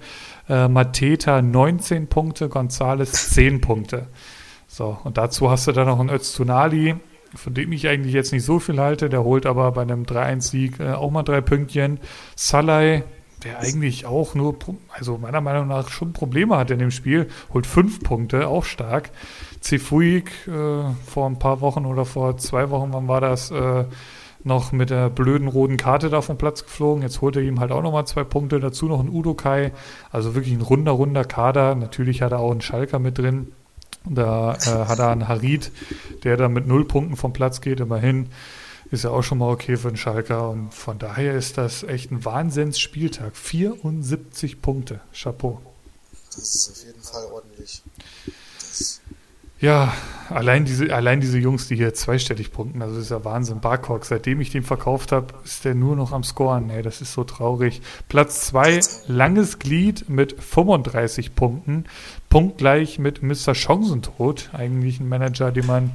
Äh, 0.50 0.68
Mateta 0.68 1.42
19 1.42 2.08
Punkte, 2.08 2.50
Gonzales 2.50 3.32
10 3.32 3.62
Punkte. 3.62 4.08
So, 4.68 4.98
und 5.04 5.18
dazu 5.18 5.50
hast 5.50 5.68
du 5.68 5.72
dann 5.72 5.88
noch 5.88 6.00
einen 6.00 6.10
Öztunali, 6.10 6.96
von 7.36 7.54
dem 7.54 7.72
ich 7.72 7.88
eigentlich 7.88 8.14
jetzt 8.14 8.32
nicht 8.34 8.44
so 8.44 8.60
viel 8.60 8.80
halte. 8.80 9.10
Der 9.10 9.24
holt 9.24 9.46
aber 9.46 9.72
bei 9.72 9.82
einem 9.82 10.04
3-1-Sieg 10.04 10.80
äh, 10.80 10.94
auch 10.94 11.12
mal 11.12 11.24
drei 11.24 11.42
Pünktchen. 11.42 12.00
Salai, 12.36 13.04
der 13.44 13.60
eigentlich 13.60 14.06
auch 14.06 14.36
nur, 14.36 14.58
also 14.90 15.18
meiner 15.18 15.42
Meinung 15.42 15.68
nach 15.68 15.90
schon 15.90 16.14
Probleme 16.14 16.58
hat 16.58 16.72
in 16.72 16.80
dem 16.80 16.92
Spiel, 16.92 17.28
holt 17.54 17.68
fünf 17.68 18.02
Punkte, 18.02 18.48
auch 18.48 18.66
stark. 18.66 19.12
Cefuig 19.62 20.32
äh, 20.48 20.52
vor 21.06 21.28
ein 21.30 21.40
paar 21.40 21.62
Wochen 21.62 21.86
oder 21.86 22.06
vor 22.06 22.38
zwei 22.38 22.70
Wochen, 22.70 22.94
wann 22.94 23.08
war 23.08 23.22
das, 23.22 23.52
äh, 23.52 23.86
noch 24.48 24.72
mit 24.72 24.90
der 24.90 25.10
blöden 25.10 25.48
roten 25.48 25.78
Karte 25.78 26.10
da 26.10 26.22
vom 26.22 26.38
Platz 26.38 26.64
geflogen. 26.64 27.04
Jetzt 27.04 27.22
holt 27.22 27.36
er 27.36 27.44
ihm 27.44 27.60
halt 27.60 27.72
auch 27.72 27.84
nochmal 27.84 28.08
zwei 28.08 28.24
Punkte. 28.24 28.60
Dazu 28.60 28.88
noch 28.88 29.00
ein 29.00 29.10
Udokai. 29.10 29.72
Also 30.12 30.34
wirklich 30.34 30.56
ein 30.56 30.62
runder, 30.62 30.94
runder 30.94 31.26
Kader. 31.26 31.76
Natürlich 31.76 32.22
hat 32.22 32.32
er 32.32 32.40
auch 32.40 32.52
einen 32.52 32.62
Schalker 32.62 33.00
mit 33.00 33.18
drin. 33.18 33.52
Da 34.06 34.56
äh, 34.56 34.88
hat 34.88 35.00
er 35.00 35.12
einen 35.12 35.28
Harid, 35.28 35.72
der 36.24 36.38
dann 36.38 36.54
mit 36.54 36.66
null 36.66 36.86
Punkten 36.86 37.16
vom 37.16 37.34
Platz 37.34 37.62
geht. 37.62 37.80
Immerhin 37.80 38.30
ist 38.90 39.04
ja 39.04 39.10
auch 39.10 39.24
schon 39.24 39.38
mal 39.38 39.52
okay 39.52 39.78
für 39.78 39.90
einen 39.90 39.98
Schalker. 39.98 40.50
Und 40.50 40.74
von 40.74 40.98
daher 40.98 41.34
ist 41.36 41.58
das 41.58 41.84
echt 41.84 42.12
ein 42.12 42.26
Wahnsinnsspieltag. 42.26 43.36
74 43.36 44.62
Punkte. 44.62 45.02
Chapeau. 45.14 45.62
Das 46.36 46.56
ist 46.56 46.72
auf 46.72 46.86
jeden 46.86 47.02
Fall 47.02 47.26
ordentlich. 47.32 47.84
Ja, 49.60 49.92
allein 50.30 50.66
diese, 50.66 50.94
allein 50.94 51.20
diese 51.20 51.40
Jungs, 51.40 51.68
die 51.68 51.76
hier 51.76 51.94
zweistellig 51.96 52.52
punkten, 52.52 52.84
also 52.84 52.96
das 52.96 53.06
ist 53.06 53.12
ja 53.12 53.26
Wahnsinn. 53.26 53.60
Barcock, 53.60 54.06
seitdem 54.06 54.40
ich 54.40 54.52
den 54.52 54.62
verkauft 54.62 55.12
habe, 55.12 55.34
ist 55.44 55.66
der 55.66 55.74
nur 55.74 55.96
noch 55.96 56.12
am 56.12 56.24
Scoren. 56.24 56.70
Ey, 56.70 56.84
das 56.84 57.02
ist 57.02 57.14
so 57.14 57.24
traurig. 57.24 57.82
Platz 58.08 58.46
zwei, 58.46 58.80
langes 59.08 59.58
Glied 59.58 60.10
mit 60.10 60.40
35 60.40 61.34
Punkten. 61.34 61.86
Punktgleich 62.30 63.00
mit 63.00 63.24
Mr. 63.24 63.56
Chancentod. 63.56 64.52
Eigentlich 64.54 65.00
ein 65.00 65.10
Manager, 65.10 65.52
den 65.52 65.66
man 65.66 65.92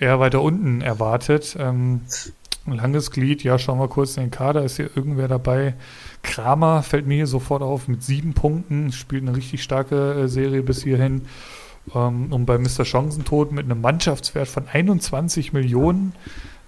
eher 0.00 0.18
weiter 0.18 0.42
unten 0.42 0.80
erwartet. 0.80 1.56
Ähm, 1.56 2.00
langes 2.66 3.12
Glied, 3.12 3.44
ja, 3.44 3.60
schauen 3.60 3.78
wir 3.78 3.86
kurz 3.86 4.16
in 4.16 4.24
den 4.24 4.30
Kader. 4.32 4.64
Ist 4.64 4.76
hier 4.76 4.90
irgendwer 4.96 5.28
dabei? 5.28 5.74
Kramer 6.22 6.82
fällt 6.82 7.06
mir 7.06 7.14
hier 7.14 7.26
sofort 7.28 7.62
auf 7.62 7.86
mit 7.86 8.02
sieben 8.02 8.34
Punkten. 8.34 8.90
Spielt 8.90 9.22
eine 9.22 9.36
richtig 9.36 9.62
starke 9.62 10.14
äh, 10.14 10.26
Serie 10.26 10.64
bis 10.64 10.82
hierhin. 10.82 11.26
Ähm, 11.94 12.32
und 12.32 12.46
bei 12.46 12.58
Mr. 12.58 12.84
Chancentod 12.84 13.52
mit 13.52 13.64
einem 13.64 13.80
Mannschaftswert 13.80 14.48
von 14.48 14.68
21 14.68 15.52
Millionen 15.52 16.14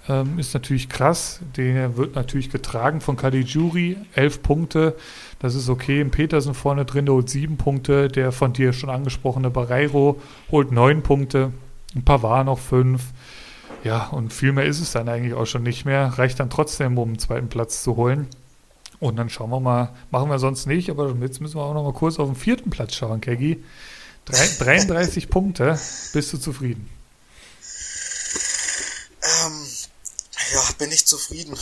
ähm, 0.08 0.38
ist 0.38 0.54
natürlich 0.54 0.88
krass. 0.88 1.40
Der 1.56 1.96
wird 1.96 2.14
natürlich 2.14 2.50
getragen 2.50 3.00
von 3.00 3.16
Caligiuri, 3.16 3.96
11 4.14 4.42
Punkte. 4.42 4.96
Das 5.38 5.54
ist 5.54 5.68
okay. 5.68 6.04
Petersen 6.04 6.54
vorne 6.54 6.84
drin, 6.84 7.06
der 7.06 7.14
holt 7.14 7.28
7 7.28 7.56
Punkte. 7.56 8.08
Der 8.08 8.32
von 8.32 8.52
dir 8.52 8.72
schon 8.72 8.90
angesprochene 8.90 9.50
Barreiro 9.50 10.20
holt 10.50 10.72
9 10.72 11.02
Punkte. 11.02 11.52
Ein 11.94 12.04
paar 12.04 12.22
war 12.22 12.44
noch 12.44 12.58
5. 12.58 13.02
Ja, 13.84 14.08
und 14.08 14.32
viel 14.32 14.52
mehr 14.52 14.64
ist 14.64 14.80
es 14.80 14.92
dann 14.92 15.08
eigentlich 15.08 15.34
auch 15.34 15.46
schon 15.46 15.62
nicht 15.62 15.84
mehr. 15.84 16.06
Reicht 16.16 16.40
dann 16.40 16.50
trotzdem, 16.50 16.98
um 16.98 17.10
einen 17.10 17.18
zweiten 17.18 17.48
Platz 17.48 17.82
zu 17.82 17.96
holen. 17.96 18.26
Und 18.98 19.16
dann 19.16 19.28
schauen 19.28 19.50
wir 19.50 19.60
mal, 19.60 19.90
machen 20.10 20.30
wir 20.30 20.38
sonst 20.38 20.66
nicht, 20.66 20.90
aber 20.90 21.14
jetzt 21.20 21.40
müssen 21.40 21.56
wir 21.56 21.62
auch 21.62 21.74
noch 21.74 21.84
mal 21.84 21.92
kurz 21.92 22.18
auf 22.18 22.28
den 22.28 22.34
vierten 22.34 22.70
Platz 22.70 22.94
schauen, 22.94 23.20
Keggy. 23.20 23.62
33 24.26 25.28
Punkte. 25.28 25.78
Bist 26.12 26.32
du 26.32 26.38
zufrieden? 26.38 26.90
Ähm, 29.22 29.66
ja, 30.52 30.62
bin 30.78 30.90
ich 30.92 31.06
zufrieden. 31.06 31.56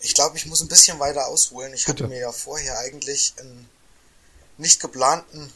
Ich 0.00 0.14
glaube, 0.14 0.36
ich 0.36 0.46
muss 0.46 0.62
ein 0.62 0.68
bisschen 0.68 0.98
weiter 0.98 1.26
ausholen. 1.26 1.72
Ich 1.74 1.84
Bitte. 1.84 2.04
hatte 2.04 2.12
mir 2.12 2.20
ja 2.20 2.32
vorher 2.32 2.78
eigentlich 2.78 3.34
einen 3.38 3.68
nicht 4.58 4.80
geplanten 4.80 5.52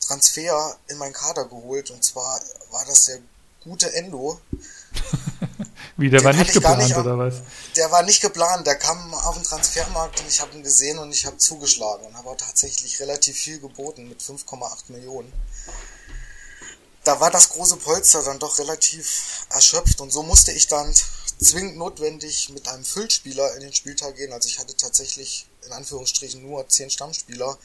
Transfer 0.00 0.78
in 0.88 0.98
meinen 0.98 1.12
Kader 1.12 1.44
geholt. 1.46 1.90
Und 1.90 2.04
zwar 2.04 2.40
war 2.70 2.84
das 2.86 3.06
der 3.06 3.18
gute 3.62 3.92
Endo. 3.92 4.40
Wie, 5.96 6.10
der 6.10 6.20
den 6.20 6.26
war 6.26 6.32
nicht 6.34 6.52
geplant 6.52 6.82
nicht, 6.82 6.96
oder 6.96 7.18
was? 7.18 7.36
Der 7.76 7.90
war 7.90 8.02
nicht 8.02 8.20
geplant. 8.20 8.66
Der 8.66 8.76
kam 8.76 9.14
auf 9.14 9.34
den 9.34 9.44
Transfermarkt 9.44 10.20
und 10.20 10.28
ich 10.28 10.40
habe 10.40 10.54
ihn 10.54 10.62
gesehen 10.62 10.98
und 10.98 11.10
ich 11.10 11.24
habe 11.24 11.38
zugeschlagen 11.38 12.06
und 12.06 12.16
habe 12.16 12.36
tatsächlich 12.36 13.00
relativ 13.00 13.36
viel 13.36 13.60
geboten 13.60 14.08
mit 14.08 14.20
5,8 14.20 14.92
Millionen 14.92 15.32
da 17.06 17.20
war 17.20 17.30
das 17.30 17.50
große 17.50 17.76
Polster 17.76 18.22
dann 18.24 18.40
doch 18.40 18.58
relativ 18.58 19.46
erschöpft 19.50 20.00
und 20.00 20.10
so 20.10 20.24
musste 20.24 20.50
ich 20.50 20.66
dann 20.66 20.92
zwingend 21.38 21.76
notwendig 21.76 22.48
mit 22.48 22.66
einem 22.68 22.84
Füllspieler 22.84 23.54
in 23.54 23.60
den 23.60 23.72
Spieltag 23.72 24.16
gehen. 24.16 24.32
Also 24.32 24.48
ich 24.48 24.58
hatte 24.58 24.76
tatsächlich 24.76 25.46
in 25.66 25.72
Anführungsstrichen 25.72 26.42
nur 26.42 26.68
zehn 26.68 26.90
Stammspieler. 26.90 27.58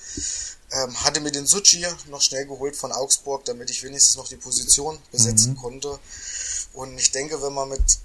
Ähm, 0.72 1.04
hatte 1.04 1.22
mir 1.22 1.32
den 1.32 1.48
Suchi 1.48 1.86
noch 2.10 2.22
schnell 2.22 2.46
geholt 2.46 2.76
von 2.76 2.92
Augsburg, 2.92 3.44
damit 3.46 3.70
ich 3.70 3.84
wenigstens 3.84 4.16
noch 4.16 4.28
die 4.28 4.38
Position 4.38 5.00
besetzen 5.12 5.54
mhm. 5.54 5.58
konnte. 5.58 6.00
Und 6.74 6.98
ich 6.98 7.12
denke, 7.12 7.42
wenn 7.42 7.54
man 7.54 7.70
mit 7.70 8.00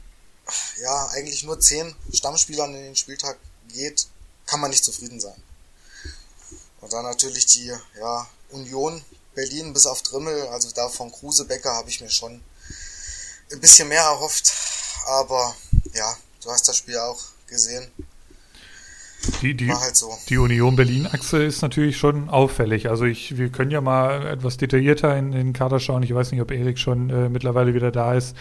ja 0.80 1.07
eigentlich 1.09 1.42
nur 1.44 1.59
zehn 1.61 1.94
Stammspielern 2.12 2.74
in 2.74 2.82
den 2.82 2.97
Spieltag 2.97 3.38
geht, 3.68 4.07
kann 4.47 4.61
man 4.61 4.70
nicht 4.70 4.84
zufrieden 4.84 5.20
sein. 5.20 5.42
Und 6.80 6.92
dann 6.92 7.05
natürlich 7.05 7.47
die 7.47 7.72
ja, 7.99 8.28
Union, 8.51 9.03
Berlin 9.34 9.72
bis 9.72 9.86
auf 9.86 10.03
Drimmel, 10.03 10.49
also 10.49 10.70
da 10.74 10.88
von 10.88 11.11
Kruse 11.11 11.44
Becker 11.44 11.74
habe 11.74 11.88
ich 11.88 12.01
mir 12.01 12.11
schon 12.11 12.40
ein 13.53 13.61
bisschen 13.61 13.88
mehr 13.88 14.03
erhofft. 14.03 14.53
Aber 15.07 15.55
ja, 15.94 16.16
du 16.42 16.51
hast 16.51 16.68
das 16.68 16.76
Spiel 16.76 16.99
auch 16.99 17.20
gesehen. 17.47 17.90
Die, 19.42 19.55
die, 19.55 19.72
halt 19.72 19.97
so. 19.97 20.16
die 20.28 20.38
Union 20.38 20.76
Berlin-Achse 20.76 21.42
ist 21.42 21.62
natürlich 21.62 21.97
schon 21.97 22.28
auffällig. 22.28 22.88
Also 22.88 23.05
ich, 23.05 23.36
wir 23.36 23.49
können 23.51 23.70
ja 23.70 23.80
mal 23.80 24.26
etwas 24.26 24.57
detaillierter 24.57 25.16
in 25.16 25.32
den 25.32 25.53
Kader 25.53 25.80
schauen. 25.80 26.03
Ich 26.03 26.14
weiß 26.14 26.30
nicht, 26.30 26.40
ob 26.40 26.51
Erik 26.51 26.78
schon 26.78 27.11
äh, 27.11 27.28
mittlerweile 27.28 27.74
wieder 27.74 27.90
da 27.90 28.14
ist. 28.14 28.36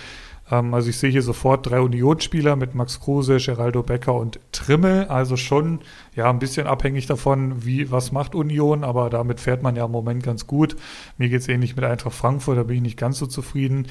Ähm, 0.52 0.74
also 0.74 0.90
ich 0.90 0.98
sehe 0.98 1.10
hier 1.10 1.22
sofort 1.22 1.70
drei 1.70 1.80
Unionsspieler 1.80 2.56
mit 2.56 2.76
Max 2.76 3.00
Kruse, 3.00 3.38
Geraldo 3.38 3.84
Becker 3.84 4.14
und 4.14 4.40
Trimmel. 4.52 5.06
Also 5.06 5.38
schon 5.38 5.80
ja 6.16 6.30
ein 6.30 6.40
bisschen 6.40 6.68
abhängig 6.68 7.08
davon, 7.08 7.66
wie 7.66 7.92
was 7.92 8.12
macht 8.12 8.36
Union, 8.36 8.84
aber 8.84 9.10
damit 9.10 9.40
fährt 9.40 9.64
man 9.64 9.76
ja 9.76 9.86
im 9.86 9.92
Moment 9.92 10.24
ganz 10.24 10.48
gut. 10.48 10.76
Mir 11.18 11.30
geht 11.30 11.42
es 11.42 11.48
ähnlich 11.48 11.76
mit 11.76 11.86
Eintracht 11.86 12.16
Frankfurt, 12.16 12.58
da 12.58 12.64
bin 12.64 12.78
ich 12.78 12.84
nicht 12.84 12.98
ganz 12.98 13.18
so 13.18 13.26
zufrieden. 13.26 13.88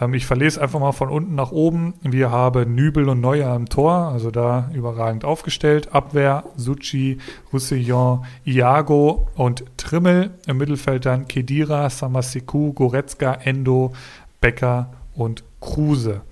Ähm, 0.00 0.14
ich 0.14 0.26
verlese 0.26 0.60
einfach 0.60 0.80
mal 0.80 0.92
von 0.92 1.08
unten 1.08 1.34
nach 1.34 1.52
oben. 1.52 1.94
Wir 2.02 2.30
haben 2.30 2.74
Nübel 2.74 3.08
und 3.08 3.20
Neuer 3.20 3.54
im 3.54 3.68
Tor, 3.68 3.92
also 3.92 4.30
da 4.30 4.70
überragend 4.74 5.24
aufgestellt. 5.24 5.92
Abwehr, 5.92 6.44
Suchi, 6.56 7.18
Roussillon, 7.52 8.24
Iago 8.44 9.28
und 9.34 9.64
Trimmel. 9.76 10.30
Im 10.46 10.58
Mittelfeld 10.58 11.06
dann 11.06 11.28
Kedira, 11.28 11.90
Samasiku, 11.90 12.72
Goretzka, 12.72 13.34
Endo, 13.34 13.92
Becker 14.40 14.90
und 15.14 15.42
Kruse. 15.60 16.22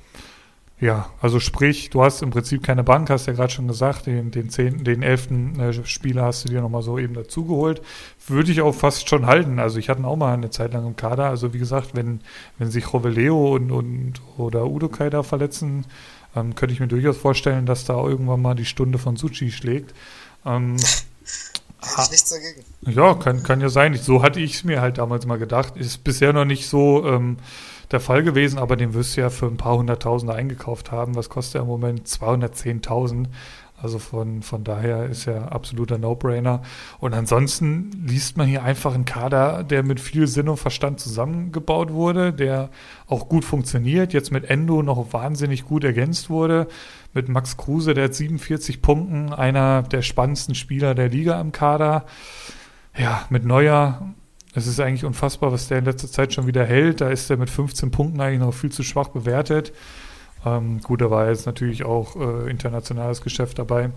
Ja, 0.78 1.08
also 1.22 1.40
sprich, 1.40 1.88
du 1.88 2.02
hast 2.02 2.20
im 2.20 2.28
Prinzip 2.28 2.62
keine 2.62 2.84
Bank, 2.84 3.08
hast 3.08 3.26
ja 3.26 3.32
gerade 3.32 3.50
schon 3.50 3.66
gesagt, 3.66 4.06
den, 4.06 4.30
den 4.30 4.50
zehnten, 4.50 4.84
den 4.84 5.02
elften 5.02 5.58
äh, 5.58 5.72
Spieler 5.86 6.24
hast 6.24 6.44
du 6.44 6.50
dir 6.50 6.60
nochmal 6.60 6.82
so 6.82 6.98
eben 6.98 7.14
dazugeholt. 7.14 7.80
Würde 8.26 8.52
ich 8.52 8.60
auch 8.60 8.74
fast 8.74 9.08
schon 9.08 9.24
halten. 9.24 9.58
Also 9.58 9.78
ich 9.78 9.88
hatte 9.88 10.04
auch 10.04 10.16
mal 10.16 10.34
eine 10.34 10.50
Zeit 10.50 10.74
lang 10.74 10.86
im 10.86 10.94
Kader. 10.94 11.30
Also 11.30 11.54
wie 11.54 11.58
gesagt, 11.58 11.94
wenn, 11.94 12.20
wenn 12.58 12.70
sich 12.70 12.92
Roveleo 12.92 13.54
und, 13.54 13.70
und 13.70 14.20
oder 14.36 14.66
Udokai 14.66 15.08
da 15.08 15.22
verletzen, 15.22 15.86
ähm, 16.34 16.54
könnte 16.54 16.74
ich 16.74 16.80
mir 16.80 16.88
durchaus 16.88 17.16
vorstellen, 17.16 17.64
dass 17.64 17.86
da 17.86 17.94
irgendwann 17.94 18.42
mal 18.42 18.54
die 18.54 18.66
Stunde 18.66 18.98
von 18.98 19.16
Suchi 19.16 19.50
schlägt. 19.50 19.94
Ähm, 20.44 20.76
Hätte 21.80 22.02
ich 22.02 22.10
nichts 22.10 22.30
dagegen. 22.30 22.64
Ja, 22.82 23.14
kann, 23.14 23.42
kann 23.42 23.60
ja 23.60 23.68
sein. 23.68 23.94
So 23.94 24.22
hatte 24.22 24.40
ich 24.40 24.54
es 24.54 24.64
mir 24.64 24.80
halt 24.80 24.98
damals 24.98 25.26
mal 25.26 25.38
gedacht. 25.38 25.76
Ist 25.76 26.04
bisher 26.04 26.32
noch 26.32 26.44
nicht 26.44 26.68
so. 26.68 27.06
Ähm, 27.06 27.38
der 27.90 28.00
Fall 28.00 28.22
gewesen, 28.22 28.58
aber 28.58 28.76
den 28.76 28.94
wirst 28.94 29.16
du 29.16 29.20
ja 29.20 29.30
für 29.30 29.46
ein 29.46 29.56
paar 29.56 29.76
hunderttausende 29.76 30.34
eingekauft 30.34 30.90
haben. 30.90 31.14
Was 31.14 31.28
kostet 31.28 31.56
er 31.56 31.62
im 31.62 31.68
Moment? 31.68 32.06
210.000. 32.06 33.26
Also 33.80 33.98
von, 33.98 34.42
von 34.42 34.64
daher 34.64 35.06
ist 35.06 35.26
er 35.26 35.52
absoluter 35.52 35.98
No-Brainer. 35.98 36.62
Und 36.98 37.14
ansonsten 37.14 37.90
liest 38.06 38.36
man 38.36 38.46
hier 38.46 38.62
einfach 38.62 38.94
einen 38.94 39.04
Kader, 39.04 39.64
der 39.64 39.82
mit 39.82 40.00
viel 40.00 40.26
Sinn 40.26 40.48
und 40.48 40.56
Verstand 40.56 40.98
zusammengebaut 40.98 41.92
wurde, 41.92 42.32
der 42.32 42.70
auch 43.06 43.28
gut 43.28 43.44
funktioniert, 43.44 44.12
jetzt 44.12 44.32
mit 44.32 44.48
Endo 44.48 44.82
noch 44.82 45.12
wahnsinnig 45.12 45.64
gut 45.64 45.84
ergänzt 45.84 46.30
wurde. 46.30 46.68
Mit 47.12 47.28
Max 47.28 47.56
Kruse, 47.56 47.94
der 47.94 48.04
hat 48.04 48.14
47 48.14 48.80
Punkten, 48.80 49.32
einer 49.32 49.82
der 49.82 50.02
spannendsten 50.02 50.54
Spieler 50.54 50.94
der 50.94 51.08
Liga 51.08 51.40
im 51.40 51.52
Kader. 51.52 52.06
Ja, 52.96 53.26
mit 53.28 53.44
Neuer 53.44 54.14
es 54.56 54.66
ist 54.66 54.80
eigentlich 54.80 55.04
unfassbar, 55.04 55.52
was 55.52 55.68
der 55.68 55.80
in 55.80 55.84
letzter 55.84 56.10
Zeit 56.10 56.32
schon 56.32 56.46
wieder 56.46 56.64
hält. 56.64 57.02
Da 57.02 57.10
ist 57.10 57.28
er 57.28 57.36
mit 57.36 57.50
15 57.50 57.90
Punkten 57.90 58.22
eigentlich 58.22 58.40
noch 58.40 58.54
viel 58.54 58.72
zu 58.72 58.82
schwach 58.82 59.08
bewertet. 59.08 59.74
Ähm, 60.46 60.80
gut, 60.80 61.00
da 61.00 61.10
war 61.10 61.28
jetzt 61.28 61.46
natürlich 61.46 61.84
auch 61.84 62.14
äh, 62.16 62.48
internationales 62.50 63.20
Geschäft 63.20 63.58
dabei. 63.58 63.90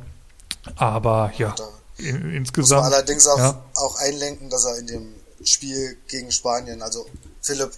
Aber 0.75 1.31
ja, 1.37 1.55
in, 1.97 2.33
insgesamt. 2.33 2.81
Muss 2.81 2.89
man 2.89 2.93
allerdings 2.93 3.27
auch, 3.27 3.37
ja. 3.37 3.63
auch 3.75 3.95
einlenken, 3.97 4.49
dass 4.49 4.65
er 4.65 4.77
in 4.79 4.87
dem 4.87 5.13
Spiel 5.43 5.97
gegen 6.07 6.31
Spanien, 6.31 6.81
also 6.81 7.05
Philipp, 7.41 7.71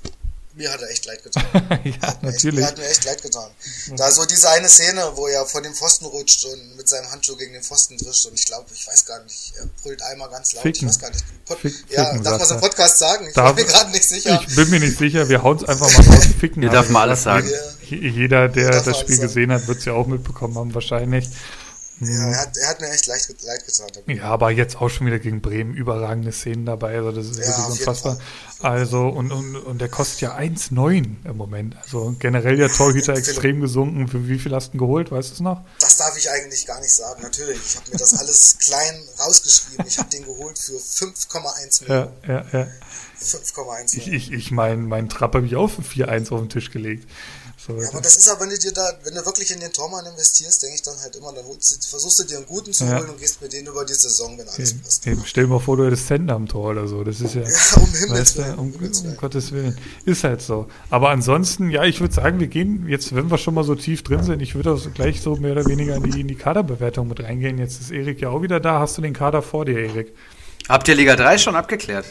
mir 0.53 0.71
hat 0.71 0.81
er 0.81 0.89
echt 0.89 1.05
leid 1.05 1.23
getan. 1.23 1.43
ja, 1.83 2.01
hat 2.01 2.23
mir 2.23 2.31
natürlich. 2.31 2.59
Echt, 2.59 2.69
hat 2.69 2.77
mir 2.77 2.87
echt 2.87 3.05
leid 3.05 3.21
getan. 3.21 3.49
Da 3.95 4.11
so 4.11 4.25
diese 4.25 4.49
eine 4.49 4.67
Szene, 4.67 5.11
wo 5.15 5.27
er 5.27 5.45
vor 5.45 5.61
dem 5.61 5.73
Pfosten 5.73 6.05
rutscht 6.05 6.45
und 6.45 6.75
mit 6.75 6.89
seinem 6.89 7.09
Handschuh 7.11 7.35
gegen 7.37 7.53
den 7.53 7.63
Pfosten 7.63 7.97
drischt 7.97 8.25
und 8.25 8.33
ich 8.33 8.45
glaube, 8.45 8.65
ich 8.73 8.87
weiß 8.87 9.05
gar 9.05 9.23
nicht, 9.23 9.53
er 9.57 9.67
brüllt 9.81 10.01
einmal 10.01 10.29
ganz 10.29 10.53
laut. 10.53 10.63
Ficken. 10.63 10.87
Ich 10.87 10.95
weiß 10.95 10.99
gar 10.99 11.09
nicht. 11.09 11.23
Pod 11.45 11.59
Fick, 11.59 11.73
ja, 11.89 12.05
ficken, 12.05 12.23
darf 12.23 12.39
man 12.39 12.47
so 12.47 12.55
im 12.55 12.61
Podcast 12.61 12.99
sagen? 12.99 13.27
Ich 13.27 13.33
Darf- 13.33 13.55
bin 13.55 13.65
mir 13.65 13.71
gerade 13.71 13.91
nicht 13.91 14.07
sicher. 14.07 14.41
Ich 14.45 14.55
bin 14.55 14.69
mir 14.69 14.79
nicht 14.79 14.97
sicher, 14.97 15.29
wir 15.29 15.41
hauen 15.41 15.57
es 15.57 15.63
einfach 15.63 15.89
mal 15.97 16.15
raus. 16.15 16.25
Ficken 16.39 16.63
habe 16.65 16.75
darf 16.75 16.89
man 16.89 17.03
alles 17.03 17.23
sagen. 17.23 17.47
Je- 17.47 17.55
Jeder, 17.91 18.47
der 18.49 18.71
das 18.71 18.85
man 18.85 18.95
Spiel 18.95 19.15
alles 19.19 19.21
gesehen 19.21 19.51
hat, 19.51 19.67
wird 19.67 19.79
es 19.79 19.85
ja 19.85 19.93
auch 19.93 20.07
mitbekommen 20.07 20.55
haben, 20.55 20.73
wahrscheinlich. 20.73 21.29
ja, 21.99 22.09
er, 22.29 22.37
hat, 22.41 22.57
er 22.57 22.69
hat 22.69 22.81
mir 22.81 22.89
echt 22.89 23.05
leid, 23.07 23.27
leid 23.43 23.63
getan. 23.65 23.87
Ja, 24.07 24.23
aber 24.23 24.49
jetzt 24.49 24.77
auch 24.81 24.89
schon 24.89 25.05
wieder 25.05 25.19
gegen 25.19 25.41
Bremen 25.41 25.75
überragende 25.75 26.31
Szenen 26.31 26.65
dabei. 26.65 26.97
Also 26.97 27.11
das 27.11 27.27
ist 27.27 27.37
Ja, 27.39 27.47
wirklich 27.57 27.79
unfassbar. 27.79 28.17
Also 28.61 29.07
und, 29.07 29.31
und, 29.31 29.55
und 29.55 29.79
der 29.81 29.89
kostet 29.89 30.21
ja 30.21 30.35
1,9 30.37 31.15
im 31.25 31.37
Moment. 31.37 31.75
Also 31.83 32.15
generell 32.17 32.59
ja 32.59 32.67
Torhüter 32.69 33.13
extrem 33.17 33.61
gesunken. 33.61 34.07
Für 34.07 34.27
wie 34.27 34.39
viel 34.39 34.53
hast 34.55 34.69
du 34.73 34.77
ihn 34.77 34.79
geholt? 34.79 35.11
Weißt 35.11 35.29
du 35.29 35.33
es 35.35 35.39
noch? 35.41 35.63
Das 35.79 35.97
darf 35.97 36.17
ich 36.17 36.29
eigentlich 36.31 36.65
gar 36.65 36.79
nicht 36.79 36.93
sagen. 36.93 37.21
Natürlich, 37.21 37.59
ich 37.63 37.75
habe 37.77 37.91
mir 37.91 37.97
das 37.97 38.13
alles 38.17 38.57
klein 38.65 38.95
rausgeschrieben. 39.19 39.85
Ich 39.87 39.99
habe 39.99 40.09
den 40.09 40.23
geholt 40.25 40.57
für 40.57 40.73
5,1 40.77 41.87
Ja, 41.87 41.87
Millionen. 41.87 42.11
ja, 42.27 42.59
ja. 42.59 42.67
5,1 43.21 43.85
Ich, 43.85 43.93
Millionen. 44.07 44.15
ich, 44.15 44.31
ich 44.31 44.51
mein, 44.51 44.85
mein 44.87 45.07
Trapp 45.07 45.35
habe 45.35 45.45
ich 45.45 45.55
auch 45.55 45.67
für 45.67 45.83
4-1 45.83 46.31
auf 46.31 46.39
den 46.39 46.49
Tisch 46.49 46.71
gelegt. 46.71 47.07
Ja, 47.67 47.89
aber 47.89 48.01
das 48.01 48.17
ist 48.17 48.27
aber, 48.29 48.41
wenn 48.41 48.49
du 48.49 48.57
dir 48.57 48.71
da, 48.71 48.91
wenn 49.03 49.13
du 49.13 49.25
wirklich 49.25 49.51
in 49.51 49.59
den 49.59 49.71
Tormann 49.71 50.05
investierst, 50.05 50.63
denke 50.63 50.75
ich 50.75 50.81
dann 50.81 50.99
halt 51.01 51.15
immer, 51.15 51.31
dann 51.31 51.45
holst 51.45 51.71
du, 51.83 51.87
versuchst 51.89 52.19
du 52.19 52.23
dir 52.23 52.37
einen 52.37 52.45
guten 52.47 52.73
zu 52.73 52.85
Ja. 52.85 52.97
holen 52.97 53.09
und 53.09 53.19
gehst 53.19 53.41
mit 53.41 53.53
denen 53.53 53.67
über 53.67 53.85
die 53.85 53.93
Saison, 53.93 54.37
wenn 54.37 54.47
alles 54.49 54.73
passt. 54.79 55.05
Eben, 55.07 55.21
stell 55.25 55.43
dir 55.45 55.49
mal 55.51 55.59
vor, 55.59 55.77
du 55.77 55.85
hättest 55.85 56.07
Sender 56.07 56.33
am 56.35 56.47
Tor 56.47 56.71
oder 56.71 56.87
so. 56.87 57.03
Das 57.03 57.21
ist 57.21 57.35
ja, 57.35 57.41
Ja, 57.47 57.81
um 57.81 57.93
Himmels 57.93 58.35
Willen, 58.37 58.53
um, 58.55 58.59
um 58.67 58.71
Himmels 58.73 59.01
um. 59.01 59.17
Gottes 59.17 59.51
Willen. 59.51 59.77
Ist 60.05 60.23
halt 60.23 60.41
so. 60.41 60.67
Aber 60.89 61.09
ansonsten, 61.09 61.69
ja, 61.69 61.83
ich 61.83 61.99
würde 62.01 62.13
sagen, 62.13 62.39
wir 62.39 62.47
gehen 62.47 62.87
jetzt, 62.87 63.13
wenn 63.15 63.29
wir 63.29 63.37
schon 63.37 63.53
mal 63.53 63.63
so 63.63 63.75
tief 63.75 64.03
drin 64.03 64.23
sind, 64.23 64.41
ich 64.41 64.55
würde 64.55 64.71
auch 64.73 64.93
gleich 64.93 65.21
so 65.21 65.35
mehr 65.35 65.51
oder 65.51 65.65
weniger 65.65 65.95
in 65.95 66.03
die, 66.09 66.21
in 66.21 66.27
die 66.27 66.35
Kaderbewertung 66.35 67.07
mit 67.07 67.21
reingehen. 67.21 67.57
Jetzt 67.59 67.79
ist 67.81 67.91
Erik 67.91 68.21
ja 68.21 68.29
auch 68.29 68.41
wieder 68.41 68.59
da. 68.59 68.79
Hast 68.79 68.97
du 68.97 69.01
den 69.01 69.13
Kader 69.13 69.41
vor 69.41 69.65
dir, 69.65 69.77
Erik? 69.77 70.15
Habt 70.67 70.87
ihr 70.87 70.95
Liga 70.95 71.15
3 71.15 71.37
schon 71.37 71.55
abgeklärt? 71.55 72.05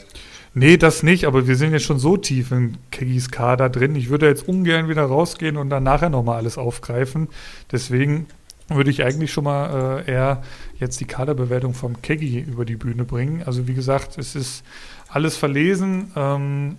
Nee, 0.52 0.76
das 0.76 1.04
nicht, 1.04 1.26
aber 1.26 1.46
wir 1.46 1.54
sind 1.54 1.72
jetzt 1.72 1.84
schon 1.84 2.00
so 2.00 2.16
tief 2.16 2.50
in 2.50 2.76
Keggis 2.90 3.30
Kader 3.30 3.68
drin. 3.68 3.94
Ich 3.94 4.08
würde 4.10 4.26
jetzt 4.26 4.48
ungern 4.48 4.88
wieder 4.88 5.04
rausgehen 5.04 5.56
und 5.56 5.70
dann 5.70 5.84
nachher 5.84 6.10
nochmal 6.10 6.38
alles 6.38 6.58
aufgreifen. 6.58 7.28
Deswegen 7.70 8.26
würde 8.68 8.90
ich 8.90 9.04
eigentlich 9.04 9.32
schon 9.32 9.44
mal 9.44 10.02
äh, 10.06 10.10
eher 10.10 10.42
jetzt 10.78 11.00
die 11.00 11.04
Kaderbewertung 11.04 11.74
vom 11.74 12.02
Keggy 12.02 12.40
über 12.40 12.64
die 12.64 12.76
Bühne 12.76 13.04
bringen. 13.04 13.42
Also 13.44 13.68
wie 13.68 13.74
gesagt, 13.74 14.18
es 14.18 14.34
ist 14.34 14.64
alles 15.08 15.36
verlesen. 15.36 16.10
Ähm, 16.16 16.78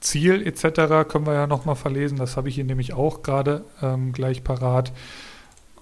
Ziel 0.00 0.46
etc. 0.46 1.08
können 1.08 1.26
wir 1.26 1.34
ja 1.34 1.46
nochmal 1.46 1.76
verlesen. 1.76 2.18
Das 2.18 2.36
habe 2.36 2.50
ich 2.50 2.54
hier 2.54 2.64
nämlich 2.64 2.92
auch 2.92 3.22
gerade 3.22 3.64
ähm, 3.82 4.12
gleich 4.12 4.44
parat. 4.44 4.92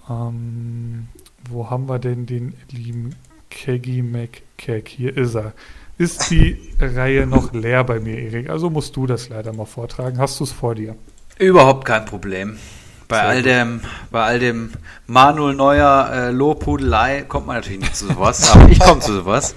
Ähm, 0.09 1.09
wo 1.51 1.69
haben 1.69 1.89
wir 1.89 1.99
denn 1.99 2.27
den 2.27 2.55
lieben 2.71 3.17
Keggy 3.51 4.03
McKeck? 4.03 4.89
Hier 4.89 5.17
ist 5.17 5.35
er. 5.35 5.53
Ist 5.97 6.31
die 6.31 6.59
Reihe 6.81 7.27
noch 7.27 7.53
leer 7.53 7.85
bei 7.85 8.01
mir, 8.01 8.19
Erik? 8.19 8.51
Also 8.51 8.69
musst 8.69 8.97
du 8.97 9.07
das 9.07 9.29
leider 9.29 9.53
mal 9.53 9.65
vortragen. 9.65 10.19
Hast 10.19 10.41
du 10.41 10.45
es 10.45 10.53
vor 10.53 10.75
dir? 10.75 10.97
Überhaupt 11.39 11.85
kein 11.85 12.05
Problem. 12.05 12.59
Bei 13.07 13.17
Sehr 13.17 13.29
all 13.29 13.37
gut. 13.37 13.47
dem, 13.47 13.81
bei 14.11 14.25
all 14.25 14.39
dem 14.39 14.73
Manuel 15.07 15.55
Neuer 15.55 16.11
äh, 16.13 16.31
Lobhudelei 16.31 17.23
kommt 17.23 17.47
man 17.47 17.57
natürlich 17.57 17.81
nicht 17.81 17.97
zu 17.97 18.07
sowas, 18.07 18.51
aber 18.55 18.69
ich 18.71 18.81
komme 18.81 19.01
zu 19.01 19.13
sowas. 19.13 19.55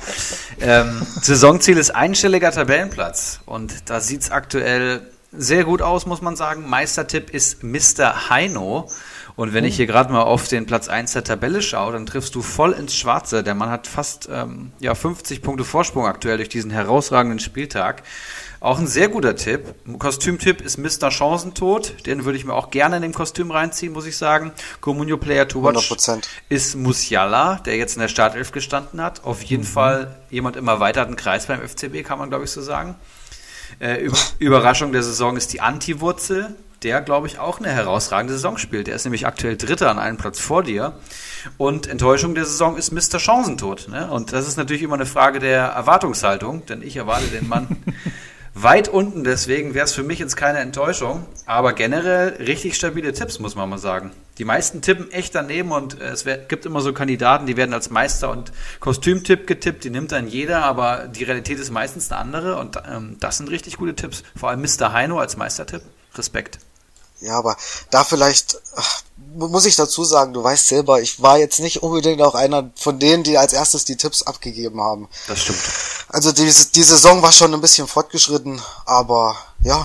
Ähm, 0.59 1.01
Saisonziel 1.21 1.77
ist 1.77 1.91
einstelliger 1.91 2.51
Tabellenplatz 2.51 3.39
und 3.45 3.89
da 3.89 3.99
sieht's 3.99 4.29
aktuell 4.29 5.01
sehr 5.31 5.63
gut 5.63 5.81
aus, 5.81 6.05
muss 6.05 6.21
man 6.21 6.35
sagen. 6.35 6.69
Meistertipp 6.69 7.29
ist 7.31 7.63
Mr. 7.63 8.29
Heino. 8.29 8.89
Und 9.37 9.53
wenn 9.53 9.63
ich 9.65 9.75
hier 9.75 9.85
gerade 9.85 10.11
mal 10.11 10.23
auf 10.23 10.47
den 10.47 10.65
Platz 10.65 10.89
1 10.89 11.13
der 11.13 11.23
Tabelle 11.23 11.61
schaue, 11.61 11.93
dann 11.93 12.07
triffst 12.07 12.33
du 12.33 12.41
voll 12.41 12.71
ins 12.71 12.95
Schwarze. 12.95 13.43
Der 13.43 13.53
Mann 13.53 13.69
hat 13.69 13.85
fast 13.85 14.27
ähm, 14.31 14.71
ja, 14.79 14.95
50 14.95 15.43
Punkte 15.43 15.63
Vorsprung 15.63 16.07
aktuell 16.07 16.37
durch 16.37 16.49
diesen 16.49 16.71
herausragenden 16.71 17.37
Spieltag. 17.37 18.01
Auch 18.59 18.79
ein 18.79 18.87
sehr 18.87 19.09
guter 19.09 19.35
Tipp. 19.35 19.75
Kostümtipp 19.99 20.61
ist 20.61 20.79
Mr. 20.79 21.11
Chancentod. 21.11 22.07
Den 22.07 22.25
würde 22.25 22.39
ich 22.39 22.45
mir 22.45 22.53
auch 22.55 22.71
gerne 22.71 22.95
in 22.95 23.03
dem 23.03 23.13
Kostüm 23.13 23.51
reinziehen, 23.51 23.93
muss 23.93 24.07
ich 24.07 24.17
sagen. 24.17 24.53
Comunio 24.81 25.17
Player 25.17 25.47
to 25.47 25.61
Watch 25.63 25.91
100%. 25.91 26.23
ist 26.49 26.75
Musiala, 26.75 27.61
der 27.63 27.77
jetzt 27.77 27.95
in 27.95 28.01
der 28.01 28.07
Startelf 28.07 28.51
gestanden 28.51 28.99
hat. 28.99 29.23
Auf 29.23 29.43
jeden 29.43 29.65
Fall 29.65 30.17
jemand 30.31 30.55
im 30.55 30.67
erweiterten 30.67 31.15
Kreis 31.15 31.45
beim 31.45 31.61
FCB, 31.61 32.03
kann 32.03 32.17
man 32.17 32.29
glaube 32.29 32.45
ich 32.45 32.51
so 32.51 32.63
sagen. 32.63 32.95
Äh, 33.77 34.01
Über 34.01 34.17
Überraschung 34.39 34.91
der 34.91 35.03
Saison 35.03 35.37
ist 35.37 35.53
die 35.53 35.61
Anti-Wurzel, 35.61 36.55
der, 36.83 37.01
glaube 37.01 37.27
ich, 37.27 37.39
auch 37.39 37.59
eine 37.59 37.69
herausragende 37.69 38.33
Saison 38.33 38.57
spielt. 38.57 38.87
Der 38.87 38.95
ist 38.95 39.05
nämlich 39.05 39.25
aktuell 39.25 39.57
Dritter 39.57 39.89
an 39.89 39.99
einem 39.99 40.17
Platz 40.17 40.39
vor 40.39 40.63
dir. 40.63 40.93
Und 41.57 41.87
Enttäuschung 41.87 42.35
der 42.35 42.45
Saison 42.45 42.77
ist 42.77 42.91
Mr. 42.91 43.19
Chancentod. 43.19 43.87
Ne? 43.89 44.09
Und 44.11 44.33
das 44.33 44.47
ist 44.47 44.57
natürlich 44.57 44.83
immer 44.83 44.95
eine 44.95 45.05
Frage 45.05 45.39
der 45.39 45.63
Erwartungshaltung, 45.63 46.65
denn 46.65 46.81
ich 46.81 46.95
erwarte 46.97 47.27
den 47.27 47.47
Mann 47.47 47.77
weit 48.53 48.89
unten. 48.89 49.23
Deswegen 49.23 49.73
wäre 49.73 49.85
es 49.85 49.93
für 49.93 50.03
mich 50.03 50.19
jetzt 50.19 50.35
keine 50.35 50.59
Enttäuschung. 50.59 51.25
Aber 51.45 51.73
generell 51.73 52.35
richtig 52.39 52.75
stabile 52.75 53.13
Tipps, 53.13 53.39
muss 53.39 53.55
man 53.55 53.69
mal 53.69 53.77
sagen. 53.77 54.11
Die 54.37 54.45
meisten 54.45 54.83
tippen 54.83 55.11
echt 55.11 55.33
daneben 55.33 55.71
und 55.71 55.99
äh, 55.99 56.09
es 56.09 56.25
gibt 56.47 56.67
immer 56.67 56.81
so 56.81 56.93
Kandidaten, 56.93 57.47
die 57.47 57.57
werden 57.57 57.73
als 57.73 57.89
Meister- 57.89 58.29
und 58.29 58.51
Kostümtipp 58.79 59.47
getippt. 59.47 59.83
Die 59.83 59.89
nimmt 59.89 60.11
dann 60.11 60.27
jeder, 60.27 60.63
aber 60.63 61.07
die 61.07 61.23
Realität 61.23 61.57
ist 61.59 61.71
meistens 61.71 62.11
eine 62.11 62.21
andere. 62.21 62.57
Und 62.57 62.79
ähm, 62.87 63.17
das 63.19 63.37
sind 63.37 63.49
richtig 63.49 63.77
gute 63.77 63.95
Tipps. 63.95 64.23
Vor 64.35 64.49
allem 64.49 64.61
Mr. 64.61 64.93
Heino 64.93 65.19
als 65.19 65.37
Meistertipp. 65.37 65.81
Respekt. 66.17 66.59
Ja, 67.19 67.37
aber 67.37 67.57
da 67.89 68.03
vielleicht 68.03 68.57
ach, 68.75 69.01
mu- 69.35 69.47
muss 69.47 69.65
ich 69.65 69.75
dazu 69.75 70.03
sagen, 70.03 70.33
du 70.33 70.43
weißt 70.43 70.67
selber, 70.67 71.01
ich 71.01 71.19
war 71.21 71.39
jetzt 71.39 71.59
nicht 71.59 71.81
unbedingt 71.81 72.21
auch 72.21 72.35
einer 72.35 72.69
von 72.75 72.99
denen, 72.99 73.23
die 73.23 73.37
als 73.39 73.53
erstes 73.53 73.85
die 73.85 73.95
Tipps 73.97 74.21
abgegeben 74.23 74.79
haben. 74.81 75.07
Das 75.27 75.39
stimmt. 75.41 75.57
Also 76.09 76.31
die, 76.31 76.43
die 76.43 76.83
Saison 76.83 77.21
war 77.23 77.31
schon 77.31 77.53
ein 77.53 77.61
bisschen 77.61 77.87
fortgeschritten, 77.87 78.61
aber 78.85 79.35
ja, 79.63 79.83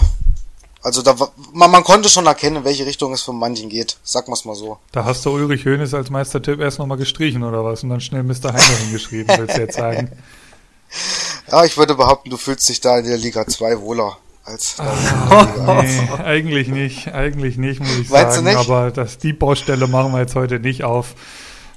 also 0.82 1.00
da 1.00 1.18
war, 1.18 1.32
man, 1.52 1.70
man 1.70 1.84
konnte 1.84 2.08
schon 2.10 2.26
erkennen, 2.26 2.56
in 2.56 2.64
welche 2.64 2.84
Richtung 2.84 3.12
es 3.14 3.22
von 3.22 3.38
manchen 3.38 3.70
geht. 3.70 3.96
Sag 4.04 4.28
mal's 4.28 4.44
mal 4.44 4.54
so. 4.56 4.78
Da 4.92 5.04
hast 5.04 5.24
du 5.24 5.30
Ulrich 5.30 5.64
Hoeneß 5.64 5.94
als 5.94 6.10
Meistertipp 6.10 6.60
erst 6.60 6.80
nochmal 6.80 6.98
gestrichen 6.98 7.44
oder 7.44 7.64
was 7.64 7.82
und 7.82 7.88
dann 7.88 8.00
schnell 8.02 8.24
Mr. 8.24 8.52
Heino 8.52 8.76
hingeschrieben, 8.84 9.34
willst 9.38 9.56
du 9.56 9.60
jetzt 9.60 9.76
sagen. 9.76 10.12
Ja, 11.50 11.64
ich 11.64 11.76
würde 11.78 11.94
behaupten, 11.94 12.28
du 12.28 12.36
fühlst 12.36 12.68
dich 12.68 12.80
da 12.80 12.98
in 12.98 13.06
der 13.06 13.16
Liga 13.16 13.46
2 13.46 13.80
wohler 13.80 14.18
als 14.44 14.76
Nee, 14.78 16.22
eigentlich 16.22 16.68
nicht, 16.68 17.12
eigentlich 17.12 17.56
nicht, 17.56 17.80
muss 17.80 17.98
ich 17.98 18.10
Meinst 18.10 18.38
du 18.38 18.42
sagen. 18.42 18.44
nicht? 18.44 18.56
Aber 18.56 18.90
das, 18.90 19.18
die 19.18 19.32
Baustelle 19.32 19.86
machen 19.86 20.12
wir 20.12 20.20
jetzt 20.20 20.34
heute 20.34 20.58
nicht 20.58 20.84
auf. 20.84 21.14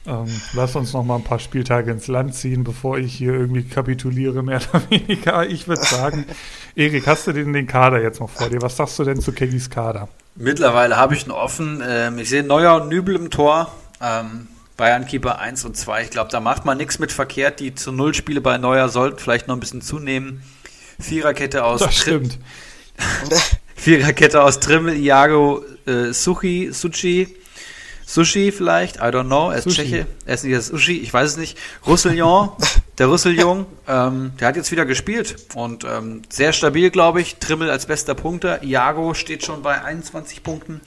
Ähm, 0.07 0.27
lass 0.53 0.75
uns 0.75 0.93
noch 0.93 1.03
mal 1.03 1.15
ein 1.15 1.23
paar 1.23 1.39
Spieltage 1.39 1.91
ins 1.91 2.07
Land 2.07 2.35
ziehen, 2.35 2.63
bevor 2.63 2.97
ich 2.99 3.13
hier 3.15 3.33
irgendwie 3.33 3.63
kapituliere, 3.63 4.43
mehr 4.43 4.61
oder 4.71 4.83
weniger. 4.89 5.47
Ich 5.47 5.67
würde 5.67 5.83
sagen, 5.83 6.25
Erik, 6.75 7.07
hast 7.07 7.25
du 7.25 7.33
denn 7.33 7.53
den 7.53 7.65
Kader 7.65 8.01
jetzt 8.01 8.19
noch 8.19 8.29
vor 8.29 8.49
dir? 8.49 8.61
Was 8.61 8.77
sagst 8.77 8.99
du 8.99 9.03
denn 9.03 9.19
zu 9.19 9.31
Keggys 9.31 9.69
Kader? 9.69 10.07
Mittlerweile 10.35 10.97
habe 10.97 11.15
ich 11.15 11.25
ihn 11.25 11.31
offen. 11.31 11.83
Ähm, 11.87 12.19
ich 12.19 12.29
sehe 12.29 12.43
Neuer 12.43 12.81
und 12.81 12.89
Nübel 12.89 13.15
im 13.15 13.31
Tor. 13.31 13.71
Ähm, 13.99 14.47
Bayern-Keeper 14.77 15.39
1 15.39 15.65
und 15.65 15.77
2. 15.77 16.03
Ich 16.03 16.09
glaube, 16.11 16.29
da 16.29 16.39
macht 16.39 16.65
man 16.65 16.77
nichts 16.77 16.99
mit 16.99 17.11
verkehrt. 17.11 17.59
Die 17.59 17.73
zu 17.73 17.91
Null 17.91 18.13
Spiele 18.13 18.41
bei 18.41 18.57
Neuer 18.57 18.89
sollten 18.89 19.17
vielleicht 19.17 19.47
noch 19.47 19.55
ein 19.55 19.59
bisschen 19.61 19.81
zunehmen. 19.81 20.43
Viererkette 20.99 21.63
aus 21.63 21.81
Das 21.81 21.95
stimmt. 21.95 22.37
Viererkette 23.75 24.41
aus 24.41 24.59
Trimmel, 24.59 24.95
Iago, 24.97 25.63
äh, 25.85 26.11
Suchi, 26.13 26.69
Suchi, 26.71 27.35
Sushi 28.05 28.51
vielleicht, 28.51 28.97
I 28.97 29.09
don't 29.09 29.25
know, 29.25 29.51
er 29.51 29.57
ist 29.57 29.65
Sushi. 29.65 29.75
Tscheche, 29.75 30.07
er 30.25 30.33
ist 30.33 30.43
nicht 30.43 30.61
Sushi, 30.61 30.97
ich 30.99 31.13
weiß 31.13 31.31
es 31.31 31.37
nicht. 31.37 31.57
Roussillon, 31.85 32.51
der 32.97 33.07
Roussillon, 33.07 33.65
ähm, 33.87 34.31
der 34.39 34.47
hat 34.47 34.55
jetzt 34.55 34.71
wieder 34.71 34.85
gespielt 34.85 35.35
und 35.53 35.83
ähm, 35.83 36.21
sehr 36.29 36.53
stabil, 36.53 36.89
glaube 36.89 37.19
ich. 37.19 37.35
Trimmel 37.37 37.69
als 37.69 37.87
bester 37.87 38.15
Punkter, 38.15 38.63
Iago 38.63 39.13
steht 39.13 39.45
schon 39.45 39.61
bei 39.61 39.81
21 39.81 40.43
Punkten, 40.43 40.79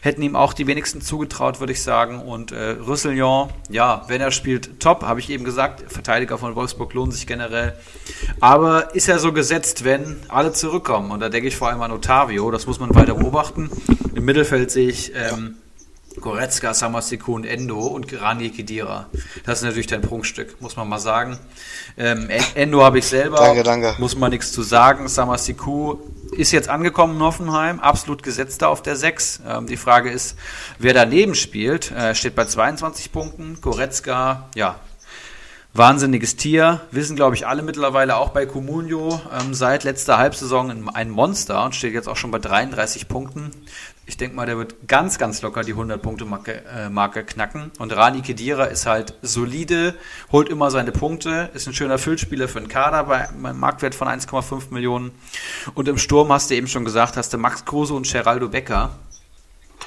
hätten 0.00 0.22
ihm 0.22 0.34
auch 0.34 0.54
die 0.54 0.66
wenigsten 0.66 1.00
zugetraut, 1.00 1.60
würde 1.60 1.72
ich 1.72 1.82
sagen. 1.82 2.20
Und 2.20 2.50
äh, 2.50 2.70
Roussillon, 2.70 3.50
ja, 3.68 4.04
wenn 4.08 4.20
er 4.20 4.32
spielt, 4.32 4.80
top, 4.80 5.02
habe 5.02 5.20
ich 5.20 5.30
eben 5.30 5.44
gesagt. 5.44 5.84
Verteidiger 5.92 6.36
von 6.36 6.56
Wolfsburg 6.56 6.94
lohnen 6.94 7.12
sich 7.12 7.28
generell. 7.28 7.76
Aber 8.40 8.94
ist 8.94 9.06
ja 9.06 9.18
so 9.18 9.32
gesetzt, 9.32 9.84
wenn 9.84 10.16
alle 10.28 10.52
zurückkommen. 10.52 11.12
Und 11.12 11.20
da 11.20 11.28
denke 11.28 11.46
ich 11.46 11.56
vor 11.56 11.68
allem 11.68 11.82
an 11.82 11.92
Otavio, 11.92 12.50
das 12.50 12.66
muss 12.66 12.80
man 12.80 12.92
weiter 12.94 13.14
beobachten. 13.14 13.70
Im 14.14 14.24
Mittelfeld 14.24 14.72
sehe 14.72 14.88
ich 14.88 15.12
ähm, 15.14 15.58
Goretzka, 16.22 16.72
Samasiku 16.72 17.34
und 17.34 17.44
Endo 17.44 17.78
und 17.80 18.08
Grani 18.08 18.48
Kedira. 18.50 19.06
Das 19.44 19.58
ist 19.58 19.64
natürlich 19.64 19.88
dein 19.88 20.00
Prunkstück, 20.00 20.60
muss 20.60 20.76
man 20.76 20.88
mal 20.88 20.98
sagen. 20.98 21.38
Ähm, 21.98 22.30
En- 22.30 22.44
Endo 22.54 22.82
habe 22.82 22.98
ich 22.98 23.06
selber. 23.06 23.36
Danke, 23.36 23.62
danke. 23.62 23.94
Muss 23.98 24.16
man 24.16 24.30
nichts 24.30 24.52
zu 24.52 24.62
sagen. 24.62 25.08
Samasiku 25.08 25.98
ist 26.30 26.52
jetzt 26.52 26.68
angekommen 26.70 27.16
in 27.16 27.22
Hoffenheim, 27.22 27.80
absolut 27.80 28.22
gesetzt 28.22 28.62
da 28.62 28.68
auf 28.68 28.80
der 28.82 28.96
6. 28.96 29.40
Ähm, 29.46 29.66
die 29.66 29.76
Frage 29.76 30.10
ist, 30.10 30.36
wer 30.78 30.94
daneben 30.94 31.34
spielt. 31.34 31.90
Äh, 31.90 32.14
steht 32.14 32.34
bei 32.34 32.46
22 32.46 33.12
Punkten. 33.12 33.58
Goretzka, 33.60 34.48
ja, 34.54 34.76
Wahnsinniges 35.74 36.36
Tier, 36.36 36.82
wissen 36.90 37.16
glaube 37.16 37.34
ich 37.34 37.46
alle 37.46 37.62
mittlerweile 37.62 38.16
auch 38.18 38.28
bei 38.28 38.44
Comunio, 38.44 39.22
ähm, 39.40 39.54
seit 39.54 39.84
letzter 39.84 40.18
Halbsaison 40.18 40.90
ein 40.94 41.08
Monster 41.08 41.64
und 41.64 41.74
steht 41.74 41.94
jetzt 41.94 42.10
auch 42.10 42.16
schon 42.16 42.30
bei 42.30 42.38
33 42.38 43.08
Punkten. 43.08 43.50
Ich 44.04 44.16
denke 44.16 44.34
mal, 44.34 44.46
der 44.46 44.58
wird 44.58 44.88
ganz, 44.88 45.16
ganz 45.16 45.42
locker 45.42 45.62
die 45.62 45.74
100-Punkte-Marke 45.74 46.62
äh, 46.64 46.88
Marke 46.88 47.24
knacken. 47.24 47.70
Und 47.78 47.94
Rani 47.94 48.20
Kedira 48.22 48.64
ist 48.64 48.84
halt 48.84 49.14
solide, 49.22 49.94
holt 50.32 50.48
immer 50.48 50.72
seine 50.72 50.90
Punkte, 50.90 51.50
ist 51.54 51.68
ein 51.68 51.74
schöner 51.74 51.98
Füllspieler 51.98 52.48
für 52.48 52.58
einen 52.58 52.68
Kader 52.68 53.04
bei 53.04 53.28
einem 53.28 53.58
Marktwert 53.60 53.94
von 53.94 54.08
1,5 54.08 54.72
Millionen. 54.72 55.12
Und 55.74 55.86
im 55.86 55.98
Sturm 55.98 56.32
hast 56.32 56.50
du 56.50 56.54
eben 56.56 56.66
schon 56.66 56.84
gesagt, 56.84 57.16
hast 57.16 57.32
du 57.32 57.38
Max 57.38 57.64
Kruse 57.64 57.94
und 57.94 58.10
Geraldo 58.10 58.48
Becker. 58.48 58.90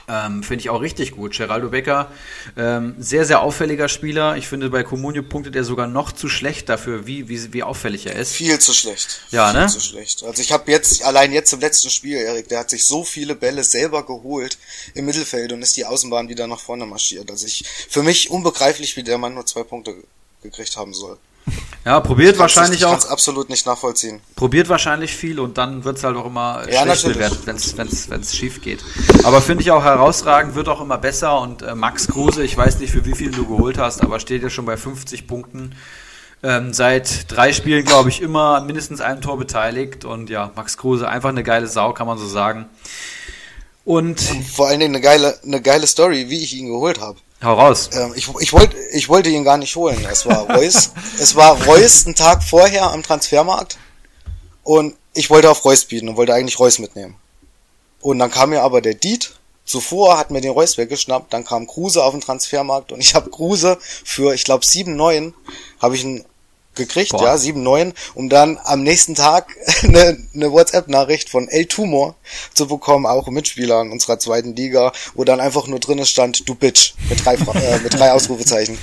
Ähm, 0.08 0.44
finde 0.44 0.62
ich 0.62 0.70
auch 0.70 0.82
richtig 0.82 1.12
gut. 1.12 1.36
Geraldo 1.36 1.70
Becker, 1.70 2.12
ähm, 2.58 2.96
sehr, 3.00 3.26
sehr 3.26 3.42
auffälliger 3.42 3.90
Spieler. 3.90 4.38
Ich 4.38 4.48
finde, 4.48 4.70
bei 4.70 4.84
Comunio 4.84 5.24
punktet 5.24 5.56
er 5.56 5.64
sogar 5.64 5.88
noch 5.88 6.12
zu 6.12 6.30
schlecht 6.30 6.70
dafür, 6.70 7.08
wie, 7.08 7.28
wie, 7.28 7.54
wie 7.54 7.64
auffällig 7.64 8.06
er 8.06 8.16
ist. 8.16 8.34
Viel 8.34 8.60
zu 8.60 8.74
schlecht. 8.74 9.22
Ja, 9.32 9.52
Viel 9.52 9.62
ne? 9.62 9.68
zu 9.68 9.80
schlecht. 9.80 10.24
Also 10.24 10.42
ich 10.42 10.52
habe 10.52 10.72
jetzt, 10.72 11.04
allein 11.04 11.32
jetzt 11.32 11.54
im 11.54 11.60
letzten 11.60 11.90
Spiel, 11.90 12.18
Erik, 12.18 12.50
der 12.50 12.60
hat 12.60 12.70
sich 12.70 12.86
so 12.86 13.04
viele 13.04 13.36
Bälle 13.36 13.64
selber 13.64 14.06
geholt 14.06 14.58
im 14.94 15.06
Mittelfeld 15.06 15.52
und 15.52 15.62
ist 15.62 15.76
die 15.76 15.86
Außenbahn 15.86 16.30
wieder 16.30 16.46
nach 16.48 16.60
vorne 16.60 16.86
marschiert. 16.86 17.32
Also 17.32 17.48
ich, 17.48 17.66
für 17.90 18.04
mich 18.04 18.30
unbegreiflich, 18.30 18.96
wie 18.98 19.04
der 19.04 19.18
Mann 19.18 19.34
nur 19.34 19.46
zwei 19.46 19.64
Punkte 19.64 19.96
gekriegt 20.44 20.78
haben 20.78 20.94
soll. 20.94 21.18
Ja, 21.86 22.00
probiert 22.00 22.38
Kann's- 22.38 22.40
wahrscheinlich 22.56 22.80
ich 22.80 22.86
auch, 22.86 22.92
kann's 22.92 23.06
absolut 23.06 23.50
nicht 23.50 23.66
nachvollziehen. 23.68 24.20
probiert 24.36 24.70
wahrscheinlich 24.70 25.14
viel 25.16 25.40
und 25.40 25.58
dann 25.60 25.84
wird 25.84 25.98
es 25.98 26.04
halt 26.04 26.18
auch 26.18 26.26
immer 26.26 26.64
Ja, 26.72 26.82
schlecht 26.82 27.04
bewertet, 27.06 27.40
wenn's 27.46 27.78
wenn's, 27.78 28.10
wenn's 28.10 28.36
schief 28.36 28.62
geht. 28.64 28.84
Aber 29.24 29.40
finde 29.42 29.62
ich 29.62 29.70
auch 29.70 29.84
herausragend, 29.84 30.56
wird 30.56 30.68
auch 30.68 30.82
immer 30.82 30.98
besser 30.98 31.40
und 31.42 31.62
äh, 31.62 31.76
Max 31.76 32.08
Kruse, 32.08 32.44
ich 32.44 32.58
weiß 32.58 32.80
nicht, 32.80 32.92
für 32.92 33.06
wie 33.06 33.14
viel 33.14 33.30
du 33.30 33.46
geholt 33.46 33.78
hast, 33.78 34.02
aber 34.02 34.20
steht 34.20 34.42
ja 34.42 34.50
schon 34.50 34.66
bei 34.66 34.78
50 34.78 35.28
Punkten. 35.28 35.76
Ähm, 36.42 36.74
seit 36.74 37.32
drei 37.32 37.54
Spielen, 37.54 37.86
glaube 37.86 38.10
ich, 38.10 38.22
immer 38.22 38.62
mindestens 38.62 39.00
einem 39.02 39.22
Tor 39.22 39.38
beteiligt 39.38 40.06
und 40.06 40.30
ja, 40.32 40.52
Max 40.56 40.78
Kruse, 40.78 41.08
einfach 41.08 41.30
eine 41.30 41.44
geile 41.44 41.68
Sau, 41.68 41.94
kann 41.94 42.08
man 42.08 42.18
so 42.18 42.28
sagen. 42.28 42.66
Und 43.84 44.20
Vor 44.20 44.68
allen 44.68 44.80
Dingen 44.80 44.96
eine 44.96 45.02
geile, 45.04 45.38
eine 45.44 45.62
geile 45.62 45.86
Story, 45.86 46.30
wie 46.30 46.44
ich 46.44 46.56
ihn 46.56 46.68
geholt 46.68 47.00
habe. 47.00 47.20
Hau 47.44 47.54
raus. 47.54 47.90
Ähm, 47.94 48.14
ich, 48.16 48.30
ich, 48.40 48.54
wollte, 48.54 48.78
ich 48.94 49.10
wollte 49.10 49.30
ihn 49.30 49.44
gar 49.44 49.58
nicht 49.58 49.76
holen. 49.76 50.06
Es 50.10 50.26
war 50.26 50.50
Reus. 50.50 50.92
es 51.20 51.36
war 51.36 51.64
Reus 51.66 52.06
einen 52.06 52.16
Tag 52.16 52.44
vorher 52.44 52.92
am 52.92 53.04
Transfermarkt. 53.04 53.78
Und 54.64 54.96
ich 55.14 55.30
wollte 55.30 55.50
auf 55.50 55.64
Reus 55.64 55.86
bieten 55.86 56.10
und 56.10 56.18
wollte 56.18 56.34
eigentlich 56.34 56.60
Reus 56.60 56.80
mitnehmen. 56.80 57.16
Und 58.02 58.20
dann 58.20 58.32
kam 58.32 58.50
mir 58.50 58.62
aber 58.62 58.82
der 58.82 58.94
Diet. 58.94 59.34
Zuvor 59.66 60.18
hat 60.18 60.30
mir 60.30 60.42
den 60.42 60.52
Reus 60.52 60.78
weggeschnappt. 60.78 61.34
Dann 61.34 61.44
kam 61.44 61.68
Kruse 61.68 62.04
auf 62.04 62.12
den 62.12 62.22
Transfermarkt. 62.22 62.92
Und 62.92 63.00
ich 63.00 63.16
habe 63.16 63.30
Kruse 63.30 63.78
für, 63.82 64.34
ich 64.34 64.44
glaube, 64.44 64.64
7,9 64.64 65.34
habe 65.82 65.96
ich 65.96 66.04
ihn 66.04 66.26
gekriegt, 66.76 67.12
Boah. 67.12 67.24
ja, 67.24 67.36
7,9, 67.36 67.94
um 68.14 68.30
dann 68.30 68.60
am 68.64 68.84
nächsten 68.84 69.16
Tag 69.16 69.56
eine, 69.84 70.18
eine 70.34 70.52
WhatsApp-Nachricht 70.52 71.30
von 71.30 71.48
El 71.48 71.66
Tumor 71.66 72.16
zu 72.54 72.68
bekommen, 72.68 73.06
auch 73.06 73.28
Mitspieler 73.28 73.82
in 73.82 73.92
unserer 73.92 74.20
zweiten 74.20 74.56
Liga, 74.56 74.92
wo 75.14 75.24
dann 75.24 75.40
einfach 75.40 75.68
nur 75.68 75.80
drinnen 75.80 76.06
stand, 76.06 76.48
du 76.48 76.56
Bitch, 76.56 76.94
mit 77.10 77.26
drei, 77.26 77.36
äh, 77.36 77.80
mit 77.80 77.94
drei 77.94 78.12
Ausrufezeichen. 78.12 78.78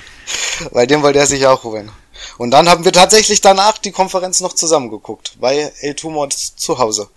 Weil 0.72 0.86
den 0.86 1.02
wollte 1.02 1.18
er 1.18 1.26
sich 1.26 1.46
auch 1.46 1.64
holen. 1.64 1.90
Und 2.36 2.50
dann 2.50 2.68
haben 2.68 2.84
wir 2.84 2.92
tatsächlich 2.92 3.40
danach 3.40 3.78
die 3.78 3.92
Konferenz 3.92 4.40
noch 4.40 4.52
zusammengeguckt, 4.52 5.36
bei 5.40 5.72
El 5.80 5.94
Tumor 5.94 6.28
zu 6.30 6.78
Hause. 6.78 7.08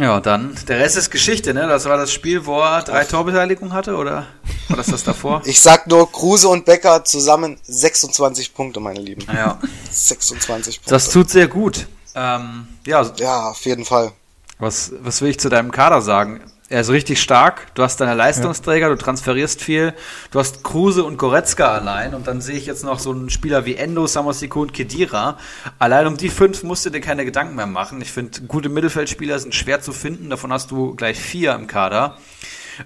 Ja, 0.00 0.18
dann, 0.18 0.56
der 0.66 0.78
Rest 0.78 0.96
ist 0.96 1.10
Geschichte, 1.10 1.52
ne? 1.52 1.68
Das 1.68 1.84
war 1.84 1.98
das 1.98 2.10
Spiel, 2.10 2.46
wo 2.46 2.58
er 2.60 2.82
drei 2.82 3.04
Torbeteiligungen 3.04 3.74
hatte, 3.74 3.96
oder 3.96 4.26
war 4.68 4.76
das 4.78 4.86
das 4.86 5.04
davor? 5.04 5.42
Ich 5.44 5.60
sag 5.60 5.86
nur, 5.88 6.10
Kruse 6.10 6.48
und 6.48 6.64
Becker 6.64 7.04
zusammen 7.04 7.58
26 7.64 8.54
Punkte, 8.54 8.80
meine 8.80 9.00
Lieben. 9.00 9.26
ja, 9.30 9.60
26 9.90 10.76
Punkte. 10.78 10.90
das 10.90 11.10
tut 11.10 11.28
sehr 11.28 11.48
gut. 11.48 11.86
Ähm, 12.14 12.66
ja, 12.86 13.04
ja, 13.18 13.50
auf 13.50 13.62
jeden 13.66 13.84
Fall. 13.84 14.12
was, 14.58 14.90
was 15.02 15.20
will 15.20 15.28
ich 15.28 15.38
zu 15.38 15.50
deinem 15.50 15.70
Kader 15.70 16.00
sagen? 16.00 16.40
Er 16.70 16.82
ist 16.82 16.90
richtig 16.90 17.20
stark, 17.20 17.74
du 17.74 17.82
hast 17.82 18.00
deine 18.00 18.14
Leistungsträger, 18.14 18.90
du 18.90 18.96
transferierst 18.96 19.60
viel, 19.60 19.92
du 20.30 20.38
hast 20.38 20.62
Kruse 20.62 21.02
und 21.02 21.18
Goretzka 21.18 21.66
allein 21.72 22.14
und 22.14 22.28
dann 22.28 22.40
sehe 22.40 22.56
ich 22.56 22.64
jetzt 22.64 22.84
noch 22.84 23.00
so 23.00 23.10
einen 23.10 23.28
Spieler 23.28 23.66
wie 23.66 23.74
Endo, 23.74 24.06
Samosiku 24.06 24.62
und 24.62 24.72
Kedira. 24.72 25.36
Allein 25.80 26.06
um 26.06 26.16
die 26.16 26.28
fünf 26.28 26.62
musst 26.62 26.86
du 26.86 26.90
dir 26.90 27.00
keine 27.00 27.24
Gedanken 27.24 27.56
mehr 27.56 27.66
machen. 27.66 28.00
Ich 28.00 28.12
finde, 28.12 28.42
gute 28.42 28.68
Mittelfeldspieler 28.68 29.40
sind 29.40 29.52
schwer 29.52 29.80
zu 29.80 29.90
finden, 29.90 30.30
davon 30.30 30.52
hast 30.52 30.70
du 30.70 30.94
gleich 30.94 31.18
vier 31.18 31.56
im 31.56 31.66
Kader. 31.66 32.16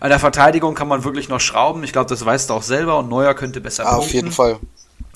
An 0.01 0.09
der 0.09 0.19
Verteidigung 0.19 0.75
kann 0.75 0.89
man 0.89 1.05
wirklich 1.05 1.29
noch 1.29 1.41
schrauben. 1.41 1.85
Ich 1.85 1.93
glaube, 1.93 2.09
das 2.09 2.25
weißt 2.25 2.49
du 2.49 2.55
auch 2.55 2.63
selber 2.63 2.99
und 2.99 3.11
Neuer 3.11 3.35
könnte 3.35 3.61
besser 3.61 3.87
Auf 3.87 3.99
punkten. 3.99 4.15
jeden 4.17 4.33
Fall. 4.33 4.61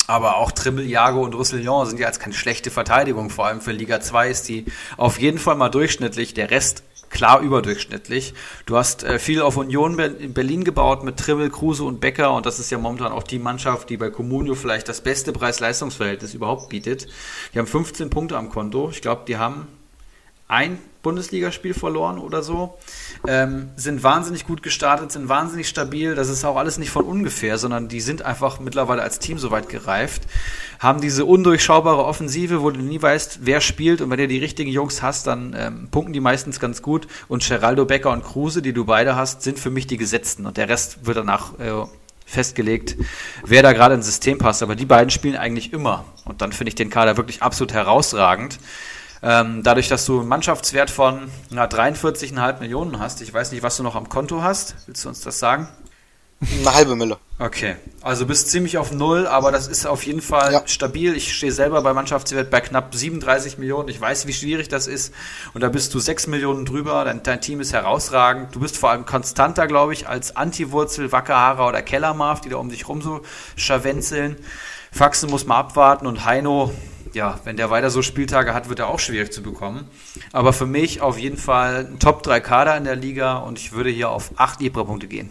Aber 0.07 0.37
auch 0.37 0.53
Trimmel, 0.53 0.87
Jago 0.87 1.23
und 1.23 1.35
Roussillon 1.35 1.87
sind 1.87 2.01
ja 2.01 2.07
jetzt 2.07 2.21
keine 2.21 2.35
schlechte 2.35 2.71
Verteidigung. 2.71 3.29
Vor 3.29 3.47
allem 3.47 3.61
für 3.61 3.73
Liga 3.73 4.01
2 4.01 4.31
ist 4.31 4.49
die 4.49 4.67
auf 4.97 5.19
jeden 5.21 5.39
Fall 5.39 5.55
mal 5.55 5.69
durchschnittlich. 5.69 6.33
Der 6.33 6.51
Rest 6.51 6.83
klar 7.11 7.41
überdurchschnittlich. 7.41 8.35
Du 8.67 8.77
hast 8.77 9.05
äh, 9.05 9.19
viel 9.19 9.41
auf 9.41 9.57
Union 9.57 9.99
in 9.99 10.35
Berlin 10.35 10.65
gebaut 10.65 11.05
mit 11.05 11.17
Trimmel, 11.17 11.51
Kruse 11.51 11.85
und 11.85 12.01
Becker 12.01 12.35
und 12.35 12.47
das 12.47 12.59
ist 12.59 12.71
ja 12.71 12.79
momentan 12.79 13.13
auch 13.13 13.23
die 13.23 13.39
Mannschaft, 13.39 13.91
die 13.91 13.97
bei 13.97 14.11
Comunio 14.11 14.55
vielleicht 14.55 14.89
das 14.89 15.01
beste 15.01 15.33
Preis-Leistungs-Verhältnis 15.33 16.35
überhaupt 16.35 16.69
bietet. 16.69 17.07
Die 17.55 17.59
haben 17.59 17.67
15 17.67 18.11
Punkte 18.11 18.37
am 18.37 18.51
Konto. 18.51 18.91
Ich 18.91 19.03
glaube, 19.03 19.23
die 19.27 19.37
haben 19.37 19.67
ein 20.49 20.79
Bundesligaspiel 21.09 21.73
verloren 21.73 22.19
oder 22.19 22.43
so, 22.43 22.77
ähm, 23.27 23.71
sind 23.77 24.03
wahnsinnig 24.03 24.47
gut 24.47 24.63
gestartet, 24.63 25.11
sind 25.11 25.31
wahnsinnig 25.31 25.67
stabil. 25.67 26.15
Das 26.15 26.29
ist 26.29 26.45
auch 26.45 26.57
alles 26.57 26.77
nicht 26.77 26.91
von 26.91 27.07
ungefähr, 27.07 27.57
sondern 27.57 27.89
die 27.89 28.03
sind 28.03 28.21
einfach 28.21 28.61
mittlerweile 28.61 29.01
als 29.01 29.19
Team 29.19 29.39
so 29.39 29.51
weit 29.51 29.71
gereift, 29.71 30.25
haben 30.81 31.01
diese 31.01 31.25
undurchschaubare 31.25 32.05
Offensive, 32.05 32.61
wo 32.61 32.71
du 32.71 32.81
nie 32.81 33.01
weißt, 33.01 33.39
wer 33.45 33.63
spielt 33.63 34.03
und 34.03 34.11
wenn 34.11 34.19
du 34.19 34.29
die 34.29 34.37
richtigen 34.37 34.71
Jungs 34.71 35.01
hast, 35.01 35.27
dann 35.27 35.57
ähm, 35.59 35.89
punkten 35.91 36.13
die 36.13 36.21
meistens 36.21 36.61
ganz 36.61 36.83
gut. 36.83 37.09
Und 37.27 37.43
Geraldo 37.49 37.87
Becker 37.87 38.11
und 38.11 38.23
Kruse, 38.23 38.61
die 38.61 38.75
du 38.75 38.85
beide 38.85 39.17
hast, 39.17 39.41
sind 39.41 39.59
für 39.59 39.71
mich 39.71 39.87
die 39.87 39.97
Gesetzten 39.97 40.45
und 40.45 40.59
der 40.59 40.69
Rest 40.69 41.07
wird 41.07 41.17
danach 41.17 41.59
äh, 41.59 41.87
festgelegt, 42.27 42.97
wer 43.47 43.63
da 43.63 43.73
gerade 43.73 43.95
ins 43.95 44.05
System 44.05 44.37
passt. 44.37 44.63
Aber 44.63 44.77
die 44.77 44.85
beiden 44.85 45.09
spielen 45.09 45.37
eigentlich 45.37 45.73
immer. 45.73 46.05
Und 46.27 46.43
dann 46.43 46.53
finde 46.53 46.69
ich 46.69 46.75
den 46.75 46.91
Kader 46.91 47.17
wirklich 47.17 47.43
absolut 47.43 47.73
herausragend. 47.73 48.59
Ähm, 49.23 49.63
dadurch, 49.63 49.89
dass 49.89 50.05
du 50.07 50.21
einen 50.21 50.29
Mannschaftswert 50.29 50.91
von 50.91 51.31
na, 51.51 51.65
43,5 51.67 52.61
Millionen 52.61 52.99
hast, 53.01 53.21
ich 53.21 53.33
weiß 53.33 53.53
nicht, 53.53 53.63
was 53.63 53.77
du 53.77 53.83
noch 53.83 53.95
am 53.97 54.09
Konto 54.09 54.43
hast. 54.43 54.77
Willst 54.87 55.05
du 55.05 55.09
uns 55.09 55.21
das 55.21 55.39
sagen? 55.39 55.69
Eine 56.41 56.73
halbe 56.73 56.95
Mille. 56.95 57.19
Okay, 57.41 57.75
also 58.01 58.25
bist 58.25 58.49
ziemlich 58.49 58.79
auf 58.79 58.93
Null, 58.93 59.27
aber 59.27 59.51
das 59.51 59.67
ist 59.67 59.87
auf 59.87 60.07
jeden 60.07 60.21
Fall 60.21 60.53
Ja. 60.53 60.63
stabil. 60.67 61.17
Ich 61.17 61.35
stehe 61.35 61.51
selber 61.51 61.83
bei 61.83 61.93
Mannschaftswert 61.93 62.49
bei 62.49 62.61
knapp 62.61 62.95
37 62.95 63.59
Millionen. 63.59 63.89
Ich 63.89 64.01
weiß, 64.01 64.29
wie 64.29 64.33
schwierig 64.33 64.69
das 64.69 64.87
ist. 64.87 65.13
Und 65.53 65.63
da 65.63 65.69
bist 65.69 65.93
du 65.95 65.99
6 65.99 66.29
Millionen 66.29 66.65
drüber. 66.65 67.05
Dein, 67.05 67.25
dein 67.25 67.41
Team 67.41 67.59
ist 67.61 67.73
herausragend. 67.73 68.55
Du 68.55 68.61
bist 68.61 68.77
vor 68.77 68.91
allem 68.91 69.05
konstanter, 69.05 69.67
glaube 69.67 69.95
ich, 69.95 70.07
als 70.09 70.37
Antiwurzel, 70.37 71.11
Wackerhaarer 71.11 71.67
oder 71.67 71.83
Kellermarf, 71.83 72.41
die 72.41 72.51
da 72.51 72.57
um 72.59 72.69
dich 72.71 72.87
rum 72.87 73.03
so 73.03 73.23
scharwenzeln. 73.57 74.37
Faxen 74.93 75.31
muss 75.31 75.45
man 75.45 75.59
abwarten 75.59 76.07
und 76.07 76.25
Heino, 76.25 76.73
ja, 77.19 77.41
wenn 77.45 77.57
der 77.57 77.69
weiter 77.69 77.91
so 77.91 78.01
Spieltage 78.01 78.55
hat, 78.55 78.69
wird 78.69 78.79
er 78.79 78.89
auch 78.89 79.01
schwierig 79.01 79.33
zu 79.33 79.43
bekommen. 79.43 79.89
Aber 80.33 80.53
für 80.53 80.67
mich 80.67 81.01
auf 81.03 81.19
jeden 81.19 81.37
Fall 81.37 81.87
ein 81.91 81.99
Top 81.99 82.23
3 82.23 82.41
Kader 82.41 82.77
in 82.77 82.85
der 82.85 82.97
Liga 82.97 83.39
und 83.39 83.59
ich 83.59 83.73
würde 83.73 83.91
hier 83.91 84.09
auf 84.09 84.31
8 84.37 84.63
Ibra-Punkte 84.63 85.09
gehen. 85.09 85.29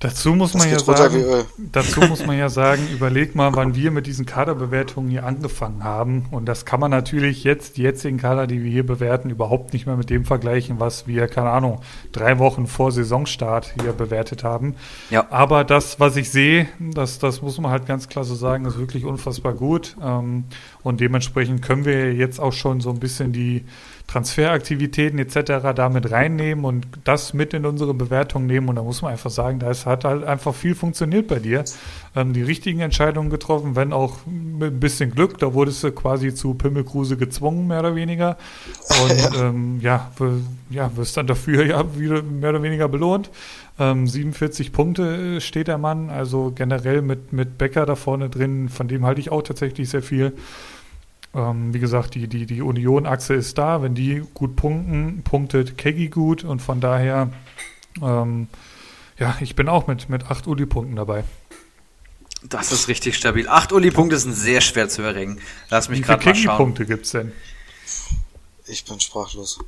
Dazu 0.00 0.34
muss 0.34 0.54
man 0.54 0.70
ja 0.70 0.78
sagen, 0.78 1.22
dazu 1.72 2.00
muss 2.00 2.24
man 2.24 2.38
ja 2.38 2.48
sagen, 2.48 2.88
überleg 2.90 3.34
mal, 3.34 3.54
wann 3.54 3.74
wir 3.74 3.90
mit 3.90 4.06
diesen 4.06 4.24
Kaderbewertungen 4.24 5.10
hier 5.10 5.26
angefangen 5.26 5.84
haben. 5.84 6.26
Und 6.30 6.46
das 6.46 6.64
kann 6.64 6.80
man 6.80 6.90
natürlich 6.90 7.44
jetzt, 7.44 7.76
die 7.76 7.82
jetzigen 7.82 8.16
Kader, 8.16 8.46
die 8.46 8.64
wir 8.64 8.70
hier 8.70 8.86
bewerten, 8.86 9.28
überhaupt 9.28 9.74
nicht 9.74 9.84
mehr 9.84 9.96
mit 9.96 10.08
dem 10.08 10.24
vergleichen, 10.24 10.80
was 10.80 11.06
wir, 11.06 11.28
keine 11.28 11.50
Ahnung, 11.50 11.80
drei 12.12 12.38
Wochen 12.38 12.66
vor 12.66 12.92
Saisonstart 12.92 13.74
hier 13.82 13.92
bewertet 13.92 14.42
haben. 14.42 14.74
Ja. 15.10 15.26
Aber 15.30 15.64
das, 15.64 16.00
was 16.00 16.16
ich 16.16 16.30
sehe, 16.30 16.66
das, 16.78 17.18
das 17.18 17.42
muss 17.42 17.60
man 17.60 17.70
halt 17.70 17.84
ganz 17.84 18.08
klar 18.08 18.24
so 18.24 18.34
sagen, 18.34 18.64
ist 18.64 18.78
wirklich 18.78 19.04
unfassbar 19.04 19.52
gut. 19.52 19.96
Ähm, 20.02 20.44
und 20.82 21.00
dementsprechend 21.00 21.60
können 21.60 21.84
wir 21.84 22.14
jetzt 22.14 22.40
auch 22.40 22.54
schon 22.54 22.80
so 22.80 22.88
ein 22.88 23.00
bisschen 23.00 23.32
die 23.32 23.64
Transferaktivitäten 24.10 25.20
etc. 25.20 25.72
damit 25.76 26.10
reinnehmen 26.10 26.64
und 26.64 26.84
das 27.04 27.32
mit 27.32 27.54
in 27.54 27.64
unsere 27.64 27.94
Bewertung 27.94 28.46
nehmen. 28.46 28.68
Und 28.68 28.74
da 28.74 28.82
muss 28.82 29.02
man 29.02 29.12
einfach 29.12 29.30
sagen, 29.30 29.60
da 29.60 29.70
ist, 29.70 29.86
hat 29.86 30.04
halt 30.04 30.24
einfach 30.24 30.52
viel 30.52 30.74
funktioniert 30.74 31.28
bei 31.28 31.38
dir. 31.38 31.64
Ähm, 32.16 32.32
die 32.32 32.42
richtigen 32.42 32.80
Entscheidungen 32.80 33.30
getroffen, 33.30 33.76
wenn 33.76 33.92
auch 33.92 34.26
mit 34.26 34.72
ein 34.72 34.80
bisschen 34.80 35.12
Glück. 35.12 35.38
Da 35.38 35.54
wurdest 35.54 35.84
du 35.84 35.92
quasi 35.92 36.34
zu 36.34 36.54
Pimmelkruse 36.54 37.16
gezwungen, 37.16 37.68
mehr 37.68 37.80
oder 37.80 37.94
weniger. 37.94 38.36
Und 39.04 39.36
ähm, 39.40 39.78
ja, 39.80 40.10
ja, 40.70 40.90
wirst 40.96 41.16
dann 41.16 41.28
dafür 41.28 41.64
ja 41.64 41.96
wieder 41.96 42.22
mehr 42.22 42.50
oder 42.50 42.64
weniger 42.64 42.88
belohnt. 42.88 43.30
Ähm, 43.78 44.08
47 44.08 44.72
Punkte 44.72 45.36
äh, 45.36 45.40
steht 45.40 45.68
der 45.68 45.78
Mann, 45.78 46.10
also 46.10 46.50
generell 46.52 47.02
mit, 47.02 47.32
mit 47.32 47.58
Becker 47.58 47.86
da 47.86 47.94
vorne 47.94 48.28
drin, 48.28 48.68
von 48.68 48.88
dem 48.88 49.06
halte 49.06 49.20
ich 49.20 49.30
auch 49.30 49.42
tatsächlich 49.42 49.88
sehr 49.88 50.02
viel. 50.02 50.32
Ähm, 51.34 51.72
wie 51.72 51.78
gesagt, 51.78 52.14
die, 52.14 52.26
die, 52.26 52.46
die 52.46 52.60
Union-Achse 52.60 53.34
ist 53.34 53.56
da. 53.58 53.82
Wenn 53.82 53.94
die 53.94 54.24
gut 54.34 54.56
punkten, 54.56 55.22
punktet 55.22 55.78
Keggy 55.78 56.08
gut 56.08 56.44
und 56.44 56.60
von 56.60 56.80
daher, 56.80 57.30
ähm, 58.02 58.48
ja, 59.18 59.36
ich 59.40 59.54
bin 59.54 59.68
auch 59.68 59.86
mit, 59.86 60.08
mit 60.08 60.30
acht 60.30 60.46
Uli-Punkten 60.46 60.96
dabei. 60.96 61.24
Das 62.42 62.72
ist 62.72 62.88
richtig 62.88 63.16
stabil. 63.16 63.48
Acht 63.48 63.72
Uli-Punkte 63.72 64.18
sind 64.18 64.32
sehr 64.32 64.60
schwer 64.60 64.88
zu 64.88 65.02
erringen. 65.02 65.40
Lass 65.68 65.88
mich 65.88 66.00
Wie 66.00 66.04
viele 66.04 66.18
gerade 66.18 66.28
mal 66.30 66.34
schauen. 66.34 66.56
Keggy-Punkte 66.56 66.86
gibt's 66.86 67.10
denn? 67.10 67.32
Ich 68.66 68.84
bin 68.84 68.98
sprachlos. 68.98 69.58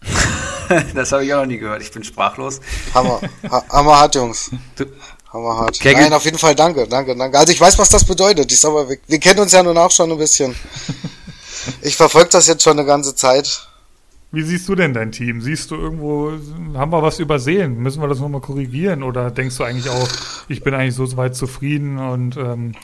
das 0.94 1.12
habe 1.12 1.24
ich 1.24 1.34
auch 1.34 1.40
noch 1.40 1.46
nie 1.46 1.58
gehört. 1.58 1.82
Ich 1.82 1.92
bin 1.92 2.04
sprachlos. 2.04 2.60
Hammer. 2.94 3.20
Ha 3.50 3.64
hammerhart, 3.68 4.14
Jungs. 4.14 4.50
Du, 4.76 4.86
Hammerhart. 5.32 5.78
Kegel- 5.78 6.02
Nein, 6.02 6.12
auf 6.12 6.24
jeden 6.24 6.38
Fall 6.38 6.54
danke, 6.54 6.86
danke, 6.88 7.14
danke. 7.16 7.38
Also 7.38 7.52
ich 7.52 7.60
weiß, 7.60 7.78
was 7.78 7.88
das 7.88 8.04
bedeutet. 8.04 8.50
Ich 8.52 8.60
sag 8.60 8.72
mal, 8.72 8.88
wir, 8.88 8.98
wir 9.06 9.18
kennen 9.18 9.40
uns 9.40 9.52
ja 9.52 9.62
nun 9.62 9.76
auch 9.78 9.90
schon 9.90 10.10
ein 10.10 10.18
bisschen. 10.18 10.54
Ich 11.82 11.94
verfolge 11.94 12.30
das 12.30 12.46
jetzt 12.46 12.62
schon 12.62 12.78
eine 12.78 12.86
ganze 12.86 13.14
Zeit. 13.14 13.68
Wie 14.32 14.42
siehst 14.42 14.66
du 14.68 14.74
denn 14.74 14.94
dein 14.94 15.12
Team? 15.12 15.42
Siehst 15.42 15.70
du 15.70 15.74
irgendwo, 15.74 16.32
haben 16.74 16.90
wir 16.90 17.02
was 17.02 17.18
übersehen? 17.18 17.76
Müssen 17.76 18.00
wir 18.00 18.08
das 18.08 18.18
nochmal 18.18 18.40
korrigieren? 18.40 19.02
Oder 19.02 19.30
denkst 19.30 19.58
du 19.58 19.64
eigentlich 19.64 19.90
auch, 19.90 20.08
ich 20.48 20.62
bin 20.62 20.72
eigentlich 20.72 20.94
so 20.94 21.14
weit 21.18 21.36
zufrieden 21.36 21.98
und 21.98 22.36
ähm, 22.38 22.74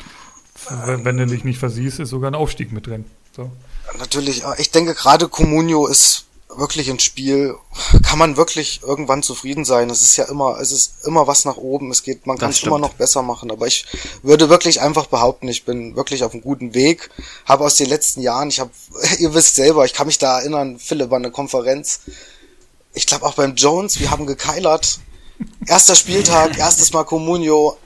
wenn, 0.85 1.07
wenn 1.07 1.17
du 1.17 1.27
dich 1.27 1.43
nicht 1.45 1.59
versiehst, 1.59 2.01
ist 2.01 2.11
sogar 2.11 2.31
ein 2.31 2.35
Aufstieg 2.35 2.71
mit 2.71 2.87
drin. 2.87 3.07
So. 3.35 3.51
Natürlich, 3.99 4.43
ich 4.59 4.71
denke 4.73 4.93
gerade 4.95 5.29
Comunio 5.29 5.87
ist 5.87 6.25
wirklich 6.49 6.89
ein 6.91 7.01
Spiel, 7.01 7.57
kann 8.03 8.19
man 8.19 8.37
wirklich 8.37 8.81
irgendwann 8.83 9.23
zufrieden 9.23 9.65
sein. 9.65 9.91
Es 9.91 10.03
ist 10.03 10.17
ja 10.17 10.25
immer, 10.25 10.59
es 10.61 10.73
ist 10.73 11.05
immer 11.05 11.27
was 11.27 11.45
nach 11.45 11.57
oben. 11.57 11.91
Es 11.91 12.03
geht, 12.03 12.27
man 12.27 12.39
kann 12.39 12.51
es 12.51 12.63
immer 12.63 12.79
noch 12.79 12.95
besser 12.95 13.23
machen. 13.23 13.51
Aber 13.51 13.67
ich 13.67 13.85
würde 14.23 14.49
wirklich 14.49 14.81
einfach 14.81 15.07
behaupten, 15.07 15.49
ich 15.49 15.65
bin 15.65 15.97
wirklich 15.97 16.25
auf 16.25 16.33
einem 16.33 16.43
guten 16.43 16.75
Weg. 16.75 17.11
Habe 17.45 17.65
aus 17.65 17.77
den 17.77 17.89
letzten 17.89 18.21
Jahren, 18.21 18.49
ich 18.49 18.61
habe, 18.61 18.71
ihr 19.19 19.35
wisst 19.35 19.57
selber, 19.57 19.85
ich 19.85 19.93
kann 19.93 20.07
mich 20.07 20.19
da 20.19 20.39
erinnern, 20.39 20.79
Philipp 20.79 21.11
war 21.11 21.19
eine 21.19 21.31
Konferenz. 21.31 22.01
Ich 22.95 23.07
glaube 23.07 23.27
auch 23.27 23.35
beim 23.35 23.55
Jones, 23.57 24.01
wir 24.01 24.11
haben 24.11 24.27
gekeilert. 24.27 25.01
Erster 25.67 25.95
Spieltag, 25.95 26.59
erstes 26.59 26.93
Mal 26.93 27.05
Comunio. 27.05 27.77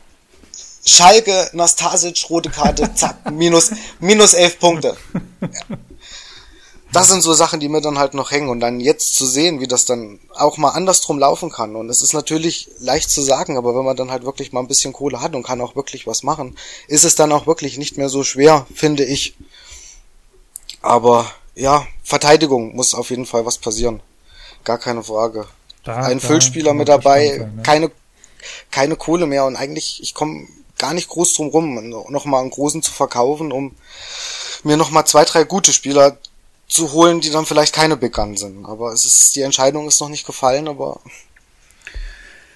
Schalke, 0.82 1.50
Nastasic, 1.52 2.30
rote 2.30 2.48
Karte, 2.48 2.94
zack, 2.94 3.30
minus, 3.30 3.70
minus 4.00 4.32
elf 4.32 4.58
Punkte 4.58 4.96
das 6.92 7.08
sind 7.08 7.22
so 7.22 7.32
Sachen, 7.34 7.60
die 7.60 7.68
mir 7.68 7.80
dann 7.80 7.98
halt 7.98 8.14
noch 8.14 8.30
hängen 8.30 8.48
und 8.48 8.60
dann 8.60 8.80
jetzt 8.80 9.14
zu 9.14 9.26
sehen, 9.26 9.60
wie 9.60 9.68
das 9.68 9.84
dann 9.84 10.18
auch 10.34 10.56
mal 10.56 10.70
andersrum 10.70 11.18
laufen 11.18 11.50
kann. 11.50 11.76
Und 11.76 11.88
es 11.88 12.02
ist 12.02 12.12
natürlich 12.14 12.68
leicht 12.78 13.10
zu 13.10 13.22
sagen, 13.22 13.56
aber 13.56 13.76
wenn 13.76 13.84
man 13.84 13.96
dann 13.96 14.10
halt 14.10 14.24
wirklich 14.24 14.52
mal 14.52 14.60
ein 14.60 14.66
bisschen 14.68 14.92
Kohle 14.92 15.20
hat 15.20 15.34
und 15.34 15.42
kann 15.44 15.60
auch 15.60 15.76
wirklich 15.76 16.06
was 16.06 16.22
machen, 16.22 16.56
ist 16.88 17.04
es 17.04 17.14
dann 17.14 17.32
auch 17.32 17.46
wirklich 17.46 17.78
nicht 17.78 17.96
mehr 17.96 18.08
so 18.08 18.24
schwer, 18.24 18.66
finde 18.74 19.04
ich. 19.04 19.36
Aber 20.82 21.30
ja, 21.54 21.86
Verteidigung 22.02 22.74
muss 22.74 22.94
auf 22.94 23.10
jeden 23.10 23.26
Fall 23.26 23.46
was 23.46 23.58
passieren. 23.58 24.00
Gar 24.64 24.78
keine 24.78 25.02
Frage. 25.02 25.46
Da- 25.84 25.96
Ein 25.96 26.18
da 26.20 26.26
Füllspieler 26.26 26.74
mit 26.74 26.88
dabei, 26.88 27.38
sein, 27.38 27.56
ne? 27.56 27.62
keine, 27.62 27.90
keine 28.70 28.96
Kohle 28.96 29.26
mehr 29.26 29.44
und 29.44 29.56
eigentlich, 29.56 30.00
ich 30.02 30.14
komme 30.14 30.46
gar 30.78 30.94
nicht 30.94 31.08
groß 31.08 31.34
drum 31.34 31.48
rum, 31.48 31.88
nochmal 32.08 32.40
einen 32.40 32.50
großen 32.50 32.82
zu 32.82 32.90
verkaufen, 32.90 33.52
um 33.52 33.74
mir 34.64 34.76
nochmal 34.76 35.06
zwei, 35.06 35.24
drei 35.24 35.44
gute 35.44 35.72
Spieler 35.72 36.16
zu 36.70 36.92
holen, 36.92 37.20
die 37.20 37.30
dann 37.30 37.44
vielleicht 37.44 37.74
keine 37.74 37.96
Big 37.96 38.14
Gun 38.14 38.36
sind. 38.36 38.64
Aber 38.64 38.92
es 38.92 39.04
ist, 39.04 39.34
die 39.34 39.42
Entscheidung 39.42 39.88
ist 39.88 40.00
noch 40.00 40.08
nicht 40.08 40.24
gefallen, 40.24 40.68
aber 40.68 41.00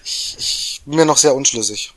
ich, 0.03 0.35
ich 0.39 0.81
bin 0.85 0.95
mir 0.95 1.05
noch 1.05 1.17
sehr 1.17 1.35
unschlüssig. 1.35 1.93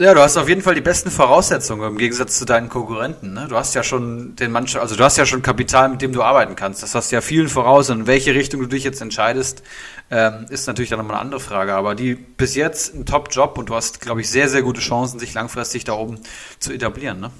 Ja, 0.00 0.14
du 0.14 0.20
hast 0.20 0.36
auf 0.36 0.48
jeden 0.48 0.62
Fall 0.62 0.74
die 0.74 0.80
besten 0.80 1.10
Voraussetzungen 1.10 1.86
im 1.86 1.98
Gegensatz 1.98 2.38
zu 2.38 2.44
deinen 2.44 2.68
Konkurrenten. 2.68 3.34
Ne? 3.34 3.46
Du 3.48 3.56
hast 3.56 3.74
ja 3.74 3.84
schon 3.84 4.34
den 4.34 4.50
Mannschaft, 4.50 4.82
also 4.82 4.96
du 4.96 5.04
hast 5.04 5.18
ja 5.18 5.26
schon 5.26 5.42
Kapital, 5.42 5.90
mit 5.90 6.02
dem 6.02 6.12
du 6.12 6.22
arbeiten 6.22 6.56
kannst. 6.56 6.82
Das 6.82 6.96
hast 6.96 7.12
ja 7.12 7.20
vielen 7.20 7.48
voraus. 7.48 7.90
Und 7.90 8.00
in 8.00 8.06
welche 8.08 8.34
Richtung 8.34 8.60
du 8.60 8.66
dich 8.66 8.82
jetzt 8.82 9.00
entscheidest, 9.00 9.62
ähm, 10.10 10.46
ist 10.48 10.66
natürlich 10.66 10.90
dann 10.90 10.98
nochmal 10.98 11.16
eine 11.16 11.22
andere 11.22 11.40
Frage. 11.40 11.74
Aber 11.74 11.94
die 11.94 12.14
bis 12.14 12.56
jetzt 12.56 12.94
ein 12.94 13.06
Top-Job 13.06 13.58
und 13.58 13.68
du 13.68 13.74
hast, 13.76 14.00
glaube 14.00 14.22
ich, 14.22 14.30
sehr, 14.30 14.48
sehr 14.48 14.62
gute 14.62 14.80
Chancen, 14.80 15.20
sich 15.20 15.34
langfristig 15.34 15.84
da 15.84 15.92
oben 15.92 16.18
zu 16.58 16.72
etablieren. 16.72 17.20
Ne? 17.20 17.30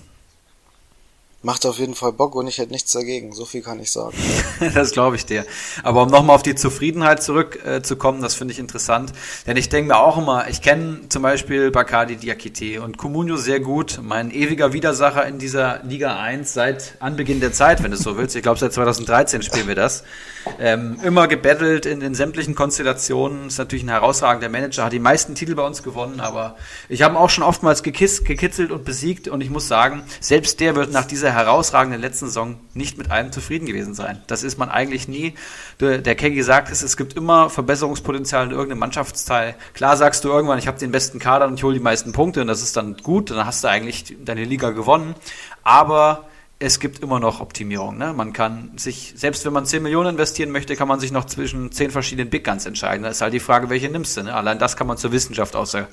Macht 1.45 1.67
auf 1.67 1.79
jeden 1.79 1.97
Fall 1.97 2.13
Bock 2.13 2.37
und 2.37 2.47
ich 2.47 2.59
hätte 2.59 2.71
nichts 2.71 2.93
dagegen. 2.93 3.33
So 3.33 3.45
viel 3.45 3.63
kann 3.63 3.81
ich 3.81 3.91
sagen. 3.91 4.17
das 4.75 4.93
glaube 4.93 5.17
ich 5.17 5.27
dir. 5.27 5.45
Aber 5.83 6.03
um 6.03 6.09
nochmal 6.09 6.37
auf 6.37 6.45
die 6.45 6.55
Zufriedenheit 6.55 7.21
zurückzukommen, 7.21 8.21
äh, 8.21 8.23
das 8.23 8.35
finde 8.35 8.53
ich 8.53 8.61
interessant. 8.61 9.13
Denn 9.47 9.57
ich 9.57 9.69
denke 9.69 9.89
mir 9.89 9.99
auch 9.99 10.19
immer, 10.19 10.49
ich 10.49 10.63
kenne 10.63 11.09
zum 11.09 11.23
Beispiel 11.23 11.73
Bacardi 11.73 12.15
Diakite 12.17 12.81
und 12.81 12.97
Comunio 12.97 13.37
sehr 13.37 13.59
gut. 13.59 13.99
Mein 14.03 14.31
ewiger 14.31 14.73
Widersacher 14.73 15.27
in 15.27 15.39
dieser 15.39 15.83
Liga 15.83 16.21
1 16.21 16.53
seit 16.53 16.97
Anbeginn 17.01 17.41
der 17.41 17.53
Zeit, 17.53 17.83
wenn 17.83 17.91
du 17.91 17.97
es 17.97 18.05
so 18.05 18.17
willst. 18.17 18.37
Ich 18.37 18.43
glaube, 18.43 18.61
seit 18.61 18.73
2013 18.73 19.43
spielen 19.43 19.67
wir 19.67 19.75
das. 19.75 20.05
Ähm, 20.59 20.99
immer 21.03 21.29
gebettelt 21.29 21.87
in 21.87 22.01
den 22.01 22.15
sämtlichen 22.15 22.55
Konstellationen. 22.55 23.49
Ist 23.49 23.59
natürlich 23.59 23.85
ein 23.85 23.89
herausragender 23.89 24.49
Manager, 24.49 24.85
hat 24.85 24.93
die 24.93 24.99
meisten 24.99 25.35
Titel 25.35 25.55
bei 25.55 25.65
uns 25.65 25.83
gewonnen, 25.83 26.21
aber 26.21 26.57
ich 26.89 27.03
habe 27.03 27.15
ihn 27.15 27.19
auch 27.19 27.31
schon 27.31 27.45
oftmals 27.45 27.83
gekiss, 27.83 28.25
gekitzelt 28.25 28.71
und 28.71 28.85
besiegt 28.85 29.29
und 29.29 29.41
ich 29.41 29.51
muss 29.51 29.69
sagen, 29.69 30.03
selbst 30.21 30.61
der 30.61 30.75
wird 30.75 30.93
nach 30.93 31.05
dieser 31.05 31.33
herausragenden 31.33 32.01
letzten 32.01 32.27
Saison 32.27 32.59
nicht 32.75 32.99
mit 32.99 33.11
allem 33.11 33.33
zufrieden 33.33 33.67
gewesen 33.67 33.95
sein. 33.95 34.23
Das 34.27 34.43
ist 34.43 34.59
man 34.59 34.69
eigentlich 34.69 35.09
nie. 35.09 35.35
Der, 35.81 35.99
der 35.99 36.15
Keggy 36.15 36.43
sagt 36.43 36.71
es, 36.71 36.83
es 36.83 36.97
gibt 36.97 37.15
immer 37.15 37.51
Verbesserungspotenzial 37.51 38.47
in 38.47 38.51
irgendeinem 38.51 38.81
Mannschaftsteil. 38.81 39.55
Klar 39.75 39.97
sagst 39.97 40.25
du 40.25 40.29
irgendwann, 40.29 40.59
ich 40.59 40.67
habe 40.67 40.79
den 40.79 40.93
besten 40.93 41.19
Kader 41.19 41.47
und 41.47 41.55
ich 41.55 41.65
hole 41.65 41.75
die 41.75 41.81
meisten 41.81 42.13
Punkte 42.13 42.41
und 42.41 42.47
das 42.47 42.63
ist 42.63 42.77
dann 42.77 42.97
gut, 42.97 43.31
dann 43.31 43.47
hast 43.47 43.65
du 43.65 43.69
eigentlich 43.69 44.17
deine 44.25 44.45
Liga 44.45 44.71
gewonnen. 44.71 45.15
Aber 45.63 46.29
es 46.63 46.79
gibt 46.79 47.01
immer 47.01 47.19
noch 47.19 47.41
Optimierung. 47.41 47.99
Ne? 47.99 48.13
Man 48.13 48.33
kann 48.33 48.71
sich, 48.79 49.15
selbst 49.17 49.45
wenn 49.45 49.53
man 49.53 49.67
10 49.67 49.83
Millionen 49.83 50.11
investieren 50.11 50.51
möchte, 50.51 50.77
kann 50.77 50.87
man 50.87 51.01
sich 51.01 51.11
noch 51.11 51.25
zwischen 51.25 51.73
10 51.73 51.91
verschiedenen 51.91 52.31
Big 52.31 52.45
Guns 52.45 52.67
entscheiden. 52.67 53.03
Da 53.03 53.09
ist 53.11 53.21
halt 53.21 53.35
die 53.35 53.41
Frage, 53.41 53.69
welche 53.69 53.89
nimmst 53.89 54.17
du. 54.17 54.23
Ne? 54.23 54.33
Allein 54.35 54.61
das 54.61 54.77
kann 54.77 54.87
man 54.87 54.97
zur 54.97 55.11
Wissenschaft 55.11 55.57
außer, 55.57 55.89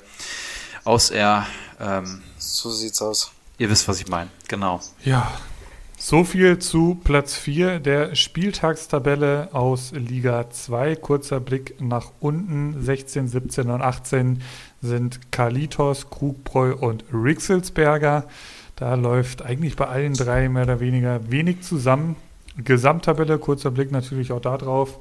außer 0.84 1.44
ähm, 1.80 2.22
So 2.38 2.70
sieht's 2.70 3.02
aus. 3.02 3.32
ihr 3.58 3.68
wisst, 3.68 3.88
was 3.88 4.00
ich 4.00 4.06
meine. 4.06 4.30
Genau. 4.46 4.80
Ja, 5.04 5.30
so 5.98 6.24
viel 6.24 6.58
zu 6.60 6.98
Platz 7.02 7.34
4 7.34 7.80
der 7.80 8.14
Spieltagstabelle 8.14 9.48
aus 9.52 9.90
Liga 9.92 10.48
2. 10.48 10.96
Kurzer 10.96 11.40
Blick 11.40 11.80
nach 11.80 12.12
unten. 12.20 12.82
16, 12.82 13.28
17 13.28 13.68
und 13.68 13.82
18 13.82 14.40
sind 14.80 15.32
Kalitos, 15.32 16.08
Krugbräu 16.08 16.74
und 16.74 17.04
Rixelsberger. 17.12 18.28
Da 18.80 18.94
läuft 18.94 19.44
eigentlich 19.44 19.76
bei 19.76 19.86
allen 19.86 20.14
drei 20.14 20.48
mehr 20.48 20.62
oder 20.62 20.80
weniger 20.80 21.30
wenig 21.30 21.60
zusammen. 21.60 22.16
Gesamttabelle, 22.56 23.38
kurzer 23.38 23.70
Blick 23.70 23.92
natürlich 23.92 24.32
auch 24.32 24.40
da 24.40 24.56
drauf. 24.56 24.98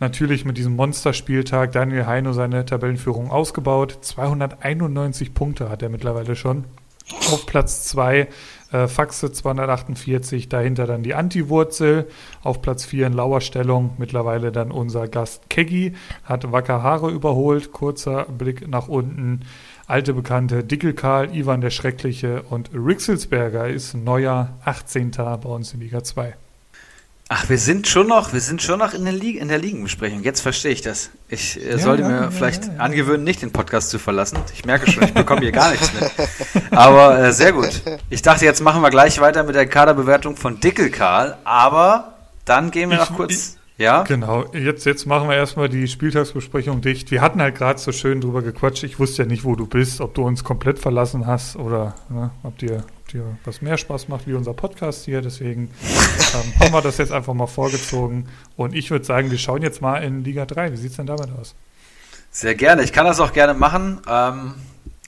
Natürlich 0.00 0.46
mit 0.46 0.56
diesem 0.56 0.74
Monsterspieltag 0.74 1.72
Daniel 1.72 2.06
Heino 2.06 2.32
seine 2.32 2.64
Tabellenführung 2.64 3.30
ausgebaut. 3.30 3.98
291 4.00 5.34
Punkte 5.34 5.68
hat 5.68 5.82
er 5.82 5.90
mittlerweile 5.90 6.34
schon. 6.34 6.64
Auf 7.30 7.44
Platz 7.44 7.84
2 7.88 8.28
äh, 8.72 8.88
Faxe 8.88 9.32
248, 9.32 10.48
dahinter 10.48 10.86
dann 10.86 11.02
die 11.02 11.14
Antiwurzel. 11.14 12.08
Auf 12.42 12.62
Platz 12.62 12.86
4 12.86 13.08
in 13.08 13.12
Lauerstellung 13.12 13.90
mittlerweile 13.98 14.52
dann 14.52 14.70
unser 14.70 15.08
Gast 15.08 15.50
Keggy, 15.50 15.94
hat 16.24 16.50
Wakahare 16.52 17.10
überholt. 17.10 17.72
Kurzer 17.72 18.24
Blick 18.24 18.66
nach 18.66 18.88
unten. 18.88 19.40
Alte 19.90 20.12
Bekannte 20.14 20.62
Dickelkarl, 20.62 21.34
Ivan 21.34 21.60
der 21.60 21.70
Schreckliche 21.70 22.42
und 22.48 22.70
Rixelsberger 22.72 23.66
ist 23.68 23.94
neuer 23.94 24.50
18. 24.64 25.10
bei 25.10 25.34
uns 25.48 25.74
in 25.74 25.80
Liga 25.80 26.04
2. 26.04 26.32
Ach, 27.28 27.48
wir 27.48 27.58
sind 27.58 27.88
schon 27.88 28.06
noch, 28.06 28.32
wir 28.32 28.40
sind 28.40 28.62
schon 28.62 28.78
noch 28.78 28.94
in 28.94 29.02
der, 29.04 29.12
Liga, 29.12 29.40
in 29.40 29.48
der 29.48 29.58
Ligenbesprechung. 29.58 30.22
Jetzt 30.22 30.42
verstehe 30.42 30.70
ich 30.70 30.82
das. 30.82 31.10
Ich 31.28 31.60
äh, 31.64 31.70
Ja, 31.72 31.78
sollte 31.78 32.02
ja, 32.02 32.08
mir 32.08 32.14
ja, 32.22 32.30
vielleicht 32.30 32.70
angewöhnen, 32.78 33.24
nicht 33.24 33.42
den 33.42 33.50
Podcast 33.50 33.90
zu 33.90 33.98
verlassen. 33.98 34.38
Ich 34.54 34.64
merke 34.64 34.88
schon, 34.88 35.02
ich 35.02 35.12
bekomme 35.12 35.40
hier 35.40 35.50
gar 35.52 35.70
nichts 35.72 35.90
mit. 35.92 36.08
Aber 36.70 37.18
äh, 37.18 37.32
sehr 37.32 37.52
gut. 37.52 37.82
Ich 38.10 38.22
dachte, 38.22 38.44
jetzt 38.44 38.60
machen 38.60 38.82
wir 38.82 38.90
gleich 38.90 39.20
weiter 39.20 39.42
mit 39.42 39.56
der 39.56 39.66
Kaderbewertung 39.66 40.36
von 40.36 40.60
Dickel 40.60 40.90
Karl, 40.90 41.36
aber 41.42 42.14
dann 42.44 42.70
gehen 42.70 42.90
wir 42.90 43.00
Ich- 43.02 43.10
noch 43.10 43.16
kurz. 43.16 43.56
Ja? 43.80 44.02
Genau, 44.02 44.44
jetzt, 44.52 44.84
jetzt 44.84 45.06
machen 45.06 45.30
wir 45.30 45.36
erstmal 45.36 45.70
die 45.70 45.88
Spieltagsbesprechung 45.88 46.82
dicht. 46.82 47.10
Wir 47.10 47.22
hatten 47.22 47.40
halt 47.40 47.54
gerade 47.54 47.78
so 47.80 47.92
schön 47.92 48.20
drüber 48.20 48.42
gequatscht. 48.42 48.82
Ich 48.82 48.98
wusste 48.98 49.22
ja 49.22 49.28
nicht, 49.28 49.42
wo 49.42 49.56
du 49.56 49.66
bist, 49.66 50.02
ob 50.02 50.12
du 50.12 50.22
uns 50.22 50.44
komplett 50.44 50.78
verlassen 50.78 51.26
hast 51.26 51.56
oder 51.56 51.94
ne, 52.10 52.30
ob, 52.42 52.58
dir, 52.58 52.84
ob 53.00 53.08
dir 53.08 53.24
was 53.46 53.62
mehr 53.62 53.78
Spaß 53.78 54.08
macht 54.08 54.26
wie 54.26 54.34
unser 54.34 54.52
Podcast 54.52 55.06
hier. 55.06 55.22
Deswegen 55.22 55.70
ähm, 56.34 56.60
haben 56.60 56.74
wir 56.74 56.82
das 56.82 56.98
jetzt 56.98 57.10
einfach 57.10 57.32
mal 57.32 57.46
vorgezogen. 57.46 58.28
Und 58.54 58.74
ich 58.74 58.90
würde 58.90 59.06
sagen, 59.06 59.30
wir 59.30 59.38
schauen 59.38 59.62
jetzt 59.62 59.80
mal 59.80 60.04
in 60.04 60.24
Liga 60.24 60.44
3. 60.44 60.72
Wie 60.72 60.76
sieht 60.76 60.90
es 60.90 60.98
denn 60.98 61.06
damit 61.06 61.30
aus? 61.40 61.54
Sehr 62.30 62.54
gerne. 62.54 62.82
Ich 62.82 62.92
kann 62.92 63.06
das 63.06 63.18
auch 63.18 63.32
gerne 63.32 63.54
machen. 63.54 64.02
Ähm, 64.06 64.56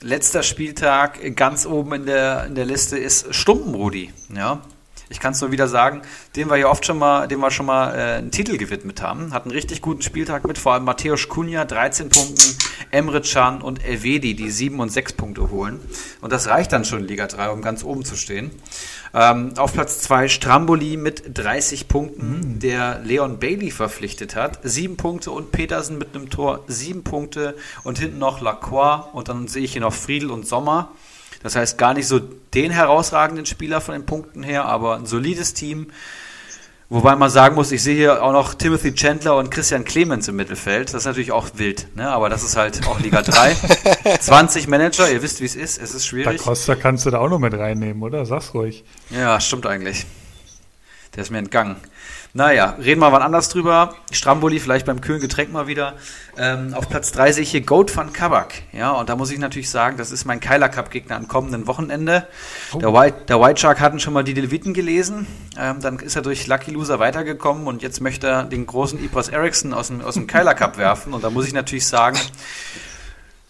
letzter 0.01 0.41
Spieltag 0.41 1.35
ganz 1.35 1.67
oben 1.67 1.93
in 1.93 2.05
der, 2.07 2.47
in 2.47 2.55
der 2.55 2.65
Liste 2.65 2.97
ist 2.97 3.35
Stumpenrudi. 3.35 4.11
Ja. 4.35 4.61
Ich 5.09 5.19
kann 5.19 5.33
es 5.33 5.41
nur 5.41 5.51
wieder 5.51 5.67
sagen, 5.67 6.01
dem 6.35 6.49
wir 6.49 6.57
ja 6.57 6.67
oft 6.67 6.85
schon 6.85 6.97
mal, 6.97 7.27
dem 7.27 7.39
wir 7.39 7.51
schon 7.51 7.65
mal 7.65 7.93
äh, 7.93 8.17
einen 8.17 8.31
Titel 8.31 8.57
gewidmet 8.57 9.01
haben. 9.01 9.33
Hat 9.33 9.43
einen 9.43 9.51
richtig 9.51 9.81
guten 9.81 10.01
Spieltag 10.01 10.45
mit, 10.45 10.57
vor 10.57 10.73
allem 10.73 10.85
Matthäus 10.85 11.29
Kunja, 11.29 11.65
13 11.65 12.09
Punkten, 12.09 12.57
Emre 12.91 13.21
Can 13.21 13.61
und 13.61 13.83
Elvedi, 13.83 14.35
die 14.35 14.49
7 14.49 14.79
und 14.79 14.89
6 14.89 15.13
Punkte 15.13 15.49
holen. 15.49 15.79
Und 16.21 16.31
das 16.31 16.47
reicht 16.47 16.71
dann 16.71 16.85
schon 16.85 16.99
in 16.99 17.07
Liga 17.07 17.27
3, 17.27 17.49
um 17.49 17.61
ganz 17.61 17.83
oben 17.83 18.05
zu 18.05 18.15
stehen. 18.15 18.51
Ähm, 19.13 19.53
auf 19.57 19.73
Platz 19.73 19.99
2 19.99 20.27
Stramboli 20.27 20.97
mit 20.97 21.37
30 21.37 21.87
Punkten, 21.87 22.59
der 22.59 22.99
Leon 23.03 23.39
Bailey 23.39 23.69
verpflichtet 23.69 24.35
hat. 24.35 24.59
7 24.63 24.97
Punkte 24.97 25.31
und 25.31 25.51
Petersen 25.51 25.97
mit 25.97 26.15
einem 26.15 26.29
Tor 26.29 26.63
7 26.67 27.03
Punkte 27.03 27.55
und 27.83 27.99
hinten 27.99 28.17
noch 28.17 28.41
Lacroix 28.41 29.13
und 29.13 29.29
dann 29.29 29.47
sehe 29.47 29.63
ich 29.63 29.73
hier 29.73 29.81
noch 29.81 29.93
Friedel 29.93 30.31
und 30.31 30.47
Sommer. 30.47 30.91
Das 31.43 31.55
heißt 31.55 31.77
gar 31.77 31.93
nicht 31.93 32.07
so 32.07 32.19
den 32.19 32.71
herausragenden 32.71 33.45
Spieler 33.45 33.81
von 33.81 33.93
den 33.93 34.05
Punkten 34.05 34.43
her, 34.43 34.65
aber 34.65 34.95
ein 34.95 35.05
solides 35.05 35.53
Team. 35.53 35.87
Wobei 36.89 37.15
man 37.15 37.29
sagen 37.29 37.55
muss, 37.55 37.71
ich 37.71 37.81
sehe 37.81 37.95
hier 37.95 38.23
auch 38.23 38.31
noch 38.33 38.53
Timothy 38.53 38.93
Chandler 38.93 39.35
und 39.37 39.49
Christian 39.49 39.83
Clemens 39.83 40.27
im 40.27 40.35
Mittelfeld. 40.35 40.89
Das 40.89 41.01
ist 41.01 41.05
natürlich 41.05 41.31
auch 41.31 41.49
wild, 41.55 41.87
ne? 41.95 42.07
aber 42.09 42.29
das 42.29 42.43
ist 42.43 42.55
halt 42.55 42.85
auch 42.87 42.99
Liga 42.99 43.21
3. 43.23 43.55
20 44.19 44.67
Manager, 44.67 45.11
ihr 45.11 45.21
wisst, 45.21 45.41
wie 45.41 45.45
es 45.45 45.55
ist. 45.55 45.81
Es 45.81 45.93
ist 45.93 46.05
schwierig. 46.05 46.37
Da 46.37 46.43
Costa 46.43 46.75
kannst 46.75 47.05
du 47.05 47.09
da 47.09 47.17
auch 47.17 47.29
noch 47.29 47.39
mit 47.39 47.53
reinnehmen, 47.53 48.03
oder? 48.03 48.25
Sag's 48.25 48.53
ruhig. 48.53 48.83
Ja, 49.09 49.39
stimmt 49.39 49.65
eigentlich. 49.65 50.05
Der 51.15 51.23
ist 51.23 51.31
mir 51.31 51.39
entgangen. 51.39 51.77
Naja, 52.35 52.75
reden 52.83 52.99
wir 52.99 53.11
wann 53.11 53.21
anders 53.21 53.49
drüber. 53.49 53.93
Stramboli 54.11 54.59
vielleicht 54.59 54.87
beim 54.87 55.01
kühlen 55.01 55.21
Getränk 55.21 55.51
mal 55.51 55.67
wieder. 55.67 55.93
Ähm, 56.35 56.73
auf 56.73 56.89
Platz 56.89 57.11
3 57.11 57.31
sehe 57.31 57.43
ich 57.43 57.51
hier 57.51 57.61
Goat 57.61 57.95
van 57.95 58.11
Kabak. 58.11 58.55
Ja, 58.71 58.89
und 58.93 59.09
da 59.09 59.15
muss 59.15 59.29
ich 59.29 59.37
natürlich 59.37 59.69
sagen, 59.69 59.97
das 59.97 60.11
ist 60.11 60.25
mein 60.25 60.39
Keiler 60.39 60.67
Cup 60.67 60.89
Gegner 60.89 61.15
am 61.15 61.27
kommenden 61.27 61.67
Wochenende. 61.67 62.27
Oh. 62.73 62.79
Der, 62.79 62.91
White, 62.91 63.25
der 63.27 63.39
White 63.39 63.59
Shark 63.59 63.79
hatten 63.79 63.99
schon 63.99 64.13
mal 64.13 64.23
die 64.23 64.33
Leviten 64.33 64.73
gelesen. 64.73 65.27
Ähm, 65.59 65.79
dann 65.79 65.99
ist 65.99 66.15
er 66.15 66.23
durch 66.23 66.47
Lucky 66.47 66.71
Loser 66.71 66.97
weitergekommen 66.97 67.67
und 67.67 67.83
jetzt 67.83 68.01
möchte 68.01 68.25
er 68.25 68.43
den 68.45 68.65
großen 68.65 69.03
Ipos 69.03 69.29
Ericsson 69.29 69.71
aus 69.71 69.89
dem, 69.89 70.01
aus 70.01 70.15
dem 70.15 70.25
Keiler 70.25 70.55
Cup 70.55 70.79
werfen. 70.79 71.13
Und 71.13 71.23
da 71.23 71.29
muss 71.29 71.45
ich 71.45 71.53
natürlich 71.53 71.85
sagen, 71.85 72.17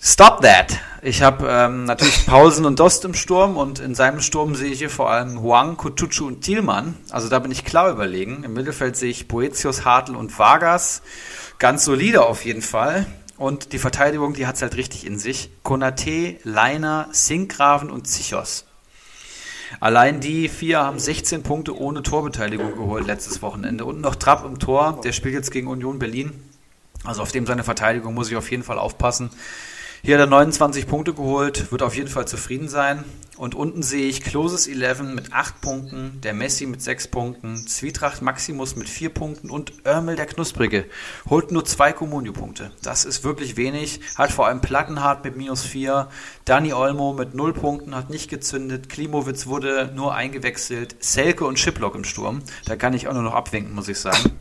Stop 0.05 0.41
that! 0.41 0.81
Ich 1.01 1.21
habe 1.21 1.47
ähm, 1.49 1.85
natürlich 1.85 2.25
Paulsen 2.25 2.65
und 2.65 2.77
Dost 2.77 3.05
im 3.05 3.13
Sturm 3.13 3.55
und 3.55 3.79
in 3.79 3.95
seinem 3.95 4.19
Sturm 4.19 4.53
sehe 4.53 4.69
ich 4.69 4.79
hier 4.79 4.89
vor 4.89 5.09
allem 5.09 5.41
Huang, 5.41 5.77
Kutucu 5.77 6.27
und 6.27 6.41
Thielmann. 6.41 6.97
Also 7.09 7.29
da 7.29 7.39
bin 7.39 7.51
ich 7.53 7.63
klar 7.63 7.89
überlegen. 7.89 8.43
Im 8.43 8.53
Mittelfeld 8.53 8.97
sehe 8.97 9.09
ich 9.09 9.29
Boetius, 9.29 9.85
Hartl 9.85 10.17
und 10.17 10.37
Vargas. 10.37 11.03
Ganz 11.57 11.85
solide 11.85 12.25
auf 12.25 12.43
jeden 12.43 12.61
Fall. 12.61 13.05
Und 13.37 13.71
die 13.71 13.79
Verteidigung, 13.79 14.33
die 14.33 14.45
hat 14.45 14.57
es 14.57 14.61
halt 14.61 14.75
richtig 14.75 15.05
in 15.05 15.19
sich. 15.19 15.49
Konate, 15.63 16.35
Leiner, 16.43 17.07
Sinkgraven 17.13 17.89
und 17.89 18.05
Zichos. 18.05 18.65
Allein 19.79 20.19
die 20.19 20.49
vier 20.49 20.81
haben 20.81 20.99
16 20.99 21.43
Punkte 21.43 21.79
ohne 21.79 22.03
Torbeteiligung 22.03 22.75
geholt 22.75 23.07
letztes 23.07 23.41
Wochenende. 23.41 23.85
Und 23.85 24.01
noch 24.01 24.15
Trapp 24.15 24.43
im 24.43 24.59
Tor, 24.59 24.99
der 25.01 25.13
spielt 25.13 25.33
jetzt 25.33 25.51
gegen 25.51 25.67
Union 25.67 25.97
Berlin. 25.97 26.33
Also 27.05 27.21
auf 27.21 27.31
dem 27.31 27.45
seine 27.45 27.63
Verteidigung 27.63 28.13
muss 28.13 28.29
ich 28.29 28.35
auf 28.35 28.51
jeden 28.51 28.63
Fall 28.63 28.79
aufpassen. 28.79 29.29
Hier 30.05 30.15
hat 30.15 30.23
er 30.23 30.27
29 30.27 30.85
Punkte 30.85 31.13
geholt, 31.13 31.71
wird 31.71 31.81
auf 31.81 31.95
jeden 31.95 32.09
Fall 32.09 32.27
zufrieden 32.27 32.67
sein. 32.67 33.05
Und 33.37 33.55
unten 33.55 33.81
sehe 33.81 34.05
ich 34.05 34.21
Closes 34.21 34.67
11 34.67 35.03
mit 35.03 35.31
8 35.31 35.61
Punkten, 35.61 36.19
der 36.21 36.33
Messi 36.33 36.65
mit 36.65 36.81
6 36.81 37.07
Punkten, 37.07 37.55
Zwietracht 37.55 38.21
Maximus 38.21 38.75
mit 38.75 38.89
4 38.89 39.09
Punkten 39.11 39.49
und 39.49 39.71
Örmel 39.85 40.17
der 40.17 40.25
Knusprige 40.25 40.83
holt 41.29 41.53
nur 41.53 41.63
2 41.63 41.93
Kommunio-Punkte. 41.93 42.71
Das 42.81 43.05
ist 43.05 43.23
wirklich 43.23 43.55
wenig, 43.55 44.01
hat 44.17 44.33
vor 44.33 44.47
allem 44.47 44.59
Plattenhardt 44.59 45.23
mit 45.23 45.37
minus 45.37 45.63
4, 45.63 46.09
Dani 46.43 46.73
Olmo 46.73 47.13
mit 47.13 47.33
0 47.33 47.53
Punkten, 47.53 47.95
hat 47.95 48.09
nicht 48.09 48.29
gezündet, 48.29 48.89
Klimowitz 48.89 49.47
wurde 49.47 49.89
nur 49.95 50.13
eingewechselt, 50.13 50.97
Selke 50.99 51.45
und 51.45 51.59
Schiplock 51.59 51.95
im 51.95 52.03
Sturm. 52.03 52.41
Da 52.65 52.75
kann 52.75 52.93
ich 52.93 53.07
auch 53.07 53.13
nur 53.13 53.23
noch 53.23 53.35
abwinken, 53.35 53.73
muss 53.73 53.87
ich 53.87 53.99
sagen. 53.99 54.33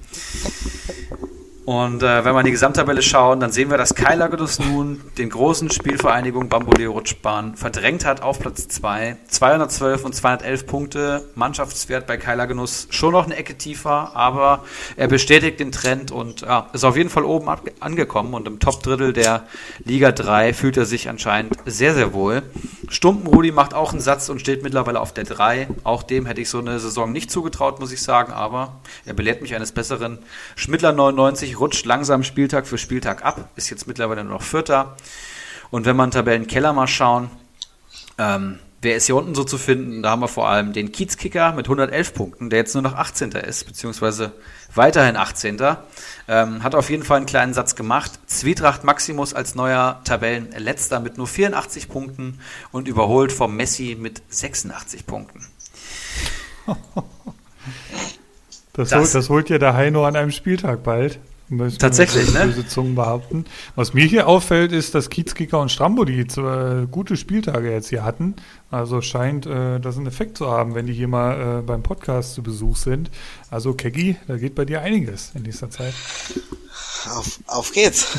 Und 1.65 2.03
äh, 2.03 2.25
wenn 2.25 2.35
wir 2.35 2.41
in 2.41 2.47
die 2.47 2.53
Gesamttabelle 2.53 3.03
schauen, 3.03 3.39
dann 3.39 3.53
sehen 3.53 3.71
wir, 3.71 3.79
dass 3.79 3.95
Keilagedos 3.95 4.59
nun 4.59 5.01
den 5.17 5.31
großen 5.31 5.71
Spielvereinigung 5.71 6.49
Bamboleo 6.49 6.91
Rutschbahn 6.91 7.55
verdrängt 7.55 8.05
hat 8.05 8.21
auf 8.21 8.41
Platz 8.41 8.67
2. 8.67 9.17
212 9.29 10.05
und 10.05 10.13
211 10.13 10.67
Punkte, 10.67 11.29
Mannschaftswert 11.37 12.09
bei 12.09 12.17
Keilagenuss 12.17 12.89
schon 12.91 13.13
noch 13.13 13.27
eine 13.27 13.37
Ecke 13.37 13.57
tiefer, 13.57 14.17
aber 14.17 14.65
er 14.97 15.07
bestätigt 15.07 15.61
den 15.61 15.71
Trend 15.71 16.11
und 16.11 16.41
ja, 16.41 16.69
ist 16.73 16.83
auf 16.83 16.97
jeden 16.97 17.11
Fall 17.11 17.25
oben 17.25 17.49
angekommen 17.79 18.35
und 18.35 18.49
im 18.49 18.59
Top-Drittel 18.59 19.13
der 19.13 19.45
Liga 19.85 20.11
3 20.11 20.55
fühlt 20.55 20.77
er 20.77 20.85
sich 20.85 21.09
anscheinend 21.09 21.55
sehr, 21.65 21.95
sehr 21.95 22.13
wohl. 22.13 22.43
Stumpenrudi 22.89 23.53
macht 23.53 23.73
auch 23.73 23.93
einen 23.93 24.01
Satz 24.01 24.29
und 24.29 24.41
steht 24.41 24.65
mittlerweile 24.65 25.01
auf 25.01 25.15
der 25.15 25.25
3. 25.25 25.69
Auch 25.85 26.03
dem 26.03 26.27
hätte 26.27 26.41
ich 26.41 26.51
so 26.51 26.59
eine 26.59 26.81
Saison 26.81 27.13
nicht 27.13 27.31
zugetraut, 27.31 27.79
muss 27.79 27.93
ich 27.93 28.03
sagen, 28.03 28.33
aber 28.33 28.81
er 29.07 29.15
belehrt 29.15 29.43
mich 29.43 29.55
eines 29.55 29.73
Besseren. 29.73 30.19
Schmittler 30.57 30.93
99 30.93 31.52
rutscht 31.59 31.87
langsam 31.87 32.25
Spieltag 32.25 32.67
für 32.67 32.79
Spieltag 32.79 33.25
ab, 33.25 33.51
ist 33.57 33.71
jetzt 33.71 33.87
mittlerweile 33.87 34.25
nur 34.25 34.35
noch 34.35 34.43
Vierter. 34.43 34.97
Und 35.71 35.87
wenn 35.87 35.97
man 35.97 36.11
Tabellenkeller 36.11 36.73
mal 36.73 36.87
schauen, 36.87 37.31
ähm, 38.19 38.59
wer 38.83 38.97
ist 38.97 39.07
hier 39.07 39.17
unten 39.17 39.35
so 39.35 39.45
zu 39.45 39.57
finden? 39.57 40.03
Da 40.03 40.11
haben 40.11 40.21
wir 40.21 40.29
vor 40.29 40.49
allem 40.49 40.73
den 40.73 40.93
Kiezkicker 40.93 41.53
mit 41.53 41.67
111 41.67 42.15
Punkten, 42.15 42.51
der 42.51 42.59
jetzt 42.59 42.75
nur 42.75 42.83
noch 42.83 42.95
18. 42.95 43.31
ist, 43.31 43.65
beziehungsweise 43.65 44.33
weiterhin 44.75 45.17
18. 45.17 45.59
Ähm, 46.29 46.63
hat 46.63 46.75
auf 46.75 46.91
jeden 46.91 47.05
Fall 47.05 47.19
einen 47.19 47.27
kleinen 47.27 47.55
Satz 47.55 47.75
gemacht. 47.75 48.13
Zwietracht 48.27 48.85
Maximus 48.85 49.33
als 49.33 49.55
neuer 49.55 50.01
Tabellenletzter 50.05 51.01
mit 51.01 51.17
nur 51.17 51.27
84 51.27 51.89
Punkten 51.89 52.41
und 52.73 52.89
überholt 52.89 53.33
vom 53.33 53.57
Messi 53.57 53.97
mit 53.99 54.23
86 54.29 55.07
Punkten. 55.07 55.47
Das, 58.75 58.89
das, 58.89 58.99
holt, 58.99 59.15
das 59.15 59.29
holt 59.29 59.51
ja 59.51 59.59
der 59.59 59.75
Heino 59.75 60.07
an 60.07 60.17
einem 60.17 60.31
Spieltag 60.31 60.83
bald. 60.83 61.19
Tatsächlich, 61.79 62.33
ne? 62.33 62.47
Böse 62.47 62.67
Zungen 62.67 62.95
behaupten. 62.95 63.45
Was 63.75 63.95
mir 63.95 64.05
hier 64.05 64.27
auffällt, 64.27 64.73
ist, 64.73 64.95
dass 64.95 65.11
Kiezkicker 65.11 65.61
und 65.61 65.71
Strambodi 65.71 66.27
zwei 66.27 66.87
gute 66.91 67.17
Spieltage 67.17 67.71
jetzt 67.71 67.89
hier 67.89 68.05
hatten. 68.05 68.35
Also 68.71 69.01
scheint 69.03 69.47
äh, 69.47 69.79
das 69.81 69.97
einen 69.97 70.07
Effekt 70.07 70.39
zu 70.39 70.51
haben, 70.51 70.75
wenn 70.75 70.87
die 70.87 70.93
hier 70.95 71.09
mal 71.09 71.59
äh, 71.59 71.63
beim 71.63 71.83
Podcast 71.83 72.35
zu 72.35 72.43
Besuch 72.43 72.77
sind. 72.77 73.11
Also 73.51 73.75
Keggy, 73.75 74.17
da 74.27 74.37
geht 74.37 74.55
bei 74.55 74.65
dir 74.65 74.81
einiges 74.81 75.33
in 75.35 75.45
dieser 75.45 75.71
Zeit. 75.71 75.95
Auf, 77.11 77.41
auf 77.47 77.73
geht's. 77.73 78.17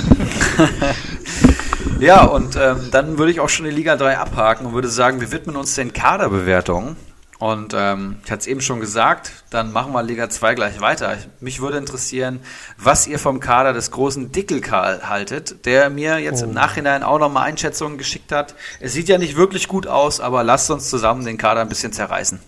ja, 1.99 2.23
und 2.25 2.55
ähm, 2.55 2.89
dann 2.91 3.17
würde 3.17 3.31
ich 3.31 3.39
auch 3.39 3.49
schon 3.49 3.65
die 3.65 3.71
Liga 3.71 3.95
3 3.95 4.17
abhaken 4.17 4.67
und 4.67 4.73
würde 4.73 4.89
sagen, 4.89 5.21
wir 5.21 5.31
widmen 5.31 5.55
uns 5.55 5.73
den 5.75 5.93
Kaderbewertungen. 5.93 6.97
Und 7.43 7.73
ähm, 7.75 8.19
ich 8.23 8.31
hatte 8.31 8.39
es 8.39 8.47
eben 8.47 8.61
schon 8.61 8.79
gesagt, 8.79 9.33
dann 9.49 9.73
machen 9.73 9.91
wir 9.91 10.01
Liga 10.01 10.29
2 10.29 10.55
gleich 10.55 10.79
weiter. 10.79 11.17
Mich 11.41 11.59
würde 11.59 11.77
interessieren, 11.77 12.39
was 12.77 13.05
ihr 13.05 13.19
vom 13.19 13.41
Kader 13.41 13.73
des 13.73 13.91
großen 13.91 14.31
Dickelkarl 14.31 15.09
haltet, 15.09 15.65
der 15.65 15.89
mir 15.89 16.19
jetzt 16.19 16.41
oh. 16.41 16.45
im 16.45 16.53
Nachhinein 16.53 17.03
auch 17.03 17.19
nochmal 17.19 17.43
Einschätzungen 17.43 17.97
geschickt 17.97 18.31
hat. 18.31 18.55
Es 18.79 18.93
sieht 18.93 19.09
ja 19.09 19.17
nicht 19.17 19.35
wirklich 19.35 19.67
gut 19.67 19.87
aus, 19.87 20.21
aber 20.21 20.45
lasst 20.45 20.71
uns 20.71 20.89
zusammen 20.89 21.25
den 21.25 21.37
Kader 21.37 21.59
ein 21.59 21.67
bisschen 21.67 21.91
zerreißen. 21.91 22.39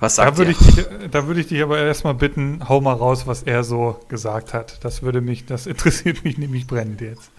Was 0.00 0.16
sagt 0.16 0.32
da 0.32 0.36
würde 0.38 0.52
ihr? 0.52 0.58
Ich 0.58 0.74
dich, 0.74 0.86
da 1.10 1.26
würde 1.26 1.40
ich 1.40 1.48
dich 1.48 1.62
aber 1.62 1.78
erstmal 1.80 2.14
bitten, 2.14 2.66
hau 2.66 2.80
mal 2.80 2.94
raus, 2.94 3.26
was 3.26 3.42
er 3.42 3.62
so 3.62 4.00
gesagt 4.08 4.54
hat. 4.54 4.82
Das 4.84 5.02
würde 5.02 5.20
mich, 5.20 5.44
das 5.44 5.66
interessiert 5.66 6.24
mich 6.24 6.38
nämlich 6.38 6.66
brennend 6.66 7.02
jetzt. 7.02 7.30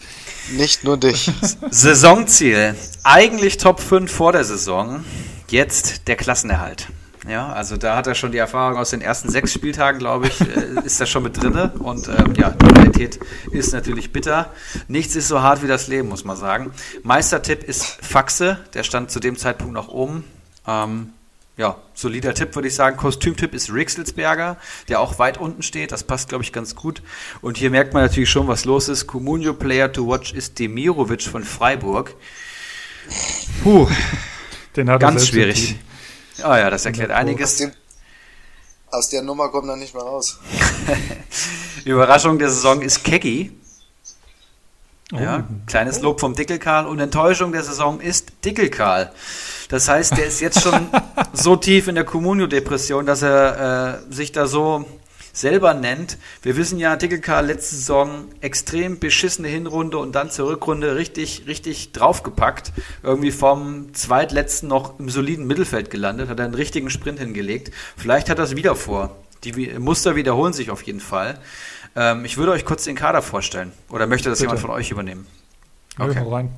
Nicht 0.55 0.83
nur 0.83 0.97
dich. 0.97 1.31
Saisonziel. 1.71 2.75
Eigentlich 3.03 3.57
Top 3.57 3.79
5 3.79 4.11
vor 4.11 4.33
der 4.33 4.43
Saison 4.43 5.03
jetzt 5.51 6.07
der 6.07 6.15
Klassenerhalt. 6.15 6.87
Ja, 7.27 7.51
also 7.51 7.75
da 7.75 7.95
hat 7.95 8.05
er 8.05 8.13
schon 8.13 8.31
die 8.31 8.37
Erfahrung 8.37 8.77
aus 8.77 8.91
den 8.91 9.01
ersten 9.01 9.29
sechs 9.29 9.51
Spieltagen, 9.51 9.97
glaube 9.97 10.27
ich, 10.27 10.41
äh, 10.41 10.45
ist 10.85 10.99
er 10.99 11.07
schon 11.07 11.23
mit 11.23 11.41
drinne. 11.41 11.73
Und 11.79 12.07
ähm, 12.07 12.35
ja, 12.37 12.51
die 12.51 12.65
Realität 12.65 13.19
ist 13.51 13.73
natürlich 13.73 14.11
bitter. 14.11 14.51
Nichts 14.87 15.15
ist 15.15 15.27
so 15.27 15.41
hart 15.41 15.63
wie 15.63 15.67
das 15.67 15.87
Leben, 15.87 16.07
muss 16.07 16.23
man 16.23 16.37
sagen. 16.37 16.71
Meistertipp 17.03 17.63
ist 17.63 17.85
Faxe, 17.85 18.59
der 18.75 18.83
stand 18.83 19.09
zu 19.09 19.19
dem 19.19 19.37
Zeitpunkt 19.37 19.73
noch 19.73 19.87
oben. 19.87 20.23
Ähm, 20.67 21.13
ja, 21.57 21.77
solider 21.93 22.33
Tipp 22.33 22.53
würde 22.53 22.67
ich 22.67 22.75
sagen. 22.75 22.97
Kostümtipp 22.97 23.53
ist 23.53 23.73
Rixelsberger, 23.73 24.57
der 24.89 24.99
auch 24.99 25.17
weit 25.17 25.39
unten 25.39 25.63
steht. 25.63 25.91
Das 25.91 26.03
passt, 26.03 26.29
glaube 26.29 26.43
ich, 26.43 26.51
ganz 26.51 26.75
gut. 26.75 27.01
Und 27.41 27.57
hier 27.57 27.71
merkt 27.71 27.93
man 27.93 28.03
natürlich 28.03 28.29
schon, 28.29 28.47
was 28.47 28.65
los 28.65 28.87
ist. 28.87 29.07
Comunio 29.07 29.53
Player 29.53 29.91
to 29.91 30.07
Watch 30.07 30.33
ist 30.33 30.59
Demirovic 30.59 31.23
von 31.23 31.43
Freiburg. 31.43 32.13
Puh, 33.63 33.87
den 34.75 34.89
hat 34.89 34.99
Ganz 34.99 35.27
schwierig. 35.27 35.75
Ah 36.41 36.53
oh 36.53 36.55
ja, 36.55 36.69
das 36.69 36.85
erklärt 36.85 37.11
einiges. 37.11 37.53
Aus, 37.53 37.57
dem, 37.57 37.71
aus, 38.91 39.09
der 39.09 39.21
Nummer 39.21 39.49
kommt 39.49 39.69
er 39.69 39.77
nicht 39.77 39.93
mehr 39.93 40.03
raus. 40.03 40.39
Überraschung 41.85 42.39
der 42.39 42.49
Saison 42.49 42.81
ist 42.81 43.03
Keggy. 43.03 43.51
Ja, 45.11 45.47
oh. 45.47 45.53
kleines 45.67 46.01
Lob 46.01 46.19
vom 46.19 46.33
Dickelkarl 46.33 46.87
und 46.87 46.99
Enttäuschung 46.99 47.51
der 47.51 47.63
Saison 47.63 48.01
ist 48.01 48.33
Dickelkarl. 48.43 49.11
Das 49.69 49.87
heißt, 49.87 50.17
der 50.17 50.25
ist 50.25 50.41
jetzt 50.41 50.61
schon 50.61 50.87
so 51.33 51.55
tief 51.55 51.87
in 51.87 51.95
der 51.95 52.03
Communio-Depression, 52.03 53.05
dass 53.05 53.21
er 53.21 54.01
äh, 54.09 54.13
sich 54.13 54.31
da 54.31 54.47
so 54.47 54.85
selber 55.35 55.73
nennt. 55.73 56.17
Wir 56.41 56.57
wissen 56.57 56.79
ja, 56.79 56.95
TKK 56.95 57.41
letzte 57.41 57.75
Saison 57.75 58.25
extrem 58.41 58.99
beschissene 58.99 59.47
Hinrunde 59.47 59.97
und 59.97 60.13
dann 60.13 60.31
zur 60.31 60.49
Rückrunde 60.49 60.95
richtig, 60.95 61.43
richtig 61.45 61.91
draufgepackt. 61.91 62.71
Irgendwie 63.03 63.31
vom 63.31 63.93
zweitletzten 63.93 64.69
noch 64.69 64.97
im 64.99 65.09
soliden 65.09 65.45
Mittelfeld 65.45 65.89
gelandet, 65.91 66.29
hat 66.29 66.39
einen 66.39 66.55
richtigen 66.55 66.89
Sprint 66.89 67.19
hingelegt. 67.19 67.71
Vielleicht 67.97 68.29
hat 68.29 68.39
er 68.39 68.45
es 68.45 68.55
wieder 68.55 68.75
vor. 68.75 69.15
Die 69.43 69.77
Muster 69.77 70.15
wiederholen 70.15 70.53
sich 70.53 70.71
auf 70.71 70.81
jeden 70.83 71.01
Fall. 71.01 71.37
Ähm, 71.95 72.25
ich 72.25 72.37
würde 72.37 72.53
euch 72.53 72.65
kurz 72.65 72.85
den 72.85 72.95
Kader 72.95 73.21
vorstellen. 73.21 73.71
Oder 73.89 74.07
möchte 74.07 74.29
das 74.29 74.39
Bitte. 74.39 74.47
jemand 74.47 74.61
von 74.61 74.69
euch 74.71 74.89
übernehmen? 74.89 75.27
Okay. 75.99 76.23
rein. 76.25 76.49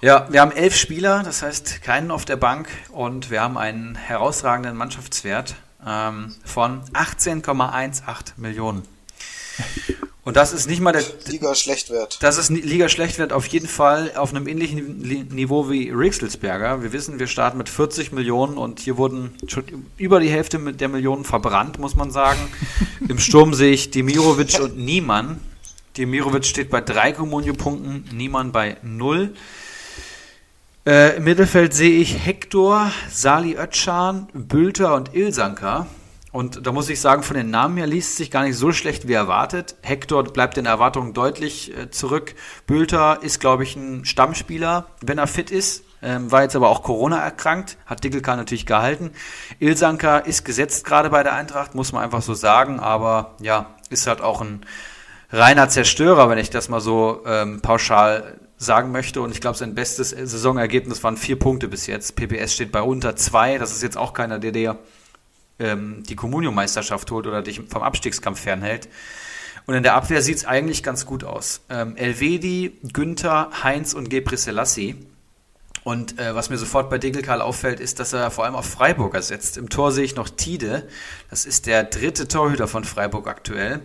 Ja, 0.00 0.28
wir 0.30 0.40
haben 0.40 0.52
elf 0.52 0.76
Spieler, 0.76 1.22
das 1.24 1.42
heißt 1.42 1.82
keinen 1.82 2.12
auf 2.12 2.24
der 2.24 2.36
Bank 2.36 2.68
und 2.90 3.30
wir 3.30 3.40
haben 3.40 3.58
einen 3.58 3.96
herausragenden 3.96 4.76
Mannschaftswert 4.76 5.56
ähm, 5.88 6.34
von 6.44 6.82
18,18 6.92 8.32
Millionen. 8.36 8.82
Und 10.28 10.36
das 10.36 10.52
ist 10.52 10.68
nicht 10.68 10.80
mal 10.82 10.92
der 10.92 11.04
Liga 11.26 11.54
Schlechtwert. 11.54 12.18
Das 12.20 12.36
ist 12.36 12.50
Liga 12.50 12.90
Schlechtwert 12.90 13.32
auf 13.32 13.46
jeden 13.46 13.66
Fall 13.66 14.12
auf 14.14 14.34
einem 14.34 14.46
ähnlichen 14.46 14.98
Niveau 15.30 15.70
wie 15.70 15.88
Rixelsberger. 15.88 16.82
Wir 16.82 16.92
wissen, 16.92 17.18
wir 17.18 17.28
starten 17.28 17.56
mit 17.56 17.70
40 17.70 18.12
Millionen 18.12 18.58
und 18.58 18.78
hier 18.78 18.98
wurden 18.98 19.34
schon 19.46 19.64
über 19.96 20.20
die 20.20 20.28
Hälfte 20.28 20.58
der 20.58 20.88
Millionen 20.88 21.24
verbrannt, 21.24 21.78
muss 21.78 21.94
man 21.94 22.10
sagen. 22.10 22.40
Im 23.08 23.18
Sturm 23.18 23.54
sehe 23.54 23.72
ich 23.72 23.90
Demirovic 23.90 24.60
und 24.60 24.76
Niemann. 24.76 25.40
Demirovic 25.96 26.44
steht 26.44 26.68
bei 26.68 26.82
drei 26.82 27.12
Kommunio-Punkten, 27.12 28.04
Niemann 28.14 28.52
bei 28.52 28.76
null. 28.82 29.34
Äh, 30.86 31.16
Im 31.16 31.24
Mittelfeld 31.24 31.74
sehe 31.74 31.98
ich 31.98 32.24
Hector, 32.24 32.90
Sali 33.10 33.56
Özcan, 33.56 34.28
Bülter 34.32 34.94
und 34.94 35.14
Ilsanker. 35.14 35.86
Und 36.30 36.66
da 36.66 36.72
muss 36.72 36.88
ich 36.88 37.00
sagen, 37.00 37.22
von 37.22 37.36
den 37.36 37.50
Namen 37.50 37.76
her 37.78 37.86
liest 37.86 38.10
es 38.10 38.16
sich 38.16 38.30
gar 38.30 38.44
nicht 38.44 38.56
so 38.56 38.72
schlecht 38.72 39.08
wie 39.08 39.14
erwartet. 39.14 39.74
Hector 39.82 40.22
bleibt 40.24 40.56
den 40.56 40.66
Erwartungen 40.66 41.14
deutlich 41.14 41.76
äh, 41.76 41.90
zurück. 41.90 42.34
Bülter 42.66 43.22
ist, 43.22 43.40
glaube 43.40 43.64
ich, 43.64 43.76
ein 43.76 44.04
Stammspieler, 44.04 44.86
wenn 45.02 45.18
er 45.18 45.26
fit 45.26 45.50
ist. 45.50 45.84
Ähm, 46.00 46.30
war 46.30 46.42
jetzt 46.42 46.54
aber 46.54 46.68
auch 46.68 46.84
Corona 46.84 47.18
erkrankt, 47.18 47.76
hat 47.84 48.04
Dickelka 48.04 48.36
natürlich 48.36 48.66
gehalten. 48.66 49.10
Ilsanka 49.58 50.18
ist 50.18 50.44
gesetzt 50.44 50.84
gerade 50.84 51.10
bei 51.10 51.24
der 51.24 51.34
Eintracht, 51.34 51.74
muss 51.74 51.92
man 51.92 52.04
einfach 52.04 52.22
so 52.22 52.34
sagen, 52.34 52.78
aber 52.78 53.34
ja, 53.40 53.74
ist 53.90 54.06
halt 54.06 54.20
auch 54.20 54.40
ein 54.40 54.64
reiner 55.32 55.68
Zerstörer, 55.68 56.30
wenn 56.30 56.38
ich 56.38 56.50
das 56.50 56.68
mal 56.68 56.80
so 56.80 57.22
ähm, 57.26 57.62
pauschal 57.62 58.38
sagen 58.58 58.92
möchte. 58.92 59.22
Und 59.22 59.30
ich 59.30 59.40
glaube, 59.40 59.56
sein 59.56 59.74
bestes 59.74 60.10
Saisonergebnis 60.10 61.02
waren 61.02 61.16
vier 61.16 61.38
Punkte 61.38 61.68
bis 61.68 61.86
jetzt. 61.86 62.16
PPS 62.16 62.52
steht 62.52 62.72
bei 62.72 62.82
unter 62.82 63.16
zwei. 63.16 63.56
Das 63.56 63.72
ist 63.72 63.82
jetzt 63.82 63.96
auch 63.96 64.12
keiner, 64.12 64.38
der 64.38 64.52
der 64.52 64.78
ähm, 65.58 66.02
die 66.08 66.16
Communio-Meisterschaft 66.16 67.10
holt 67.10 67.26
oder 67.26 67.42
dich 67.42 67.60
vom 67.68 67.82
Abstiegskampf 67.82 68.40
fernhält. 68.40 68.88
Und 69.66 69.74
in 69.74 69.82
der 69.82 69.94
Abwehr 69.94 70.22
sieht 70.22 70.38
es 70.38 70.44
eigentlich 70.44 70.82
ganz 70.82 71.04
gut 71.04 71.24
aus. 71.24 71.60
Ähm, 71.68 71.96
Elvedi, 71.96 72.78
Günther, 72.92 73.50
Heinz 73.62 73.92
und 73.92 74.08
Gebre 74.08 74.36
Selassie. 74.36 74.96
Und 75.84 76.18
äh, 76.18 76.34
was 76.34 76.50
mir 76.50 76.58
sofort 76.58 76.90
bei 76.90 76.98
Degelkarl 76.98 77.40
auffällt, 77.40 77.80
ist, 77.80 78.00
dass 78.00 78.12
er 78.12 78.30
vor 78.30 78.44
allem 78.44 78.54
auf 78.54 78.68
Freiburger 78.68 79.22
setzt. 79.22 79.56
Im 79.56 79.68
Tor 79.68 79.92
sehe 79.92 80.04
ich 80.04 80.16
noch 80.16 80.28
Tide. 80.28 80.88
Das 81.30 81.46
ist 81.46 81.66
der 81.66 81.84
dritte 81.84 82.28
Torhüter 82.28 82.68
von 82.68 82.84
Freiburg 82.84 83.26
aktuell. 83.26 83.80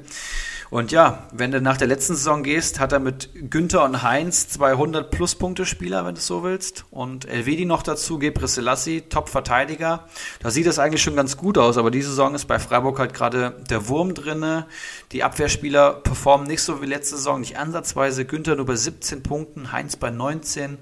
Und 0.74 0.92
ja, 0.92 1.28
wenn 1.32 1.52
du 1.52 1.62
nach 1.62 1.78
der 1.78 1.86
letzten 1.86 2.16
Saison 2.16 2.42
gehst, 2.42 2.80
hat 2.80 2.94
er 2.94 3.00
mit 3.00 3.30
Günther 3.52 3.84
und 3.84 4.02
Heinz 4.02 4.50
200 4.50 5.12
Pluspunkte 5.12 5.68
Spieler, 5.68 6.04
wenn 6.04 6.16
du 6.16 6.20
es 6.20 6.26
so 6.26 6.44
willst. 6.44 6.86
Und 6.90 7.26
Elvedi 7.30 7.66
noch 7.66 7.84
dazu, 7.84 8.18
Gebre 8.18 8.48
Selassie, 8.48 9.02
Top-Verteidiger. 9.02 10.08
Da 10.40 10.50
sieht 10.50 10.66
es 10.66 10.80
eigentlich 10.80 11.04
schon 11.04 11.16
ganz 11.16 11.38
gut 11.38 11.60
aus, 11.60 11.78
aber 11.78 11.92
diese 11.92 12.10
Saison 12.10 12.34
ist 12.34 12.46
bei 12.46 12.58
Freiburg 12.58 12.98
halt 12.98 13.14
gerade 13.14 13.62
der 13.70 13.88
Wurm 13.88 14.16
drinne. 14.16 14.66
Die 15.12 15.24
Abwehrspieler 15.24 15.94
performen 15.94 16.48
nicht 16.48 16.64
so 16.64 16.82
wie 16.82 16.88
letzte 16.88 17.18
Saison, 17.18 17.42
nicht 17.42 17.60
ansatzweise. 17.60 18.26
Günther 18.26 18.56
nur 18.56 18.66
bei 18.66 18.76
17 18.76 19.22
Punkten, 19.22 19.72
Heinz 19.72 19.96
bei 19.96 20.10
19. 20.10 20.80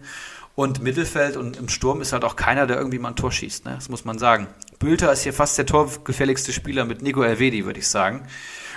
Und 0.55 0.81
Mittelfeld 0.81 1.35
und 1.35 1.57
im 1.57 1.67
Sturm 1.67 1.99
ist 1.99 2.13
halt 2.13 2.23
auch 2.23 2.37
keiner, 2.37 2.65
der 2.65 2.77
irgendwie 2.77 2.99
mal 2.99 3.09
ein 3.09 3.15
Tor 3.17 3.33
schießt. 3.33 3.65
Ne? 3.65 3.73
Das 3.75 3.89
muss 3.89 4.05
man 4.05 4.17
sagen. 4.19 4.47
Bülter 4.79 5.11
ist 5.11 5.23
hier 5.23 5.33
fast 5.33 5.57
der 5.57 5.65
torgefälligste 5.65 6.53
Spieler 6.53 6.85
mit 6.85 7.01
Nico 7.01 7.23
Elvedi, 7.23 7.65
würde 7.65 7.79
ich 7.79 7.89
sagen. 7.89 8.25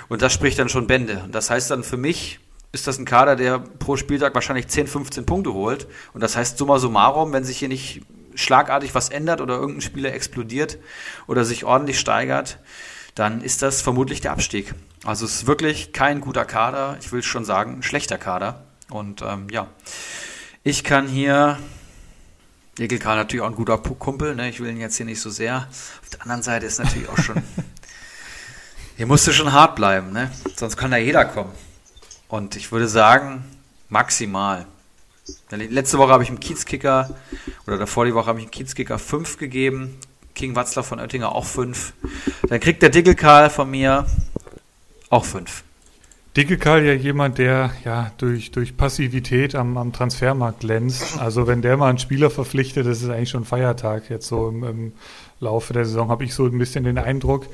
Und 0.08 0.22
das 0.22 0.32
spricht 0.32 0.58
dann 0.58 0.68
schon 0.68 0.86
Bände. 0.86 1.22
Und 1.24 1.34
das 1.34 1.50
heißt 1.50 1.70
dann 1.70 1.84
für 1.84 1.96
mich, 1.96 2.40
ist 2.72 2.86
das 2.86 2.98
ein 2.98 3.04
Kader, 3.04 3.36
der 3.36 3.58
pro 3.58 3.96
Spieltag 3.96 4.34
wahrscheinlich 4.34 4.68
10, 4.68 4.86
15 4.86 5.26
Punkte 5.26 5.54
holt. 5.54 5.86
Und 6.12 6.22
das 6.22 6.36
heißt 6.36 6.58
summa 6.58 6.78
summarum, 6.78 7.32
wenn 7.32 7.44
sich 7.44 7.58
hier 7.58 7.68
nicht 7.68 8.02
schlagartig 8.34 8.94
was 8.94 9.08
ändert 9.08 9.40
oder 9.40 9.54
irgendein 9.54 9.80
Spieler 9.80 10.12
explodiert 10.12 10.78
oder 11.26 11.44
sich 11.44 11.64
ordentlich 11.64 12.00
steigert, 12.00 12.58
dann 13.14 13.42
ist 13.42 13.62
das 13.62 13.80
vermutlich 13.80 14.20
der 14.20 14.32
Abstieg. 14.32 14.74
Also 15.04 15.24
es 15.24 15.36
ist 15.36 15.46
wirklich 15.46 15.92
kein 15.92 16.20
guter 16.20 16.44
Kader, 16.44 16.96
ich 17.00 17.12
will 17.12 17.22
schon 17.22 17.44
sagen, 17.44 17.78
ein 17.78 17.82
schlechter 17.82 18.18
Kader. 18.18 18.64
Und 18.90 19.22
ähm, 19.22 19.46
ja, 19.50 19.68
ich 20.64 20.82
kann 20.82 21.06
hier, 21.06 21.58
Egelka 22.78 23.14
natürlich 23.14 23.42
auch 23.42 23.50
ein 23.50 23.54
guter 23.54 23.78
Kumpel, 23.78 24.34
ne? 24.34 24.48
ich 24.48 24.60
will 24.60 24.70
ihn 24.70 24.80
jetzt 24.80 24.96
hier 24.96 25.06
nicht 25.06 25.20
so 25.20 25.30
sehr. 25.30 25.68
Auf 26.02 26.10
der 26.10 26.22
anderen 26.22 26.42
Seite 26.42 26.66
ist 26.66 26.78
natürlich 26.80 27.08
auch 27.08 27.18
schon 27.18 27.36
hier 28.96 29.06
musst 29.06 29.26
du 29.26 29.32
schon 29.32 29.52
hart 29.52 29.76
bleiben, 29.76 30.12
ne? 30.12 30.30
Sonst 30.56 30.76
kann 30.76 30.90
da 30.90 30.96
jeder 30.96 31.24
kommen. 31.24 31.52
Und 32.28 32.56
ich 32.56 32.70
würde 32.72 32.88
sagen, 32.88 33.44
maximal. 33.88 34.66
Letzte 35.50 35.98
Woche 35.98 36.12
habe 36.12 36.22
ich 36.22 36.28
im 36.28 36.38
Kiezkicker, 36.38 37.10
oder 37.66 37.78
davor 37.78 38.04
die 38.04 38.14
Woche 38.14 38.26
habe 38.26 38.38
ich 38.38 38.44
im 38.44 38.50
Kiezkicker 38.50 38.98
5 38.98 39.38
gegeben. 39.38 39.98
King 40.34 40.54
Watzlaw 40.54 40.86
von 40.86 41.00
Oettinger 41.00 41.32
auch 41.32 41.44
5. 41.44 41.92
Dann 42.48 42.60
kriegt 42.60 42.82
der 42.82 42.90
Dickelkarl 42.90 43.50
von 43.50 43.70
mir 43.70 44.06
auch 45.10 45.24
5. 45.24 45.62
Dickelkarl 46.36 46.84
ja 46.84 46.92
jemand, 46.92 47.38
der 47.38 47.70
ja 47.84 48.10
durch, 48.18 48.50
durch 48.50 48.76
Passivität 48.76 49.54
am, 49.54 49.76
am 49.76 49.92
Transfermarkt 49.92 50.60
glänzt. 50.60 51.18
Also 51.20 51.46
wenn 51.46 51.62
der 51.62 51.76
mal 51.76 51.88
einen 51.88 51.98
Spieler 51.98 52.30
verpflichtet, 52.30 52.86
das 52.86 53.02
ist 53.02 53.08
eigentlich 53.08 53.30
schon 53.30 53.44
Feiertag. 53.44 54.10
Jetzt 54.10 54.26
so 54.26 54.48
im, 54.48 54.64
im 54.64 54.92
Laufe 55.38 55.72
der 55.72 55.84
Saison 55.84 56.08
habe 56.08 56.24
ich 56.24 56.34
so 56.34 56.46
ein 56.46 56.58
bisschen 56.58 56.82
den 56.82 56.98
Eindruck. 56.98 57.46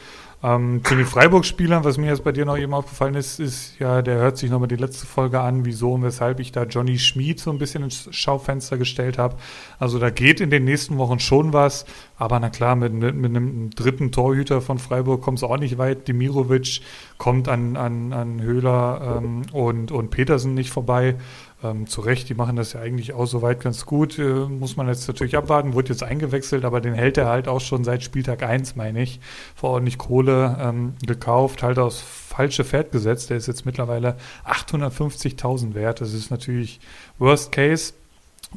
Ähm, 0.43 0.81
zu 0.85 0.95
den 0.95 1.05
Freiburg-Spielern, 1.05 1.85
was 1.85 1.99
mir 1.99 2.07
jetzt 2.07 2.25
bei 2.25 2.33
dir 2.33 2.47
noch 2.47 2.57
eben 2.57 2.73
aufgefallen 2.73 3.15
ist, 3.15 3.39
ist 3.41 3.79
ja, 3.79 4.01
der 4.01 4.17
hört 4.17 4.39
sich 4.39 4.49
nochmal 4.51 4.69
die 4.69 4.77
letzte 4.77 5.05
Folge 5.05 5.39
an, 5.39 5.67
wieso 5.67 5.93
und 5.93 6.03
weshalb 6.03 6.41
ich 6.41 6.51
da 6.51 6.63
Johnny 6.65 6.99
Schmid 6.99 7.39
so 7.39 7.51
ein 7.51 7.59
bisschen 7.59 7.83
ins 7.85 8.09
Schaufenster 8.11 8.79
gestellt 8.79 9.19
habe. 9.19 9.37
Also 9.79 9.99
da 9.99 10.09
geht 10.09 10.41
in 10.41 10.49
den 10.49 10.65
nächsten 10.65 10.97
Wochen 10.97 11.19
schon 11.19 11.53
was, 11.53 11.85
aber 12.17 12.41
na 12.41 12.49
klar, 12.49 12.75
mit, 12.75 12.95
mit, 12.95 13.15
mit 13.17 13.37
einem 13.37 13.69
dritten 13.69 14.13
Torhüter 14.13 14.63
von 14.63 14.79
Freiburg 14.79 15.21
kommt 15.21 15.39
es 15.39 15.45
auch 15.45 15.59
nicht 15.59 15.77
weit. 15.77 16.09
Demirovic 16.09 16.81
kommt 17.19 17.47
an, 17.49 17.77
an, 17.77 18.15
an 18.15 18.41
Höhler 18.41 19.19
ähm, 19.19 19.43
und, 19.53 19.93
und 19.93 20.09
Petersen 20.09 20.55
nicht 20.55 20.71
vorbei. 20.71 21.17
Ähm, 21.63 21.87
zu 21.87 22.01
Recht, 22.01 22.29
die 22.31 22.35
machen 22.35 22.57
das 22.57 22.73
ja 22.73 22.81
eigentlich 22.81 23.13
auch 23.13 23.27
soweit 23.27 23.61
ganz 23.61 23.85
gut. 23.85 24.19
Äh, 24.19 24.23
muss 24.23 24.77
man 24.77 24.89
jetzt 24.89 25.07
natürlich 25.09 25.37
abwarten, 25.37 25.75
wurde 25.75 25.91
jetzt 25.91 26.03
eingewechselt, 26.03 26.65
aber 26.65 26.81
den 26.81 26.95
hält 26.95 27.19
er 27.19 27.27
halt 27.27 27.49
auch 27.49 27.61
schon 27.61 27.85
seit 27.85 28.03
Spieltag 28.03 28.43
1, 28.43 28.77
meine 28.77 29.03
ich, 29.03 29.21
vor 29.55 29.71
ordentlich 29.71 29.99
Kohle 29.99 30.57
ähm, 30.59 30.95
gekauft, 31.07 31.63
halt 31.63 31.79
aufs 31.79 32.01
falsche 32.01 32.65
Pferd 32.65 32.93
gesetzt. 32.93 33.29
Der 33.29 33.37
ist 33.37 33.47
jetzt 33.47 33.67
mittlerweile 33.67 34.17
850.000 34.47 35.75
wert. 35.75 36.01
Das 36.01 36.15
ist 36.15 36.31
natürlich 36.31 36.81
Worst 37.19 37.53
Case. 37.53 37.93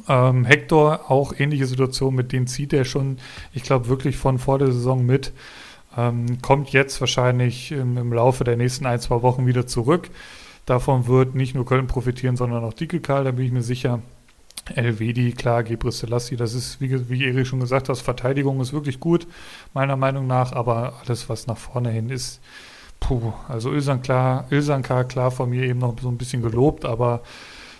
Ähm, 0.08 0.44
Hector, 0.44 1.10
auch 1.10 1.34
ähnliche 1.38 1.66
Situation, 1.66 2.14
mit 2.14 2.32
denen 2.32 2.46
zieht 2.46 2.72
er 2.72 2.84
schon, 2.84 3.18
ich 3.52 3.62
glaube, 3.62 3.88
wirklich 3.88 4.16
von 4.16 4.38
vor 4.38 4.58
der 4.58 4.72
Saison 4.72 5.04
mit. 5.04 5.32
Ähm, 5.96 6.40
kommt 6.42 6.70
jetzt 6.70 7.00
wahrscheinlich 7.00 7.70
im, 7.70 7.96
im 7.98 8.12
Laufe 8.12 8.44
der 8.44 8.56
nächsten 8.56 8.86
ein, 8.86 8.98
zwei 8.98 9.22
Wochen 9.22 9.46
wieder 9.46 9.66
zurück. 9.66 10.10
Davon 10.66 11.06
wird 11.06 11.34
nicht 11.34 11.54
nur 11.54 11.66
Köln 11.66 11.86
profitieren, 11.86 12.36
sondern 12.36 12.64
auch 12.64 12.72
Dickelkarl, 12.72 13.24
da 13.24 13.30
bin 13.32 13.46
ich 13.46 13.52
mir 13.52 13.62
sicher. 13.62 14.00
Elvedi, 14.74 15.32
klar, 15.32 15.62
Gebre 15.62 15.92
Selassie, 15.92 16.36
das 16.36 16.54
ist, 16.54 16.80
wie, 16.80 17.10
wie 17.10 17.24
Erik 17.24 17.46
schon 17.46 17.60
gesagt 17.60 17.90
hat, 17.90 17.98
Verteidigung 17.98 18.60
ist 18.60 18.72
wirklich 18.72 18.98
gut, 18.98 19.26
meiner 19.74 19.96
Meinung 19.96 20.26
nach, 20.26 20.52
aber 20.52 20.94
alles, 21.04 21.28
was 21.28 21.46
nach 21.46 21.58
vorne 21.58 21.90
hin 21.90 22.08
ist, 22.08 22.40
puh, 22.98 23.34
also 23.46 23.72
Ilsan 23.72 24.00
klar, 24.00 24.46
klar 25.04 25.30
von 25.30 25.50
mir 25.50 25.64
eben 25.64 25.80
noch 25.80 25.94
so 26.00 26.08
ein 26.08 26.16
bisschen 26.16 26.40
gelobt, 26.40 26.86
aber 26.86 27.20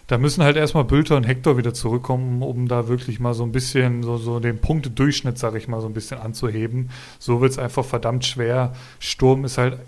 da 0.06 0.19
müssen 0.19 0.44
halt 0.44 0.56
erstmal 0.56 0.85
Bülter 0.85 1.16
und 1.16 1.24
Hector 1.24 1.56
wieder 1.56 1.73
zurückkommen, 1.73 2.43
um 2.43 2.69
da 2.69 2.89
wirklich 2.89 3.20
mal 3.20 3.32
so 3.32 3.43
ein 3.43 3.52
bisschen, 3.52 4.02
so, 4.02 4.19
so 4.19 4.39
den 4.39 4.59
Punktedurchschnitt, 4.59 5.39
sag 5.39 5.55
ich 5.55 5.66
mal, 5.66 5.81
so 5.81 5.86
ein 5.86 5.94
bisschen 5.94 6.20
anzuheben. 6.20 6.90
So 7.19 7.40
wird 7.40 7.52
es 7.52 7.59
einfach 7.59 7.86
verdammt 7.86 8.27
schwer. 8.27 8.74
Sturm 8.98 9.47
ist 9.47 9.56
halt 9.56 9.78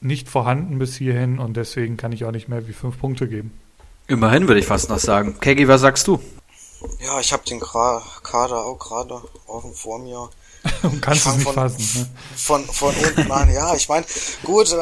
nicht 0.00 0.28
vorhanden 0.28 0.78
bis 0.78 0.96
hierhin 0.96 1.38
und 1.38 1.56
deswegen 1.56 1.96
kann 1.96 2.12
ich 2.12 2.24
auch 2.24 2.30
nicht 2.30 2.48
mehr 2.48 2.66
wie 2.68 2.72
fünf 2.72 2.98
Punkte 2.98 3.28
geben. 3.28 3.58
Immerhin 4.08 4.46
würde 4.46 4.60
ich 4.60 4.66
fast 4.66 4.88
noch 4.88 4.98
sagen. 4.98 5.38
Kegi, 5.40 5.66
was 5.66 5.80
sagst 5.80 6.06
du? 6.06 6.20
Ja, 7.00 7.18
ich 7.18 7.32
habe 7.32 7.44
den 7.44 7.60
Kader 7.60 8.64
auch 8.64 8.78
gerade 8.78 9.20
offen 9.46 9.74
vor 9.74 9.98
mir. 9.98 10.28
Und 10.82 11.00
kannst 11.00 11.26
es 11.26 11.34
nicht 11.34 11.44
von, 11.44 11.54
fassen. 11.54 12.00
Ne? 12.00 12.08
Von, 12.36 12.64
von 12.64 12.94
unten 12.94 13.30
an, 13.30 13.52
ja, 13.52 13.74
ich 13.76 13.88
meine, 13.88 14.04
gut, 14.42 14.74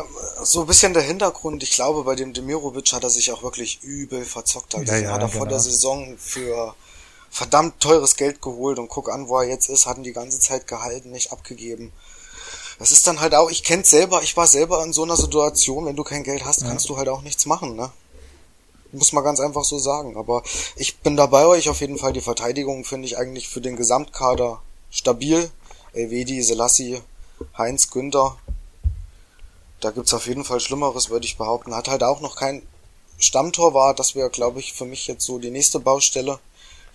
so 0.42 0.60
ein 0.62 0.66
bisschen 0.66 0.94
der 0.94 1.02
Hintergrund, 1.02 1.62
ich 1.62 1.72
glaube, 1.72 2.04
bei 2.04 2.14
dem 2.14 2.32
Demirovic 2.32 2.92
hat 2.92 3.04
er 3.04 3.10
sich 3.10 3.30
auch 3.32 3.42
wirklich 3.42 3.82
übel 3.82 4.24
verzockt. 4.24 4.74
Also 4.74 4.92
ja, 4.92 4.98
ja, 4.98 5.12
hat 5.12 5.20
er 5.20 5.28
genau. 5.28 5.38
vor 5.38 5.46
der 5.46 5.60
Saison 5.60 6.16
für 6.18 6.74
verdammt 7.30 7.80
teures 7.80 8.16
Geld 8.16 8.40
geholt 8.40 8.78
und 8.78 8.88
guck 8.88 9.10
an, 9.10 9.28
wo 9.28 9.38
er 9.38 9.48
jetzt 9.48 9.68
ist, 9.68 9.86
hat 9.86 9.98
ihn 9.98 10.04
die 10.04 10.12
ganze 10.12 10.38
Zeit 10.40 10.66
gehalten, 10.66 11.10
nicht 11.10 11.32
abgegeben. 11.32 11.92
Das 12.78 12.92
ist 12.92 13.06
dann 13.06 13.20
halt 13.20 13.34
auch, 13.34 13.50
ich 13.50 13.62
kenn's 13.62 13.90
selber, 13.90 14.22
ich 14.22 14.36
war 14.36 14.46
selber 14.46 14.82
in 14.84 14.92
so 14.92 15.04
einer 15.04 15.16
Situation, 15.16 15.86
wenn 15.86 15.96
du 15.96 16.04
kein 16.04 16.24
Geld 16.24 16.44
hast, 16.44 16.64
kannst 16.64 16.88
du 16.88 16.96
halt 16.96 17.08
auch 17.08 17.22
nichts 17.22 17.46
machen, 17.46 17.76
ne? 17.76 17.90
Muss 18.92 19.12
man 19.12 19.24
ganz 19.24 19.40
einfach 19.40 19.64
so 19.64 19.78
sagen. 19.78 20.16
Aber 20.16 20.42
ich 20.76 20.98
bin 20.98 21.16
dabei 21.16 21.46
euch 21.46 21.68
auf 21.68 21.80
jeden 21.80 21.98
Fall. 21.98 22.12
Die 22.12 22.20
Verteidigung 22.20 22.84
finde 22.84 23.06
ich 23.06 23.18
eigentlich 23.18 23.48
für 23.48 23.60
den 23.60 23.74
Gesamtkader 23.76 24.60
stabil. 24.90 25.50
Elvedi, 25.92 26.42
Selassie, 26.42 27.00
Heinz, 27.58 27.90
Günther. 27.90 28.36
Da 29.80 29.90
gibt's 29.90 30.14
auf 30.14 30.26
jeden 30.26 30.44
Fall 30.44 30.60
Schlimmeres, 30.60 31.10
würde 31.10 31.26
ich 31.26 31.36
behaupten. 31.36 31.74
Hat 31.74 31.88
halt 31.88 32.04
auch 32.04 32.20
noch 32.20 32.36
kein 32.36 32.62
Stammtorwart. 33.18 33.98
Das 33.98 34.14
wäre, 34.14 34.30
glaube 34.30 34.60
ich, 34.60 34.72
für 34.72 34.84
mich 34.84 35.06
jetzt 35.08 35.24
so 35.24 35.38
die 35.38 35.50
nächste 35.50 35.80
Baustelle, 35.80 36.38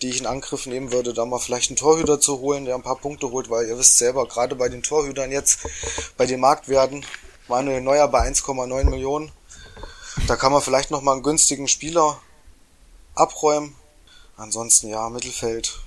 die 0.01 0.09
ich 0.09 0.19
in 0.19 0.26
Angriff 0.26 0.65
nehmen 0.65 0.91
würde, 0.91 1.13
da 1.13 1.26
mal 1.26 1.39
vielleicht 1.39 1.69
einen 1.69 1.77
Torhüter 1.77 2.19
zu 2.19 2.39
holen, 2.39 2.65
der 2.65 2.76
ein 2.76 2.84
paar 2.84 2.97
Punkte 2.97 3.31
holt, 3.31 3.49
weil 3.49 3.67
ihr 3.67 3.77
wisst 3.77 3.97
selber, 3.97 4.27
gerade 4.27 4.55
bei 4.55 4.69
den 4.69 4.84
Torhütern 4.84 5.31
jetzt, 5.31 5.59
bei 6.17 6.26
den 6.26 6.39
Marktwerten, 6.39 7.05
Manuel 7.47 7.81
Neuer 7.81 8.07
bei 8.07 8.27
1,9 8.27 8.89
Millionen. 8.89 9.31
Da 10.27 10.35
kann 10.35 10.51
man 10.51 10.61
vielleicht 10.61 10.91
noch 10.91 11.01
mal 11.01 11.13
einen 11.13 11.23
günstigen 11.23 11.67
Spieler 11.67 12.19
abräumen. 13.15 13.76
Ansonsten 14.38 14.88
ja, 14.89 15.09
Mittelfeld 15.09 15.80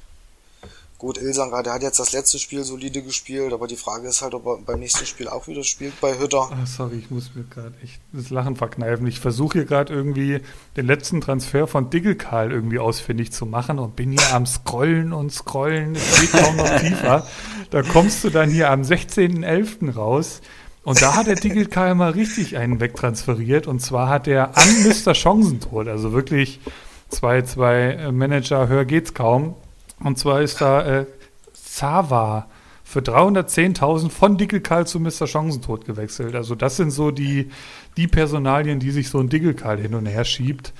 Gut, 1.02 1.18
Ilsangar, 1.18 1.64
der 1.64 1.72
hat 1.72 1.82
jetzt 1.82 1.98
das 1.98 2.12
letzte 2.12 2.38
Spiel 2.38 2.62
solide 2.62 3.02
gespielt, 3.02 3.52
aber 3.52 3.66
die 3.66 3.74
Frage 3.74 4.06
ist 4.06 4.22
halt, 4.22 4.34
ob 4.34 4.46
er 4.46 4.58
beim 4.58 4.78
nächsten 4.78 5.04
Spiel 5.04 5.26
auch 5.26 5.48
wieder 5.48 5.64
spielt 5.64 6.00
bei 6.00 6.16
Hütter. 6.16 6.48
Oh, 6.48 6.64
sorry, 6.64 6.98
ich 6.98 7.10
muss 7.10 7.34
mir 7.34 7.42
gerade 7.42 7.74
echt 7.82 8.00
das 8.12 8.30
Lachen 8.30 8.54
verkneifen. 8.54 9.04
Ich 9.08 9.18
versuche 9.18 9.58
hier 9.58 9.64
gerade 9.64 9.92
irgendwie 9.92 10.42
den 10.76 10.86
letzten 10.86 11.20
Transfer 11.20 11.66
von 11.66 11.90
Diggelkarl 11.90 12.52
irgendwie 12.52 12.78
ausfindig 12.78 13.32
zu 13.32 13.46
machen 13.46 13.80
und 13.80 13.96
bin 13.96 14.12
hier 14.12 14.32
am 14.32 14.46
Scrollen 14.46 15.12
und 15.12 15.32
Scrollen. 15.32 15.96
Es 15.96 16.20
geht 16.20 16.40
kaum 16.40 16.54
noch 16.54 16.70
tiefer. 16.78 17.26
Da 17.70 17.82
kommst 17.82 18.22
du 18.22 18.30
dann 18.30 18.48
hier 18.48 18.70
am 18.70 18.82
16.11. 18.82 19.94
raus. 19.94 20.40
Und 20.84 21.02
da 21.02 21.16
hat 21.16 21.26
der 21.26 21.34
Diggelkarl 21.34 21.96
mal 21.96 22.12
richtig 22.12 22.56
einen 22.56 22.78
wegtransferiert. 22.78 23.66
Und 23.66 23.80
zwar 23.80 24.08
hat 24.08 24.28
er 24.28 24.56
an 24.56 24.68
Mr. 24.84 25.14
Chancentod, 25.14 25.88
also 25.88 26.12
wirklich 26.12 26.60
zwei, 27.08 27.42
zwei 27.42 28.12
Manager, 28.12 28.68
höher 28.68 28.84
geht's 28.84 29.14
kaum, 29.14 29.56
und 30.04 30.18
zwar 30.18 30.42
ist 30.42 30.60
da 30.60 31.00
äh, 31.00 31.06
Sava 31.52 32.48
für 32.84 33.00
310.000 33.00 34.10
von 34.10 34.36
Dickelkarl 34.36 34.86
zu 34.86 35.00
Mr. 35.00 35.26
Chancentod 35.26 35.86
gewechselt. 35.86 36.34
Also 36.34 36.54
das 36.54 36.76
sind 36.76 36.90
so 36.90 37.10
die, 37.10 37.50
die 37.96 38.06
Personalien, 38.06 38.80
die 38.80 38.90
sich 38.90 39.08
so 39.08 39.18
ein 39.18 39.30
Dickelkarl 39.30 39.78
hin 39.78 39.94
und 39.94 40.04
her 40.04 40.24
schiebt. 40.24 40.74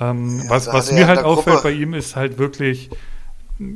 Ähm, 0.00 0.40
ja, 0.44 0.50
was 0.50 0.72
was 0.72 0.92
mir 0.92 1.06
halt 1.06 1.18
auffällt 1.18 1.62
bei 1.62 1.72
ihm 1.72 1.92
ist 1.92 2.16
halt 2.16 2.38
wirklich, 2.38 2.88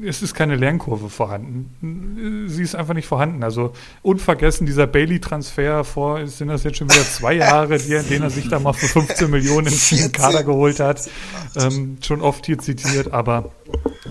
es 0.05 0.23
ist 0.23 0.35
keine 0.35 0.55
Lernkurve 0.55 1.09
vorhanden. 1.09 2.47
Sie 2.49 2.63
ist 2.63 2.77
einfach 2.77 2.95
nicht 2.95 3.07
vorhanden. 3.07 3.43
Also 3.43 3.73
unvergessen 4.03 4.65
dieser 4.65 4.87
Bailey-Transfer 4.87 5.83
vor, 5.83 6.25
sind 6.27 6.49
das 6.49 6.63
jetzt 6.63 6.77
schon 6.79 6.89
wieder 6.89 7.03
zwei 7.03 7.35
Jahre, 7.35 7.79
die, 7.79 7.99
den 8.09 8.23
er 8.23 8.31
sich 8.31 8.49
da 8.49 8.61
mal 8.61 8.75
für 8.75 8.87
15 8.87 9.29
Millionen 9.29 9.67
in 9.67 9.99
den 9.99 10.13
Kader 10.13 10.45
geholt 10.45 10.79
hat. 10.79 11.11
Ähm, 11.57 11.99
schon 12.01 12.21
oft 12.21 12.47
hier 12.47 12.59
zitiert, 12.59 13.13
aber 13.13 13.51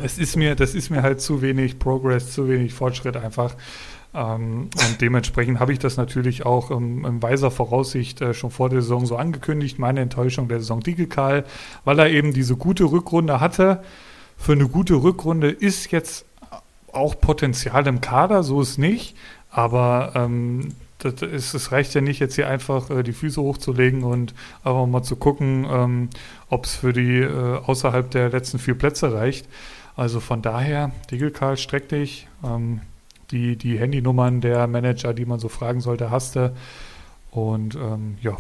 es 0.04 0.18
ist 0.18 0.36
mir, 0.36 0.56
das 0.56 0.76
ist 0.76 0.90
mir 0.90 1.04
halt 1.04 1.22
zu 1.22 1.42
wenig 1.42 1.80
Progress, 1.80 2.34
zu 2.34 2.50
wenig 2.50 2.74
Fortschritt 2.74 3.16
einfach. 3.16 3.56
Ähm, 4.14 4.70
und 4.74 4.98
dementsprechend 5.00 5.62
habe 5.62 5.72
ich 5.72 5.80
das 5.80 5.96
natürlich 5.96 6.46
auch 6.46 6.70
ähm, 6.72 7.06
in 7.06 7.24
weiser 7.24 7.50
Voraussicht 7.50 8.20
äh, 8.20 8.34
schon 8.34 8.52
vor 8.52 8.70
der 8.70 8.82
Saison 8.82 9.06
so 9.06 9.16
angekündigt, 9.16 9.80
meine 9.80 10.02
Enttäuschung 10.02 10.50
der 10.50 10.60
Saison 10.60 10.82
Digital, 10.82 11.46
weil 11.86 11.98
er 11.98 12.10
eben 12.10 12.34
diese 12.34 12.58
gute 12.58 12.84
Rückrunde 12.84 13.40
hatte 13.40 13.82
für 14.42 14.54
eine 14.54 14.68
gute 14.68 14.96
Rückrunde 14.96 15.50
ist 15.50 15.92
jetzt 15.92 16.26
auch 16.92 17.20
Potenzial 17.20 17.88
im 17.88 18.02
Kader, 18.02 18.44
so 18.44 18.62
ist 18.62 18.78
nicht. 18.78 19.16
Aber 19.52 20.14
ähm, 20.16 20.74
das 20.98 21.22
ist, 21.22 21.54
es 21.54 21.72
reicht 21.72 21.94
ja 21.94 22.02
nicht, 22.02 22.20
jetzt 22.20 22.36
hier 22.36 22.48
einfach 22.48 22.90
äh, 22.90 23.04
die 23.04 23.14
Füße 23.14 23.42
hochzulegen 23.42 24.04
und 24.04 24.34
einfach 24.64 24.86
mal 24.88 25.04
zu 25.04 25.16
gucken, 25.16 25.68
ähm, 25.70 26.10
ob 26.50 26.66
es 26.66 26.76
für 26.76 26.94
die 26.94 27.20
äh, 27.20 27.58
außerhalb 27.58 28.10
der 28.12 28.30
letzten 28.30 28.60
vier 28.60 28.76
Plätze 28.76 29.14
reicht. 29.14 29.48
Also 29.96 30.20
von 30.20 30.42
daher, 30.42 30.92
Digelkarl, 31.12 31.58
streck 31.58 31.90
dich. 31.90 32.28
Ähm, 32.44 32.82
die, 33.32 33.56
die 33.56 33.80
Handynummern 33.80 34.42
der 34.42 34.68
Manager, 34.68 35.14
die 35.14 35.26
man 35.26 35.40
so 35.40 35.50
fragen 35.50 35.82
sollte, 35.82 36.12
hast 36.12 36.36
du. 36.36 36.54
Und 37.32 37.76
ähm, 37.76 38.18
ja, 38.22 38.36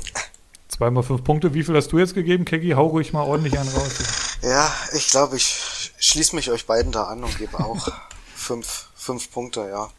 zweimal 0.67 1.03
fünf 1.03 1.23
Punkte. 1.23 1.53
Wie 1.53 1.63
viel 1.63 1.75
hast 1.75 1.91
du 1.91 1.99
jetzt 1.99 2.13
gegeben, 2.13 2.45
Keggy? 2.45 2.71
Hau 2.71 2.87
ruhig 2.87 3.13
mal 3.13 3.23
ordentlich 3.23 3.57
einen 3.57 3.69
raus. 3.69 4.39
Ja, 4.43 4.69
ich 4.95 5.09
glaube, 5.09 5.37
ich 5.37 5.80
schließe 6.01 6.35
mich 6.35 6.51
euch 6.51 6.65
beiden 6.65 6.91
da 6.91 7.05
an 7.05 7.23
und 7.23 7.37
gebe 7.37 7.59
auch 7.59 7.87
fünf, 8.35 8.87
fünf 8.95 9.31
Punkte, 9.31 9.67
ja. 9.71 9.89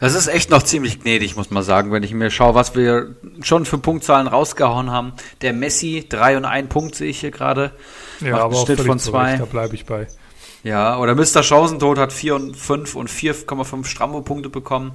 Das 0.00 0.14
ist 0.14 0.26
echt 0.26 0.50
noch 0.50 0.64
ziemlich 0.64 1.00
gnädig, 1.00 1.36
muss 1.36 1.50
man 1.50 1.62
sagen, 1.62 1.92
wenn 1.92 2.02
ich 2.02 2.12
mir 2.12 2.30
schaue, 2.30 2.56
was 2.56 2.74
wir 2.74 3.14
schon 3.42 3.66
für 3.66 3.78
Punktzahlen 3.78 4.26
rausgehauen 4.26 4.90
haben. 4.90 5.12
Der 5.42 5.52
Messi, 5.52 6.06
drei 6.08 6.36
und 6.36 6.44
ein 6.44 6.68
Punkt 6.68 6.96
sehe 6.96 7.08
ich 7.08 7.20
hier 7.20 7.30
gerade. 7.30 7.72
Ja, 8.20 8.32
Macht 8.32 8.40
aber 8.40 8.56
einen 8.56 8.66
Schnitt 8.66 8.80
von 8.80 8.98
zwei. 8.98 9.36
da 9.36 9.44
bleibe 9.44 9.76
ich 9.76 9.86
bei. 9.86 10.08
Ja, 10.62 10.98
oder 10.98 11.14
Mr. 11.14 11.42
Chancentod 11.42 11.98
hat 11.98 12.12
4 12.12 12.34
und 12.34 12.56
5 12.56 12.94
und 12.94 13.08
4,5 13.08 13.86
Strambo-Punkte 13.86 14.50
bekommen. 14.50 14.92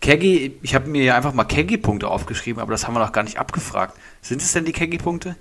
Keggy, 0.00 0.58
ich 0.60 0.74
habe 0.74 0.88
mir 0.88 1.04
ja 1.04 1.16
einfach 1.16 1.32
mal 1.32 1.44
Keggy-Punkte 1.44 2.08
aufgeschrieben, 2.08 2.60
aber 2.60 2.72
das 2.72 2.86
haben 2.86 2.94
wir 2.94 3.00
noch 3.00 3.12
gar 3.12 3.22
nicht 3.22 3.38
abgefragt. 3.38 3.96
Sind 4.20 4.42
es 4.42 4.52
denn 4.52 4.66
die 4.66 4.72
Keggy-Punkte? 4.72 5.36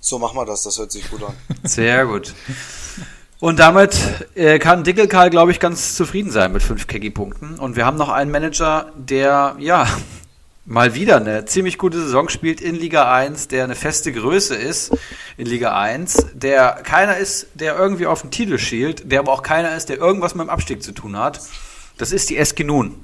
So 0.00 0.18
machen 0.18 0.36
wir 0.36 0.46
das, 0.46 0.62
das 0.62 0.78
hört 0.78 0.90
sich 0.90 1.10
gut 1.10 1.22
an. 1.22 1.34
Sehr 1.64 2.06
gut. 2.06 2.34
Und 3.42 3.58
damit 3.58 3.98
äh, 4.36 4.60
kann 4.60 4.84
Dickelkarl, 4.84 5.28
glaube 5.28 5.50
ich, 5.50 5.58
ganz 5.58 5.96
zufrieden 5.96 6.30
sein 6.30 6.52
mit 6.52 6.62
fünf 6.62 6.86
Keggy-Punkten. 6.86 7.58
Und 7.58 7.74
wir 7.74 7.84
haben 7.84 7.96
noch 7.96 8.08
einen 8.08 8.30
Manager, 8.30 8.92
der, 8.94 9.56
ja, 9.58 9.88
mal 10.64 10.94
wieder 10.94 11.16
eine 11.16 11.44
ziemlich 11.44 11.76
gute 11.76 12.00
Saison 12.00 12.28
spielt 12.28 12.60
in 12.60 12.76
Liga 12.76 13.12
1, 13.12 13.48
der 13.48 13.64
eine 13.64 13.74
feste 13.74 14.12
Größe 14.12 14.54
ist 14.54 14.96
in 15.36 15.46
Liga 15.46 15.76
1, 15.76 16.26
der 16.34 16.82
keiner 16.84 17.16
ist, 17.16 17.48
der 17.54 17.76
irgendwie 17.76 18.06
auf 18.06 18.22
den 18.22 18.30
Titel 18.30 18.58
schielt, 18.58 19.10
der 19.10 19.18
aber 19.18 19.32
auch 19.32 19.42
keiner 19.42 19.74
ist, 19.74 19.88
der 19.88 19.98
irgendwas 19.98 20.36
mit 20.36 20.46
dem 20.46 20.50
Abstieg 20.50 20.80
zu 20.80 20.92
tun 20.92 21.18
hat. 21.18 21.40
Das 21.98 22.12
ist 22.12 22.30
die 22.30 22.36
SG 22.36 22.62
Nun. 22.62 22.94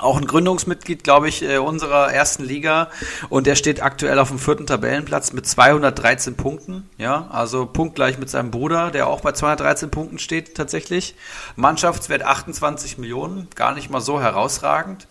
Auch 0.00 0.16
ein 0.16 0.26
Gründungsmitglied, 0.26 1.04
glaube 1.04 1.28
ich, 1.28 1.42
äh, 1.42 1.58
unserer 1.58 2.12
ersten 2.12 2.44
Liga. 2.44 2.90
Und 3.28 3.46
der 3.46 3.54
steht 3.54 3.82
aktuell 3.82 4.18
auf 4.18 4.28
dem 4.28 4.38
vierten 4.38 4.66
Tabellenplatz 4.66 5.32
mit 5.32 5.46
213 5.46 6.36
Punkten. 6.36 6.88
Ja, 6.98 7.28
also 7.30 7.66
punktgleich 7.66 8.18
mit 8.18 8.30
seinem 8.30 8.50
Bruder, 8.50 8.90
der 8.90 9.08
auch 9.08 9.20
bei 9.20 9.32
213 9.32 9.90
Punkten 9.90 10.18
steht 10.18 10.54
tatsächlich. 10.54 11.14
Mannschaftswert 11.56 12.22
28 12.22 12.98
Millionen, 12.98 13.48
gar 13.54 13.74
nicht 13.74 13.90
mal 13.90 14.00
so 14.00 14.20
herausragend. 14.20 15.06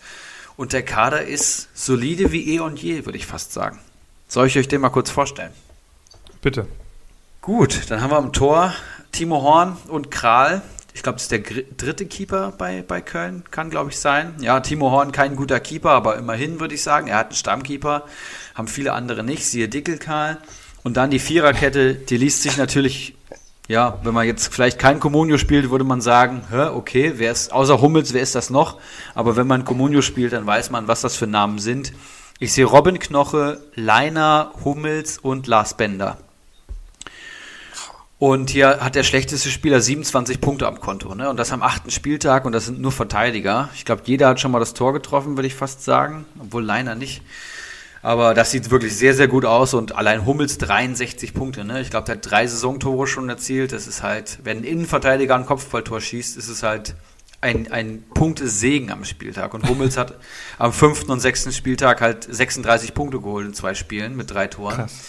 Und 0.55 0.73
der 0.73 0.83
Kader 0.83 1.23
ist 1.23 1.69
solide 1.73 2.31
wie 2.31 2.55
eh 2.55 2.59
und 2.59 2.81
je, 2.81 3.05
würde 3.05 3.17
ich 3.17 3.27
fast 3.27 3.53
sagen. 3.53 3.79
Soll 4.27 4.47
ich 4.47 4.57
euch 4.57 4.67
den 4.67 4.81
mal 4.81 4.89
kurz 4.89 5.09
vorstellen? 5.09 5.53
Bitte. 6.41 6.67
Gut, 7.41 7.89
dann 7.89 8.01
haben 8.01 8.11
wir 8.11 8.17
am 8.17 8.33
Tor 8.33 8.73
Timo 9.11 9.41
Horn 9.41 9.77
und 9.87 10.11
Kral 10.11 10.61
ich 10.97 11.03
glaube, 11.03 11.17
das 11.17 11.23
ist 11.23 11.31
der 11.31 11.41
dritte 11.77 12.07
Keeper 12.07 12.53
bei, 12.57 12.81
bei 12.81 13.01
Köln, 13.01 13.43
kann 13.51 13.69
glaube 13.69 13.91
ich 13.91 13.99
sein. 13.99 14.33
Ja, 14.39 14.59
Timo 14.61 14.89
Horn 14.89 15.11
kein 15.11 15.35
guter 15.35 15.59
Keeper, 15.59 15.91
aber 15.91 16.17
immerhin 16.17 16.59
würde 16.59 16.73
ich 16.73 16.81
sagen, 16.81 17.07
er 17.07 17.17
hat 17.17 17.27
einen 17.27 17.35
Stammkeeper, 17.35 18.05
haben 18.55 18.67
viele 18.67 18.93
andere 18.93 19.23
nicht, 19.23 19.45
siehe 19.45 19.69
Dickelkarl. 19.69 20.39
Und 20.81 20.97
dann 20.97 21.11
die 21.11 21.19
Viererkette, 21.19 21.93
die 21.93 22.17
liest 22.17 22.41
sich 22.41 22.57
natürlich, 22.57 23.15
ja, 23.67 23.99
wenn 24.01 24.15
man 24.15 24.25
jetzt 24.25 24.51
vielleicht 24.51 24.79
kein 24.79 24.99
Comunio 24.99 25.37
spielt, 25.37 25.69
würde 25.69 25.85
man 25.85 26.01
sagen, 26.01 26.41
hä, 26.49 26.69
okay, 26.73 27.13
wer 27.17 27.31
ist, 27.31 27.53
außer 27.53 27.79
Hummels, 27.79 28.15
wer 28.15 28.23
ist 28.23 28.33
das 28.33 28.49
noch? 28.49 28.79
Aber 29.13 29.35
wenn 29.35 29.45
man 29.45 29.65
Comunio 29.65 30.01
spielt, 30.01 30.33
dann 30.33 30.47
weiß 30.47 30.71
man, 30.71 30.87
was 30.87 31.01
das 31.01 31.15
für 31.15 31.27
Namen 31.27 31.59
sind. 31.59 31.93
Ich 32.39 32.53
sehe 32.53 32.65
Robin 32.65 32.97
Knoche, 32.97 33.61
Leiner, 33.75 34.51
Hummels 34.65 35.19
und 35.19 35.45
Lars 35.45 35.75
Bender. 35.75 36.17
Und 38.19 38.49
hier 38.49 38.79
hat 38.79 38.95
der 38.95 39.03
schlechteste 39.03 39.49
Spieler 39.49 39.79
27 39.79 40.41
Punkte 40.41 40.67
am 40.67 40.79
Konto. 40.79 41.13
Ne? 41.13 41.29
Und 41.29 41.37
das 41.37 41.51
am 41.51 41.61
achten 41.61 41.91
Spieltag 41.91 42.45
und 42.45 42.51
das 42.51 42.65
sind 42.65 42.81
nur 42.81 42.91
Verteidiger. 42.91 43.69
Ich 43.75 43.85
glaube, 43.85 44.01
jeder 44.05 44.29
hat 44.29 44.39
schon 44.39 44.51
mal 44.51 44.59
das 44.59 44.73
Tor 44.73 44.93
getroffen, 44.93 45.37
würde 45.37 45.47
ich 45.47 45.53
fast 45.53 45.83
sagen. 45.83 46.25
Obwohl 46.39 46.63
Leiner 46.63 46.95
nicht. 46.95 47.21
Aber 48.01 48.33
das 48.33 48.51
sieht 48.51 48.71
wirklich 48.71 48.95
sehr, 48.95 49.13
sehr 49.13 49.27
gut 49.27 49.45
aus 49.45 49.73
und 49.73 49.95
allein 49.95 50.25
Hummels 50.25 50.57
63 50.57 51.33
Punkte. 51.33 51.63
Ne? 51.63 51.81
Ich 51.81 51.91
glaube, 51.91 52.05
der 52.05 52.15
hat 52.15 52.29
drei 52.29 52.47
Saisontore 52.47 53.05
schon 53.05 53.29
erzielt. 53.29 53.71
Das 53.71 53.85
ist 53.85 54.01
halt, 54.01 54.39
wenn 54.43 54.59
ein 54.59 54.63
Innenverteidiger 54.63 55.35
ein 55.35 55.45
Kopfballtor 55.45 56.01
schießt, 56.01 56.37
ist 56.37 56.47
es 56.47 56.63
halt 56.63 56.95
ein, 57.41 57.71
ein 57.71 58.03
Punktesegen 58.15 58.91
am 58.91 59.03
Spieltag. 59.03 59.53
Und 59.53 59.67
Hummels 59.69 59.95
hat 59.95 60.15
am 60.57 60.73
fünften 60.73 61.11
und 61.11 61.19
sechsten 61.19 61.51
Spieltag 61.51 62.01
halt 62.01 62.23
36 62.23 62.95
Punkte 62.95 63.19
geholt 63.19 63.45
in 63.45 63.53
zwei 63.53 63.75
Spielen 63.75 64.15
mit 64.15 64.31
drei 64.31 64.47
Toren. 64.47 64.75
Krass. 64.75 65.03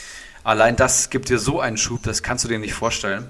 Allein 0.49 0.77
das 0.77 1.11
gibt 1.11 1.29
dir 1.29 1.39
so 1.39 1.61
einen 1.61 1.77
Schub, 1.77 2.05
das 2.05 2.23
kannst 2.23 2.43
du 2.43 2.49
dir 2.49 2.59
nicht 2.59 2.73
vorstellen. 2.73 3.29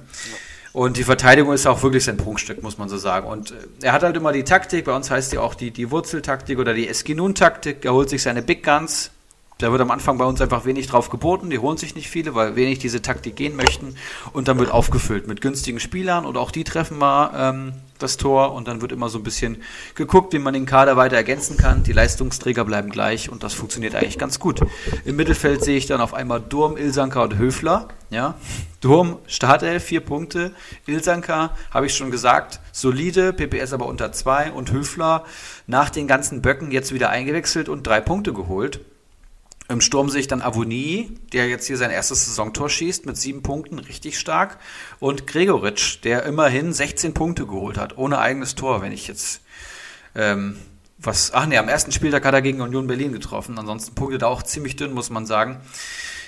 Und 0.73 0.97
die 0.99 1.03
Verteidigung 1.03 1.53
ist 1.53 1.66
auch 1.66 1.82
wirklich 1.82 2.05
sein 2.05 2.16
Prunkstück, 2.16 2.62
muss 2.62 2.78
man 2.78 2.89
so 2.89 2.97
sagen. 2.97 3.27
Und 3.27 3.51
äh, 3.51 3.55
er 3.82 3.93
hat 3.93 4.05
halt 4.05 4.16
immer 4.16 4.31
die 4.31 4.45
Taktik, 4.45 4.85
bei 4.85 4.95
uns 4.95 5.11
heißt 5.11 5.32
die 5.32 5.39
auch 5.39 5.57
die, 5.57 5.73
die 5.73 5.90
Wurzeltaktik 5.90 6.61
oder 6.61 6.74
die 6.74 6.86
Eskinun-Taktik. 6.86 7.85
Er 7.85 7.93
holt 7.93 8.09
sich 8.09 8.23
seine 8.23 8.40
Big 8.40 8.62
Guns, 8.62 9.11
da 9.59 9.73
wird 9.73 9.81
am 9.81 9.91
Anfang 9.91 10.19
bei 10.19 10.25
uns 10.25 10.41
einfach 10.41 10.65
wenig 10.65 10.87
drauf 10.87 11.11
geboten. 11.11 11.51
Die 11.51 11.59
holen 11.59 11.77
sich 11.77 11.97
nicht 11.97 12.09
viele, 12.09 12.37
weil 12.37 12.55
wenig 12.55 12.79
diese 12.79 13.03
Taktik 13.03 13.35
gehen 13.35 13.57
möchten. 13.57 13.97
Und 14.33 14.47
dann 14.47 14.57
wird 14.61 14.71
aufgefüllt 14.71 15.27
mit 15.27 15.41
günstigen 15.41 15.81
Spielern 15.81 16.25
und 16.25 16.37
auch 16.37 16.53
die 16.53 16.63
treffen 16.63 16.97
mal 16.97 17.33
ähm, 17.35 17.73
das 17.99 18.19
Tor. 18.19 18.55
Und 18.55 18.69
dann 18.69 18.81
wird 18.83 18.93
immer 18.93 19.09
so 19.09 19.19
ein 19.19 19.25
bisschen 19.25 19.61
geguckt, 19.97 20.33
wie 20.33 20.39
man 20.39 20.55
den 20.55 20.65
Kader 20.65 20.97
weiter 20.97 21.17
ergänzen 21.17 21.57
kann. 21.57 21.83
Die 21.83 21.93
Leistungsträger 21.93 22.65
bleiben 22.65 22.89
gleich 22.89 23.31
und 23.31 23.43
das 23.43 23.53
funktioniert 23.53 23.97
eigentlich 23.97 24.17
ganz 24.17 24.39
gut. 24.39 24.61
Im 25.05 25.17
Mittelfeld 25.17 25.65
sehe 25.65 25.77
ich 25.77 25.87
dann 25.87 26.01
auf 26.01 26.15
einmal 26.15 26.41
Durm, 26.41 26.77
Ilsanker 26.77 27.25
und 27.25 27.37
Höfler. 27.37 27.89
Ja, 28.11 28.37
Durm, 28.81 29.19
Startelf, 29.27 29.83
vier 29.83 30.03
Punkte. 30.03 30.53
Ilsanker, 30.87 31.51
habe 31.73 31.87
ich 31.87 31.97
schon 31.97 32.13
gesagt, 32.13 32.61
solide, 32.71 33.33
PPS 33.33 33.73
aber 33.73 33.87
unter 33.87 34.13
zwei. 34.13 34.53
Und 34.53 34.71
Höfler 34.71 35.25
nach 35.67 35.91
den 35.91 36.07
ganzen 36.07 36.43
Böcken 36.43 36.71
jetzt 36.71 36.95
wieder 36.95 37.11
eingewechselt 37.11 37.69
und 37.69 37.85
drei 37.85 38.01
Punkte 38.01 38.33
geholt. 38.33 38.81
Im 39.69 39.82
Sturm 39.82 40.09
sehe 40.09 40.20
ich 40.20 40.28
dann 40.28 40.40
Avonie, 40.40 41.19
der 41.35 41.49
jetzt 41.49 41.66
hier 41.66 41.77
sein 41.77 41.90
erstes 41.90 42.24
Saisontor 42.24 42.70
schießt 42.70 43.05
mit 43.05 43.19
sieben 43.19 43.43
Punkten, 43.43 43.78
richtig 43.78 44.19
stark. 44.19 44.59
Und 44.99 45.27
Gregoritsch, 45.27 45.99
der 46.05 46.24
immerhin 46.24 46.73
16 46.73 47.12
Punkte 47.12 47.47
geholt 47.47 47.77
hat, 47.77 47.99
ohne 47.99 48.19
eigenes 48.19 48.55
Tor, 48.55 48.81
wenn 48.81 48.93
ich 48.93 49.09
jetzt 49.09 49.43
ähm, 50.15 50.57
was. 50.97 51.32
Ach 51.35 51.47
nee, 51.47 51.59
am 51.59 51.69
ersten 51.69 51.93
Spieltag 51.93 52.24
hat 52.24 52.35
er 52.35 52.43
gegen 52.43 52.62
Union 52.62 52.86
Berlin 52.86 53.12
getroffen. 53.12 53.59
Ansonsten 53.59 53.95
punktet 53.95 54.23
er 54.23 54.28
auch 54.28 54.43
ziemlich 54.43 54.77
dünn, 54.77 54.93
muss 54.93 55.11
man 55.11 55.27
sagen. 55.27 55.61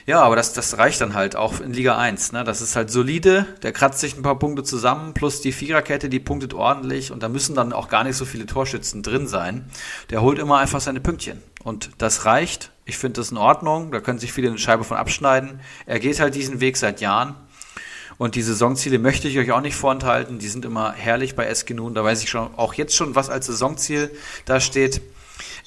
Ja, 0.06 0.22
aber 0.22 0.36
das, 0.36 0.52
das 0.52 0.78
reicht 0.78 1.00
dann 1.00 1.14
halt 1.14 1.36
auch 1.36 1.60
in 1.60 1.72
Liga 1.72 1.96
1. 1.96 2.32
Ne? 2.32 2.44
Das 2.44 2.60
ist 2.60 2.74
halt 2.74 2.90
solide, 2.90 3.46
der 3.62 3.72
kratzt 3.72 4.00
sich 4.00 4.16
ein 4.16 4.22
paar 4.22 4.38
Punkte 4.38 4.64
zusammen, 4.64 5.14
plus 5.14 5.40
die 5.40 5.52
Viererkette, 5.52 6.08
die 6.08 6.20
punktet 6.20 6.54
ordentlich 6.54 7.12
und 7.12 7.22
da 7.22 7.28
müssen 7.28 7.54
dann 7.54 7.72
auch 7.72 7.88
gar 7.88 8.04
nicht 8.04 8.16
so 8.16 8.24
viele 8.24 8.46
Torschützen 8.46 9.02
drin 9.02 9.26
sein. 9.26 9.70
Der 10.10 10.22
holt 10.22 10.38
immer 10.38 10.58
einfach 10.58 10.80
seine 10.80 11.00
Pünktchen. 11.00 11.42
Und 11.62 11.90
das 11.98 12.24
reicht. 12.24 12.72
Ich 12.90 12.98
finde 12.98 13.20
das 13.20 13.30
in 13.30 13.36
Ordnung. 13.36 13.92
Da 13.92 14.00
können 14.00 14.18
sich 14.18 14.32
viele 14.32 14.48
eine 14.48 14.58
Scheibe 14.58 14.82
von 14.82 14.96
abschneiden. 14.96 15.60
Er 15.86 16.00
geht 16.00 16.18
halt 16.18 16.34
diesen 16.34 16.58
Weg 16.58 16.76
seit 16.76 17.00
Jahren. 17.00 17.36
Und 18.18 18.34
die 18.34 18.42
Saisonziele 18.42 18.98
möchte 18.98 19.28
ich 19.28 19.38
euch 19.38 19.52
auch 19.52 19.60
nicht 19.60 19.76
vorenthalten. 19.76 20.40
Die 20.40 20.48
sind 20.48 20.64
immer 20.64 20.92
herrlich 20.92 21.36
bei 21.36 21.46
Eskenun. 21.46 21.94
Da 21.94 22.02
weiß 22.02 22.24
ich 22.24 22.30
schon, 22.30 22.50
auch 22.56 22.74
jetzt 22.74 22.96
schon, 22.96 23.14
was 23.14 23.30
als 23.30 23.46
Saisonziel 23.46 24.10
da 24.44 24.58
steht. 24.58 25.02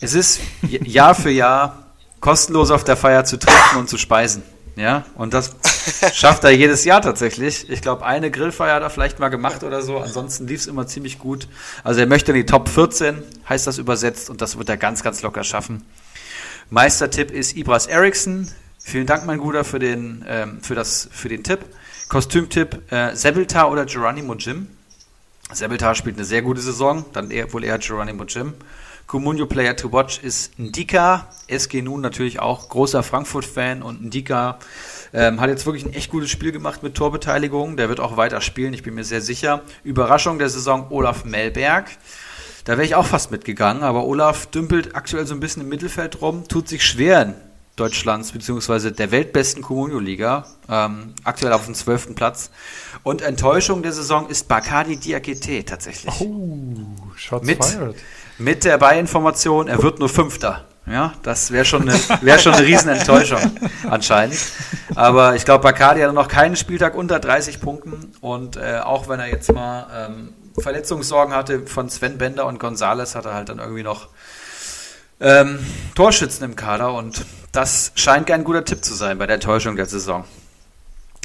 Es 0.02 0.14
ist 0.14 0.42
Jahr 0.62 1.16
für 1.16 1.30
Jahr 1.30 1.86
kostenlos 2.20 2.72
auf 2.72 2.84
der 2.84 2.98
Feier 2.98 3.24
zu 3.24 3.38
trinken 3.38 3.78
und 3.78 3.90
zu 3.90 3.98
speisen. 3.98 4.44
Ja, 4.76 5.06
und 5.16 5.34
das 5.34 5.56
schafft 6.14 6.44
er 6.44 6.52
jedes 6.52 6.84
Jahr 6.84 7.02
tatsächlich. 7.02 7.70
Ich 7.70 7.82
glaube, 7.82 8.06
eine 8.06 8.32
Grillfeier 8.32 8.76
hat 8.76 8.84
er 8.84 8.90
vielleicht 8.90 9.20
mal 9.20 9.30
gemacht 9.30 9.64
oder 9.64 9.82
so. 9.82 10.00
Ansonsten 10.00 10.46
lief 10.46 10.60
es 10.60 10.68
immer 10.68 10.88
ziemlich 10.88 11.20
gut. 11.20 11.48
Also 11.86 12.02
er 12.02 12.08
möchte 12.08 12.34
in 12.34 12.38
die 12.38 12.46
Top 12.46 12.68
14, 12.68 13.24
heißt 13.48 13.66
das 13.66 13.78
übersetzt, 13.78 14.30
und 14.30 14.42
das 14.42 14.58
wird 14.58 14.68
er 14.68 14.76
ganz, 14.76 15.04
ganz 15.04 15.22
locker 15.22 15.46
schaffen. 15.46 15.86
Meistertipp 16.74 17.30
ist 17.30 17.56
Ibras 17.56 17.86
Eriksson. 17.86 18.48
Vielen 18.80 19.06
Dank, 19.06 19.28
mein 19.28 19.38
Guter, 19.38 19.64
für 19.64 19.78
den, 19.78 20.26
ähm, 20.28 20.60
für 20.64 20.74
das, 20.74 21.08
für 21.12 21.30
den 21.30 21.44
Tipp. 21.44 21.60
Kostümtipp, 22.10 22.92
äh, 22.92 23.16
Sebeltar 23.16 23.70
oder 23.70 23.86
Geronimo 23.86 24.34
Jim. 24.34 24.68
Sebeltar 25.52 25.94
spielt 25.94 26.16
eine 26.16 26.26
sehr 26.26 26.42
gute 26.42 26.62
Saison, 26.62 27.06
dann 27.14 27.30
eher, 27.30 27.54
wohl 27.54 27.64
eher 27.64 27.78
Geronimo 27.78 28.24
Jim. 28.24 28.56
Comunio 29.06 29.46
Player 29.46 29.76
to 29.76 29.94
Watch 29.94 30.18
ist 30.24 30.58
Ndika. 30.58 31.30
SG 31.48 31.84
nun 31.84 32.02
natürlich 32.02 32.40
auch 32.40 32.70
großer 32.70 33.04
Frankfurt-Fan 33.04 33.84
und 33.84 34.04
Ndika 34.04 34.58
ähm, 35.14 35.40
hat 35.42 35.52
jetzt 35.52 35.68
wirklich 35.68 35.86
ein 35.86 35.94
echt 35.94 36.10
gutes 36.10 36.32
Spiel 36.32 36.52
gemacht 36.52 36.82
mit 36.82 36.96
Torbeteiligung. 36.96 37.78
Der 37.78 37.88
wird 37.88 38.00
auch 38.00 38.18
weiter 38.18 38.42
spielen, 38.42 38.74
ich 38.74 38.82
bin 38.82 38.96
mir 38.96 39.04
sehr 39.04 39.22
sicher. 39.22 39.62
Überraschung 39.84 40.40
der 40.40 40.50
Saison 40.50 40.88
Olaf 40.90 41.24
Melberg. 41.24 41.92
Da 42.66 42.74
wäre 42.74 42.86
ich 42.86 42.96
auch 42.96 43.06
fast 43.06 43.32
mitgegangen, 43.32 43.84
aber 43.84 44.06
Olaf 44.06 44.46
dümpelt 44.46 44.96
aktuell 44.96 45.28
so 45.28 45.34
ein 45.34 45.42
bisschen 45.42 45.64
im 45.64 45.70
Mittelfeld 45.70 46.22
rum, 46.22 46.48
tut 46.48 46.70
sich 46.70 46.86
schwer 46.86 47.22
in 47.24 47.34
Deutschlands 47.76 48.32
bzw. 48.32 48.92
der 48.92 49.12
weltbesten 49.12 49.62
Comunio-Liga, 49.62 50.46
ähm, 50.70 51.14
aktuell 51.26 51.52
auf 51.52 51.66
dem 51.66 51.74
zwölften 51.74 52.16
Platz. 52.16 52.52
Und 53.02 53.22
Enttäuschung 53.22 53.82
der 53.84 53.92
Saison 53.92 54.30
ist 54.30 54.48
Bakadi 54.48 54.96
Diakite 54.96 55.66
tatsächlich. 55.66 56.22
Oh, 56.22 56.76
Shots 57.16 57.46
mit, 57.46 57.66
fired. 57.66 57.96
mit 58.38 58.64
der 58.64 58.78
Beiinformation, 58.78 59.68
er 59.68 59.82
wird 59.82 60.00
nur 60.00 60.10
Fünfter. 60.10 60.66
Ja, 60.86 61.14
das 61.24 61.52
wäre 61.52 61.66
schon 61.66 61.90
eine, 61.90 61.98
wäre 62.22 62.40
schon 62.40 62.54
eine 62.54 62.66
Riesenenttäuschung 62.66 63.40
anscheinend. 63.90 64.38
Aber 64.96 65.36
ich 65.36 65.44
glaube, 65.44 65.64
Bacardi 65.64 66.02
hat 66.02 66.14
noch 66.14 66.28
keinen 66.28 66.56
Spieltag 66.56 66.96
unter 66.96 67.20
30 67.20 67.60
Punkten 67.60 68.12
und 68.22 68.58
äh, 68.58 68.80
auch 68.84 69.08
wenn 69.08 69.20
er 69.20 69.28
jetzt 69.28 69.52
mal 69.52 69.88
ähm, 70.10 70.34
Verletzungssorgen 70.58 71.34
hatte 71.34 71.66
von 71.66 71.90
Sven 71.90 72.18
Bender 72.18 72.46
und 72.46 72.60
Gonzales, 72.60 73.16
hat 73.16 73.26
er 73.26 73.34
halt 73.34 73.50
dann 73.50 73.60
irgendwie 73.60 73.84
noch 73.84 74.10
ähm, 75.20 75.60
Torschützen 75.96 76.44
im 76.44 76.56
Kader 76.56 76.94
und 76.94 77.26
das 77.52 77.92
scheint 77.96 78.28
kein 78.28 78.44
guter 78.44 78.66
Tipp 78.66 78.84
zu 78.84 78.94
sein 78.94 79.18
bei 79.18 79.26
der 79.26 79.36
Enttäuschung 79.36 79.76
der 79.76 79.86
Saison. 79.86 80.26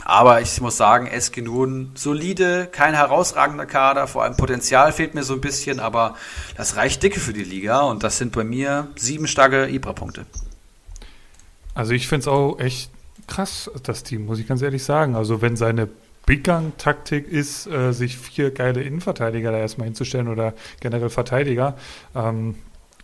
Aber 0.04 0.40
ich 0.40 0.60
muss 0.60 0.76
sagen, 0.76 1.06
SG 1.06 1.42
nun 1.42 1.90
solide, 1.94 2.68
kein 2.70 2.94
herausragender 2.94 3.66
Kader, 3.66 4.06
vor 4.06 4.22
allem 4.22 4.36
Potenzial 4.36 4.92
fehlt 4.92 5.14
mir 5.14 5.22
so 5.22 5.34
ein 5.34 5.40
bisschen, 5.40 5.80
aber 5.80 6.14
das 6.56 6.76
reicht 6.76 7.02
dicke 7.02 7.20
für 7.20 7.32
die 7.32 7.44
Liga 7.44 7.80
und 7.80 8.02
das 8.04 8.16
sind 8.16 8.32
bei 8.32 8.44
mir 8.44 8.88
sieben 8.96 9.26
starke 9.26 9.68
Ibra-Punkte. 9.68 10.24
Also 11.74 11.92
ich 11.92 12.08
finde 12.08 12.22
es 12.22 12.28
auch 12.28 12.58
echt 12.58 12.90
krass, 13.26 13.70
das 13.82 14.02
Team, 14.02 14.26
muss 14.26 14.38
ich 14.38 14.46
ganz 14.46 14.62
ehrlich 14.62 14.84
sagen. 14.84 15.14
Also 15.14 15.42
wenn 15.42 15.56
seine 15.56 15.88
Big 16.28 16.44
Gun-Taktik 16.44 17.26
ist, 17.26 17.66
äh, 17.66 17.92
sich 17.92 18.18
vier 18.18 18.50
geile 18.50 18.82
Innenverteidiger 18.82 19.50
da 19.50 19.58
erstmal 19.58 19.86
hinzustellen 19.86 20.28
oder 20.28 20.52
generell 20.80 21.08
Verteidiger, 21.08 21.74
ähm, 22.14 22.54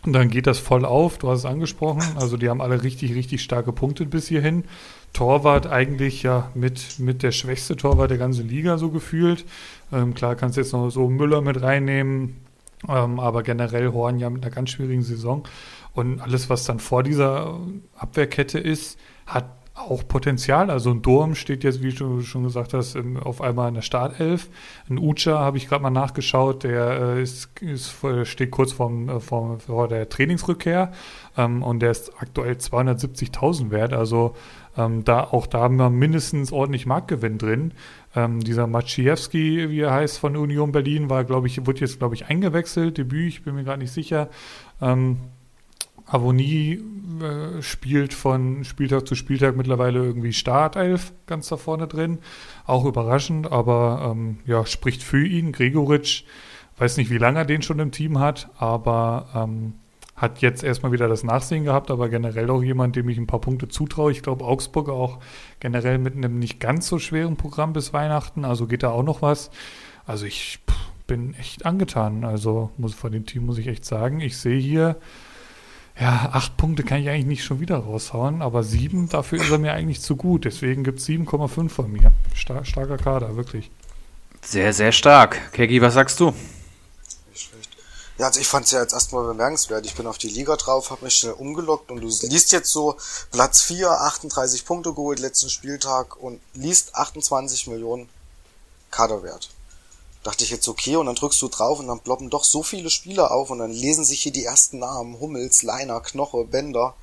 und 0.05 0.13
dann 0.13 0.29
geht 0.29 0.45
das 0.45 0.59
voll 0.59 0.85
auf, 0.85 1.17
du 1.17 1.31
hast 1.31 1.39
es 1.39 1.45
angesprochen. 1.45 2.03
Also 2.15 2.37
die 2.37 2.49
haben 2.49 2.61
alle 2.61 2.83
richtig, 2.83 3.15
richtig 3.15 3.41
starke 3.41 3.71
Punkte 3.71 4.05
bis 4.05 4.27
hierhin. 4.27 4.65
Torwart 5.13 5.65
eigentlich 5.65 6.21
ja 6.21 6.51
mit, 6.53 6.99
mit 6.99 7.23
der 7.23 7.31
schwächste 7.31 7.75
Torwart 7.75 8.11
der 8.11 8.19
ganzen 8.19 8.47
Liga 8.47 8.77
so 8.77 8.91
gefühlt. 8.91 9.45
Ähm, 9.91 10.13
klar 10.13 10.35
kannst 10.35 10.57
du 10.57 10.61
jetzt 10.61 10.73
noch 10.73 10.91
so 10.91 11.09
Müller 11.09 11.41
mit 11.41 11.59
reinnehmen, 11.59 12.35
ähm, 12.87 13.19
aber 13.19 13.41
generell 13.41 13.93
Horn 13.93 14.19
ja 14.19 14.29
mit 14.29 14.45
einer 14.45 14.53
ganz 14.53 14.69
schwierigen 14.69 15.01
Saison. 15.01 15.47
Und 15.93 16.21
alles, 16.21 16.51
was 16.51 16.65
dann 16.65 16.79
vor 16.79 17.01
dieser 17.01 17.59
Abwehrkette 17.97 18.59
ist, 18.59 18.99
hat 19.25 19.45
auch 19.75 20.07
Potenzial. 20.07 20.69
Also 20.69 20.91
ein 20.91 21.01
Durm 21.01 21.35
steht 21.35 21.63
jetzt, 21.63 21.83
wie 21.83 21.91
du 21.91 22.21
schon 22.21 22.43
gesagt 22.43 22.73
hast, 22.73 22.97
auf 23.21 23.41
einmal 23.41 23.67
in 23.67 23.75
der 23.75 23.81
Startelf. 23.81 24.49
Ein 24.89 24.97
Ucha 24.97 25.39
habe 25.39 25.57
ich 25.57 25.67
gerade 25.67 25.83
mal 25.83 25.89
nachgeschaut, 25.89 26.63
der 26.63 27.17
äh, 27.17 27.21
ist, 27.21 27.61
ist, 27.61 27.93
steht 28.23 28.51
kurz 28.51 28.71
vorm, 28.71 29.09
äh, 29.09 29.19
vorm, 29.19 29.59
vor 29.59 29.89
der 29.89 30.07
Trainingsrückkehr 30.07 30.93
ähm, 31.37 31.61
und 31.61 31.81
der 31.81 31.91
ist 31.91 32.13
aktuell 32.17 32.53
270.000 32.53 33.69
wert. 33.69 33.93
Also 33.93 34.35
ähm, 34.77 35.03
da 35.03 35.23
auch 35.23 35.45
da 35.45 35.59
haben 35.59 35.77
wir 35.77 35.89
mindestens 35.89 36.51
ordentlich 36.51 36.85
Marktgewinn 36.85 37.37
drin. 37.37 37.73
Ähm, 38.15 38.39
dieser 38.39 38.67
Maciejewski, 38.67 39.69
wie 39.69 39.81
er 39.81 39.91
heißt, 39.91 40.19
von 40.19 40.37
Union 40.37 40.71
Berlin, 40.71 41.09
war, 41.09 41.25
glaube 41.25 41.47
ich, 41.47 41.65
wird 41.65 41.81
jetzt, 41.81 41.99
glaube 41.99 42.15
ich, 42.15 42.27
eingewechselt. 42.27 42.97
Debüt, 42.97 43.27
ich 43.27 43.43
bin 43.43 43.55
mir 43.55 43.65
gar 43.65 43.77
nicht 43.77 43.91
sicher. 43.91 44.29
Ähm, 44.81 45.17
Avonie 46.05 46.81
äh, 47.21 47.61
spielt 47.61 48.13
von 48.13 48.63
Spieltag 48.63 49.07
zu 49.07 49.15
Spieltag 49.15 49.55
mittlerweile 49.55 49.99
irgendwie 49.99 50.33
Startelf 50.33 51.13
ganz 51.25 51.49
da 51.49 51.57
vorne 51.57 51.87
drin. 51.87 52.19
Auch 52.65 52.85
überraschend, 52.85 53.51
aber 53.51 54.11
ähm, 54.11 54.37
ja, 54.45 54.65
spricht 54.65 55.03
für 55.03 55.25
ihn. 55.25 55.51
Gregoritsch, 55.51 56.23
weiß 56.77 56.97
nicht, 56.97 57.09
wie 57.09 57.17
lange 57.17 57.39
er 57.39 57.45
den 57.45 57.61
schon 57.61 57.79
im 57.79 57.91
Team 57.91 58.19
hat, 58.19 58.49
aber 58.57 59.27
ähm, 59.33 59.73
hat 60.15 60.39
jetzt 60.41 60.63
erstmal 60.63 60.91
wieder 60.91 61.07
das 61.07 61.23
Nachsehen 61.23 61.65
gehabt, 61.65 61.91
aber 61.91 62.07
generell 62.07 62.49
auch 62.49 62.63
jemand, 62.63 62.95
dem 62.95 63.09
ich 63.09 63.17
ein 63.17 63.27
paar 63.27 63.41
Punkte 63.41 63.67
zutraue. 63.67 64.11
Ich 64.11 64.23
glaube, 64.23 64.45
Augsburg 64.45 64.89
auch 64.89 65.19
generell 65.59 65.97
mit 65.97 66.15
einem 66.15 66.39
nicht 66.39 66.59
ganz 66.59 66.87
so 66.87 66.99
schweren 66.99 67.35
Programm 67.35 67.73
bis 67.73 67.93
Weihnachten, 67.93 68.45
also 68.45 68.67
geht 68.67 68.83
da 68.83 68.91
auch 68.91 69.03
noch 69.03 69.21
was. 69.21 69.51
Also 70.05 70.25
ich 70.25 70.59
pff, 70.69 70.75
bin 71.07 71.33
echt 71.35 71.65
angetan. 71.65 72.23
Also 72.23 72.71
muss 72.77 72.93
von 72.93 73.11
dem 73.11 73.25
Team 73.25 73.45
muss 73.45 73.57
ich 73.57 73.67
echt 73.67 73.85
sagen, 73.85 74.19
ich 74.19 74.37
sehe 74.37 74.59
hier 74.59 74.97
ja, 75.99 76.29
acht 76.33 76.57
Punkte 76.57 76.83
kann 76.83 77.01
ich 77.01 77.09
eigentlich 77.09 77.25
nicht 77.25 77.43
schon 77.45 77.61
wieder 77.61 77.77
raushauen, 77.77 78.41
aber 78.41 78.63
sieben, 78.63 79.07
dafür 79.07 79.41
ist 79.41 79.49
er 79.49 79.59
mir 79.59 79.73
eigentlich 79.73 80.01
zu 80.01 80.17
gut. 80.17 80.43
Deswegen 80.43 80.83
gibt 80.83 80.99
es 80.99 81.07
7,5 81.07 81.69
von 81.69 81.91
mir. 81.91 82.11
Star 82.35 82.65
starker 82.65 82.97
Kader, 82.97 83.37
wirklich. 83.37 83.71
Sehr, 84.41 84.73
sehr 84.73 84.91
stark. 84.91 85.53
Kegi, 85.53 85.81
was 85.81 85.93
sagst 85.93 86.19
du? 86.19 86.33
Nicht 87.31 87.49
schlecht. 87.49 87.69
Ja, 88.17 88.27
also 88.27 88.41
ich 88.41 88.47
fand 88.47 88.65
es 88.65 88.71
ja 88.71 88.81
jetzt 88.81 88.93
erstmal 88.93 89.25
bemerkenswert. 89.25 89.85
Ich 89.85 89.95
bin 89.95 90.05
auf 90.05 90.17
die 90.17 90.29
Liga 90.29 90.57
drauf, 90.57 90.91
habe 90.91 91.05
mich 91.05 91.15
schnell 91.15 91.33
umgelockt 91.33 91.89
und 91.89 92.01
du 92.01 92.07
liest 92.07 92.51
jetzt 92.51 92.71
so 92.71 92.97
Platz 93.31 93.61
4, 93.61 93.89
38 93.89 94.65
Punkte 94.65 94.93
geholt 94.93 95.19
letzten 95.19 95.49
Spieltag 95.49 96.17
und 96.17 96.41
liest 96.53 96.93
28 96.95 97.67
Millionen 97.67 98.09
Kaderwert 98.91 99.54
dachte 100.25 100.43
ich 100.43 100.49
jetzt 100.49 100.67
okay 100.67 100.95
und 100.95 101.05
dann 101.05 101.15
drückst 101.15 101.39
du 101.43 101.47
drauf 101.49 101.79
und 101.79 101.87
dann 101.87 101.99
ploppen 101.99 102.31
doch 102.31 102.43
so 102.43 102.63
viele 102.63 102.89
Spieler 102.89 103.29
auf 103.29 103.51
und 103.51 103.59
dann 103.59 103.69
lesen 103.69 104.03
sich 104.03 104.21
hier 104.23 104.31
die 104.31 104.43
ersten 104.43 104.79
Namen, 104.79 105.19
Hummels, 105.19 105.61
Leiner, 105.61 106.01
Knoche, 106.01 106.45
Bender, 106.45 106.95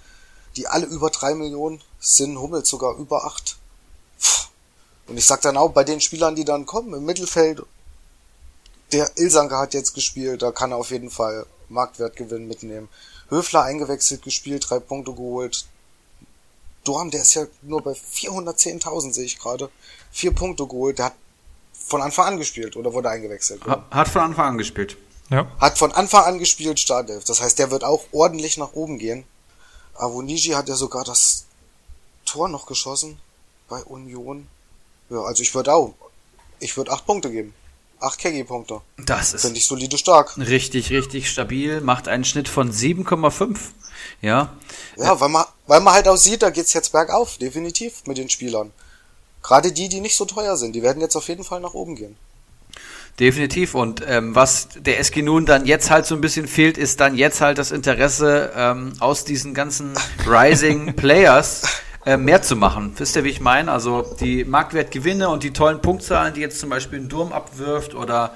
die 0.56 0.66
alle 0.66 0.86
über 0.86 1.08
drei 1.08 1.34
Millionen 1.34 1.80
sind, 2.00 2.36
Hummels 2.36 2.68
sogar 2.68 2.96
über 2.96 3.24
acht. 3.24 3.58
Und 5.06 5.16
ich 5.16 5.24
sag 5.24 5.40
dann 5.42 5.56
auch 5.56 5.70
bei 5.70 5.84
den 5.84 6.00
Spielern, 6.00 6.34
die 6.34 6.44
dann 6.44 6.66
kommen 6.66 6.94
im 6.94 7.04
Mittelfeld, 7.04 7.62
der 8.90 9.08
Ilsanker 9.16 9.58
hat 9.58 9.72
jetzt 9.72 9.94
gespielt, 9.94 10.42
da 10.42 10.50
kann 10.50 10.72
er 10.72 10.78
auf 10.78 10.90
jeden 10.90 11.10
Fall 11.10 11.46
Marktwertgewinn 11.68 12.48
mitnehmen. 12.48 12.88
Höfler 13.28 13.62
eingewechselt 13.62 14.22
gespielt, 14.22 14.66
drei 14.68 14.80
Punkte 14.80 15.12
geholt. 15.12 15.64
Dorm, 16.82 17.12
der 17.12 17.22
ist 17.22 17.34
ja 17.34 17.46
nur 17.62 17.82
bei 17.82 17.92
410.000, 17.92 19.12
sehe 19.12 19.24
ich 19.24 19.38
gerade. 19.38 19.70
Vier 20.10 20.32
Punkte 20.32 20.66
geholt, 20.66 20.98
der 20.98 21.06
hat 21.06 21.14
von 21.84 22.02
Anfang 22.02 22.26
an 22.26 22.36
gespielt 22.38 22.76
oder 22.76 22.92
wurde 22.92 23.10
eingewechselt? 23.10 23.64
Hat, 23.66 23.84
hat 23.90 24.08
von 24.08 24.22
Anfang 24.22 24.50
an 24.50 24.58
gespielt. 24.58 24.96
Ja. 25.30 25.46
Hat 25.60 25.78
von 25.78 25.92
Anfang 25.92 26.24
an 26.24 26.38
gespielt 26.38 26.78
Startelf. 26.78 27.24
Das 27.24 27.40
heißt, 27.40 27.58
der 27.58 27.70
wird 27.70 27.84
auch 27.84 28.04
ordentlich 28.12 28.58
nach 28.58 28.72
oben 28.74 28.98
gehen. 28.98 29.24
Avoniji 29.94 30.50
hat 30.50 30.68
ja 30.68 30.74
sogar 30.74 31.04
das 31.04 31.44
Tor 32.26 32.48
noch 32.48 32.66
geschossen 32.66 33.18
bei 33.68 33.82
Union. 33.82 34.46
Ja, 35.10 35.20
also 35.22 35.42
ich 35.42 35.54
würde 35.54 35.72
auch. 35.72 35.94
Ich 36.60 36.76
würde 36.76 36.92
acht 36.92 37.06
Punkte 37.06 37.30
geben. 37.30 37.54
Acht 38.00 38.18
Keggy-Punkte. 38.18 38.80
Das 38.98 39.32
ist. 39.32 39.42
Finde 39.42 39.58
ich 39.58 39.66
solide 39.66 39.96
stark. 39.96 40.36
Richtig, 40.36 40.90
richtig 40.90 41.30
stabil. 41.30 41.80
Macht 41.80 42.08
einen 42.08 42.24
Schnitt 42.24 42.48
von 42.48 42.72
7,5. 42.72 43.58
Ja. 44.20 44.56
Ja, 44.96 45.20
weil 45.20 45.28
man, 45.28 45.44
weil 45.66 45.80
man 45.80 45.94
halt 45.94 46.08
auch 46.08 46.16
sieht, 46.16 46.42
da 46.42 46.50
geht's 46.50 46.72
jetzt 46.72 46.90
bergauf. 46.92 47.38
Definitiv 47.38 48.02
mit 48.06 48.18
den 48.18 48.28
Spielern. 48.28 48.72
Gerade 49.42 49.72
die, 49.72 49.88
die 49.88 50.00
nicht 50.00 50.16
so 50.16 50.24
teuer 50.24 50.56
sind, 50.56 50.74
die 50.74 50.82
werden 50.82 51.00
jetzt 51.00 51.16
auf 51.16 51.28
jeden 51.28 51.44
Fall 51.44 51.60
nach 51.60 51.74
oben 51.74 51.96
gehen. 51.96 52.16
Definitiv. 53.20 53.74
Und 53.74 54.02
ähm, 54.06 54.34
was 54.34 54.68
der 54.74 54.98
SG 54.98 55.22
nun 55.22 55.44
dann 55.44 55.66
jetzt 55.66 55.90
halt 55.90 56.06
so 56.06 56.14
ein 56.14 56.20
bisschen 56.20 56.48
fehlt, 56.48 56.78
ist 56.78 57.00
dann 57.00 57.14
jetzt 57.14 57.40
halt 57.40 57.58
das 57.58 57.70
Interesse 57.70 58.52
ähm, 58.56 58.94
aus 59.00 59.24
diesen 59.24 59.52
ganzen 59.52 59.92
Rising 60.26 60.94
Players 60.94 61.62
äh, 62.06 62.16
mehr 62.16 62.42
zu 62.42 62.56
machen. 62.56 62.94
Wisst 62.96 63.16
ihr, 63.16 63.24
wie 63.24 63.28
ich 63.28 63.40
meine? 63.40 63.70
Also 63.70 64.02
die 64.18 64.44
Marktwertgewinne 64.44 65.28
und 65.28 65.42
die 65.42 65.52
tollen 65.52 65.82
Punktzahlen, 65.82 66.32
die 66.34 66.40
jetzt 66.40 66.58
zum 66.58 66.70
Beispiel 66.70 67.00
ein 67.00 67.08
Durm 67.08 67.32
abwirft 67.32 67.94
oder 67.94 68.34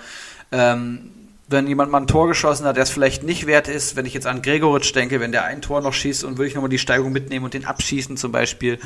ähm, 0.52 1.12
wenn 1.48 1.68
jemand 1.68 1.92
mal 1.92 2.00
ein 2.00 2.06
Tor 2.08 2.26
geschossen 2.26 2.66
hat, 2.66 2.76
der 2.76 2.82
es 2.82 2.90
vielleicht 2.90 3.22
nicht 3.22 3.46
wert 3.46 3.68
ist, 3.68 3.94
wenn 3.94 4.04
ich 4.04 4.14
jetzt 4.14 4.26
an 4.26 4.42
Gregoritsch 4.42 4.92
denke, 4.94 5.20
wenn 5.20 5.30
der 5.30 5.44
ein 5.44 5.62
Tor 5.62 5.80
noch 5.80 5.92
schießt 5.92 6.24
und 6.24 6.38
würde 6.38 6.48
ich 6.48 6.54
nochmal 6.54 6.70
die 6.70 6.78
Steigung 6.78 7.12
mitnehmen 7.12 7.44
und 7.44 7.54
den 7.54 7.64
abschießen 7.64 8.16
zum 8.16 8.32
Beispiel, 8.32 8.80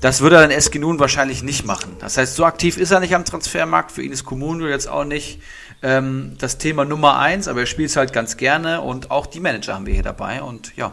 das 0.00 0.20
würde 0.20 0.36
dann 0.36 0.50
Eski 0.50 0.80
nun 0.80 0.98
wahrscheinlich 0.98 1.44
nicht 1.44 1.64
machen. 1.64 1.96
Das 2.00 2.16
heißt, 2.16 2.34
so 2.34 2.44
aktiv 2.44 2.76
ist 2.76 2.90
er 2.90 2.98
nicht 2.98 3.14
am 3.14 3.24
Transfermarkt, 3.24 3.92
für 3.92 4.02
ihn 4.02 4.10
ist 4.10 4.24
Comunio 4.24 4.66
jetzt 4.66 4.88
auch 4.88 5.04
nicht 5.04 5.40
ähm, 5.82 6.34
das 6.38 6.58
Thema 6.58 6.84
Nummer 6.84 7.18
eins, 7.18 7.46
aber 7.46 7.60
er 7.60 7.66
spielt 7.66 7.90
es 7.90 7.96
halt 7.96 8.12
ganz 8.12 8.36
gerne 8.36 8.80
und 8.80 9.12
auch 9.12 9.26
die 9.26 9.40
Manager 9.40 9.74
haben 9.74 9.86
wir 9.86 9.94
hier 9.94 10.02
dabei 10.02 10.42
und 10.42 10.76
ja. 10.76 10.92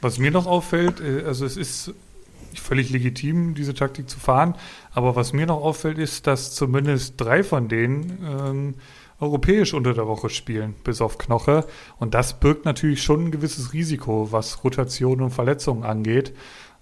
Was 0.00 0.16
mir 0.18 0.30
noch 0.30 0.46
auffällt, 0.46 1.00
äh, 1.00 1.24
also 1.26 1.44
es 1.44 1.58
ist 1.58 1.92
völlig 2.54 2.88
legitim, 2.88 3.54
diese 3.54 3.74
Taktik 3.74 4.08
zu 4.08 4.18
fahren, 4.18 4.54
aber 4.92 5.16
was 5.16 5.34
mir 5.34 5.44
noch 5.44 5.62
auffällt, 5.62 5.98
ist, 5.98 6.26
dass 6.26 6.54
zumindest 6.54 7.14
drei 7.18 7.44
von 7.44 7.68
denen 7.68 8.26
ähm, 8.26 8.74
europäisch 9.20 9.74
unter 9.74 9.94
der 9.94 10.06
Woche 10.06 10.28
spielen, 10.28 10.74
bis 10.84 11.00
auf 11.00 11.18
Knoche. 11.18 11.66
Und 11.98 12.14
das 12.14 12.38
birgt 12.38 12.64
natürlich 12.64 13.02
schon 13.02 13.26
ein 13.26 13.30
gewisses 13.30 13.72
Risiko, 13.72 14.28
was 14.30 14.62
Rotation 14.64 15.20
und 15.20 15.30
Verletzungen 15.30 15.84
angeht. 15.84 16.34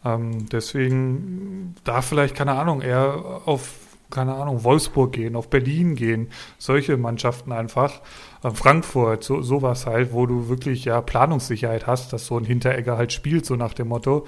Ähm, 0.04 0.48
deswegen 0.50 1.74
da 1.84 2.02
vielleicht, 2.02 2.34
keine 2.34 2.52
Ahnung, 2.52 2.82
eher 2.82 3.42
auf, 3.46 3.74
keine 4.10 4.34
Ahnung, 4.34 4.62
Wolfsburg 4.64 5.12
gehen, 5.12 5.34
auf 5.34 5.48
Berlin 5.48 5.96
gehen, 5.96 6.28
solche 6.58 6.96
Mannschaften 6.96 7.52
einfach. 7.52 8.02
Äh, 8.44 8.50
Frankfurt, 8.50 9.24
so, 9.24 9.42
sowas 9.42 9.86
halt, 9.86 10.12
wo 10.12 10.26
du 10.26 10.48
wirklich 10.48 10.84
ja 10.84 11.00
Planungssicherheit 11.00 11.86
hast, 11.86 12.12
dass 12.12 12.26
so 12.26 12.36
ein 12.36 12.44
Hinteregger 12.44 12.96
halt 12.96 13.12
spielt, 13.12 13.46
so 13.46 13.56
nach 13.56 13.74
dem 13.74 13.88
Motto. 13.88 14.26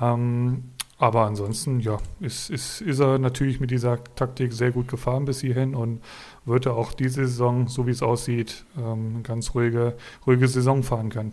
Ähm, 0.00 0.64
aber 0.98 1.26
ansonsten, 1.26 1.80
ja, 1.80 1.98
ist, 2.20 2.50
ist, 2.50 2.80
ist 2.80 3.00
er 3.00 3.18
natürlich 3.18 3.60
mit 3.60 3.70
dieser 3.70 4.02
Taktik 4.14 4.52
sehr 4.52 4.70
gut 4.70 4.88
gefahren 4.88 5.24
bis 5.24 5.40
hierhin 5.40 5.74
und 5.74 6.00
wird 6.46 6.66
er 6.66 6.74
auch 6.74 6.92
diese 6.92 7.26
Saison, 7.26 7.68
so 7.68 7.86
wie 7.86 7.90
es 7.90 8.02
aussieht, 8.02 8.64
ähm, 8.76 9.22
ganz 9.22 9.54
ruhige, 9.54 9.94
ruhige 10.26 10.48
Saison 10.48 10.82
fahren 10.82 11.10
können. 11.10 11.32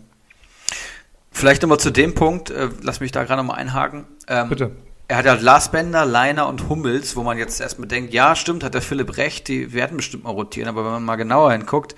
Vielleicht 1.30 1.62
nochmal 1.62 1.80
zu 1.80 1.90
dem 1.90 2.14
Punkt, 2.14 2.50
äh, 2.50 2.68
lass 2.82 3.00
mich 3.00 3.12
da 3.12 3.24
gerade 3.24 3.42
nochmal 3.42 3.58
einhaken. 3.58 4.04
Ähm, 4.28 4.48
Bitte. 4.48 4.72
Er 5.08 5.18
hat 5.18 5.26
ja 5.26 5.34
Lars 5.34 5.70
Bender, 5.70 6.06
Leiner 6.06 6.48
und 6.48 6.68
Hummels, 6.68 7.16
wo 7.16 7.22
man 7.22 7.36
jetzt 7.36 7.60
erstmal 7.60 7.88
denkt, 7.88 8.14
ja, 8.14 8.34
stimmt, 8.34 8.64
hat 8.64 8.74
der 8.74 8.80
Philipp 8.80 9.16
recht, 9.16 9.48
die 9.48 9.72
werden 9.72 9.96
bestimmt 9.96 10.24
mal 10.24 10.30
rotieren, 10.30 10.68
aber 10.68 10.84
wenn 10.84 10.92
man 10.92 11.04
mal 11.04 11.16
genauer 11.16 11.52
hinguckt, 11.52 11.94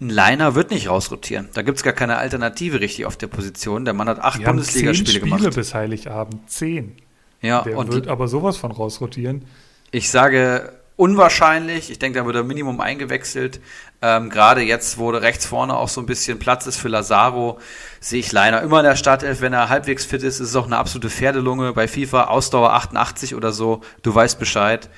ein 0.00 0.10
Leiner 0.10 0.54
wird 0.54 0.70
nicht 0.70 0.88
rausrotieren. 0.88 1.48
Da 1.54 1.62
gibt 1.62 1.78
es 1.78 1.84
gar 1.84 1.92
keine 1.92 2.18
Alternative 2.18 2.80
richtig 2.80 3.06
auf 3.06 3.16
der 3.16 3.28
Position. 3.28 3.84
Der 3.84 3.94
Mann 3.94 4.08
hat 4.08 4.18
acht 4.18 4.44
Bundesligaspiele 4.44 5.20
gemacht. 5.20 5.40
Spiele 5.40 5.54
bis 5.54 5.74
Heiligabend, 5.74 6.50
zehn. 6.50 6.96
Ja, 7.40 7.62
der 7.62 7.76
und 7.76 7.92
wird 7.92 8.08
aber 8.08 8.28
sowas 8.28 8.56
von 8.56 8.72
rausrotieren. 8.72 9.44
Ich 9.90 10.10
sage 10.10 10.72
unwahrscheinlich. 10.96 11.90
Ich 11.90 11.98
denke, 11.98 12.18
da 12.18 12.26
wird 12.26 12.36
er 12.36 12.44
Minimum 12.44 12.80
eingewechselt. 12.80 13.60
Ähm, 14.00 14.30
Gerade 14.30 14.62
jetzt, 14.62 14.98
wo 14.98 15.10
rechts 15.10 15.46
vorne 15.46 15.76
auch 15.76 15.88
so 15.88 16.00
ein 16.00 16.06
bisschen 16.06 16.38
Platz 16.38 16.66
ist 16.66 16.76
für 16.76 16.88
Lazaro, 16.88 17.60
sehe 18.00 18.20
ich 18.20 18.32
Leiner 18.32 18.62
immer 18.62 18.80
in 18.80 18.84
der 18.84 18.96
Startelf. 18.96 19.40
Wenn 19.40 19.52
er 19.52 19.68
halbwegs 19.68 20.04
fit 20.04 20.22
ist, 20.22 20.40
ist 20.40 20.48
es 20.48 20.56
auch 20.56 20.66
eine 20.66 20.76
absolute 20.76 21.10
Pferdelunge. 21.10 21.72
Bei 21.72 21.86
FIFA 21.86 22.24
Ausdauer 22.24 22.72
88 22.72 23.34
oder 23.34 23.52
so. 23.52 23.80
Du 24.02 24.14
weißt 24.14 24.38
Bescheid. 24.38 24.90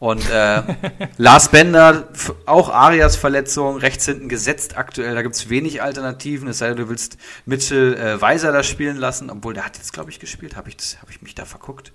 Und 0.00 0.30
äh, 0.30 0.62
Lars 1.18 1.50
Bender, 1.50 2.08
auch 2.46 2.70
Arias 2.70 3.16
Verletzung, 3.16 3.76
rechts 3.76 4.06
hinten 4.06 4.30
gesetzt 4.30 4.76
aktuell. 4.78 5.14
Da 5.14 5.22
gibt's 5.22 5.50
wenig 5.50 5.82
Alternativen. 5.82 6.48
Es 6.48 6.58
sei 6.58 6.68
denn, 6.68 6.78
du 6.78 6.88
willst 6.88 7.18
Mitchell 7.44 7.94
äh, 7.94 8.20
Weiser 8.20 8.50
da 8.50 8.62
spielen 8.62 8.96
lassen, 8.96 9.30
obwohl 9.30 9.52
der 9.52 9.66
hat 9.66 9.76
jetzt, 9.76 9.92
glaube 9.92 10.10
ich, 10.10 10.18
gespielt. 10.18 10.56
Habe 10.56 10.70
ich, 10.70 10.76
hab 11.00 11.10
ich 11.10 11.20
mich 11.20 11.34
da 11.34 11.44
verguckt? 11.44 11.92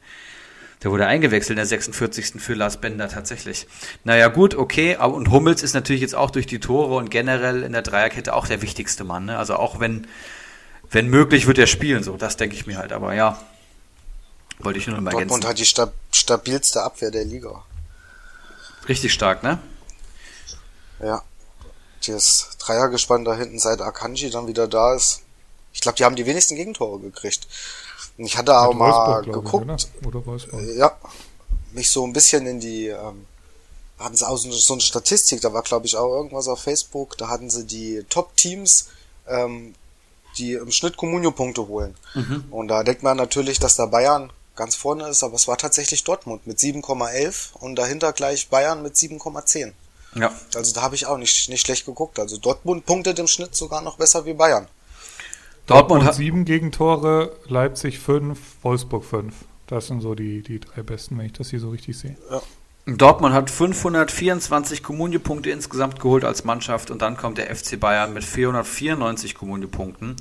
Der 0.84 0.91
wurde 0.91 1.07
eingewechselt 1.07 1.52
in 1.52 1.56
der 1.57 1.65
46. 1.65 2.41
für 2.41 2.53
Lars 2.53 2.80
Bender 2.81 3.10
tatsächlich. 3.10 3.68
Naja, 4.03 4.27
gut, 4.27 4.56
okay. 4.56 4.97
Und 4.97 5.31
Hummels 5.31 5.64
ist 5.64 5.73
natürlich 5.73 6.02
jetzt 6.02 6.15
auch 6.15 6.31
durch 6.31 6.45
die 6.45 6.60
Tore 6.60 6.95
und 6.95 7.10
generell 7.10 7.64
in 7.64 7.72
der 7.72 7.81
Dreierkette 7.81 8.34
auch 8.34 8.47
der 8.47 8.61
wichtigste 8.61 9.03
Mann. 9.03 9.26
Ne? 9.26 9.38
Also 9.38 9.56
auch 9.56 9.80
wenn, 9.80 10.07
wenn 10.91 11.07
möglich, 11.07 11.47
wird 11.47 11.57
er 11.57 11.68
spielen. 11.68 12.03
So, 12.03 12.18
das 12.18 12.38
denke 12.38 12.56
ich 12.56 12.68
mir 12.68 12.77
halt. 12.77 12.91
Aber 12.91 13.14
ja, 13.14 13.39
wollte 14.60 14.80
ich 14.80 14.88
nur 14.88 14.97
noch 14.97 15.03
mal 15.03 15.11
ergänzen. 15.11 15.30
Dortmund 15.30 15.49
hat 15.49 15.60
die 15.60 15.65
stab 15.65 15.93
stabilste 16.11 16.84
Abwehr 16.84 17.11
der 17.11 17.26
Liga. 17.26 17.64
Richtig 18.88 19.14
stark, 19.14 19.43
ne? 19.43 19.60
Ja. 21.02 21.23
Das 22.06 22.57
Dreiergespann 22.60 23.26
da 23.26 23.35
hinten, 23.35 23.57
seit 23.57 23.81
Akanji 23.81 24.30
dann 24.30 24.47
wieder 24.47 24.68
da 24.68 24.93
ist. 24.93 25.22
Ich 25.73 25.81
glaube, 25.81 25.97
die 25.97 26.06
haben 26.06 26.15
die 26.15 26.26
wenigsten 26.26 26.56
Gegentore 26.56 26.99
gekriegt. 26.99 27.47
Und 28.17 28.25
ich 28.25 28.37
hatte 28.37 28.57
auch 28.57 28.73
mal 28.73 29.21
geguckt. 29.21 29.65
Ich, 29.77 30.07
oder? 30.07 30.21
Oder 30.23 30.63
ja. 30.73 30.97
Mich 31.73 31.89
so 31.89 32.05
ein 32.05 32.13
bisschen 32.13 32.47
in 32.47 32.59
die, 32.59 32.87
ähm, 32.87 33.25
hatten 33.99 34.15
sie 34.15 34.27
auch 34.27 34.37
so 34.37 34.73
eine 34.73 34.81
Statistik, 34.81 35.41
da 35.41 35.53
war 35.53 35.61
glaube 35.61 35.85
ich 35.85 35.97
auch 35.97 36.09
irgendwas 36.09 36.47
auf 36.47 36.61
Facebook, 36.61 37.17
da 37.17 37.27
hatten 37.27 37.49
sie 37.49 37.65
die 37.65 38.05
Top-Teams, 38.09 38.89
ähm, 39.27 39.75
die 40.37 40.53
im 40.53 40.71
Schnitt 40.71 40.97
Comunio-Punkte 40.97 41.67
holen. 41.67 41.95
Mhm. 42.13 42.45
Und 42.51 42.67
da 42.69 42.83
denkt 42.83 43.03
man 43.03 43.17
natürlich, 43.17 43.59
dass 43.59 43.75
da 43.75 43.85
Bayern 43.85 44.31
ganz 44.55 44.75
vorne 44.75 45.07
ist, 45.07 45.23
aber 45.23 45.35
es 45.35 45.47
war 45.47 45.57
tatsächlich 45.57 46.03
Dortmund 46.03 46.47
mit 46.47 46.59
7,11 46.59 47.53
und 47.59 47.75
dahinter 47.75 48.13
gleich 48.13 48.49
Bayern 48.49 48.81
mit 48.81 48.95
7,10. 48.95 49.73
Ja. 50.15 50.33
Also 50.55 50.73
da 50.73 50.81
habe 50.81 50.95
ich 50.95 51.05
auch 51.05 51.17
nicht, 51.17 51.49
nicht 51.49 51.65
schlecht 51.65 51.85
geguckt. 51.85 52.19
Also 52.19 52.37
Dortmund 52.37 52.85
punktet 52.85 53.19
im 53.19 53.27
Schnitt 53.27 53.55
sogar 53.55 53.81
noch 53.81 53.97
besser 53.97 54.25
wie 54.25 54.33
Bayern. 54.33 54.67
Dortmund, 55.65 56.03
Dortmund 56.03 56.15
sieben 56.15 56.45
Gegentore, 56.45 57.35
Leipzig 57.47 57.99
fünf, 57.99 58.39
Wolfsburg 58.61 59.03
fünf. 59.03 59.33
Das 59.67 59.87
sind 59.87 60.01
so 60.01 60.13
die, 60.13 60.41
die 60.43 60.59
drei 60.59 60.83
besten, 60.83 61.17
wenn 61.17 61.25
ich 61.25 61.33
das 61.33 61.49
hier 61.49 61.59
so 61.59 61.69
richtig 61.69 61.97
sehe. 61.97 62.15
Ja. 62.29 62.41
Dortmund 62.87 63.33
hat 63.33 63.49
524 63.49 64.83
Kommuniepunkte 64.83 65.49
insgesamt 65.49 65.99
geholt 65.99 66.23
als 66.23 66.43
Mannschaft 66.43 66.91
und 66.91 67.01
dann 67.01 67.17
kommt 67.17 67.39
der 67.39 67.53
FC 67.55 67.79
Bayern 67.79 68.13
mit 68.13 68.23
494 68.23 69.33
Kommuniepunkten, 69.33 70.15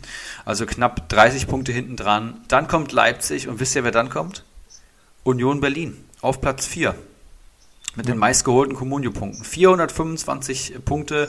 also 0.47 0.65
knapp 0.65 1.11
30 1.11 1.47
Punkte 1.47 1.73
hinten 1.73 1.97
dran. 1.97 2.41
Dann 2.49 2.67
kommt 2.67 2.93
Leipzig 2.93 3.49
und 3.49 3.61
wisst 3.61 3.77
ihr, 3.77 3.85
wer 3.85 3.91
dann 3.91 4.09
kommt? 4.09 4.45
Union 5.25 5.61
Berlin 5.61 6.03
auf 6.23 6.41
Platz 6.41 6.65
4 6.65 6.95
mit 7.97 8.09
den 8.09 8.19
meistgeholten 8.19 8.75
Kommunio-Punkten. 8.75 9.45
425 9.45 10.85
Punkte 10.85 11.29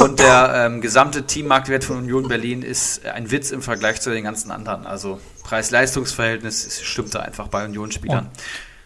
und 0.00 0.18
der 0.18 0.52
ähm, 0.66 0.80
gesamte 0.80 1.24
Teammarktwert 1.26 1.84
von 1.84 1.98
Union 1.98 2.28
Berlin 2.28 2.62
ist 2.62 3.04
ein 3.06 3.30
Witz 3.30 3.50
im 3.50 3.62
Vergleich 3.62 4.00
zu 4.00 4.10
den 4.10 4.24
ganzen 4.24 4.50
anderen. 4.50 4.86
Also 4.86 5.20
Preis-Leistungs-Verhältnis 5.44 6.80
stimmt 6.82 7.14
da 7.14 7.20
einfach 7.20 7.48
bei 7.48 7.64
Union-Spielern. 7.64 8.30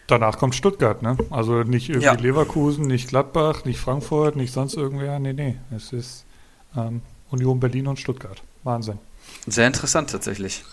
Danach 0.07 0.37
kommt 0.37 0.55
Stuttgart, 0.55 1.01
ne? 1.01 1.17
Also 1.29 1.63
nicht 1.63 1.89
irgendwie 1.89 2.05
ja. 2.05 2.13
Leverkusen, 2.13 2.87
nicht 2.87 3.09
Gladbach, 3.09 3.65
nicht 3.65 3.79
Frankfurt, 3.79 4.37
nicht 4.37 4.53
sonst 4.53 4.75
irgendwer. 4.75 5.19
Nee, 5.19 5.33
nee. 5.33 5.57
Es 5.75 5.91
ist 5.91 6.25
ähm, 6.77 7.01
Union 7.29 7.59
Berlin 7.59 7.87
und 7.87 7.99
Stuttgart. 7.99 8.41
Wahnsinn. 8.63 8.99
Sehr 9.45 9.67
interessant 9.67 10.09
tatsächlich. 10.09 10.63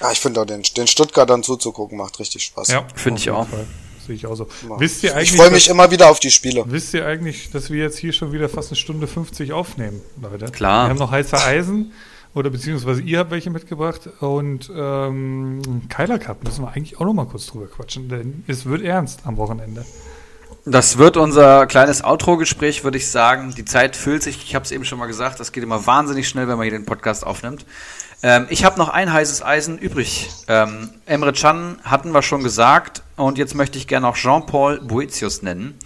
Ja, 0.00 0.10
ich 0.10 0.18
finde 0.18 0.40
auch 0.40 0.44
den, 0.44 0.62
den 0.76 0.86
Stuttgartern 0.88 1.44
zuzugucken 1.44 1.96
macht 1.96 2.18
richtig 2.18 2.44
Spaß. 2.44 2.68
Ja, 2.68 2.84
finde 2.94 3.20
ich 3.20 3.30
auch. 3.30 3.46
Sehe 4.06 4.16
ich 4.16 4.26
auch 4.26 4.34
so. 4.34 4.48
Wisst 4.78 5.02
ihr 5.02 5.14
eigentlich, 5.14 5.32
ich 5.32 5.36
freue 5.36 5.50
mich 5.50 5.64
dass, 5.64 5.72
immer 5.72 5.90
wieder 5.90 6.10
auf 6.10 6.20
die 6.20 6.30
Spiele. 6.30 6.64
Wisst 6.66 6.94
ihr 6.94 7.06
eigentlich, 7.06 7.50
dass 7.50 7.70
wir 7.70 7.82
jetzt 7.82 7.98
hier 7.98 8.12
schon 8.12 8.32
wieder 8.32 8.48
fast 8.48 8.70
eine 8.70 8.76
Stunde 8.76 9.06
50 9.06 9.52
aufnehmen, 9.52 10.00
Leute? 10.20 10.46
Klar. 10.46 10.86
Wir 10.86 10.90
haben 10.90 10.98
noch 10.98 11.10
heiße 11.10 11.36
Eisen 11.38 11.92
oder 12.34 12.50
beziehungsweise 12.50 13.02
ihr 13.02 13.18
habt 13.18 13.30
welche 13.30 13.50
mitgebracht 13.50 14.08
und 14.20 14.70
ähm, 14.74 15.82
Kyler 15.88 16.18
Cup 16.18 16.42
müssen 16.44 16.64
wir 16.64 16.68
eigentlich 16.68 16.98
auch 16.98 17.04
noch 17.04 17.14
mal 17.14 17.26
kurz 17.26 17.46
drüber 17.46 17.66
quatschen, 17.66 18.08
denn 18.08 18.44
es 18.46 18.66
wird 18.66 18.82
ernst 18.82 19.20
am 19.24 19.36
Wochenende. 19.36 19.84
Das 20.64 20.96
wird 20.96 21.16
unser 21.16 21.66
kleines 21.66 22.04
Outro-Gespräch, 22.04 22.84
würde 22.84 22.96
ich 22.96 23.10
sagen. 23.10 23.52
Die 23.56 23.64
Zeit 23.64 23.96
füllt 23.96 24.22
sich, 24.22 24.36
ich 24.44 24.54
habe 24.54 24.64
es 24.64 24.70
eben 24.70 24.84
schon 24.84 24.98
mal 24.98 25.06
gesagt, 25.06 25.40
das 25.40 25.50
geht 25.50 25.64
immer 25.64 25.86
wahnsinnig 25.86 26.28
schnell, 26.28 26.46
wenn 26.46 26.56
man 26.56 26.62
hier 26.62 26.78
den 26.78 26.86
Podcast 26.86 27.26
aufnimmt. 27.26 27.66
Ähm, 28.22 28.46
ich 28.50 28.64
habe 28.64 28.78
noch 28.78 28.88
ein 28.88 29.12
heißes 29.12 29.42
Eisen 29.42 29.78
übrig. 29.78 30.30
Ähm, 30.48 30.90
Emre 31.06 31.32
Can 31.32 31.78
hatten 31.82 32.12
wir 32.12 32.22
schon 32.22 32.42
gesagt. 32.42 33.02
Und 33.16 33.38
jetzt 33.38 33.54
möchte 33.54 33.78
ich 33.78 33.86
gerne 33.86 34.08
auch 34.08 34.16
Jean-Paul 34.16 34.80
Boetius 34.80 35.42
nennen 35.42 35.78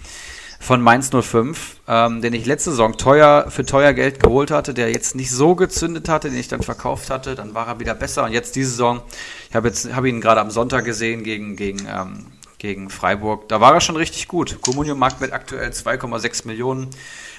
von 0.59 0.81
Mainz 0.81 1.11
05, 1.11 1.77
ähm, 1.87 2.21
den 2.21 2.33
ich 2.33 2.45
letzte 2.45 2.71
Saison 2.71 2.97
teuer 2.97 3.45
für 3.49 3.65
teuer 3.65 3.93
Geld 3.93 4.21
geholt 4.21 4.51
hatte, 4.51 4.73
der 4.73 4.91
jetzt 4.91 5.15
nicht 5.15 5.31
so 5.31 5.55
gezündet 5.55 6.09
hatte, 6.09 6.29
den 6.29 6.39
ich 6.39 6.47
dann 6.47 6.63
verkauft 6.63 7.09
hatte, 7.09 7.35
dann 7.35 7.53
war 7.53 7.67
er 7.67 7.79
wieder 7.79 7.93
besser. 7.93 8.23
Und 8.25 8.31
jetzt 8.31 8.55
diese 8.55 8.71
Saison, 8.71 9.01
ich 9.49 9.55
habe 9.55 9.71
habe 9.93 10.09
ihn 10.09 10.19
gerade 10.19 10.41
am 10.41 10.51
Sonntag 10.51 10.85
gesehen 10.85 11.23
gegen 11.23 11.55
gegen 11.55 11.87
ähm, 11.87 12.25
gegen 12.57 12.89
Freiburg, 12.89 13.47
da 13.49 13.61
war 13.61 13.73
er 13.73 13.81
schon 13.81 13.95
richtig 13.95 14.27
gut. 14.27 14.61
Comunio 14.61 14.95
Marktwert 14.95 15.31
aktuell 15.31 15.69
2,6 15.69 16.47
Millionen, 16.47 16.89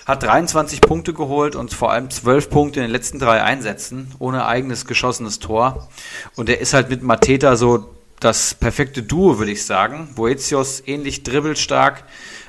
hat 0.09 0.23
23 0.23 0.81
Punkte 0.81 1.13
geholt 1.13 1.55
und 1.55 1.73
vor 1.73 1.93
allem 1.93 2.11
12 2.11 2.49
Punkte 2.49 2.81
in 2.81 2.87
den 2.87 2.93
letzten 2.93 3.19
drei 3.19 3.43
Einsätzen 3.43 4.11
ohne 4.19 4.47
eigenes 4.47 4.87
geschossenes 4.87 5.39
Tor 5.39 5.89
und 6.35 6.49
er 6.49 6.61
ist 6.61 6.73
halt 6.73 6.89
mit 6.89 7.03
Mateta 7.03 7.57
so 7.57 7.95
das 8.19 8.55
perfekte 8.55 9.03
Duo, 9.03 9.39
würde 9.39 9.53
ich 9.53 9.65
sagen. 9.65 10.09
Boetius 10.17 10.83
ähnlich 10.87 11.23
dribbelstark 11.23 12.05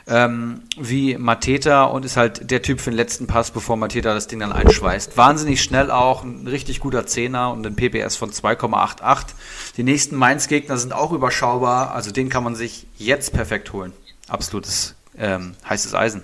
ähm, 0.08 0.62
wie 0.80 1.18
Mateta 1.18 1.84
und 1.84 2.06
ist 2.06 2.18
halt 2.18 2.50
der 2.50 2.62
Typ 2.62 2.80
für 2.80 2.92
den 2.92 2.96
letzten 2.96 3.28
Pass, 3.28 3.52
bevor 3.52 3.76
Mateta 3.76 4.14
das 4.14 4.28
Ding 4.28 4.40
dann 4.40 4.54
einschweißt. 4.54 5.18
Wahnsinnig 5.18 5.62
schnell 5.62 5.92
auch, 5.92 6.24
ein 6.24 6.48
richtig 6.48 6.80
guter 6.80 7.06
Zehner 7.06 7.52
und 7.52 7.68
ein 7.68 7.76
PPS 7.76 8.16
von 8.16 8.32
2,88. 8.32 9.26
Die 9.78 9.84
nächsten 9.84 10.16
Mainz-Gegner 10.16 10.78
sind 10.78 10.94
auch 10.94 11.12
überschaubar, 11.12 11.94
also 11.94 12.12
den 12.12 12.30
kann 12.30 12.44
man 12.44 12.56
sich 12.56 12.88
jetzt 12.98 13.34
perfekt 13.34 13.74
holen. 13.74 13.94
Absolutes 14.30 14.96
ähm, 15.18 15.56
heißes 15.68 15.94
Eisen. 15.94 16.24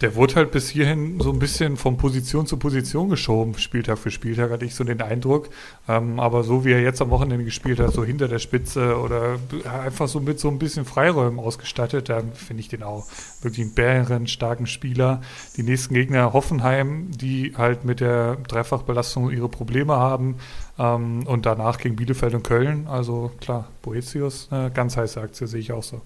Der 0.00 0.14
wurde 0.14 0.36
halt 0.36 0.50
bis 0.50 0.70
hierhin 0.70 1.20
so 1.20 1.30
ein 1.30 1.38
bisschen 1.38 1.76
von 1.76 1.98
Position 1.98 2.46
zu 2.46 2.56
Position 2.56 3.10
geschoben, 3.10 3.58
Spieltag 3.58 3.98
für 3.98 4.10
Spieltag, 4.10 4.50
hatte 4.50 4.64
ich 4.64 4.74
so 4.74 4.82
den 4.82 5.02
Eindruck. 5.02 5.50
Ähm, 5.88 6.18
aber 6.18 6.42
so 6.42 6.64
wie 6.64 6.72
er 6.72 6.80
jetzt 6.80 7.02
am 7.02 7.10
Wochenende 7.10 7.44
gespielt 7.44 7.80
hat, 7.80 7.92
so 7.92 8.02
hinter 8.02 8.26
der 8.26 8.38
Spitze 8.38 8.98
oder 8.98 9.38
einfach 9.84 10.08
so 10.08 10.20
mit 10.20 10.40
so 10.40 10.48
ein 10.48 10.58
bisschen 10.58 10.86
Freiräumen 10.86 11.38
ausgestattet, 11.38 12.08
da 12.08 12.22
finde 12.34 12.60
ich 12.62 12.68
den 12.68 12.82
auch 12.82 13.06
wirklich 13.42 13.66
einen 13.66 13.74
bären 13.74 14.26
starken 14.26 14.66
Spieler. 14.66 15.20
Die 15.56 15.62
nächsten 15.62 15.92
Gegner 15.92 16.32
Hoffenheim, 16.32 17.10
die 17.10 17.54
halt 17.58 17.84
mit 17.84 18.00
der 18.00 18.36
Dreifachbelastung 18.36 19.30
ihre 19.30 19.48
Probleme 19.50 19.96
haben. 19.96 20.36
Ähm, 20.78 21.26
und 21.26 21.44
danach 21.44 21.76
gegen 21.76 21.96
Bielefeld 21.96 22.34
und 22.34 22.42
Köln. 22.42 22.86
Also 22.88 23.30
klar, 23.40 23.68
Boetius, 23.82 24.48
eine 24.50 24.70
ganz 24.70 24.96
heiße 24.96 25.20
Aktie, 25.20 25.46
sehe 25.46 25.60
ich 25.60 25.72
auch 25.72 25.82
so. 25.82 26.00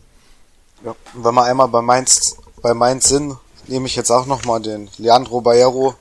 Ja, 0.84 0.94
wenn 1.14 1.34
wir 1.34 1.44
einmal 1.44 1.68
bei 1.68 1.80
Mainz, 1.80 2.36
bei 2.60 2.74
Mainz 2.74 3.08
sind, 3.08 3.36
nehme 3.66 3.86
ich 3.86 3.96
jetzt 3.96 4.10
auch 4.10 4.26
nochmal 4.26 4.60
den 4.60 4.90
Leandro 4.98 5.40
Baero 5.40 5.94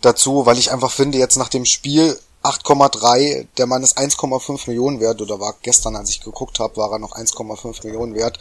dazu, 0.00 0.46
weil 0.46 0.58
ich 0.58 0.70
einfach 0.70 0.90
finde, 0.90 1.18
jetzt 1.18 1.36
nach 1.36 1.48
dem 1.48 1.64
Spiel 1.64 2.18
8,3, 2.42 3.46
der 3.58 3.66
Mann 3.66 3.82
ist 3.82 3.98
1,5 3.98 4.68
Millionen 4.68 5.00
wert, 5.00 5.20
oder 5.20 5.40
war 5.40 5.54
gestern, 5.62 5.94
als 5.96 6.08
ich 6.08 6.22
geguckt 6.22 6.58
habe, 6.58 6.76
war 6.78 6.90
er 6.92 6.98
noch 6.98 7.12
1,5 7.12 7.84
Millionen 7.84 8.14
wert. 8.14 8.38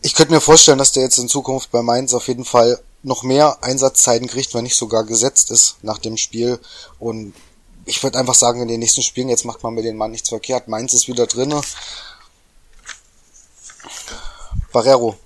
Ich 0.00 0.14
könnte 0.14 0.32
mir 0.32 0.40
vorstellen, 0.40 0.78
dass 0.78 0.92
der 0.92 1.02
jetzt 1.02 1.18
in 1.18 1.28
Zukunft 1.28 1.70
bei 1.70 1.82
Mainz 1.82 2.14
auf 2.14 2.28
jeden 2.28 2.46
Fall 2.46 2.80
noch 3.02 3.22
mehr 3.22 3.58
Einsatzzeiten 3.62 4.26
kriegt, 4.26 4.54
wenn 4.54 4.64
nicht 4.64 4.76
sogar 4.76 5.04
gesetzt 5.04 5.50
ist 5.50 5.76
nach 5.82 5.98
dem 5.98 6.16
Spiel. 6.16 6.58
Und 6.98 7.34
ich 7.84 8.02
würde 8.02 8.18
einfach 8.18 8.34
sagen, 8.34 8.62
in 8.62 8.68
den 8.68 8.80
nächsten 8.80 9.02
Spielen, 9.02 9.28
jetzt 9.28 9.44
macht 9.44 9.62
man 9.62 9.74
mit 9.74 9.84
dem 9.84 9.96
Mann 9.96 10.12
nichts 10.12 10.28
verkehrt. 10.30 10.68
Mainz 10.68 10.94
ist 10.94 11.08
wieder 11.08 11.26
drinne. 11.26 11.60
Barrero. 14.72 15.16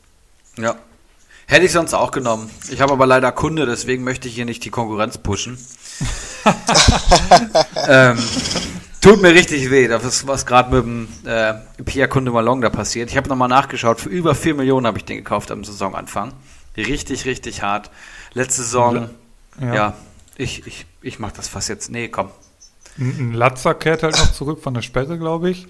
Ja, 0.57 0.79
Hätte 1.47 1.66
ich 1.66 1.73
sonst 1.73 1.95
auch 1.95 2.11
genommen. 2.11 2.51
Ich 2.71 2.81
habe 2.81 2.93
aber 2.93 3.07
leider 3.07 3.31
Kunde, 3.33 3.66
deswegen 3.66 4.05
möchte 4.05 4.29
ich 4.29 4.35
hier 4.35 4.45
nicht 4.45 4.65
die 4.65 4.71
Konkurrenz 4.71 5.19
pushen. 5.19 5.59
ähm, 7.89 8.19
tut 9.01 9.21
mir 9.21 9.35
richtig 9.35 9.71
weh, 9.71 9.87
das 9.87 10.05
ist 10.05 10.27
was 10.27 10.47
gerade 10.47 10.75
mit 10.75 10.85
dem 10.85 11.09
äh, 11.27 11.55
Pierre 11.85 12.09
Kunde 12.09 12.31
Malong 12.31 12.61
da 12.61 12.71
passiert. 12.71 13.11
Ich 13.11 13.16
habe 13.16 13.29
nochmal 13.29 13.49
nachgeschaut, 13.49 14.01
für 14.01 14.09
über 14.09 14.35
4 14.35 14.55
Millionen 14.55 14.87
habe 14.87 14.99
ich 14.99 15.05
den 15.05 15.19
gekauft 15.19 15.51
am 15.51 15.65
Saisonanfang. 15.65 16.33
Richtig, 16.77 17.25
richtig 17.25 17.62
hart. 17.62 17.91
Letzte 18.33 18.62
Saison, 18.62 19.11
ja, 19.61 19.75
ja 19.75 19.95
ich, 20.37 20.66
ich, 20.66 20.87
ich 21.03 21.19
mache 21.19 21.35
das 21.37 21.49
fast 21.49 21.69
jetzt. 21.69 21.91
Nee, 21.91 22.09
komm. 22.09 22.31
Ein 22.99 23.33
Latzer 23.33 23.75
kehrt 23.75 24.03
halt 24.03 24.16
noch 24.16 24.33
zurück 24.33 24.62
von 24.62 24.75
der 24.75 24.83
Sperre, 24.83 25.19
glaube 25.19 25.51
ich. 25.51 25.66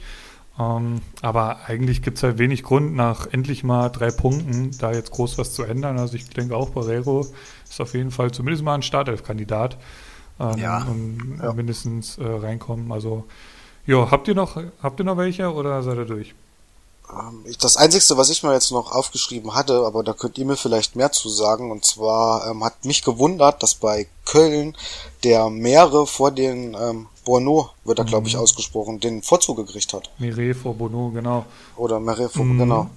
Ähm, 0.59 1.01
aber 1.21 1.67
eigentlich 1.67 2.03
gibt 2.03 2.19
es 2.19 2.23
halt 2.23 2.39
wenig 2.39 2.63
Grund, 2.63 2.95
nach 2.95 3.27
endlich 3.27 3.65
mal 3.65 3.89
drei 3.89 4.11
Punkten 4.11 4.71
da 4.79 4.93
jetzt 4.93 5.11
groß 5.11 5.39
was 5.39 5.53
zu 5.53 5.65
ändern. 5.65 5.99
Also 5.99 6.17
ich 6.17 6.29
denke 6.31 6.57
auch, 6.57 6.71
Barrero 6.71 7.27
ist 7.69 7.81
auf 7.81 7.95
jeden 7.95 8.11
Fall 8.11 8.31
zumindest 8.31 8.63
mal 8.63 8.75
ein 8.75 8.83
Startelf-Kandidat. 8.83 9.77
Ähm, 10.39 10.59
ja. 10.59 10.79
Und 10.85 11.41
ja. 11.43 11.53
mindestens 11.53 12.19
äh, 12.19 12.25
reinkommen. 12.25 12.91
Also, 12.93 13.25
ja, 13.87 14.11
habt 14.11 14.29
ihr 14.29 14.35
noch, 14.35 14.61
habt 14.83 15.01
ihr 15.01 15.05
noch 15.05 15.17
welche 15.17 15.53
oder 15.53 15.83
seid 15.83 15.99
ihr 15.99 16.07
durch? 16.07 16.35
Ähm, 17.13 17.45
das 17.61 17.77
Einzige, 17.77 18.17
was 18.17 18.31
ich 18.31 18.43
mir 18.43 18.53
jetzt 18.53 18.71
noch 18.71 18.93
aufgeschrieben 18.93 19.55
hatte, 19.55 19.85
aber 19.87 20.03
da 20.03 20.13
könnt 20.13 20.39
ihr 20.39 20.47
mir 20.47 20.57
vielleicht 20.57 20.97
mehr 20.97 21.13
zu 21.13 21.29
sagen, 21.29 21.71
und 21.71 21.85
zwar 21.85 22.49
ähm, 22.51 22.65
hat 22.65 22.85
mich 22.85 23.03
gewundert, 23.03 23.63
dass 23.63 23.75
bei 23.75 24.07
Köln 24.25 24.77
der 25.23 25.51
Meere 25.51 26.07
vor 26.07 26.31
den 26.31 26.75
ähm, 26.75 27.07
Bono, 27.25 27.71
wird 27.85 27.99
er, 27.99 28.05
glaube 28.05 28.29
ich, 28.29 28.35
mhm. 28.35 28.41
ausgesprochen, 28.41 29.01
den 29.01 29.23
Vorzug 29.23 29.57
gekriegt 29.57 29.93
hat. 29.93 30.11
Mire 30.19 30.55
vor 30.55 30.75
Bono, 30.75 31.11
genau. 31.11 31.47
Oder 31.77 31.99
Mire 31.99 32.29
vor, 32.29 32.45
mm, 32.45 32.59
genau. 32.59 32.91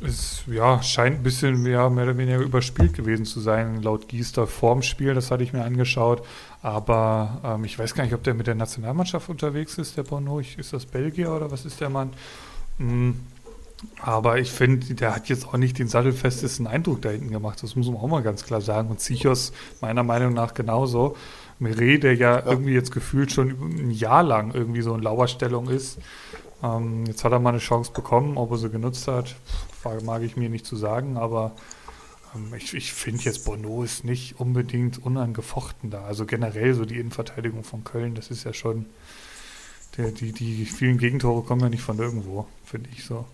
Es 0.00 0.42
ja, 0.46 0.82
scheint 0.82 1.16
ein 1.16 1.22
bisschen 1.22 1.64
ja, 1.66 1.88
mehr 1.88 2.04
oder 2.04 2.18
weniger 2.18 2.38
überspielt 2.38 2.94
gewesen 2.94 3.24
zu 3.24 3.40
sein, 3.40 3.82
laut 3.82 4.08
Giester 4.08 4.46
vorm 4.46 4.82
Spiel, 4.82 5.14
das 5.14 5.30
hatte 5.30 5.42
ich 5.42 5.52
mir 5.52 5.64
angeschaut. 5.64 6.22
Aber 6.62 7.40
ähm, 7.44 7.64
ich 7.64 7.78
weiß 7.78 7.94
gar 7.94 8.04
nicht, 8.04 8.14
ob 8.14 8.22
der 8.22 8.34
mit 8.34 8.46
der 8.46 8.54
Nationalmannschaft 8.54 9.28
unterwegs 9.28 9.78
ist, 9.78 9.96
der 9.96 10.02
Bono. 10.02 10.38
ist 10.40 10.72
das 10.72 10.86
Belgier 10.86 11.32
oder 11.32 11.50
was 11.50 11.64
ist 11.64 11.80
der 11.80 11.90
Mann? 11.90 12.12
Mm, 12.78 13.12
aber 14.00 14.38
ich 14.38 14.50
finde, 14.50 14.94
der 14.94 15.14
hat 15.14 15.28
jetzt 15.28 15.46
auch 15.46 15.56
nicht 15.56 15.78
den 15.78 15.88
sattelfestesten 15.88 16.66
Eindruck 16.66 17.02
da 17.02 17.10
hinten 17.10 17.30
gemacht. 17.30 17.62
Das 17.62 17.76
muss 17.76 17.86
man 17.86 17.96
auch 17.96 18.08
mal 18.08 18.22
ganz 18.22 18.44
klar 18.44 18.60
sagen. 18.60 18.90
Und 18.90 19.00
Zichos 19.00 19.52
meiner 19.80 20.02
Meinung 20.02 20.34
nach 20.34 20.54
genauso. 20.54 21.16
Mire, 21.58 21.98
der 21.98 22.14
ja, 22.14 22.38
ja, 22.38 22.46
irgendwie 22.46 22.74
jetzt 22.74 22.92
gefühlt 22.92 23.32
schon 23.32 23.50
ein 23.50 23.90
Jahr 23.90 24.22
lang 24.22 24.52
irgendwie 24.52 24.82
so 24.82 24.94
in 24.94 25.02
Lauerstellung 25.02 25.68
ist. 25.68 25.98
Ähm, 26.62 27.04
jetzt 27.06 27.24
hat 27.24 27.32
er 27.32 27.38
mal 27.38 27.50
eine 27.50 27.58
Chance 27.58 27.92
bekommen, 27.92 28.36
ob 28.36 28.50
er 28.50 28.58
sie 28.58 28.70
genutzt 28.70 29.08
hat, 29.08 29.36
mag 30.04 30.22
ich 30.22 30.36
mir 30.36 30.48
nicht 30.48 30.66
zu 30.66 30.76
sagen, 30.76 31.16
aber 31.16 31.52
ähm, 32.34 32.52
ich, 32.56 32.74
ich 32.74 32.92
finde 32.92 33.22
jetzt 33.24 33.44
Bono 33.44 33.82
ist 33.82 34.04
nicht 34.04 34.40
unbedingt 34.40 35.04
unangefochten 35.04 35.90
da. 35.90 36.04
Also 36.04 36.26
generell 36.26 36.74
so 36.74 36.84
die 36.84 36.98
Innenverteidigung 36.98 37.64
von 37.64 37.84
Köln, 37.84 38.14
das 38.14 38.30
ist 38.30 38.44
ja 38.44 38.52
schon, 38.52 38.86
der, 39.96 40.10
die, 40.10 40.32
die 40.32 40.64
vielen 40.64 40.98
Gegentore 40.98 41.42
kommen 41.42 41.62
ja 41.62 41.68
nicht 41.68 41.82
von 41.82 41.98
irgendwo, 41.98 42.46
finde 42.64 42.90
ich 42.92 43.04
so. 43.04 43.24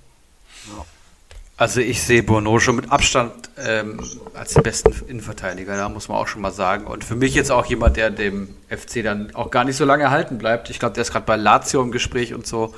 Also 1.57 1.81
ich 1.81 2.03
sehe 2.03 2.23
Bono 2.23 2.59
schon 2.59 2.77
mit 2.77 2.91
Abstand 2.91 3.51
ähm, 3.59 4.01
als 4.35 4.55
den 4.55 4.63
besten 4.63 4.93
Innenverteidiger, 5.07 5.77
da 5.77 5.89
muss 5.89 6.09
man 6.09 6.19
auch 6.19 6.27
schon 6.27 6.43
mal 6.43 6.51
sagen. 6.51 6.87
Und 6.87 7.05
für 7.05 7.15
mich 7.15 7.35
jetzt 7.35 7.53
auch 7.53 7.67
jemand, 7.67 7.97
der 7.97 8.11
dem 8.11 8.49
FC 8.69 9.05
dann 9.05 9.35
auch 9.35 9.51
gar 9.51 9.65
nicht 9.65 9.77
so 9.77 9.85
lange 9.85 10.03
erhalten 10.03 10.39
bleibt. 10.39 10.71
Ich 10.71 10.79
glaube, 10.79 10.95
der 10.95 11.03
ist 11.03 11.13
gerade 11.13 11.27
bei 11.27 11.37
Lazio 11.37 11.83
im 11.83 11.93
Gespräch 11.93 12.35
und 12.35 12.47
so. 12.47 12.75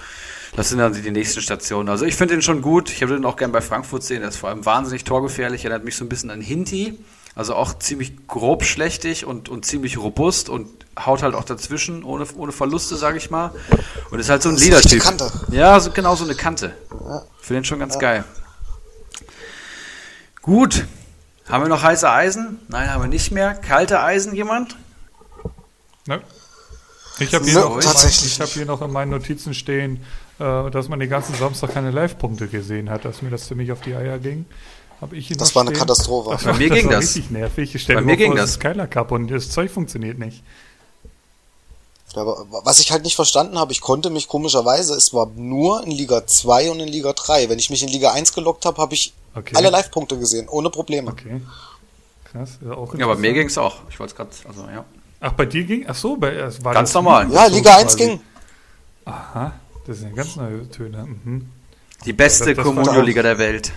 Das 0.57 0.69
sind 0.69 0.79
dann 0.79 0.93
die 0.93 1.11
nächsten 1.11 1.41
Stationen. 1.41 1.89
Also 1.89 2.05
ich 2.05 2.15
finde 2.15 2.35
ihn 2.35 2.43
schon 2.43 2.63
gut. 2.63 2.91
Ich 2.91 3.01
würde 3.01 3.17
ihn 3.17 3.25
auch 3.25 3.37
gern 3.37 3.53
bei 3.53 3.61
Frankfurt 3.61 4.03
sehen. 4.03 4.23
Er 4.23 4.29
ist 4.29 4.37
vor 4.37 4.51
allem 4.51 4.67
wahnsinnig 4.67 5.05
torgefährlich. 5.05 5.65
Er 5.65 5.71
erinnert 5.71 5.85
mich 5.85 5.97
so 5.97 6.05
ein 6.05 6.09
bisschen 6.09 6.31
an 6.31 6.41
Hinti. 6.41 6.99
Also 7.35 7.55
auch 7.57 7.79
ziemlich 7.79 8.29
grob 8.29 8.65
schlechtig 8.65 9.25
und, 9.25 9.49
und 9.49 9.67
ziemlich 9.67 9.99
robust 9.99 10.49
und 10.49 10.69
haut 10.99 11.23
halt 11.23 11.35
auch 11.35 11.45
dazwischen, 11.45 12.05
ohne, 12.05 12.27
ohne 12.37 12.53
Verluste, 12.53 12.97
sage 12.97 13.19
ich 13.19 13.31
mal. 13.31 13.51
Und 14.11 14.21
ist 14.21 14.31
halt 14.31 14.43
so 14.43 14.51
ein 14.51 14.57
Leader-Typ. 14.57 15.03
Ja, 15.51 15.81
so, 15.81 15.91
genau 15.91 16.15
so 16.15 16.25
eine 16.25 16.37
Kante. 16.37 16.77
Ja. 16.91 17.23
Finde 17.41 17.61
den 17.61 17.65
schon 17.65 17.81
ganz 17.81 17.95
ja. 17.95 18.01
geil. 18.01 18.25
Gut. 20.43 20.87
Haben 21.49 21.65
wir 21.65 21.69
noch 21.69 21.83
heiße 21.83 22.09
Eisen? 22.09 22.61
Nein, 22.69 22.91
haben 22.91 23.03
wir 23.03 23.09
nicht 23.09 23.31
mehr. 23.33 23.55
Kalte 23.55 24.01
Eisen 24.01 24.35
jemand? 24.35 24.77
Ne. 26.07 26.23
Ich 27.19 27.35
habe 27.35 27.45
hier, 27.45 27.61
no, 27.61 27.81
hab 27.81 28.49
hier 28.49 28.67
noch 28.67 28.83
in 28.83 28.91
meinen 28.91 29.11
Notizen 29.11 29.55
stehen, 29.55 30.05
äh, 30.39 30.71
dass 30.71 30.89
man 30.89 30.99
den 30.99 31.09
ganzen 31.09 31.35
Samstag 31.35 31.73
keine 31.73 31.91
Live-Punkte 31.91 32.49
gesehen 32.49 32.91
hat, 32.91 33.05
dass 33.05 33.23
mir 33.23 33.31
das 33.31 33.47
ziemlich 33.47 33.73
auf 33.73 33.81
die 33.83 33.95
Eier 33.95 34.19
ging. 34.19 34.47
Ich 35.13 35.29
das 35.37 35.55
war 35.55 35.63
eine 35.63 35.73
Katastrophe. 35.73 36.31
Das, 36.31 36.45
Bei 36.45 36.53
mir 36.55 36.69
das 36.69 36.79
ging 36.79 36.91
das. 36.91 37.01
richtig 37.05 37.31
nervig. 37.31 37.75
Ich 37.75 37.83
stelle 37.83 38.01
mir 38.03 38.17
ging 38.17 38.33
vor, 38.33 38.37
das. 38.37 38.59
Keiler 38.59 38.87
Cup 38.87 39.13
und 39.13 39.29
das 39.29 39.51
Zeug 39.51 39.71
funktioniert 39.71 40.19
nicht. 40.19 40.43
Ja, 42.15 42.25
was 42.63 42.79
ich 42.79 42.93
halt 42.93 43.03
nicht 43.03 43.17
verstanden 43.17 43.59
habe, 43.59 43.73
ich 43.73 43.81
konnte 43.81 44.09
mich 44.09 44.29
komischerweise, 44.29 44.95
es 44.95 45.13
war 45.13 45.27
nur 45.35 45.83
in 45.83 45.91
Liga 45.91 46.25
2 46.27 46.71
und 46.71 46.79
in 46.79 46.89
Liga 46.89 47.13
3. 47.13 47.49
Wenn 47.49 47.59
ich 47.59 47.71
mich 47.71 47.83
in 47.83 47.89
Liga 47.89 48.13
1 48.13 48.33
gelockt 48.33 48.67
habe, 48.67 48.81
habe 48.81 48.95
ich 48.95 49.13
okay. 49.35 49.57
alle 49.57 49.71
Live-Punkte 49.71 50.17
gesehen, 50.17 50.49
ohne 50.49 50.71
Probleme. 50.71 51.11
Okay. 51.11 51.41
Krass, 52.25 52.59
Ja, 52.65 53.05
aber 53.05 53.17
mir 53.17 53.33
ging 53.33 53.49
es 53.49 53.59
auch. 53.59 53.77
Ich 53.91 53.99
wollte 53.99 54.13
es 54.13 54.17
gerade, 54.17 54.31
also 54.49 54.69
ja. 54.73 54.85
Ach, 55.21 55.33
bei 55.33 55.47
dir 55.47 55.65
ging? 55.65 55.87
Ach 55.89 55.95
so, 55.95 56.17
bei, 56.17 56.35
es 56.35 56.63
war 56.65 56.75
Ganz 56.75 56.95
normal. 56.95 57.31
Ja, 57.33 57.47
Liga 57.47 57.77
1 57.77 57.97
ging. 57.97 58.21
Aha, 59.07 59.53
das 59.87 59.99
sind 59.99 60.15
ganz 60.15 60.37
neue 60.37 60.71
Töne. 60.71 61.05
Mhm. 61.05 61.49
Die 62.05 62.13
beste 62.13 62.55
Communio-Liga 62.55 63.23
der 63.23 63.39
Welt. 63.39 63.73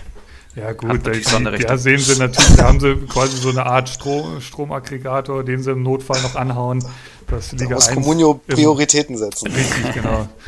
Ja 0.56 0.72
gut, 0.72 1.06
da, 1.06 1.12
ja, 1.12 1.76
sehen 1.76 1.98
sie 1.98 2.18
natürlich, 2.18 2.56
da 2.56 2.64
haben 2.64 2.80
sie 2.80 2.94
quasi 3.06 3.36
so 3.36 3.50
eine 3.50 3.66
Art 3.66 3.88
Strom, 3.88 4.40
Stromaggregator, 4.40 5.44
den 5.44 5.62
sie 5.62 5.70
im 5.70 5.82
Notfall 5.82 6.20
noch 6.22 6.34
anhauen. 6.34 6.84
Das 7.28 7.52
Liga 7.52 7.68
da 7.68 7.74
muss 7.74 7.88
Comunio 7.88 8.34
Prioritäten 8.46 9.16
setzen. 9.16 9.52
Richtig, 9.52 9.94
genau. 9.94 10.28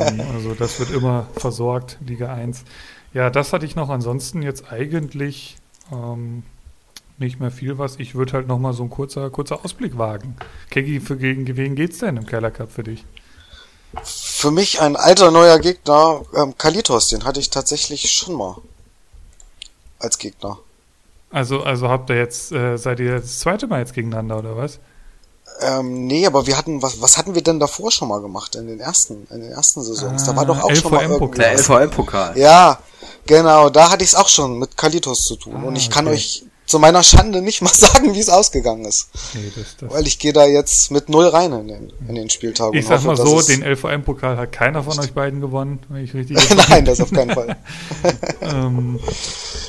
Ähm, 0.00 0.20
also 0.34 0.54
das 0.54 0.78
wird 0.78 0.90
immer 0.90 1.26
versorgt, 1.36 1.98
Liga 2.06 2.32
1. 2.32 2.64
Ja, 3.14 3.30
das 3.30 3.52
hatte 3.52 3.66
ich 3.66 3.76
noch. 3.76 3.88
Ansonsten 3.90 4.42
jetzt 4.42 4.70
eigentlich 4.70 5.56
ähm, 5.90 6.42
nicht 7.18 7.40
mehr 7.40 7.50
viel 7.50 7.78
was. 7.78 7.98
Ich 7.98 8.14
würde 8.14 8.32
halt 8.34 8.48
noch 8.48 8.58
mal 8.58 8.72
so 8.72 8.82
ein 8.82 8.90
kurzer, 8.90 9.30
kurzer 9.30 9.64
Ausblick 9.64 9.98
wagen. 9.98 10.36
Kegi, 10.70 11.00
für 11.00 11.16
gegen 11.16 11.56
wen 11.56 11.74
geht's 11.74 11.98
denn 11.98 12.16
im 12.16 12.26
Keller 12.26 12.50
Cup 12.50 12.70
für 12.72 12.82
dich? 12.82 13.04
Für 14.02 14.50
mich 14.50 14.80
ein 14.80 14.96
alter 14.96 15.30
neuer 15.30 15.58
Gegner, 15.58 16.22
ähm, 16.34 16.56
Kalitos, 16.56 17.08
den 17.08 17.24
hatte 17.24 17.40
ich 17.40 17.50
tatsächlich 17.50 18.10
schon 18.10 18.34
mal 18.34 18.56
als 20.02 20.18
Gegner. 20.18 20.58
Also, 21.30 21.62
also 21.62 21.88
habt 21.88 22.10
ihr 22.10 22.16
jetzt, 22.16 22.52
äh, 22.52 22.76
seid 22.76 23.00
ihr 23.00 23.20
das 23.20 23.40
zweite 23.40 23.66
Mal 23.66 23.80
jetzt 23.80 23.94
gegeneinander 23.94 24.38
oder 24.38 24.56
was? 24.56 24.78
Ähm, 25.60 26.06
nee, 26.06 26.26
aber 26.26 26.46
wir 26.46 26.56
hatten, 26.56 26.82
was, 26.82 27.00
was 27.00 27.16
hatten 27.16 27.34
wir 27.34 27.42
denn 27.42 27.60
davor 27.60 27.90
schon 27.90 28.08
mal 28.08 28.20
gemacht 28.20 28.54
in 28.54 28.66
den 28.66 28.80
ersten, 28.80 29.26
in 29.30 29.40
den 29.40 29.52
ersten 29.52 29.82
Saisons? 29.82 30.24
da 30.24 30.36
war 30.36 30.46
doch 30.46 30.62
auch 30.62 30.70
LVM 30.70 30.76
schon 30.76 30.92
mal 30.92 31.06
-Pokal. 31.06 31.36
Der. 31.36 31.52
LVM-Pokal. 31.54 32.38
Ja, 32.38 32.78
genau, 33.26 33.70
da 33.70 33.90
hatte 33.90 34.04
ich 34.04 34.10
es 34.10 34.14
auch 34.14 34.28
schon 34.28 34.58
mit 34.58 34.76
Kalitos 34.76 35.24
zu 35.24 35.36
tun. 35.36 35.64
Und 35.64 35.76
ich 35.76 35.90
kann 35.90 36.06
okay. 36.06 36.16
euch 36.16 36.44
zu 36.66 36.78
meiner 36.78 37.02
Schande 37.02 37.42
nicht 37.42 37.62
mal 37.62 37.68
sagen, 37.74 38.14
wie 38.14 38.20
es 38.20 38.28
ausgegangen 38.28 38.84
ist. 38.84 39.10
Nee, 39.34 39.52
das, 39.54 39.76
das. 39.76 39.90
Weil 39.90 40.06
ich 40.06 40.18
gehe 40.18 40.32
da 40.32 40.46
jetzt 40.46 40.90
mit 40.90 41.08
null 41.08 41.26
rein 41.26 41.52
in 41.52 41.68
den, 41.68 41.92
in 42.08 42.14
den 42.14 42.30
Spieltag. 42.30 42.74
Ich 42.74 42.86
sag 42.86 42.98
hoffe, 42.98 43.08
mal 43.08 43.16
so, 43.16 43.42
den 43.42 43.62
LVM-Pokal 43.62 44.36
hat 44.36 44.52
keiner 44.52 44.82
von 44.82 44.98
euch 44.98 45.12
beiden 45.12 45.40
gewonnen, 45.40 45.80
wenn 45.88 46.04
ich 46.04 46.14
richtig 46.14 46.38
Nein, 46.68 46.84
das 46.84 47.00
auf 47.00 47.10
keinen 47.10 47.30
Fall. 47.30 47.56
ähm, 48.40 48.98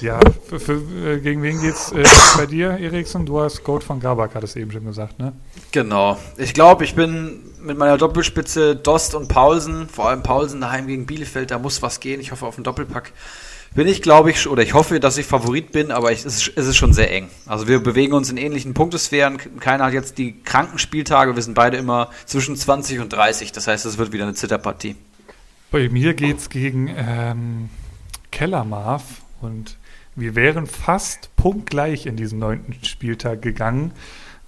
Ja, 0.02 0.20
für, 0.48 0.60
für, 0.60 0.74
äh, 1.06 1.20
gegen 1.20 1.42
wen 1.44 1.62
geht's 1.62 1.92
äh, 1.92 2.04
bei 2.38 2.46
dir, 2.46 2.78
Eriksen? 2.78 3.26
Du 3.26 3.40
hast 3.40 3.64
Gold 3.64 3.84
von 3.84 4.00
Gabak, 4.00 4.36
hat 4.36 4.44
es 4.44 4.56
eben 4.56 4.72
schon 4.72 4.86
gesagt, 4.86 5.20
ne? 5.20 5.34
Genau. 5.72 6.18
Ich 6.38 6.54
glaube, 6.54 6.84
ich 6.84 6.96
bin 6.96 7.40
mit 7.62 7.78
meiner 7.78 7.98
Doppelspitze 7.98 8.76
Dost 8.76 9.16
und 9.16 9.28
Paulsen, 9.28 9.88
vor 9.90 10.10
allem 10.10 10.24
Paulsen 10.24 10.62
daheim 10.62 10.88
gegen 10.88 11.06
Bielefeld, 11.06 11.52
da 11.52 11.60
muss 11.60 11.82
was 11.82 12.00
gehen. 12.00 12.20
Ich 12.20 12.32
hoffe 12.32 12.46
auf 12.46 12.56
einen 12.58 12.64
Doppelpack. 12.64 13.12
Bin 13.76 13.88
ich, 13.88 14.04
glaube 14.04 14.30
ich, 14.30 14.48
oder 14.48 14.62
ich 14.62 14.76
hoffe, 14.76 15.00
dass 15.00 15.18
ich 15.18 15.26
Favorit 15.26 15.72
bin, 15.72 15.92
aber 15.92 16.12
ich, 16.12 16.26
es, 16.26 16.38
ist, 16.48 16.54
es 16.56 16.68
ist 16.68 16.78
schon 16.78 16.94
sehr 16.94 17.12
eng. 17.12 17.30
Also 17.48 17.68
wir 17.68 17.80
bewegen 17.80 18.14
uns 18.14 18.30
in 18.30 18.38
ähnlichen 18.38 18.76
Punktesphären. 18.76 19.40
Keiner 19.60 19.86
hat 19.86 19.94
jetzt 19.94 20.20
die 20.20 20.40
kranken 20.44 20.78
Spieltage. 20.78 21.36
Wir 21.36 21.42
sind 21.42 21.56
beide 21.56 21.78
immer 21.78 22.12
zwischen 22.26 22.56
20 22.56 23.00
und 23.00 23.12
30. 23.12 23.52
Das 23.52 23.66
heißt, 23.66 23.86
es 23.88 23.98
wird 23.98 24.12
wieder 24.12 24.26
eine 24.26 24.36
Zitterpartie. 24.36 24.96
Bei 25.72 25.90
mir 25.90 26.14
geht's 26.14 26.50
gegen 26.50 26.94
ähm, 26.96 27.70
Kellermarv 28.32 29.04
und 29.42 29.78
wir 30.16 30.36
wären 30.36 30.68
fast 30.68 31.36
punktgleich 31.36 32.06
in 32.06 32.16
diesen 32.16 32.38
neunten 32.38 32.76
Spieltag 32.86 33.42
gegangen. 33.42 33.92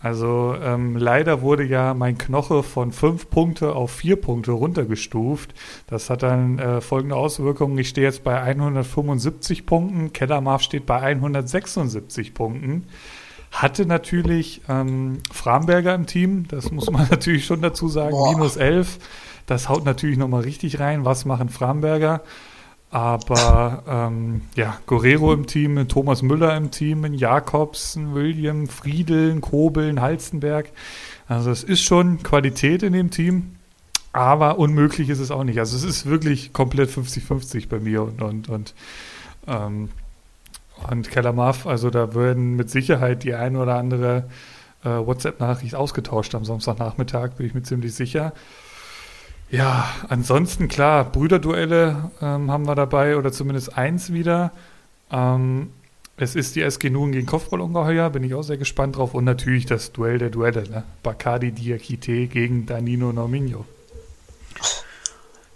Also 0.06 0.56
ähm, 0.62 0.96
leider 0.96 1.42
wurde 1.42 1.64
ja 1.64 1.96
mein 1.96 2.16
Knoche 2.16 2.62
von 2.62 2.92
fünf 2.92 3.28
Punkte 3.32 3.74
auf 3.74 3.90
vier 3.90 4.18
Punkte 4.18 4.52
runtergestuft. 4.52 5.56
Das 5.88 6.12
hat 6.12 6.22
dann 6.22 6.60
äh, 6.60 6.80
folgende 6.80 7.16
Auswirkungen. 7.16 7.76
Ich 7.80 7.90
stehe 7.90 8.06
jetzt 8.06 8.24
bei 8.24 8.40
175 8.40 9.66
Punkten, 9.66 10.14
Kellermarv 10.14 10.62
steht 10.62 10.86
bei 10.86 11.02
176 11.02 12.36
Punkten. 12.36 12.86
Hatte 13.52 13.88
natürlich 13.88 14.62
ähm, 14.70 15.24
Framberger 15.32 15.96
im 15.96 16.06
Team, 16.06 16.48
das 16.50 16.72
muss 16.72 16.92
man 16.92 17.08
natürlich 17.10 17.46
schon 17.48 17.64
dazu 17.64 17.88
sagen, 17.88 18.12
Boah. 18.12 18.32
minus 18.32 18.58
11. 18.58 19.00
Das 19.48 19.70
haut 19.70 19.86
natürlich 19.86 20.20
nochmal 20.20 20.44
richtig 20.44 20.80
rein. 20.80 21.04
Was 21.04 21.26
machen 21.26 21.50
Framberger? 21.50 22.22
Aber 22.92 23.84
ähm, 23.88 24.42
ja, 24.56 24.78
Guerrero 24.86 25.34
im 25.34 25.48
Team, 25.48 25.88
Thomas 25.88 26.22
Müller 26.22 26.56
im 26.56 26.72
Team, 26.72 27.04
ein 27.04 27.14
Jakobs, 27.14 27.96
ein 27.96 28.14
William, 28.14 28.68
Friedel, 28.68 29.32
ein 29.32 29.42
Kobel, 29.42 29.90
ein 29.90 30.02
Halstenberg. 30.02 30.70
Also 31.28 31.52
es 31.52 31.64
ist 31.64 31.82
schon 31.82 32.24
Qualität 32.24 32.84
in 32.84 32.94
dem 32.94 33.12
Team, 33.12 33.56
aber 34.14 34.60
unmöglich 34.60 35.10
ist 35.10 35.20
es 35.20 35.32
auch 35.32 35.44
nicht. 35.44 35.60
Also 35.60 35.76
es 35.76 35.84
ist 35.84 36.06
wirklich 36.06 36.54
komplett 36.54 36.90
50-50 36.90 37.68
bei 37.68 37.80
mir 37.80 38.04
und 38.04 38.22
und 38.22 38.50
und 38.50 38.74
ähm, 39.48 39.90
und 40.90 41.10
Kellermarf, 41.10 41.66
also 41.68 41.90
da 41.90 42.14
würden 42.14 42.56
mit 42.56 42.70
Sicherheit 42.70 43.24
die 43.24 43.34
ein 43.34 43.56
oder 43.56 43.76
andere 43.76 44.26
äh, 44.84 44.90
WhatsApp-Nachricht 44.90 45.76
ausgetauscht 45.76 46.36
am 46.36 46.46
Samstagnachmittag, 46.46 47.32
bin 47.38 47.48
ich 47.48 47.54
mir 47.54 47.64
ziemlich 47.64 47.94
sicher. 47.94 48.34
Ja, 49.50 49.90
ansonsten 50.10 50.68
klar, 50.68 51.06
Brüderduelle 51.06 52.12
ähm, 52.22 52.52
haben 52.52 52.68
wir 52.68 52.76
dabei 52.76 53.18
oder 53.18 53.32
zumindest 53.32 53.78
eins 53.78 54.12
wieder. 54.12 54.52
Ähm, 55.12 55.70
es 56.18 56.36
ist 56.36 56.56
die 56.56 56.62
SG 56.62 56.90
Nun 56.90 57.12
gegen 57.12 57.28
Kopfballungeheuer, 57.28 58.10
bin 58.10 58.24
ich 58.24 58.34
auch 58.34 58.42
sehr 58.42 58.58
gespannt 58.58 58.98
drauf. 58.98 59.14
Und 59.14 59.26
natürlich 59.26 59.66
das 59.66 59.92
Duell 59.92 60.18
der 60.18 60.30
Duelle, 60.30 60.64
ne? 60.70 60.84
Bacardi 61.04 61.52
Diakite 61.52 62.28
gegen 62.28 62.66
Danilo 62.66 63.12
Norminho. 63.12 63.66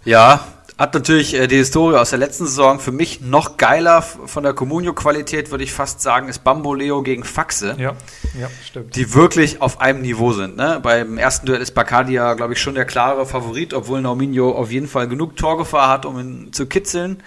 Ja, 0.04 0.46
hat 0.80 0.94
natürlich 0.94 1.34
äh, 1.34 1.46
die 1.46 1.56
Historie 1.56 1.96
aus 1.96 2.08
der 2.08 2.18
letzten 2.18 2.46
Saison 2.46 2.80
für 2.80 2.90
mich 2.90 3.20
noch 3.20 3.58
geiler 3.58 4.00
von 4.00 4.42
der 4.42 4.54
Comunio-Qualität, 4.54 5.50
würde 5.50 5.62
ich 5.62 5.74
fast 5.74 6.00
sagen, 6.00 6.26
ist 6.30 6.42
Bamboleo 6.42 7.02
gegen 7.02 7.22
Faxe. 7.22 7.76
Ja, 7.78 7.92
ja, 8.40 8.48
stimmt. 8.64 8.96
die 8.96 9.12
wirklich 9.14 9.60
auf 9.60 9.82
einem 9.82 10.00
Niveau 10.00 10.32
sind. 10.32 10.56
Ne? 10.56 10.80
Beim 10.82 11.18
ersten 11.18 11.44
Duell 11.44 11.60
ist 11.60 11.72
Bacardia, 11.72 12.32
glaube 12.32 12.54
ich, 12.54 12.62
schon 12.62 12.74
der 12.74 12.86
klare 12.86 13.26
Favorit, 13.26 13.74
obwohl 13.74 14.00
Norminho 14.00 14.52
auf 14.52 14.70
jeden 14.70 14.88
Fall 14.88 15.06
genug 15.06 15.36
Torgefahr 15.36 15.90
hat, 15.90 16.06
um 16.06 16.18
ihn 16.18 16.52
zu 16.54 16.64
kitzeln. 16.64 17.22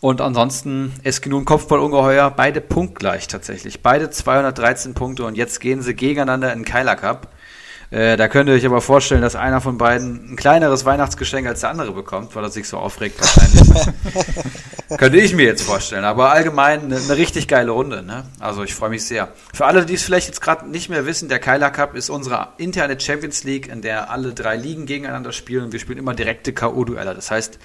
Und 0.00 0.20
ansonsten 0.20 0.92
Eskinun 1.04 1.44
Kopfball 1.44 1.78
ungeheuer, 1.78 2.28
beide 2.30 2.60
punktgleich 2.60 3.28
tatsächlich. 3.28 3.82
Beide 3.82 4.10
213 4.10 4.94
Punkte 4.94 5.24
und 5.26 5.36
jetzt 5.36 5.60
gehen 5.60 5.80
sie 5.80 5.94
gegeneinander 5.94 6.52
in 6.52 6.60
den 6.60 6.64
Keiler 6.64 6.96
Cup. 6.96 7.28
Äh, 7.90 8.16
da 8.16 8.28
könnt 8.28 8.48
ihr 8.48 8.54
euch 8.54 8.64
aber 8.64 8.80
vorstellen, 8.80 9.20
dass 9.20 9.34
einer 9.34 9.60
von 9.60 9.76
beiden 9.76 10.32
ein 10.32 10.36
kleineres 10.36 10.84
Weihnachtsgeschenk 10.84 11.48
als 11.48 11.60
der 11.60 11.70
andere 11.70 11.92
bekommt, 11.92 12.36
weil 12.36 12.44
er 12.44 12.50
sich 12.50 12.68
so 12.68 12.78
aufregt 12.78 13.20
wahrscheinlich. 13.20 13.88
Könnte 14.96 15.18
ich 15.18 15.34
mir 15.34 15.44
jetzt 15.44 15.62
vorstellen. 15.62 16.04
Aber 16.04 16.30
allgemein 16.30 16.84
eine, 16.84 16.96
eine 16.96 17.16
richtig 17.16 17.48
geile 17.48 17.72
Runde. 17.72 18.02
Ne? 18.02 18.24
Also 18.38 18.62
ich 18.62 18.74
freue 18.74 18.90
mich 18.90 19.04
sehr. 19.04 19.28
Für 19.52 19.66
alle, 19.66 19.86
die 19.86 19.94
es 19.94 20.02
vielleicht 20.02 20.28
jetzt 20.28 20.40
gerade 20.40 20.68
nicht 20.68 20.88
mehr 20.88 21.04
wissen, 21.04 21.28
der 21.28 21.40
Keiler 21.40 21.70
Cup 21.70 21.96
ist 21.96 22.10
unsere 22.10 22.48
interne 22.58 22.98
Champions 22.98 23.42
League, 23.44 23.68
in 23.68 23.82
der 23.82 24.10
alle 24.10 24.34
drei 24.34 24.56
Ligen 24.56 24.86
gegeneinander 24.86 25.32
spielen. 25.32 25.72
Wir 25.72 25.80
spielen 25.80 25.98
immer 25.98 26.14
direkte 26.14 26.52
K.O.-Duelle. 26.52 27.14
Das 27.14 27.30
heißt, 27.30 27.58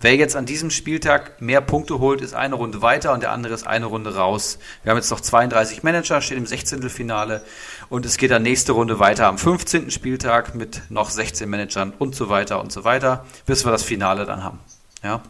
wer 0.00 0.16
jetzt 0.16 0.36
an 0.36 0.46
diesem 0.46 0.70
Spieltag 0.70 1.40
mehr 1.40 1.60
Punkte 1.60 1.98
holt, 1.98 2.20
ist 2.20 2.34
eine 2.34 2.54
Runde 2.54 2.82
weiter 2.82 3.12
und 3.12 3.22
der 3.22 3.32
andere 3.32 3.54
ist 3.54 3.66
eine 3.66 3.86
Runde 3.86 4.14
raus. 4.14 4.58
Wir 4.82 4.90
haben 4.90 4.98
jetzt 4.98 5.10
noch 5.10 5.20
32 5.20 5.82
Manager, 5.82 6.20
stehen 6.20 6.38
im 6.38 6.46
16. 6.46 6.88
Finale 6.90 7.42
und 7.88 8.04
es 8.06 8.16
geht 8.16 8.30
dann 8.30 8.42
nächste 8.42 8.72
Runde 8.72 8.98
weiter 8.98 9.26
am 9.26 9.38
15. 9.38 9.90
Spieltag 9.90 10.54
mit 10.54 10.82
noch 10.90 11.10
16 11.10 11.48
Managern 11.48 11.92
und 11.98 12.14
so 12.14 12.28
weiter 12.28 12.60
und 12.60 12.72
so 12.72 12.84
weiter, 12.84 13.24
bis 13.46 13.64
wir 13.64 13.72
das 13.72 13.82
Finale 13.82 14.26
dann 14.26 14.42
haben. 14.44 14.60
Ja. 15.02 15.22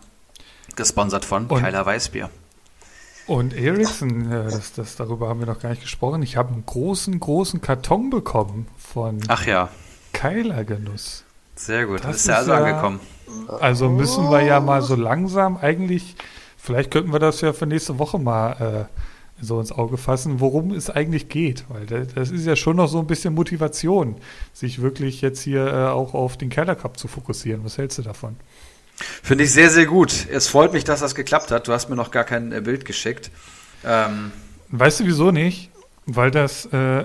Gesponsert 0.75 1.25
von 1.25 1.47
Und- 1.47 1.61
Keiler 1.61 1.85
Weißbier. 1.87 2.31
Und 3.27 3.55
Eriksen, 3.55 4.31
äh, 4.31 4.45
das, 4.45 4.73
das, 4.75 4.95
darüber 4.95 5.29
haben 5.29 5.41
wir 5.41 5.47
noch 5.49 5.59
gar 5.59 5.71
nicht 5.71 5.83
gesprochen. 5.83 6.23
Ich 6.23 6.37
habe 6.37 6.53
einen 6.53 6.65
großen, 6.65 7.19
großen 7.19 7.61
Karton 7.61 8.09
bekommen 8.09 8.69
von 8.79 9.21
Ach 9.27 9.45
ja, 9.47 9.69
Keilergenuss. 10.13 11.25
Sehr 11.57 11.87
gut. 11.87 12.01
Das 12.01 12.07
Das 12.07 12.17
ist 12.21 12.27
ja 12.29 12.35
also 12.37 12.51
ja- 12.53 12.59
angekommen. 12.59 13.01
Also 13.61 13.89
müssen 13.89 14.31
wir 14.31 14.43
ja 14.43 14.61
mal 14.61 14.83
so 14.83 14.95
langsam 14.95 15.57
eigentlich, 15.57 16.17
vielleicht 16.57 16.91
könnten 16.91 17.13
wir 17.13 17.19
das 17.19 17.41
ja 17.41 17.53
für 17.53 17.67
nächste 17.67 17.99
Woche 17.99 18.19
mal 18.19 18.89
äh, 18.89 19.45
so 19.45 19.61
ins 19.61 19.73
Auge 19.73 19.99
fassen, 19.99 20.41
worum 20.41 20.71
es 20.73 20.89
eigentlich 20.91 21.29
geht. 21.29 21.65
Weil 21.69 21.87
da- 21.87 22.05
das 22.15 22.31
ist 22.31 22.47
ja 22.47 22.57
schon 22.57 22.77
noch 22.77 22.89
so 22.89 22.99
ein 23.01 23.07
bisschen 23.07 23.35
Motivation, 23.35 24.17
sich 24.53 24.81
wirklich 24.81 25.21
jetzt 25.23 25.41
hier 25.43 25.67
äh, 25.67 25.87
auch 25.89 26.15
auf 26.15 26.37
den 26.37 26.49
Keller 26.51 26.75
Cup 26.77 26.99
zu 26.99 27.09
fokussieren. 27.09 27.65
Was 27.65 27.79
hältst 27.79 27.99
du 27.99 28.03
davon? 28.03 28.37
Finde 29.23 29.45
ich 29.45 29.53
sehr, 29.53 29.69
sehr 29.71 29.87
gut. 29.87 30.27
Es 30.31 30.49
freut 30.49 30.73
mich, 30.73 30.85
dass 30.85 31.01
das 31.01 31.15
geklappt 31.15 31.51
hat. 31.51 31.69
Du 31.69 31.73
hast 31.73 31.89
mir 31.91 31.97
noch 31.97 32.11
gar 32.11 32.25
kein 32.25 32.53
äh, 32.53 32.61
Bild 32.63 32.85
geschickt. 32.85 33.31
Ähm, 33.85 34.33
Weißt 34.71 35.01
du 35.01 35.05
wieso 35.05 35.31
nicht? 35.33 35.71
Weil 36.07 36.31
das, 36.31 36.67
äh, 36.67 37.05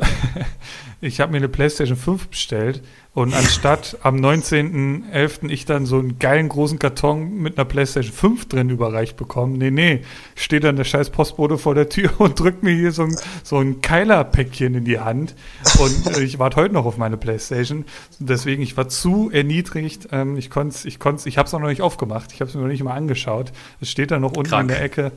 ich 1.01 1.19
habe 1.19 1.31
mir 1.31 1.39
eine 1.39 1.49
PlayStation 1.49 1.97
5 1.97 2.27
bestellt 2.27 2.83
und 3.13 3.33
anstatt 3.33 3.97
am 4.03 4.17
19.11. 4.17 5.49
ich 5.49 5.65
dann 5.65 5.87
so 5.87 5.97
einen 5.97 6.19
geilen 6.19 6.47
großen 6.47 6.77
Karton 6.77 7.41
mit 7.41 7.57
einer 7.57 7.65
PlayStation 7.65 8.13
5 8.13 8.47
drin 8.47 8.69
überreicht 8.69 9.17
bekommen, 9.17 9.53
nee, 9.57 9.71
nee, 9.71 10.01
steht 10.35 10.63
dann 10.63 10.75
der 10.75 10.83
scheiß 10.83 11.09
Postbote 11.09 11.57
vor 11.57 11.73
der 11.73 11.89
Tür 11.89 12.11
und 12.19 12.39
drückt 12.39 12.61
mir 12.61 12.73
hier 12.73 12.91
so 12.91 13.03
ein, 13.03 13.15
so 13.43 13.57
ein 13.57 13.81
Keiler-Päckchen 13.81 14.75
in 14.75 14.85
die 14.85 14.99
Hand 14.99 15.35
und 15.79 16.15
äh, 16.15 16.23
ich 16.23 16.37
warte 16.37 16.57
heute 16.57 16.73
noch 16.73 16.85
auf 16.85 16.97
meine 16.97 17.17
PlayStation. 17.17 17.85
Deswegen, 18.19 18.61
ich 18.61 18.77
war 18.77 18.87
zu 18.87 19.31
erniedrigt, 19.31 20.09
ähm, 20.11 20.37
ich 20.37 20.51
konnte 20.51 20.87
ich 20.87 20.99
konnte 20.99 21.27
ich 21.27 21.37
habe 21.39 21.47
es 21.47 21.53
auch 21.53 21.59
noch 21.59 21.67
nicht 21.67 21.81
aufgemacht, 21.81 22.31
ich 22.31 22.41
habe 22.41 22.49
es 22.49 22.55
mir 22.55 22.61
noch 22.61 22.67
nicht 22.67 22.83
mal 22.83 22.93
angeschaut. 22.93 23.51
Es 23.81 23.89
steht 23.89 24.11
da 24.11 24.19
noch 24.19 24.33
unten 24.33 24.51
Krank. 24.51 24.63
in 24.63 24.67
der 24.67 24.83
Ecke. 24.83 25.11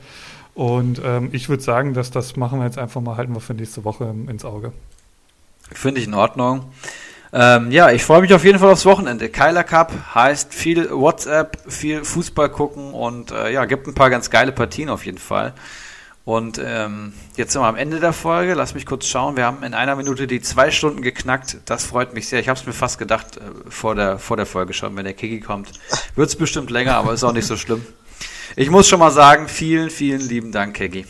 Und 0.54 1.00
ähm, 1.04 1.28
ich 1.32 1.48
würde 1.48 1.62
sagen, 1.62 1.94
dass 1.94 2.10
das 2.10 2.36
machen 2.36 2.60
wir 2.60 2.64
jetzt 2.64 2.78
einfach 2.78 3.00
mal, 3.00 3.16
halten 3.16 3.34
wir 3.34 3.40
für 3.40 3.54
nächste 3.54 3.84
Woche 3.84 4.04
im, 4.04 4.28
ins 4.28 4.44
Auge. 4.44 4.72
Finde 5.74 6.00
ich 6.00 6.06
in 6.06 6.14
Ordnung. 6.14 6.72
Ähm, 7.32 7.72
ja, 7.72 7.90
ich 7.90 8.04
freue 8.04 8.20
mich 8.20 8.32
auf 8.32 8.44
jeden 8.44 8.58
Fall 8.58 8.70
aufs 8.70 8.86
Wochenende. 8.86 9.28
Keiler 9.28 9.64
Cup 9.64 9.92
heißt 10.14 10.54
viel 10.54 10.90
WhatsApp, 10.90 11.58
viel 11.66 12.04
Fußball 12.04 12.48
gucken 12.48 12.94
und 12.94 13.32
äh, 13.32 13.50
ja, 13.52 13.64
gibt 13.64 13.88
ein 13.88 13.94
paar 13.94 14.08
ganz 14.08 14.30
geile 14.30 14.52
Partien 14.52 14.88
auf 14.88 15.04
jeden 15.04 15.18
Fall. 15.18 15.52
Und 16.24 16.58
ähm, 16.64 17.12
jetzt 17.36 17.52
sind 17.52 17.60
wir 17.60 17.66
am 17.66 17.76
Ende 17.76 18.00
der 18.00 18.14
Folge. 18.14 18.54
Lass 18.54 18.74
mich 18.74 18.86
kurz 18.86 19.06
schauen. 19.06 19.36
Wir 19.36 19.44
haben 19.44 19.62
in 19.62 19.74
einer 19.74 19.94
Minute 19.94 20.26
die 20.26 20.40
zwei 20.40 20.70
Stunden 20.70 21.02
geknackt. 21.02 21.58
Das 21.66 21.84
freut 21.84 22.14
mich 22.14 22.28
sehr. 22.28 22.40
Ich 22.40 22.48
habe 22.48 22.58
es 22.58 22.64
mir 22.64 22.72
fast 22.72 22.98
gedacht 22.98 23.36
äh, 23.36 23.40
vor, 23.68 23.94
der, 23.94 24.18
vor 24.18 24.36
der 24.38 24.46
Folge 24.46 24.72
schon. 24.72 24.96
Wenn 24.96 25.04
der 25.04 25.12
Kiki 25.12 25.40
kommt, 25.40 25.72
wird 26.14 26.28
es 26.28 26.36
bestimmt 26.36 26.70
länger, 26.70 26.94
aber 26.96 27.12
ist 27.12 27.24
auch 27.24 27.32
nicht 27.32 27.46
so 27.46 27.56
schlimm. 27.56 27.84
Ich 28.56 28.70
muss 28.70 28.86
schon 28.86 29.00
mal 29.00 29.10
sagen, 29.10 29.48
vielen, 29.48 29.90
vielen 29.90 30.20
lieben 30.20 30.52
Dank, 30.52 30.76
Kegi. 30.76 31.04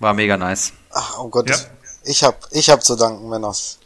War 0.00 0.14
mega 0.14 0.36
nice. 0.36 0.72
Ach, 0.90 1.18
oh 1.18 1.28
Gott. 1.28 1.50
Ja. 1.50 1.56
Ich 2.04 2.24
hab, 2.24 2.48
ich 2.50 2.70
hab 2.70 2.82
zu 2.82 2.96
danken, 2.96 3.28
Männers, 3.28 3.78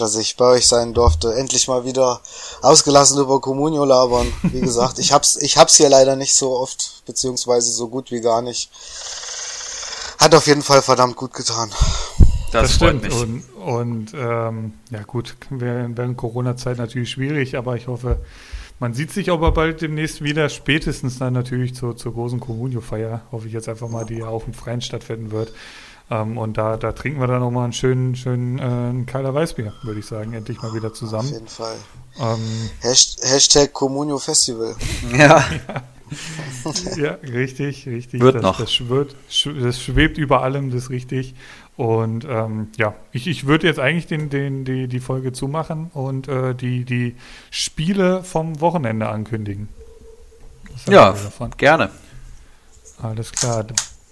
dass 0.00 0.16
ich 0.16 0.36
bei 0.36 0.46
euch 0.46 0.66
sein 0.66 0.94
durfte. 0.94 1.34
Endlich 1.34 1.68
mal 1.68 1.84
wieder 1.84 2.20
ausgelassen 2.62 3.20
über 3.20 3.40
Communio 3.40 3.84
labern. 3.84 4.32
Wie 4.42 4.60
gesagt, 4.60 4.98
ich 4.98 5.12
hab's, 5.12 5.36
ich 5.36 5.56
hab's 5.56 5.76
hier 5.76 5.88
leider 5.88 6.16
nicht 6.16 6.34
so 6.34 6.56
oft, 6.56 7.02
beziehungsweise 7.06 7.70
so 7.70 7.88
gut 7.88 8.10
wie 8.10 8.20
gar 8.20 8.42
nicht. 8.42 8.70
Hat 10.18 10.34
auf 10.34 10.46
jeden 10.46 10.62
Fall 10.62 10.82
verdammt 10.82 11.16
gut 11.16 11.34
getan. 11.34 11.70
Das, 12.52 12.62
das 12.62 12.74
stimmt. 12.74 13.12
Und, 13.12 13.42
und 13.56 14.14
ähm, 14.14 14.74
ja 14.90 15.02
gut, 15.02 15.36
während 15.50 16.16
Corona-Zeit 16.16 16.78
natürlich 16.78 17.10
schwierig, 17.10 17.56
aber 17.56 17.76
ich 17.76 17.86
hoffe, 17.86 18.18
man 18.78 18.92
sieht 18.92 19.10
sich 19.10 19.30
aber 19.30 19.52
bald 19.52 19.80
demnächst 19.80 20.22
wieder, 20.22 20.48
spätestens 20.48 21.18
dann 21.18 21.32
natürlich 21.32 21.74
zur, 21.74 21.96
zur 21.96 22.12
großen 22.12 22.40
Communio-Feier, 22.40 23.22
hoffe 23.32 23.46
ich 23.46 23.54
jetzt 23.54 23.68
einfach 23.68 23.88
mal, 23.88 24.04
die 24.04 24.22
auf 24.22 24.44
dem 24.44 24.52
Freien 24.52 24.82
stattfinden 24.82 25.30
wird. 25.30 25.52
Ähm, 26.10 26.38
und 26.38 26.56
da, 26.56 26.76
da 26.76 26.92
trinken 26.92 27.20
wir 27.20 27.26
dann 27.26 27.40
nochmal 27.40 27.64
einen 27.64 27.72
schönen, 27.72 28.14
schönen 28.14 28.58
äh, 28.58 29.04
Keiler 29.06 29.34
Weißbier, 29.34 29.72
würde 29.82 30.00
ich 30.00 30.06
sagen, 30.06 30.34
endlich 30.34 30.62
mal 30.62 30.72
wieder 30.72 30.94
zusammen. 30.94 31.28
Auf 31.28 31.34
jeden 31.34 31.48
Fall. 31.48 31.76
Ähm, 32.20 32.70
Hashtag 32.80 33.72
Communio 33.72 34.18
Festival. 34.18 34.76
Ja. 35.12 35.44
ja. 35.68 35.82
ja, 36.96 37.10
richtig, 37.22 37.86
richtig. 37.86 38.20
Wird 38.20 38.36
das, 38.36 38.42
noch. 38.42 38.58
Das 38.58 38.72
schwebt, 38.72 39.16
das 39.60 39.82
schwebt 39.82 40.18
über 40.18 40.42
allem, 40.42 40.70
das 40.70 40.84
ist 40.84 40.90
richtig. 40.90 41.34
Und 41.76 42.24
ähm, 42.24 42.68
ja, 42.76 42.94
ich, 43.12 43.26
ich 43.26 43.46
würde 43.46 43.66
jetzt 43.66 43.78
eigentlich 43.78 44.06
den, 44.06 44.30
den, 44.30 44.64
die, 44.64 44.88
die 44.88 45.00
Folge 45.00 45.32
zumachen 45.32 45.90
und 45.92 46.28
äh, 46.28 46.54
die, 46.54 46.84
die 46.84 47.16
Spiele 47.50 48.22
vom 48.22 48.60
Wochenende 48.60 49.08
ankündigen. 49.08 49.68
Ja, 50.88 51.14
gerne. 51.56 51.90
Alles 53.02 53.32
klar. 53.32 53.66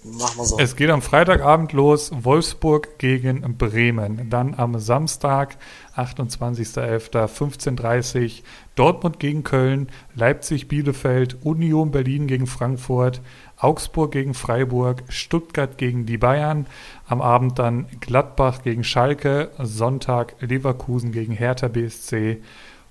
Machen 0.05 0.37
wir 0.37 0.45
so. 0.45 0.59
Es 0.59 0.75
geht 0.75 0.91
am 0.91 1.01
Freitagabend 1.01 1.73
los, 1.73 2.11
Wolfsburg 2.13 2.99
gegen 2.99 3.57
Bremen. 3.57 4.29
Dann 4.29 4.53
am 4.53 4.77
Samstag, 4.79 5.57
28.11., 5.95 7.09
15.30 7.11 8.43
Dortmund 8.75 9.19
gegen 9.19 9.43
Köln, 9.43 9.87
Leipzig, 10.13 10.67
Bielefeld, 10.67 11.37
Union 11.43 11.89
Berlin 11.89 12.27
gegen 12.27 12.45
Frankfurt, 12.45 13.21
Augsburg 13.57 14.11
gegen 14.11 14.35
Freiburg, 14.35 15.03
Stuttgart 15.09 15.77
gegen 15.79 16.05
die 16.05 16.17
Bayern. 16.17 16.67
Am 17.07 17.21
Abend 17.21 17.57
dann 17.57 17.87
Gladbach 17.99 18.61
gegen 18.61 18.83
Schalke, 18.83 19.49
Sonntag 19.57 20.35
Leverkusen 20.39 21.13
gegen 21.13 21.33
Hertha 21.33 21.67
BSC. 21.67 22.41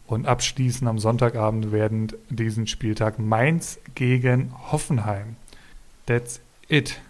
Und 0.06 0.26
abschließend 0.26 0.88
am 0.88 0.98
Sonntagabend 0.98 1.70
werden 1.70 2.08
diesen 2.28 2.66
Spieltag 2.66 3.20
Mainz 3.20 3.78
gegen 3.94 4.52
Hoffenheim. 4.72 5.36
That's 6.06 6.40
It. 6.74 7.00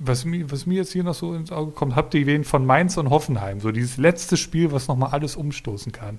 Was 0.00 0.24
mir, 0.24 0.50
was 0.50 0.66
mir 0.66 0.74
jetzt 0.74 0.92
hier 0.92 1.04
noch 1.04 1.14
so 1.14 1.32
ins 1.32 1.52
Auge 1.52 1.70
kommt, 1.70 1.94
habt 1.94 2.12
ihr 2.14 2.26
wen 2.26 2.42
von 2.42 2.66
Mainz 2.66 2.96
und 2.96 3.10
Hoffenheim? 3.10 3.60
So 3.60 3.70
dieses 3.70 3.96
letzte 3.96 4.36
Spiel, 4.36 4.72
was 4.72 4.88
nochmal 4.88 5.10
alles 5.12 5.36
umstoßen 5.36 5.92
kann. 5.92 6.18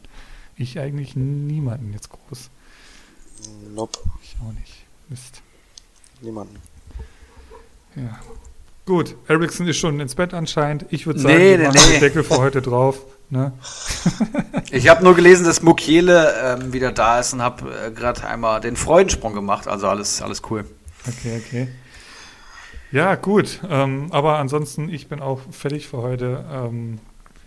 Ich 0.55 0.79
eigentlich 0.79 1.17
niemanden 1.17 1.91
jetzt 1.91 2.09
groß. 2.09 2.49
Nope. 3.75 3.99
Ich 4.23 4.37
auch 4.41 4.53
nicht. 4.53 4.85
Mist. 5.09 5.41
Niemanden. 6.21 6.55
Ja. 7.95 8.19
Gut, 8.85 9.17
Ericsson 9.27 9.67
ist 9.67 9.77
schon 9.77 9.99
ins 9.99 10.15
Bett 10.15 10.33
anscheinend. 10.33 10.85
Ich 10.89 11.05
würde 11.05 11.19
sagen, 11.19 11.35
nee, 11.35 11.59
wir 11.59 11.67
machen 11.67 11.81
nee. 11.87 11.91
den 11.95 11.99
Deckel 11.99 12.23
für 12.23 12.37
heute 12.37 12.61
drauf. 12.61 13.05
Ne? 13.29 13.51
ich 14.71 14.87
habe 14.87 15.03
nur 15.03 15.13
gelesen, 15.13 15.45
dass 15.45 15.61
Mukiele 15.61 16.33
ähm, 16.41 16.71
wieder 16.71 16.93
da 16.93 17.19
ist 17.19 17.33
und 17.33 17.41
habe 17.41 17.69
äh, 17.87 17.91
gerade 17.91 18.25
einmal 18.25 18.61
den 18.61 18.77
Freudensprung 18.77 19.33
gemacht. 19.33 19.67
Also 19.67 19.89
alles, 19.89 20.21
alles 20.21 20.41
cool. 20.49 20.63
Okay, 21.05 21.43
okay. 21.45 21.67
Ja, 22.91 23.15
gut. 23.15 23.59
Ähm, 23.69 24.07
aber 24.11 24.37
ansonsten, 24.37 24.89
ich 24.89 25.07
bin 25.07 25.19
auch 25.19 25.41
fertig 25.51 25.87
für 25.87 25.97
heute. 25.97 26.45
Ähm, 26.51 26.99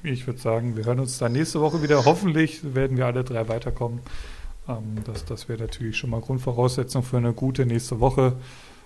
ich 0.03 0.27
würde 0.27 0.39
sagen, 0.39 0.77
wir 0.77 0.85
hören 0.85 1.01
uns 1.01 1.19
dann 1.19 1.33
nächste 1.33 1.61
Woche 1.61 1.83
wieder. 1.83 2.05
Hoffentlich 2.05 2.75
werden 2.75 2.97
wir 2.97 3.07
alle 3.07 3.25
drei 3.25 3.49
weiterkommen. 3.49 4.01
Ähm, 4.69 4.99
das 5.05 5.25
das 5.25 5.49
wäre 5.49 5.61
natürlich 5.61 5.97
schon 5.97 6.11
mal 6.11 6.21
Grundvoraussetzung 6.21 7.03
für 7.03 7.17
eine 7.17 7.33
gute 7.33 7.65
nächste 7.67 8.01
Woche. 8.01 8.37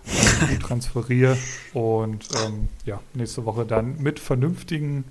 Ähm, 0.06 0.48
gut 0.48 0.60
transferiere 0.60 1.38
und 1.72 2.28
ähm, 2.44 2.68
ja, 2.84 3.00
nächste 3.14 3.44
Woche 3.46 3.64
dann 3.64 4.02
mit 4.02 4.20
vernünftigen 4.20 5.04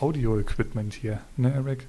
Audio-Equipment 0.00 0.94
hier. 0.94 1.20
Ne, 1.36 1.52
Eric? 1.52 1.86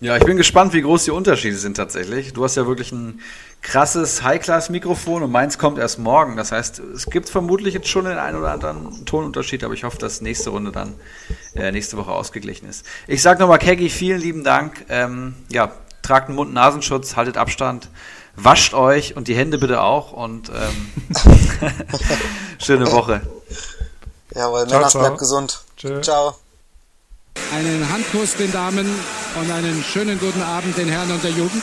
Ja, 0.00 0.16
ich 0.16 0.24
bin 0.24 0.36
gespannt, 0.36 0.72
wie 0.74 0.82
groß 0.82 1.06
die 1.06 1.10
Unterschiede 1.10 1.56
sind 1.56 1.76
tatsächlich. 1.76 2.32
Du 2.32 2.44
hast 2.44 2.56
ja 2.56 2.66
wirklich 2.66 2.92
ein 2.92 3.20
krasses 3.62 4.22
High-Class-Mikrofon 4.22 5.22
und 5.22 5.30
meins 5.30 5.58
kommt 5.58 5.78
erst 5.78 5.98
morgen. 5.98 6.36
Das 6.36 6.52
heißt, 6.52 6.78
es 6.78 7.06
gibt 7.06 7.28
vermutlich 7.28 7.74
jetzt 7.74 7.88
schon 7.88 8.04
den 8.04 8.18
einen 8.18 8.38
oder 8.38 8.52
anderen 8.52 9.04
Tonunterschied, 9.04 9.64
aber 9.64 9.74
ich 9.74 9.84
hoffe, 9.84 9.98
dass 9.98 10.20
nächste 10.20 10.50
Runde 10.50 10.72
dann 10.72 10.94
äh, 11.54 11.70
nächste 11.72 11.96
Woche 11.96 12.12
ausgeglichen 12.12 12.68
ist. 12.68 12.86
Ich 13.06 13.22
sage 13.22 13.40
nochmal, 13.40 13.58
Keggy, 13.58 13.90
vielen 13.90 14.20
lieben 14.20 14.44
Dank. 14.44 14.84
Ähm, 14.88 15.34
ja, 15.50 15.72
tragt 16.02 16.28
einen 16.28 16.36
Mund-Nasenschutz, 16.36 17.16
haltet 17.16 17.36
Abstand, 17.36 17.88
wascht 18.36 18.74
euch 18.74 19.16
und 19.16 19.28
die 19.28 19.34
Hände 19.34 19.58
bitte 19.58 19.82
auch 19.82 20.12
und 20.12 20.50
ähm, 20.50 20.90
schöne 22.58 22.90
Woche. 22.92 23.20
Jawohl, 24.34 24.66
Männers 24.66 24.92
bleibt 24.92 25.18
gesund. 25.18 25.60
Tschö. 25.76 26.00
Ciao. 26.00 26.36
Einen 27.54 27.90
Handkuss 27.90 28.36
den 28.36 28.52
Damen 28.52 28.86
und 29.40 29.50
einen 29.50 29.82
schönen 29.82 30.18
guten 30.18 30.42
Abend 30.42 30.76
den 30.76 30.88
Herren 30.88 31.10
und 31.10 31.22
der 31.22 31.30
Jugend. 31.30 31.62